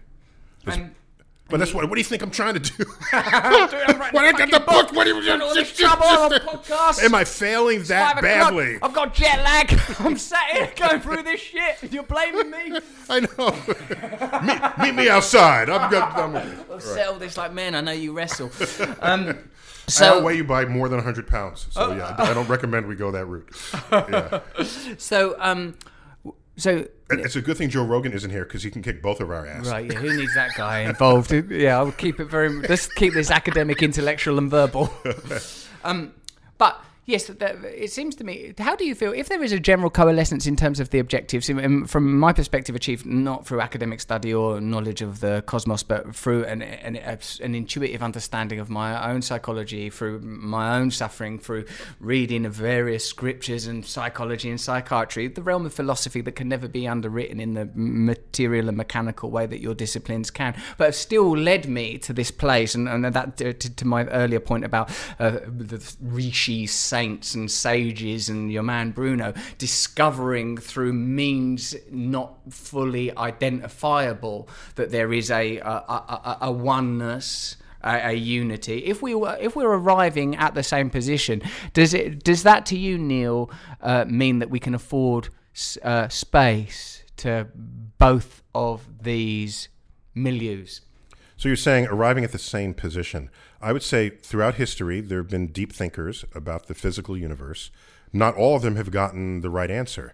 And, 0.65 0.91
But 1.49 1.59
that's 1.59 1.73
what. 1.73 1.85
What 1.87 1.95
do 1.95 2.01
you 2.01 2.05
think 2.05 2.21
I'm 2.21 2.31
trying 2.31 2.55
to 2.55 2.59
do? 2.59 2.83
when 3.11 3.99
When 4.11 4.25
I 4.25 4.33
get 4.35 4.51
the 4.51 4.59
book, 4.59 4.91
what 4.91 5.05
do 5.05 5.15
you? 5.15 5.41
all 5.41 5.53
this 5.53 5.73
trouble 5.73 6.03
on 6.05 6.29
the 6.29 6.39
podcast. 6.41 7.01
Am 7.03 7.15
I 7.15 7.23
failing 7.23 7.83
that 7.83 8.15
Five 8.15 8.23
o'clock, 8.23 8.49
badly? 8.51 8.79
I've 8.81 8.93
got 8.93 9.13
jet 9.13 9.41
lag. 9.43 9.79
I'm 9.99 10.17
sat 10.17 10.49
here 10.51 10.71
going 10.75 10.99
through 10.99 11.23
this 11.23 11.39
shit. 11.39 11.91
You're 11.91 12.03
blaming 12.03 12.51
me. 12.51 12.79
I 13.09 13.21
know. 13.21 13.55
meet, 14.43 14.87
meet 14.87 14.95
me 14.95 15.09
outside. 15.09 15.69
I'm 15.69 15.89
good. 15.89 16.03
I'm, 16.03 16.33
We'll 16.67 16.81
settle 16.81 17.15
this 17.17 17.37
like 17.37 17.53
men. 17.53 17.75
I 17.75 17.81
know 17.81 17.93
you 17.93 18.11
wrestle. 18.11 18.51
Um, 19.01 19.29
I 19.29 19.35
so, 19.87 20.17
outweigh 20.17 20.37
you 20.37 20.43
by 20.43 20.65
more 20.65 20.89
than 20.89 20.97
100 20.97 21.27
pounds. 21.27 21.67
So 21.71 21.93
yeah, 21.95 22.15
I 22.17 22.33
don't 22.33 22.47
recommend 22.47 22.87
we 22.87 22.95
go 22.95 23.11
that 23.11 23.25
route. 23.25 23.49
Yeah. 23.91 24.41
so, 24.97 25.35
um, 25.39 25.75
so 26.57 26.87
It's 27.09 27.35
a 27.35 27.41
good 27.41 27.57
thing 27.57 27.69
Joe 27.69 27.85
Rogan 27.85 28.11
isn't 28.13 28.29
here 28.31 28.43
because 28.43 28.63
he 28.63 28.71
can 28.71 28.81
kick 28.81 29.01
both 29.01 29.19
of 29.21 29.29
our 29.29 29.45
ass. 29.45 29.67
right, 29.67 29.85
yeah. 29.91 29.99
Who 29.99 30.15
needs 30.17 30.33
that 30.35 30.51
guy 30.57 30.79
involved? 30.89 31.31
yeah, 31.51 31.77
I'll 31.77 31.91
keep 31.91 32.19
it 32.19 32.25
very. 32.25 32.49
Let's 32.49 32.87
keep 32.87 33.13
this 33.13 33.31
academic, 33.31 33.81
intellectual, 33.81 34.37
and 34.37 34.49
verbal. 34.51 34.91
um, 35.83 36.13
but 36.57 36.81
Yes, 37.07 37.29
it 37.29 37.89
seems 37.93 38.15
to 38.15 38.25
me. 38.25 38.53
How 38.57 38.75
do 38.75 38.83
you 38.83 38.93
feel 38.93 39.13
if 39.13 39.29
there 39.29 39.41
is 39.41 39.53
a 39.53 39.61
general 39.61 39.89
coalescence 39.89 40.45
in 40.45 40.57
terms 40.57 40.81
of 40.81 40.89
the 40.89 40.99
objectives, 40.99 41.47
from 41.47 42.19
my 42.19 42.33
perspective, 42.33 42.75
achieved 42.75 43.05
not 43.05 43.47
through 43.47 43.61
academic 43.61 44.01
study 44.01 44.33
or 44.33 44.59
knowledge 44.59 45.01
of 45.01 45.21
the 45.21 45.41
cosmos, 45.45 45.83
but 45.83 46.13
through 46.13 46.43
an, 46.43 46.61
an, 46.61 46.97
an 46.97 47.55
intuitive 47.55 48.03
understanding 48.03 48.59
of 48.59 48.69
my 48.69 49.09
own 49.09 49.21
psychology, 49.21 49.89
through 49.89 50.19
my 50.19 50.75
own 50.77 50.91
suffering, 50.91 51.39
through 51.39 51.63
reading 52.01 52.45
of 52.45 52.53
various 52.53 53.07
scriptures 53.07 53.67
and 53.67 53.85
psychology 53.85 54.49
and 54.49 54.59
psychiatry, 54.59 55.29
the 55.29 55.41
realm 55.41 55.65
of 55.65 55.73
philosophy 55.73 56.19
that 56.19 56.33
can 56.33 56.49
never 56.49 56.67
be 56.67 56.89
underwritten 56.89 57.39
in 57.39 57.53
the 57.53 57.69
material 57.73 58.67
and 58.67 58.75
mechanical 58.75 59.31
way 59.31 59.45
that 59.45 59.61
your 59.61 59.73
disciplines 59.73 60.29
can, 60.29 60.61
but 60.77 60.87
have 60.87 60.95
still 60.95 61.37
led 61.37 61.69
me 61.69 61.97
to 61.99 62.11
this 62.11 62.31
place, 62.31 62.75
and, 62.75 62.89
and 62.89 63.05
that 63.05 63.37
to, 63.37 63.53
to 63.53 63.87
my 63.87 64.03
earlier 64.07 64.41
point 64.41 64.65
about 64.65 64.89
uh, 65.21 65.39
the 65.47 65.95
rishis 66.01 66.75
saints 66.97 67.35
and 67.35 67.51
sages 67.51 68.27
and 68.27 68.51
your 68.51 68.63
man 68.63 68.89
Bruno 68.89 69.31
discovering 69.59 70.57
through 70.57 70.93
means 70.93 71.75
not 71.91 72.39
fully 72.49 73.15
identifiable 73.15 74.49
that 74.75 74.89
there 74.89 75.13
is 75.13 75.29
a, 75.29 75.59
a, 75.59 75.69
a, 75.69 76.37
a 76.41 76.51
oneness. 76.51 77.57
A, 77.83 78.09
a, 78.09 78.13
unity. 78.13 78.79
If 78.79 79.03
we 79.03 79.13
were, 79.13 79.37
if 79.39 79.55
we're 79.55 79.71
arriving 79.71 80.35
at 80.35 80.55
the 80.55 80.63
same 80.63 80.89
position, 80.89 81.43
does 81.73 81.93
it 81.93 82.23
does 82.23 82.41
that 82.41 82.65
to 82.65 82.77
you, 82.77 82.97
Neil, 82.97 83.51
uh, 83.81 84.03
mean 84.05 84.39
that 84.39 84.49
we 84.49 84.59
can 84.59 84.73
afford 84.73 85.29
uh, 85.83 86.07
space 86.09 87.03
to 87.17 87.47
both 87.99 88.41
of 88.55 88.81
these 89.03 89.69
milieus? 90.15 90.81
So 91.37 91.47
you're 91.49 91.55
saying 91.55 91.85
arriving 91.85 92.23
at 92.23 92.31
the 92.31 92.39
same 92.39 92.73
position. 92.73 93.29
I 93.61 93.73
would 93.73 93.83
say 93.83 94.09
throughout 94.09 94.55
history, 94.55 95.01
there 95.01 95.19
have 95.19 95.29
been 95.29 95.47
deep 95.47 95.73
thinkers 95.73 96.25
about 96.35 96.67
the 96.67 96.75
physical 96.75 97.17
universe. 97.17 97.71
Not 98.13 98.35
all 98.35 98.55
of 98.55 98.61
them 98.61 98.75
have 98.75 98.91
gotten 98.91 99.41
the 99.41 99.49
right 99.49 99.71
answer. 99.71 100.13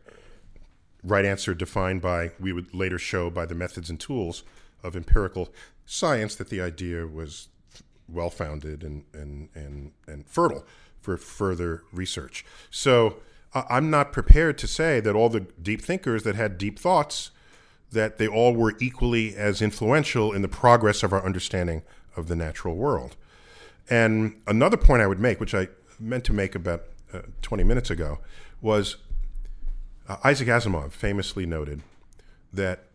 Right 1.03 1.25
answer 1.25 1.53
defined 1.53 2.01
by, 2.01 2.31
we 2.39 2.53
would 2.53 2.73
later 2.73 2.97
show 2.97 3.29
by 3.29 3.45
the 3.45 3.55
methods 3.55 3.89
and 3.89 3.99
tools 3.99 4.43
of 4.83 4.95
empirical 4.95 5.49
science 5.85 6.35
that 6.35 6.49
the 6.49 6.61
idea 6.61 7.05
was 7.05 7.49
well 8.07 8.29
founded 8.29 8.83
and, 8.83 9.03
and, 9.13 9.49
and, 9.53 9.91
and 10.07 10.27
fertile 10.27 10.65
for 11.01 11.17
further 11.17 11.83
research. 11.91 12.45
So 12.69 13.17
I'm 13.53 13.89
not 13.89 14.13
prepared 14.13 14.57
to 14.59 14.67
say 14.67 14.99
that 15.01 15.15
all 15.15 15.29
the 15.29 15.41
deep 15.41 15.81
thinkers 15.81 16.23
that 16.23 16.35
had 16.35 16.57
deep 16.57 16.79
thoughts 16.79 17.31
that 17.91 18.17
they 18.17 18.27
all 18.27 18.55
were 18.55 18.73
equally 18.79 19.35
as 19.35 19.61
influential 19.61 20.33
in 20.33 20.41
the 20.41 20.47
progress 20.47 21.03
of 21.03 21.13
our 21.13 21.23
understanding 21.23 21.83
of 22.15 22.27
the 22.27 22.35
natural 22.35 22.75
world. 22.75 23.15
And 23.89 24.41
another 24.47 24.77
point 24.77 25.01
I 25.01 25.07
would 25.07 25.19
make, 25.19 25.39
which 25.39 25.53
I 25.53 25.67
meant 25.99 26.23
to 26.25 26.33
make 26.33 26.55
about 26.55 26.83
uh, 27.13 27.19
20 27.41 27.63
minutes 27.63 27.89
ago, 27.89 28.19
was 28.61 28.97
uh, 30.07 30.17
Isaac 30.23 30.47
Asimov 30.47 30.91
famously 30.91 31.45
noted 31.45 31.81
that 32.51 32.87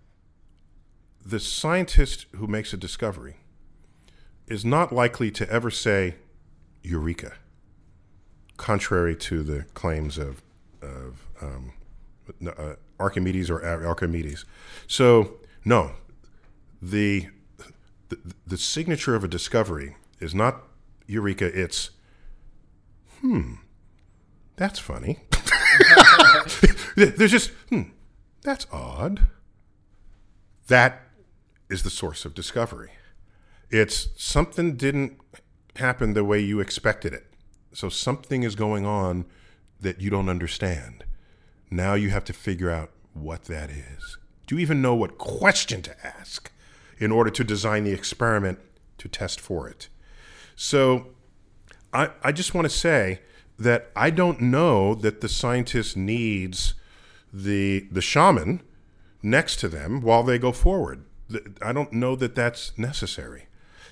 the 1.24 1.40
scientist 1.40 2.26
who 2.36 2.46
makes 2.46 2.72
a 2.72 2.76
discovery 2.76 3.36
is 4.46 4.64
not 4.64 4.92
likely 4.92 5.30
to 5.30 5.48
ever 5.50 5.70
say 5.70 6.14
eureka, 6.82 7.34
contrary 8.56 9.14
to 9.14 9.42
the 9.42 9.64
claims 9.74 10.16
of, 10.16 10.42
of 10.80 11.26
um, 11.42 11.72
uh, 12.46 12.74
Archimedes 12.98 13.50
or 13.50 13.64
Archimedes. 13.64 14.44
So, 14.86 15.34
no, 15.64 15.92
the, 16.80 17.28
the, 18.08 18.18
the 18.46 18.56
signature 18.56 19.14
of 19.14 19.22
a 19.22 19.28
discovery 19.28 19.96
is 20.20 20.34
not 20.34 20.62
eureka, 21.08 21.46
it's, 21.46 21.90
hmm, 23.20 23.54
that's 24.56 24.78
funny. 24.78 25.20
There's 26.96 27.32
just, 27.32 27.50
hmm, 27.70 27.82
that's 28.42 28.66
odd. 28.70 29.26
That 30.68 31.02
is 31.68 31.82
the 31.82 31.90
source 31.90 32.24
of 32.24 32.34
discovery. 32.34 32.92
It's 33.70 34.08
something 34.16 34.76
didn't 34.76 35.18
happen 35.76 36.14
the 36.14 36.24
way 36.24 36.40
you 36.40 36.60
expected 36.60 37.12
it. 37.12 37.26
So 37.72 37.88
something 37.88 38.42
is 38.42 38.54
going 38.54 38.86
on 38.86 39.24
that 39.80 40.00
you 40.00 40.10
don't 40.10 40.28
understand. 40.28 41.04
Now 41.70 41.94
you 41.94 42.10
have 42.10 42.24
to 42.24 42.32
figure 42.32 42.70
out 42.70 42.90
what 43.14 43.44
that 43.44 43.70
is. 43.70 44.18
Do 44.46 44.56
you 44.56 44.60
even 44.60 44.80
know 44.80 44.94
what 44.94 45.18
question 45.18 45.82
to 45.82 46.06
ask 46.06 46.50
in 46.98 47.12
order 47.12 47.30
to 47.30 47.44
design 47.44 47.84
the 47.84 47.92
experiment 47.92 48.58
to 48.98 49.08
test 49.08 49.40
for 49.40 49.68
it? 49.68 49.88
So 50.60 51.06
I, 51.92 52.10
I 52.20 52.32
just 52.32 52.52
want 52.52 52.64
to 52.64 52.68
say 52.68 53.20
that 53.60 53.92
I 53.94 54.10
don't 54.10 54.40
know 54.40 54.92
that 54.96 55.20
the 55.20 55.28
scientist 55.28 55.96
needs 55.96 56.74
the 57.32 57.86
the 57.92 58.00
shaman 58.00 58.62
next 59.22 59.60
to 59.60 59.68
them 59.68 60.00
while 60.00 60.24
they 60.24 60.36
go 60.36 60.50
forward. 60.50 61.04
I 61.62 61.72
don't 61.72 61.92
know 61.92 62.16
that 62.16 62.34
that's 62.34 62.76
necessary. 62.76 63.46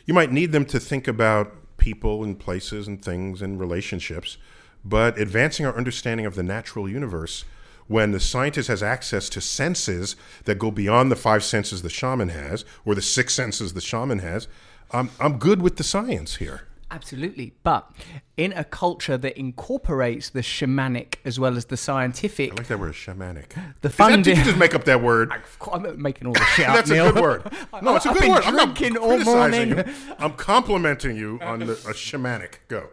You 0.07 0.15
might 0.15 0.33
need 0.33 0.51
them 0.51 0.65
to 0.67 0.81
think 0.81 1.07
about 1.07 1.77
people 1.77 2.25
and 2.25 2.37
places 2.37 2.89
and 2.89 3.01
things 3.01 3.43
and 3.43 3.61
relationships, 3.61 4.37
but 4.85 5.17
advancing 5.21 5.67
our 5.67 5.77
understanding 5.77 6.27
of 6.27 6.35
the 6.35 6.43
natural 6.43 6.89
universe 6.89 7.45
when 7.87 8.11
the 8.11 8.19
scientist 8.19 8.67
has 8.67 8.83
access 8.83 9.29
to 9.29 9.41
senses 9.41 10.17
that 10.47 10.59
go 10.59 10.73
beyond 10.73 11.13
the 11.13 11.17
five 11.17 11.45
senses 11.45 11.83
the 11.83 11.91
shaman 11.91 12.31
has 12.31 12.65
or 12.85 12.97
the 12.97 13.03
six 13.03 13.35
senses 13.35 13.75
the 13.75 13.81
shaman 13.81 14.19
has, 14.19 14.49
I'm, 14.91 15.11
I'm 15.21 15.39
good 15.39 15.63
with 15.63 15.77
the 15.77 15.85
science 15.85 16.37
here. 16.37 16.63
Absolutely. 16.89 17.53
But 17.65 17.91
in 18.37 18.53
a 18.53 18.63
culture 18.63 19.19
that 19.19 19.37
incorporates 19.37 20.31
the 20.31 20.41
shamanic 20.41 21.17
as 21.25 21.39
well 21.41 21.57
as 21.57 21.65
the 21.67 21.77
scientific. 21.77 22.53
I 22.53 22.55
like 22.55 22.69
that 22.69 22.79
word, 22.79 22.95
shamanic. 22.95 23.53
The 23.81 23.91
fun. 23.91 24.23
Did 24.23 24.39
you 24.39 24.45
just 24.45 24.57
make 24.57 24.73
up 24.75 24.85
that 24.85 25.03
word? 25.03 25.33
I'm 25.73 26.01
making 26.01 26.29
all 26.29 26.33
the 26.35 26.45
shit 26.55 26.67
That's 26.69 26.89
Neil. 26.89 27.09
a 27.09 27.13
good 27.13 27.23
word. 27.23 27.53
No, 27.83 27.97
it's 27.97 28.07
a 28.07 28.11
I've 28.11 28.19
good 28.21 28.29
word. 28.31 28.43
I'm 28.45 28.55
not 28.55 28.97
all 28.99 29.19
morning. 29.19 29.71
you. 29.79 29.85
I'm 30.19 30.33
complimenting 30.35 31.17
you 31.17 31.41
on 31.43 31.59
the, 31.59 31.73
a 31.73 31.93
shamanic. 31.93 32.59
Go. 32.69 32.89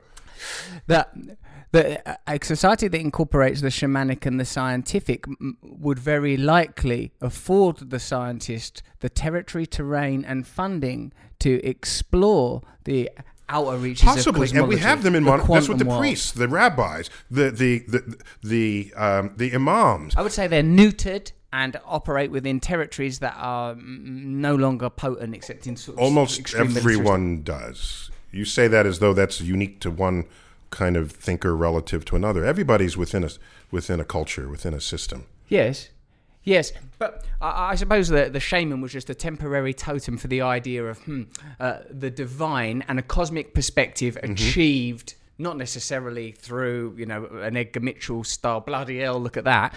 that 0.88 1.14
that 1.72 2.22
a 2.28 2.40
society 2.44 2.88
that 2.88 3.00
incorporates 3.00 3.62
the 3.62 3.70
shamanic 3.70 4.26
and 4.26 4.40
the 4.40 4.46
scientific 4.46 5.26
m- 5.28 5.58
would 5.62 5.98
very 6.00 6.36
likely 6.38 7.14
afford 7.22 7.90
the 7.90 8.00
scientist 8.00 8.84
the 9.00 9.10
territory, 9.10 9.66
terrain, 9.66 10.24
and 10.26 10.48
funding 10.48 11.12
to 11.44 11.64
explore 11.66 12.62
the 12.86 13.10
outer 13.50 13.78
reaches 13.78 14.04
of 14.04 14.16
Possibly, 14.16 14.50
and 14.58 14.68
we 14.68 14.78
have 14.80 15.04
them 15.04 15.16
in 15.16 15.24
the 15.24 15.30
mon- 15.38 15.48
that's 15.48 15.70
what 15.70 15.78
the 15.78 15.86
world. 15.86 16.00
priests, 16.00 16.32
the 16.32 16.48
rabbis, 16.48 17.10
the 17.30 17.52
the 17.52 17.80
the 17.88 18.18
the, 18.44 18.94
um, 18.96 19.34
the 19.38 19.54
imams. 19.54 20.16
I 20.16 20.22
would 20.22 20.32
say 20.32 20.48
they're 20.48 20.64
neutered 20.64 21.32
and 21.52 21.80
operate 21.86 22.32
within 22.32 22.60
territories 22.60 23.20
that 23.20 23.36
are 23.38 23.76
no 23.76 24.56
longer 24.56 24.90
potent, 24.90 25.36
except 25.36 25.68
in 25.68 25.76
sort 25.76 25.98
of 25.98 26.04
Almost 26.04 26.56
everyone 26.56 27.44
does. 27.44 28.10
You 28.32 28.46
say 28.46 28.68
that 28.68 28.86
as 28.86 29.00
though 29.00 29.14
that's 29.14 29.40
unique 29.40 29.80
to 29.82 29.92
one 29.92 30.26
kind 30.72 30.98
of 30.98 31.12
thinker 31.12 31.56
relative 31.56 32.04
to 32.06 32.16
another. 32.16 32.44
Everybody's 32.44 32.98
within 32.98 33.24
a 33.24 33.30
within 33.70 34.00
a 34.00 34.06
culture, 34.06 34.50
within 34.50 34.74
a 34.74 34.82
system. 34.82 35.26
Yes, 35.48 35.90
yes, 36.44 36.72
but 36.98 37.26
I, 37.42 37.72
I 37.72 37.76
suppose 37.76 38.10
that 38.10 38.34
the 38.34 38.40
shaman 38.40 38.82
was 38.82 38.92
just 38.92 39.10
a 39.10 39.16
temporary 39.16 39.74
totem 39.74 40.18
for 40.18 40.28
the 40.28 40.42
idea 40.42 40.86
of 40.86 40.98
hmm, 41.00 41.24
uh, 41.60 41.80
the 41.90 42.10
divine 42.10 42.84
and 42.88 43.00
a 43.00 43.04
cosmic 43.04 43.54
perspective 43.54 44.18
achieved. 44.24 45.16
Not 45.40 45.58
necessarily 45.58 46.32
through, 46.32 46.96
you 46.98 47.08
know, 47.08 47.26
an 47.26 47.58
Edgar 47.58 47.80
Mitchell 47.80 48.24
style 48.24 48.60
bloody 48.60 49.00
hell, 49.00 49.20
look 49.20 49.36
at 49.36 49.46
that, 49.46 49.74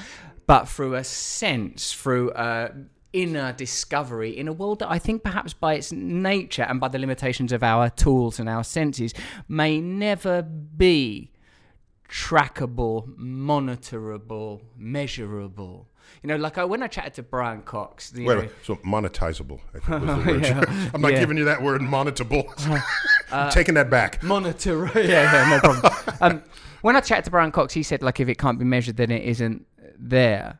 but 0.46 0.68
through 0.68 0.94
a 0.94 1.02
sense, 1.02 1.94
through 1.94 2.32
a 2.34 2.72
inner 3.12 3.52
discovery 3.52 4.36
in 4.36 4.46
a 4.46 4.52
world 4.52 4.80
that 4.80 4.90
I 4.90 4.98
think 4.98 5.22
perhaps 5.22 5.54
by 5.54 5.74
its 5.74 5.90
nature 5.90 6.64
and 6.64 6.78
by 6.78 6.88
the 6.88 6.98
limitations 6.98 7.50
of 7.50 7.62
our 7.62 7.88
tools 7.88 8.38
and 8.38 8.46
our 8.46 8.62
senses 8.62 9.14
may 9.48 9.80
never 9.80 10.42
be 10.42 11.32
trackable, 12.08 13.08
monitorable, 13.16 14.60
measurable. 14.76 15.88
You 16.22 16.28
know, 16.28 16.36
like 16.36 16.58
I, 16.58 16.64
when 16.64 16.82
I 16.82 16.86
chatted 16.86 17.14
to 17.14 17.22
Brian 17.22 17.62
Cox, 17.62 18.12
you 18.14 18.24
Wait, 18.26 18.34
know, 18.34 18.40
wait, 18.42 18.50
so 18.62 18.76
monetizable. 18.76 19.60
I 19.74 19.78
think 19.78 19.88
was 20.02 20.24
the 20.24 20.30
word. 20.32 20.42
Yeah. 20.42 20.90
I'm 20.94 21.00
not 21.00 21.12
Yeah. 21.12 21.20
giving 21.20 21.36
you 21.36 21.44
that 21.46 21.62
word, 21.62 21.80
monetable. 21.82 22.44
I'm 23.32 23.50
taking 23.52 23.74
that 23.74 23.90
back. 23.90 24.22
monitor, 24.22 24.90
yeah, 24.94 25.02
yeah, 25.32 25.48
no 25.50 25.58
problem. 25.60 25.92
um, 26.20 26.42
when 26.82 26.96
I 26.96 27.00
chatted 27.00 27.24
to 27.26 27.30
Brian 27.30 27.50
Cox, 27.52 27.72
he 27.74 27.82
said 27.82 28.02
like 28.02 28.20
if 28.20 28.28
it 28.28 28.38
can't 28.38 28.58
be 28.58 28.64
measured, 28.64 28.96
then 28.96 29.10
it 29.10 29.22
isn't 29.24 29.66
there. 29.98 30.58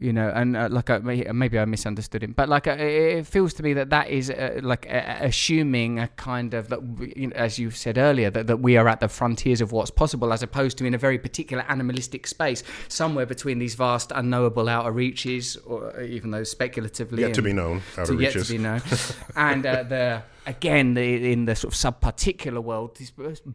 You 0.00 0.12
know, 0.12 0.28
and 0.34 0.56
uh, 0.56 0.68
like 0.70 0.90
I, 0.90 0.98
maybe 0.98 1.58
I 1.58 1.64
misunderstood 1.64 2.24
him, 2.24 2.32
but 2.32 2.48
like 2.48 2.66
uh, 2.66 2.72
it 2.72 3.26
feels 3.26 3.54
to 3.54 3.62
me 3.62 3.74
that 3.74 3.90
that 3.90 4.08
is 4.08 4.28
uh, 4.28 4.60
like 4.62 4.86
uh, 4.90 5.18
assuming 5.20 6.00
a 6.00 6.08
kind 6.08 6.52
of 6.52 6.68
that, 6.68 6.80
you 7.16 7.28
know, 7.28 7.36
as 7.36 7.58
you 7.60 7.70
said 7.70 7.96
earlier, 7.96 8.28
that, 8.30 8.48
that 8.48 8.56
we 8.58 8.76
are 8.76 8.88
at 8.88 8.98
the 8.98 9.08
frontiers 9.08 9.60
of 9.60 9.70
what's 9.70 9.92
possible, 9.92 10.32
as 10.32 10.42
opposed 10.42 10.78
to 10.78 10.84
in 10.84 10.94
a 10.94 10.98
very 10.98 11.18
particular 11.18 11.64
animalistic 11.68 12.26
space, 12.26 12.64
somewhere 12.88 13.24
between 13.24 13.60
these 13.60 13.76
vast 13.76 14.10
unknowable 14.14 14.68
outer 14.68 14.90
reaches, 14.90 15.56
or 15.58 16.00
even 16.02 16.32
though 16.32 16.44
speculatively 16.44 17.22
Yet 17.22 17.34
to 17.34 17.42
be 17.42 17.52
known. 17.52 17.82
Outer 17.96 18.16
to 18.16 18.20
yet 18.20 18.32
to 18.32 18.44
be 18.44 18.58
known, 18.58 18.82
and 19.36 19.64
uh, 19.64 19.84
the 19.84 20.22
again, 20.46 20.94
the, 20.94 21.32
in 21.32 21.46
the 21.46 21.56
sort 21.56 21.74
of 21.74 21.78
subparticular 21.78 22.62
world, 22.62 22.96
these 22.96 23.12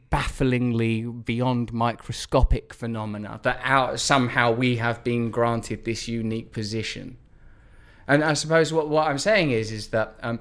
bafflingly 0.10 1.02
beyond 1.02 1.72
microscopic 1.74 2.74
phenomena 2.74 3.40
that 3.44 3.60
out, 3.64 4.00
somehow 4.00 4.52
we 4.52 4.78
have 4.78 5.04
been 5.04 5.32
granted 5.32 5.86
this 5.86 6.08
unique 6.08 6.52
position. 6.52 7.18
And 8.08 8.24
I 8.24 8.34
suppose 8.34 8.74
what, 8.74 8.90
what 8.90 9.08
I'm 9.08 9.20
saying 9.20 9.52
is 9.52 9.72
is 9.72 9.90
that 9.90 10.16
um, 10.24 10.40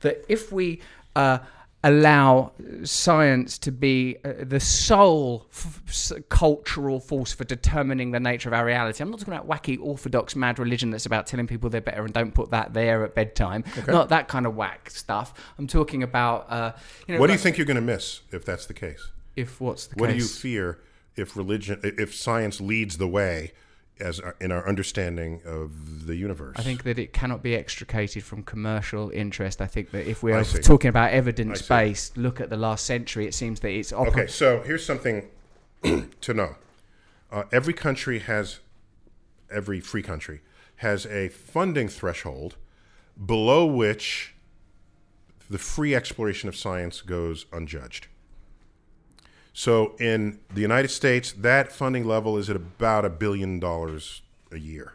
that 0.00 0.24
if 0.28 0.52
we 0.52 0.80
uh, 1.16 1.38
allow 1.84 2.50
science 2.82 3.56
to 3.58 3.70
be 3.70 4.16
uh, 4.24 4.32
the 4.42 4.58
sole 4.58 5.46
f- 5.52 5.82
s- 5.88 6.12
cultural 6.28 6.98
force 6.98 7.32
for 7.32 7.44
determining 7.44 8.10
the 8.10 8.18
nature 8.18 8.48
of 8.48 8.52
our 8.52 8.64
reality. 8.64 9.02
I'm 9.02 9.10
not 9.10 9.20
talking 9.20 9.34
about 9.34 9.48
wacky 9.48 9.78
orthodox 9.80 10.34
mad 10.34 10.58
religion 10.58 10.90
that's 10.90 11.06
about 11.06 11.26
telling 11.28 11.46
people 11.46 11.70
they're 11.70 11.80
better 11.80 12.04
and 12.04 12.12
don't 12.12 12.34
put 12.34 12.50
that 12.50 12.74
there 12.74 13.04
at 13.04 13.14
bedtime. 13.14 13.62
Not 13.86 14.08
that 14.08 14.26
kind 14.26 14.46
of 14.46 14.56
whack 14.56 14.90
stuff. 14.90 15.32
I'm 15.56 15.68
talking 15.68 16.02
about 16.02 16.50
uh, 16.50 16.72
you 17.06 17.14
know 17.14 17.20
What 17.20 17.28
do 17.28 17.34
you 17.34 17.38
think 17.38 17.56
you're 17.58 17.66
going 17.66 17.76
to 17.76 17.80
miss 17.80 18.22
if 18.32 18.44
that's 18.44 18.66
the 18.66 18.74
case? 18.74 19.10
if 19.36 19.60
what's 19.60 19.86
the 19.86 19.94
What 19.96 20.10
do 20.10 20.16
you 20.16 20.24
fear 20.24 20.80
if 21.14 21.36
religion, 21.36 21.80
if 21.84 22.12
science 22.14 22.60
leads 22.60 22.98
the 22.98 23.06
way 23.08 23.52
as 24.00 24.20
our, 24.20 24.36
in 24.40 24.52
our 24.52 24.66
understanding 24.68 25.40
of 25.44 26.06
the 26.06 26.16
universe? 26.16 26.56
I 26.58 26.62
think 26.62 26.84
that 26.84 26.98
it 26.98 27.12
cannot 27.12 27.42
be 27.42 27.54
extricated 27.54 28.24
from 28.24 28.42
commercial 28.42 29.10
interest. 29.10 29.60
I 29.60 29.66
think 29.66 29.90
that 29.90 30.08
if 30.08 30.22
we're 30.22 30.42
talking 30.44 30.88
about 30.88 31.12
evidence 31.12 31.62
based, 31.62 32.16
look 32.16 32.40
at 32.40 32.50
the 32.50 32.56
last 32.56 32.86
century. 32.86 33.26
It 33.26 33.34
seems 33.34 33.60
that 33.60 33.70
it's 33.70 33.92
oper- 33.92 34.08
Okay, 34.08 34.26
so 34.26 34.62
here's 34.62 34.84
something 34.84 35.28
to 36.20 36.34
know. 36.34 36.56
Uh, 37.30 37.44
every 37.52 37.74
country 37.74 38.20
has, 38.20 38.60
every 39.50 39.80
free 39.80 40.02
country 40.02 40.40
has 40.76 41.06
a 41.06 41.28
funding 41.28 41.88
threshold 41.88 42.56
below 43.24 43.66
which 43.66 44.34
the 45.50 45.58
free 45.58 45.94
exploration 45.94 46.48
of 46.48 46.56
science 46.56 47.00
goes 47.00 47.46
unjudged. 47.52 48.06
So 49.58 49.96
in 49.98 50.38
the 50.54 50.60
United 50.60 50.92
States, 50.92 51.32
that 51.32 51.72
funding 51.72 52.04
level 52.06 52.38
is 52.38 52.48
at 52.48 52.54
about 52.54 53.04
a 53.04 53.10
billion 53.10 53.58
dollars 53.58 54.22
a 54.52 54.56
year. 54.56 54.92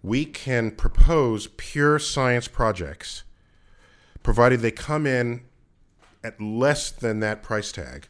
We 0.00 0.26
can 0.26 0.70
propose 0.70 1.48
pure 1.56 1.98
science 1.98 2.46
projects, 2.46 3.24
provided 4.22 4.60
they 4.60 4.70
come 4.70 5.08
in 5.08 5.42
at 6.22 6.40
less 6.40 6.92
than 6.92 7.18
that 7.18 7.42
price 7.42 7.72
tag, 7.72 8.06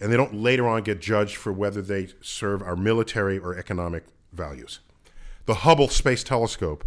and 0.00 0.10
they 0.10 0.16
don't 0.16 0.34
later 0.34 0.66
on 0.66 0.82
get 0.82 1.00
judged 1.00 1.36
for 1.36 1.52
whether 1.52 1.80
they 1.80 2.08
serve 2.20 2.60
our 2.60 2.74
military 2.74 3.38
or 3.38 3.56
economic 3.56 4.02
values. 4.32 4.80
The 5.46 5.62
Hubble 5.62 5.86
Space 5.86 6.24
Telescope 6.24 6.84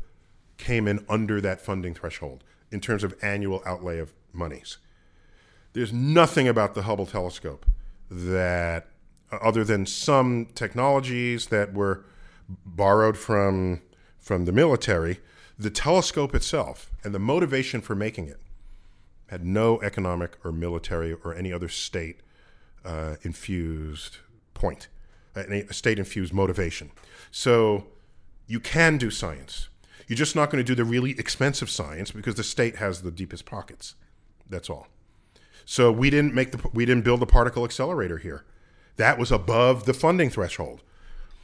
came 0.57 0.85
in 0.85 1.05
under 1.07 1.39
that 1.39 1.61
funding 1.61 1.93
threshold 1.93 2.43
in 2.71 2.81
terms 2.81 3.05
of 3.05 3.15
annual 3.21 3.63
outlay 3.65 3.99
of 3.99 4.13
monies. 4.33 4.79
There's 5.73 5.91
nothing 5.91 6.47
about 6.47 6.75
the 6.75 6.83
Hubble 6.83 7.05
telescope 7.05 7.65
that, 8.09 8.87
other 9.31 9.63
than 9.63 9.85
some 9.85 10.47
technologies 10.53 11.47
that 11.47 11.73
were 11.73 12.05
borrowed 12.65 13.17
from 13.17 13.81
from 14.19 14.45
the 14.45 14.51
military, 14.53 15.19
the 15.59 15.69
telescope 15.69 16.33
itself 16.33 16.89
and 17.03 17.13
the 17.13 17.19
motivation 17.19 17.81
for 17.81 17.93
making 17.93 18.27
it 18.27 18.39
had 19.27 19.45
no 19.45 19.81
economic 19.81 20.37
or 20.45 20.51
military 20.51 21.11
or 21.11 21.35
any 21.35 21.51
other 21.51 21.67
state 21.67 22.21
uh, 22.85 23.15
infused 23.23 24.17
point, 24.53 24.87
any 25.35 25.65
state 25.71 25.99
infused 25.99 26.33
motivation. 26.33 26.91
So 27.31 27.87
you 28.47 28.59
can 28.59 28.97
do 28.97 29.09
science. 29.09 29.69
You're 30.07 30.17
just 30.17 30.35
not 30.35 30.49
going 30.49 30.63
to 30.63 30.67
do 30.67 30.75
the 30.75 30.87
really 30.87 31.11
expensive 31.11 31.69
science 31.69 32.11
because 32.11 32.35
the 32.35 32.43
state 32.43 32.75
has 32.77 33.01
the 33.01 33.11
deepest 33.11 33.45
pockets. 33.45 33.95
That's 34.49 34.69
all. 34.69 34.87
So 35.65 35.91
we 35.91 36.09
didn't 36.09 36.33
make 36.33 36.51
the 36.51 36.69
we 36.73 36.85
didn't 36.85 37.03
build 37.03 37.19
the 37.19 37.25
particle 37.25 37.65
accelerator 37.65 38.17
here. 38.17 38.43
That 38.97 39.17
was 39.17 39.31
above 39.31 39.85
the 39.85 39.93
funding 39.93 40.29
threshold. 40.29 40.81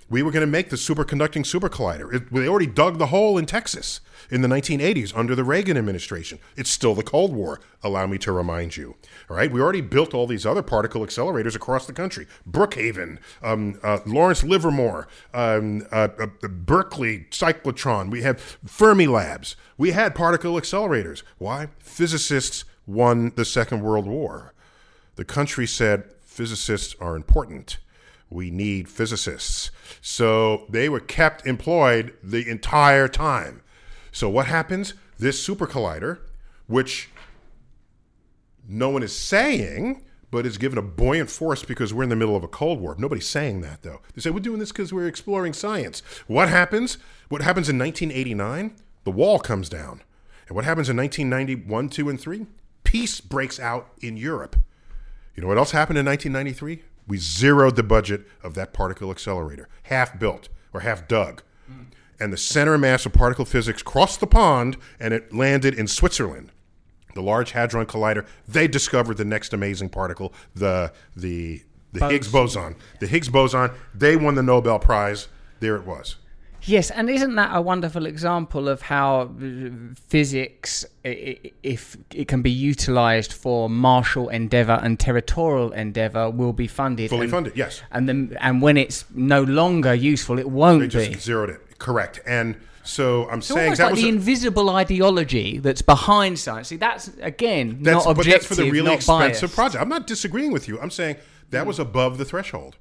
We 0.10 0.24
were 0.24 0.32
going 0.32 0.42
to 0.42 0.48
make 0.48 0.72
the 0.72 0.76
superconducting 0.76 1.46
super 1.46 1.70
collider. 1.70 2.12
It, 2.12 2.34
they 2.34 2.48
already 2.48 2.66
dug 2.66 2.98
the 2.98 3.08
hole 3.08 3.38
in 3.38 3.46
Texas 3.46 4.02
in 4.32 4.42
the 4.42 4.48
1980s 4.48 5.16
under 5.16 5.36
the 5.36 5.44
Reagan 5.44 5.78
administration. 5.78 6.40
It's 6.58 6.72
still 6.72 6.96
the 6.96 7.04
Cold 7.04 7.32
War, 7.32 7.60
allow 7.84 8.08
me 8.08 8.18
to 8.20 8.32
remind 8.32 8.76
you. 8.76 8.96
All 9.30 9.38
right, 9.38 9.52
we 9.52 9.62
already 9.62 9.82
built 9.82 10.16
all 10.16 10.26
these 10.26 10.48
other 10.48 10.64
particle 10.64 11.06
accelerators 11.06 11.56
across 11.56 11.86
the 11.86 11.94
country 11.94 12.26
Brookhaven, 12.50 13.20
um, 13.44 13.80
uh, 13.84 14.00
Lawrence 14.08 14.44
Livermore, 14.44 15.08
um, 15.32 15.86
uh, 15.92 16.08
uh, 16.20 16.28
Berkeley 16.48 17.28
cyclotron. 17.30 18.10
We 18.10 18.24
have 18.24 18.42
Fermi 18.66 19.06
Labs. 19.06 19.56
We 19.78 19.92
had 19.92 20.16
particle 20.16 20.54
accelerators. 20.54 21.22
Why? 21.38 21.70
Physicists 21.80 22.66
won 22.90 23.32
the 23.36 23.46
Second 23.46 23.82
World 23.82 24.08
War. 24.08 24.54
The 25.16 25.26
country 25.26 25.68
said 25.68 26.06
physicists 26.22 26.96
are 27.00 27.16
important. 27.16 27.78
We 28.30 28.52
need 28.52 28.90
physicists. 28.90 29.72
So 30.02 30.66
they 30.70 30.90
were 30.90 31.00
kept 31.00 31.46
employed 31.46 32.14
the 32.24 32.50
entire 32.50 33.08
time. 33.08 33.62
So 34.12 34.30
what 34.30 34.48
happens? 34.48 34.94
This 35.18 35.44
super 35.44 35.68
collider, 35.68 36.20
which 36.68 37.10
no 38.68 38.90
one 38.90 39.04
is 39.04 39.16
saying, 39.16 40.04
but 40.32 40.46
is 40.46 40.58
given 40.58 40.78
a 40.78 40.84
buoyant 40.84 41.30
force 41.30 41.64
because 41.64 41.94
we're 41.94 42.04
in 42.04 42.10
the 42.10 42.16
middle 42.16 42.36
of 42.36 42.44
a 42.44 42.48
Cold 42.48 42.80
War. 42.80 42.96
Nobody's 42.98 43.28
saying 43.28 43.62
that, 43.62 43.82
though. 43.82 44.02
They 44.14 44.22
say 44.22 44.30
we're 44.30 44.40
doing 44.40 44.60
this 44.60 44.72
because 44.72 44.94
we're 44.94 45.08
exploring 45.08 45.54
science. 45.54 46.02
What 46.28 46.50
happens? 46.50 46.98
What 47.30 47.42
happens 47.42 47.68
in 47.68 47.80
1989? 47.80 48.76
The 49.04 49.12
wall 49.12 49.40
comes 49.40 49.70
down. 49.70 50.02
And 50.48 50.56
what 50.56 50.66
happens 50.66 50.90
in 50.90 50.98
1991, 50.98 51.90
2, 51.90 52.10
and 52.10 52.20
3? 52.20 52.46
Peace 52.84 53.22
breaks 53.22 53.60
out 53.60 53.90
in 54.02 54.18
Europe. 54.18 54.56
You 55.36 55.42
know 55.42 55.48
what 55.48 55.58
else 55.58 55.72
happened 55.72 55.98
in 55.98 56.06
1993? 56.06 56.84
We 57.08 57.18
zeroed 57.18 57.76
the 57.76 57.84
budget 57.84 58.28
of 58.44 58.54
that 58.56 58.74
particle 58.74 59.10
accelerator, 59.12 59.68
half 59.84 60.20
built 60.20 60.50
or 60.74 60.82
half 60.82 61.08
dug. 61.08 61.42
And 62.20 62.34
the 62.34 62.38
center 62.38 62.74
of 62.74 62.82
mass 62.82 63.06
of 63.06 63.14
particle 63.14 63.46
physics 63.46 63.82
crossed 63.82 64.20
the 64.20 64.28
pond 64.28 64.76
and 65.00 65.14
it 65.14 65.34
landed 65.34 65.74
in 65.74 65.88
Switzerland. 65.88 66.52
The 67.16 67.22
Large 67.22 67.52
Hadron 67.52 67.86
Collider, 67.86 68.26
they 68.48 68.68
discovered 68.68 69.18
the 69.18 69.26
next 69.26 69.54
amazing 69.54 69.90
particle, 69.90 70.34
the, 70.54 70.92
the, 71.16 71.64
the 71.94 72.08
Higgs 72.08 72.28
boson. 72.32 72.76
The 73.00 73.08
Higgs 73.08 73.30
boson, 73.30 73.72
they 73.96 74.16
won 74.16 74.36
the 74.36 74.44
Nobel 74.44 74.80
Prize. 74.80 75.30
There 75.60 75.76
it 75.76 75.86
was. 75.86 76.18
Yes, 76.70 76.92
and 76.92 77.10
isn't 77.10 77.36
that 77.36 77.50
a 77.56 77.62
wonderful 77.62 78.06
example 78.06 78.70
of 78.70 78.82
how 78.84 79.22
uh, 79.22 79.70
physics, 80.08 80.86
if 81.04 81.98
it 82.14 82.28
can 82.28 82.42
be 82.42 82.52
utilized 82.52 83.34
for 83.34 83.70
martial 83.70 84.30
endeavor 84.30 84.80
and 84.84 85.00
territorial 85.00 85.72
endeavor, 85.72 86.30
will 86.30 86.54
be 86.54 86.68
funded 86.68 87.10
Fully 87.10 87.24
and, 87.24 87.32
funded, 87.32 87.54
yes. 87.58 87.82
and 87.92 88.08
then 88.08 88.38
and 88.40 88.62
when 88.62 88.78
it's 88.78 89.06
no 89.14 89.42
longer 89.44 89.94
useful, 89.94 90.38
it 90.38 90.50
won't 90.50 90.82
They 90.82 90.88
just 90.88 91.12
be. 91.12 91.18
zeroed 91.18 91.50
it. 91.50 91.80
Correct. 91.80 92.20
And 92.28 92.56
so 92.84 93.28
I'm 93.30 93.40
It's 93.40 93.48
saying 93.48 93.74
that 93.76 93.80
like 93.86 93.92
was 93.94 94.02
the 94.02 94.08
a- 94.08 94.10
invisible 94.10 94.70
ideology 94.70 95.58
that's 95.60 95.82
behind 95.82 96.38
science. 96.38 96.68
See, 96.68 96.78
that's 96.78 97.10
again 97.22 97.80
That's, 97.82 98.06
not 98.06 98.16
but 98.16 98.26
objective, 98.28 98.34
that's 98.42 98.46
for 98.48 98.56
the 98.56 98.70
really 98.70 98.94
expensive 98.94 99.42
biased. 99.42 99.56
project. 99.56 99.82
I'm 99.82 99.90
not 99.90 100.06
disagreeing 100.08 100.52
with 100.52 100.68
you. 100.68 100.80
I'm 100.80 100.92
saying 100.92 101.16
that 101.50 101.66
was 101.66 101.80
above 101.80 102.18
the 102.20 102.26
threshold. 102.26 102.78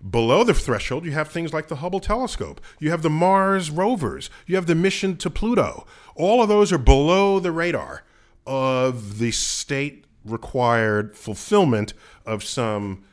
Below 0.00 0.44
the 0.44 0.54
threshold, 0.54 1.04
you 1.04 1.10
have 1.10 1.28
things 1.28 1.52
like 1.52 1.66
the 1.68 1.76
Hubble 1.76 1.98
telescope. 1.98 2.60
You 2.78 2.90
have 2.90 3.02
the 3.02 3.10
Mars 3.10 3.70
rovers. 3.70 4.30
You 4.46 4.54
have 4.54 4.66
the 4.66 4.76
mission 4.76 5.16
to 5.16 5.30
Pluto. 5.30 5.86
All 6.14 6.40
of 6.40 6.48
those 6.48 6.72
are 6.72 6.78
below 6.78 7.40
the 7.40 7.50
radar 7.50 8.04
of 8.46 9.18
the 9.18 9.32
state 9.32 10.04
required 10.24 11.16
fulfillment 11.16 11.94
of 12.24 12.44
some 12.44 13.04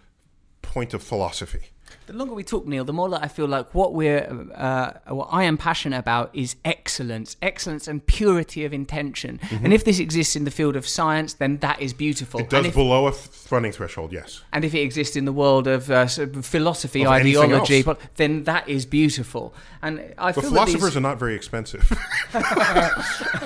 point 0.62 0.94
of 0.94 1.02
philosophy. 1.02 1.72
The 2.08 2.14
longer 2.14 2.36
we 2.36 2.44
talk, 2.44 2.68
Neil, 2.68 2.84
the 2.86 2.94
more 2.94 3.10
that 3.10 3.24
I 3.24 3.28
feel 3.28 3.48
like 3.48 3.74
what 3.74 3.94
we're, 3.94 4.28
uh, 4.54 4.92
what 5.08 5.30
I 5.32 5.44
am 5.44 5.58
passionate 5.58 5.98
about 5.98 6.30
is 6.34 6.56
excellence, 6.64 7.36
excellence 7.42 7.88
and 7.88 8.06
purity 8.06 8.64
of 8.64 8.74
intention. 8.74 9.40
And 9.64 9.74
if 9.74 9.84
this 9.84 10.00
exists 10.00 10.36
in 10.36 10.44
the 10.44 10.52
field 10.52 10.76
of 10.76 10.88
science, 10.88 11.34
then 11.34 11.58
that 11.58 11.82
is 11.82 11.94
beautiful. 11.94 12.40
Mm-hmm. 12.42 12.46
It 12.56 12.58
does 12.58 12.66
if, 12.68 12.74
below 12.76 13.08
a 13.08 13.12
funding 13.12 13.72
threshold, 13.72 14.12
yes. 14.14 14.42
and 14.54 14.64
if 14.64 14.76
it 14.76 14.82
exists 14.82 15.16
in 15.16 15.26
the 15.26 15.32
world 15.32 15.68
of 15.68 15.90
uh, 15.90 16.06
sort 16.08 16.36
of 16.36 16.46
philosophy, 16.46 17.04
Of 17.04 17.12
ideology, 17.12 17.82
but 17.82 18.00
then 18.18 18.44
that 18.44 18.70
is 18.70 18.86
beautiful. 18.86 19.54
And 19.82 20.14
I 20.18 20.32
But 20.32 20.42
feel 20.42 20.52
philosophers 20.52 20.94
that 20.94 21.00
are 21.00 21.02
not 21.02 21.18
very 21.20 21.36
expensive. 21.36 21.90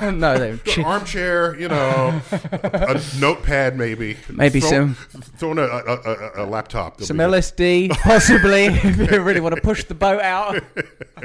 no, 0.01 0.37
they're 0.37 0.55
The 0.65 0.83
armchair, 0.85 1.59
you 1.59 1.67
know, 1.67 2.21
a 2.31 3.01
notepad 3.19 3.77
maybe. 3.77 4.17
Maybe 4.29 4.59
Throw- 4.59 4.69
some- 4.69 4.93
Throw 5.37 5.51
in 5.51 5.59
a, 5.59 5.63
a, 5.63 5.95
a, 5.95 6.43
a 6.43 6.45
laptop. 6.45 7.01
Some. 7.01 7.17
LSD, 7.17 7.89
possibly, 7.91 8.48
if 8.65 9.11
you 9.11 9.21
really 9.21 9.39
want 9.39 9.55
to 9.55 9.61
push 9.61 9.83
the 9.85 9.95
boat 9.95 10.21
out. 10.21 10.61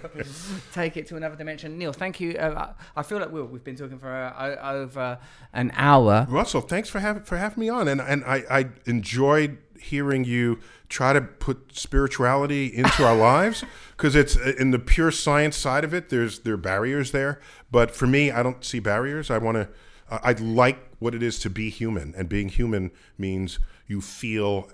Take 0.73 0.97
it 0.97 1.07
to 1.09 1.17
another 1.17 1.37
dimension. 1.37 1.79
Neil, 1.79 1.93
thank 1.93 2.21
you. 2.21 2.33
Uh, 2.33 2.73
I 2.97 3.03
feel 3.03 3.19
like 3.19 3.31
we 3.31 3.43
we've 3.43 3.65
been 3.65 3.77
talking 3.77 3.99
for 3.99 4.11
uh, 4.11 4.73
over 4.73 5.19
an 5.53 5.73
hour. 5.75 6.27
Russell, 6.29 6.61
thanks 6.61 6.89
for 6.89 7.01
having 7.01 7.23
for 7.23 7.37
having 7.39 7.61
me 7.61 7.69
on, 7.69 7.89
and 7.89 8.01
and 8.01 8.25
I, 8.25 8.45
I 8.51 8.69
enjoyed 8.87 9.59
hearing 9.79 10.25
you 10.25 10.59
try 10.89 11.13
to 11.13 11.21
put 11.21 11.77
spirituality 11.77 12.67
into 12.67 13.05
our 13.05 13.17
lives 13.33 13.65
because 13.97 14.15
it's 14.15 14.37
uh, 14.37 14.53
in 14.59 14.71
the 14.71 14.79
pure 14.79 15.11
science 15.11 15.57
side 15.57 15.85
of 15.85 15.95
it. 15.95 16.09
There's 16.09 16.41
there 16.41 16.55
are 16.55 16.59
barriers 16.59 17.13
there, 17.13 17.41
but 17.71 17.91
for 17.91 18.07
me, 18.07 18.31
I 18.31 18.43
don't 18.43 18.65
see 18.65 18.81
barriers. 18.81 19.31
I 19.31 19.39
want 19.39 19.57
to 19.57 19.69
uh, 20.11 20.19
I 20.23 20.33
like 20.33 20.79
what 20.99 21.15
it 21.15 21.23
is 21.23 21.39
to 21.41 21.51
be 21.51 21.71
human, 21.71 22.15
and 22.17 22.29
being 22.29 22.49
human 22.49 22.91
means 23.19 23.59
you 23.87 24.01
feel 24.01 24.71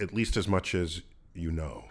at 0.00 0.12
least 0.12 0.36
as 0.36 0.48
much 0.48 0.74
as 0.74 1.02
you 1.34 1.50
know. 1.52 1.84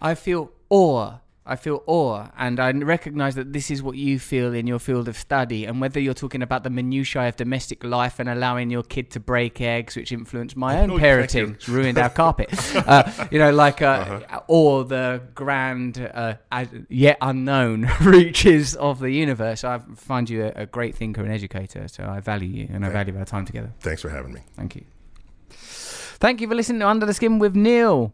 I 0.00 0.14
feel 0.14 0.50
awe. 0.70 1.18
I 1.48 1.54
feel 1.54 1.84
awe, 1.86 2.26
and 2.36 2.58
I 2.58 2.72
recognise 2.72 3.36
that 3.36 3.52
this 3.52 3.70
is 3.70 3.80
what 3.80 3.96
you 3.96 4.18
feel 4.18 4.52
in 4.52 4.66
your 4.66 4.80
field 4.80 5.06
of 5.06 5.16
study. 5.16 5.64
And 5.64 5.80
whether 5.80 6.00
you're 6.00 6.12
talking 6.12 6.42
about 6.42 6.64
the 6.64 6.70
minutiae 6.70 7.28
of 7.28 7.36
domestic 7.36 7.84
life 7.84 8.18
and 8.18 8.28
allowing 8.28 8.68
your 8.68 8.82
kid 8.82 9.12
to 9.12 9.20
break 9.20 9.60
eggs, 9.60 9.94
which 9.94 10.10
influenced 10.10 10.56
my 10.56 10.80
own 10.80 10.90
Oh, 10.90 10.94
you. 10.96 11.00
parenting, 11.02 11.54
it's 11.54 11.68
ruined 11.68 11.98
our 11.98 12.10
carpet, 12.22 12.48
uh, 12.74 13.28
you 13.30 13.38
know, 13.38 13.52
like, 13.52 13.80
uh, 13.80 13.86
Uh-huh. 13.86 14.40
or 14.48 14.82
the 14.86 15.22
grand, 15.36 16.10
uh, 16.12 16.34
yet 16.88 17.16
unknown 17.20 17.88
reaches 18.02 18.74
of 18.74 18.98
the 18.98 19.10
universe, 19.12 19.62
I 19.62 19.78
find 19.94 20.28
you 20.28 20.46
a, 20.46 20.62
a 20.62 20.66
great 20.66 20.96
thinker 20.96 21.22
and 21.22 21.30
educator. 21.32 21.86
So 21.86 22.02
I 22.08 22.18
value 22.18 22.48
you, 22.48 22.68
and 22.72 22.84
I 22.84 22.88
value 22.88 23.16
our 23.16 23.24
time 23.24 23.44
together. 23.44 23.72
Thanks 23.78 24.02
for 24.02 24.08
having 24.08 24.32
me. 24.32 24.40
Thank 24.56 24.74
you. 24.74 24.84
Thank 26.18 26.40
you 26.40 26.48
for 26.48 26.56
listening 26.56 26.80
to 26.80 26.88
Under 26.88 27.06
the 27.06 27.14
Skin 27.14 27.38
with 27.38 27.54
Neil. 27.54 28.12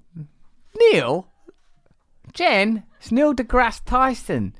Neil? 0.78 1.28
Jen? 2.32 2.84
It's 2.98 3.12
Neil 3.12 3.34
deGrasse 3.34 3.82
Tyson. 3.84 4.54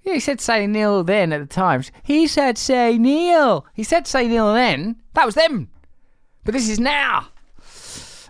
He 0.00 0.20
said 0.20 0.40
say 0.40 0.66
Neil 0.66 1.02
then 1.02 1.32
at 1.32 1.40
the 1.40 1.46
Times. 1.46 1.90
He 2.02 2.26
said 2.26 2.58
say 2.58 2.98
Neil. 2.98 3.66
He 3.72 3.82
said 3.82 4.06
say 4.06 4.28
Neil 4.28 4.52
then. 4.52 4.96
That 5.14 5.26
was 5.26 5.34
them. 5.34 5.70
But 6.44 6.52
this 6.52 6.68
is 6.68 6.78
now. 6.78 7.28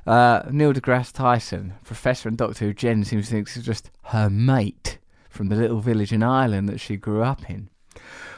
Uh, 0.07 0.43
Neil 0.51 0.73
deGrasse 0.73 1.13
Tyson, 1.13 1.75
professor 1.83 2.29
and 2.29 2.39
doctor 2.39 2.67
who 2.67 2.75
Jen 2.75 3.05
seems 3.05 3.27
to 3.27 3.33
think 3.33 3.49
is 3.49 3.65
just 3.65 3.91
her 4.05 4.29
mate 4.31 4.99
from 5.31 5.49
the 5.49 5.57
little 5.57 5.81
village 5.81 6.13
in 6.13 6.23
Ireland 6.23 6.69
that 6.69 6.79
she 6.79 6.97
grew 6.97 7.23
up 7.23 7.51
in. 7.51 7.71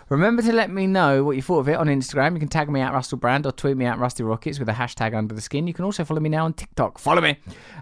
Remember 0.09 0.41
to 0.43 0.53
let 0.53 0.71
me 0.71 0.87
know 0.87 1.25
what 1.25 1.35
you 1.35 1.43
thought 1.43 1.59
of 1.59 1.69
it 1.69 1.75
on 1.75 1.89
Instagram. 1.89 2.35
You 2.35 2.39
can 2.39 2.49
tag 2.49 2.71
me 2.71 2.81
at 2.81 2.93
Russell 2.93 3.19
Brand 3.19 3.45
or 3.45 3.51
tweet 3.51 3.77
me 3.77 3.87
at 3.87 3.99
Rusty 3.99 4.23
Rockets 4.23 4.61
with 4.61 4.69
a 4.69 4.73
hashtag 4.73 5.17
under 5.17 5.35
the 5.35 5.41
skin. 5.41 5.67
You 5.67 5.75
can 5.75 5.85
also 5.85 6.05
follow 6.05 6.21
me 6.21 6.29
now 6.29 6.45
on 6.45 6.53
TikTok. 6.53 7.01
Follow 7.01 7.21
me 7.21 7.39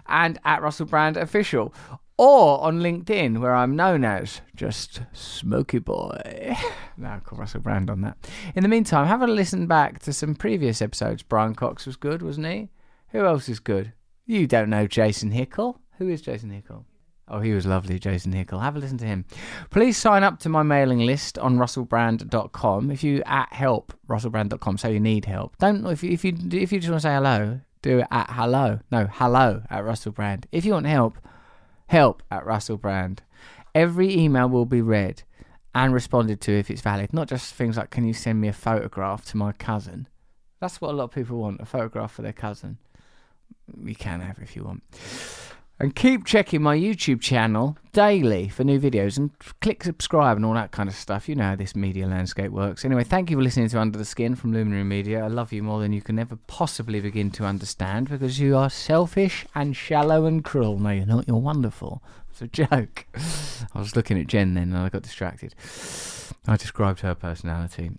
and 0.07 0.39
at 0.43 0.63
Russell 0.63 0.87
Brand 0.87 1.17
Official. 1.17 1.71
Or 2.17 2.63
on 2.63 2.79
LinkedIn, 2.79 3.41
where 3.41 3.53
I'm 3.53 3.75
known 3.75 4.05
as 4.05 4.41
just 4.55 5.01
Smoky 5.11 5.79
Boy. 5.79 6.55
now 6.97 7.19
call 7.19 7.37
Russell 7.37 7.59
Brand 7.59 7.89
on 7.89 8.01
that. 8.01 8.17
In 8.55 8.63
the 8.63 8.69
meantime, 8.69 9.05
have 9.05 9.21
a 9.21 9.27
listen 9.27 9.67
back 9.67 9.99
to 9.99 10.13
some 10.13 10.33
previous 10.33 10.81
episodes. 10.81 11.23
Brian 11.23 11.53
Cox 11.53 11.85
was 11.85 11.97
good, 11.97 12.21
wasn't 12.21 12.47
he? 12.47 12.69
Who 13.09 13.25
else 13.25 13.49
is 13.49 13.59
good? 13.59 13.93
You 14.25 14.47
don't 14.47 14.69
know 14.69 14.87
Jason 14.87 15.31
Hickel. 15.31 15.77
Who 15.97 16.09
is 16.09 16.21
Jason 16.21 16.49
Hickel? 16.49 16.85
Oh, 17.27 17.39
he 17.39 17.53
was 17.53 17.65
lovely, 17.65 17.97
Jason 17.97 18.33
Hickel. 18.33 18.61
Have 18.61 18.75
a 18.75 18.79
listen 18.79 18.99
to 18.99 19.05
him. 19.05 19.25
Please 19.71 19.97
sign 19.97 20.23
up 20.23 20.39
to 20.39 20.49
my 20.49 20.61
mailing 20.61 20.99
list 20.99 21.39
on 21.39 21.57
russellbrand.com. 21.57 22.91
If 22.91 23.03
you 23.03 23.23
at 23.25 23.51
help 23.51 23.93
russellbrand.com, 24.07 24.77
so 24.77 24.89
you 24.89 24.99
need 24.99 25.25
help. 25.25 25.57
Don't 25.57 25.85
if 25.87 26.03
you, 26.03 26.11
if 26.11 26.23
you 26.23 26.37
if 26.51 26.71
you 26.71 26.79
just 26.79 26.91
want 26.91 27.01
to 27.01 27.07
say 27.07 27.15
hello, 27.15 27.61
do 27.81 27.99
it 27.99 28.07
at 28.11 28.29
hello. 28.29 28.79
No, 28.91 29.07
hello 29.11 29.63
at 29.69 29.83
russellbrand. 29.83 30.45
If 30.51 30.65
you 30.65 30.73
want 30.73 30.85
help, 30.85 31.17
help 31.87 32.21
at 32.29 32.45
russellbrand. 32.45 33.19
Every 33.73 34.15
email 34.15 34.47
will 34.47 34.65
be 34.65 34.81
read 34.81 35.23
and 35.73 35.93
responded 35.93 36.41
to 36.41 36.51
if 36.51 36.69
it's 36.69 36.81
valid. 36.81 37.11
Not 37.11 37.27
just 37.27 37.55
things 37.55 37.75
like, 37.75 37.89
can 37.89 38.05
you 38.05 38.13
send 38.13 38.39
me 38.39 38.47
a 38.47 38.53
photograph 38.53 39.25
to 39.25 39.37
my 39.37 39.51
cousin? 39.51 40.07
That's 40.61 40.79
what 40.79 40.91
a 40.91 40.93
lot 40.93 41.05
of 41.05 41.11
people 41.11 41.37
want, 41.37 41.59
a 41.59 41.65
photograph 41.65 42.13
for 42.13 42.21
their 42.21 42.33
cousin. 42.33 42.77
You 43.83 43.95
can 43.95 44.21
have 44.21 44.39
if 44.39 44.55
you 44.55 44.63
want. 44.63 44.83
And 45.77 45.93
keep 45.93 46.25
checking 46.25 46.61
my 46.61 46.77
YouTube 46.77 47.19
channel 47.19 47.77
daily 47.91 48.47
for 48.47 48.63
new 48.63 48.79
videos 48.79 49.17
and 49.17 49.31
click 49.59 49.83
subscribe 49.83 50.37
and 50.37 50.45
all 50.45 50.53
that 50.53 50.71
kind 50.71 50.87
of 50.87 50.95
stuff. 50.95 51.27
You 51.27 51.35
know 51.35 51.43
how 51.43 51.55
this 51.55 51.75
media 51.75 52.07
landscape 52.07 52.51
works. 52.51 52.85
Anyway, 52.85 53.03
thank 53.03 53.29
you 53.29 53.35
for 53.35 53.43
listening 53.43 53.67
to 53.67 53.79
Under 53.79 53.97
the 53.97 54.05
Skin 54.05 54.35
from 54.35 54.53
Luminary 54.53 54.85
Media. 54.85 55.23
I 55.23 55.27
love 55.27 55.51
you 55.51 55.61
more 55.63 55.81
than 55.81 55.91
you 55.91 56.01
can 56.01 56.17
ever 56.17 56.37
possibly 56.47 57.01
begin 57.01 57.29
to 57.31 57.43
understand 57.43 58.09
because 58.09 58.39
you 58.39 58.55
are 58.55 58.69
selfish 58.69 59.45
and 59.53 59.75
shallow 59.75 60.25
and 60.25 60.45
cruel. 60.45 60.79
No, 60.79 60.91
you're 60.91 61.05
not. 61.05 61.27
You're 61.27 61.37
wonderful. 61.37 62.01
It's 62.31 62.41
a 62.41 62.47
joke. 62.47 63.05
I 63.73 63.79
was 63.79 63.97
looking 63.97 64.17
at 64.17 64.27
Jen 64.27 64.53
then 64.53 64.71
and 64.71 64.77
I 64.77 64.87
got 64.87 65.01
distracted. 65.01 65.55
I 66.47 66.55
described 66.55 67.01
her 67.01 67.15
personality. 67.15 67.91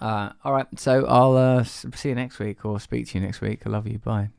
Uh, 0.00 0.30
all 0.44 0.52
right, 0.52 0.66
so 0.76 1.04
I'll 1.06 1.36
uh, 1.36 1.62
see 1.64 2.08
you 2.08 2.14
next 2.14 2.38
week 2.38 2.64
or 2.64 2.80
speak 2.80 3.08
to 3.08 3.18
you 3.18 3.24
next 3.24 3.42
week. 3.42 3.66
I 3.66 3.70
love 3.70 3.86
you. 3.86 3.98
Bye. 3.98 4.30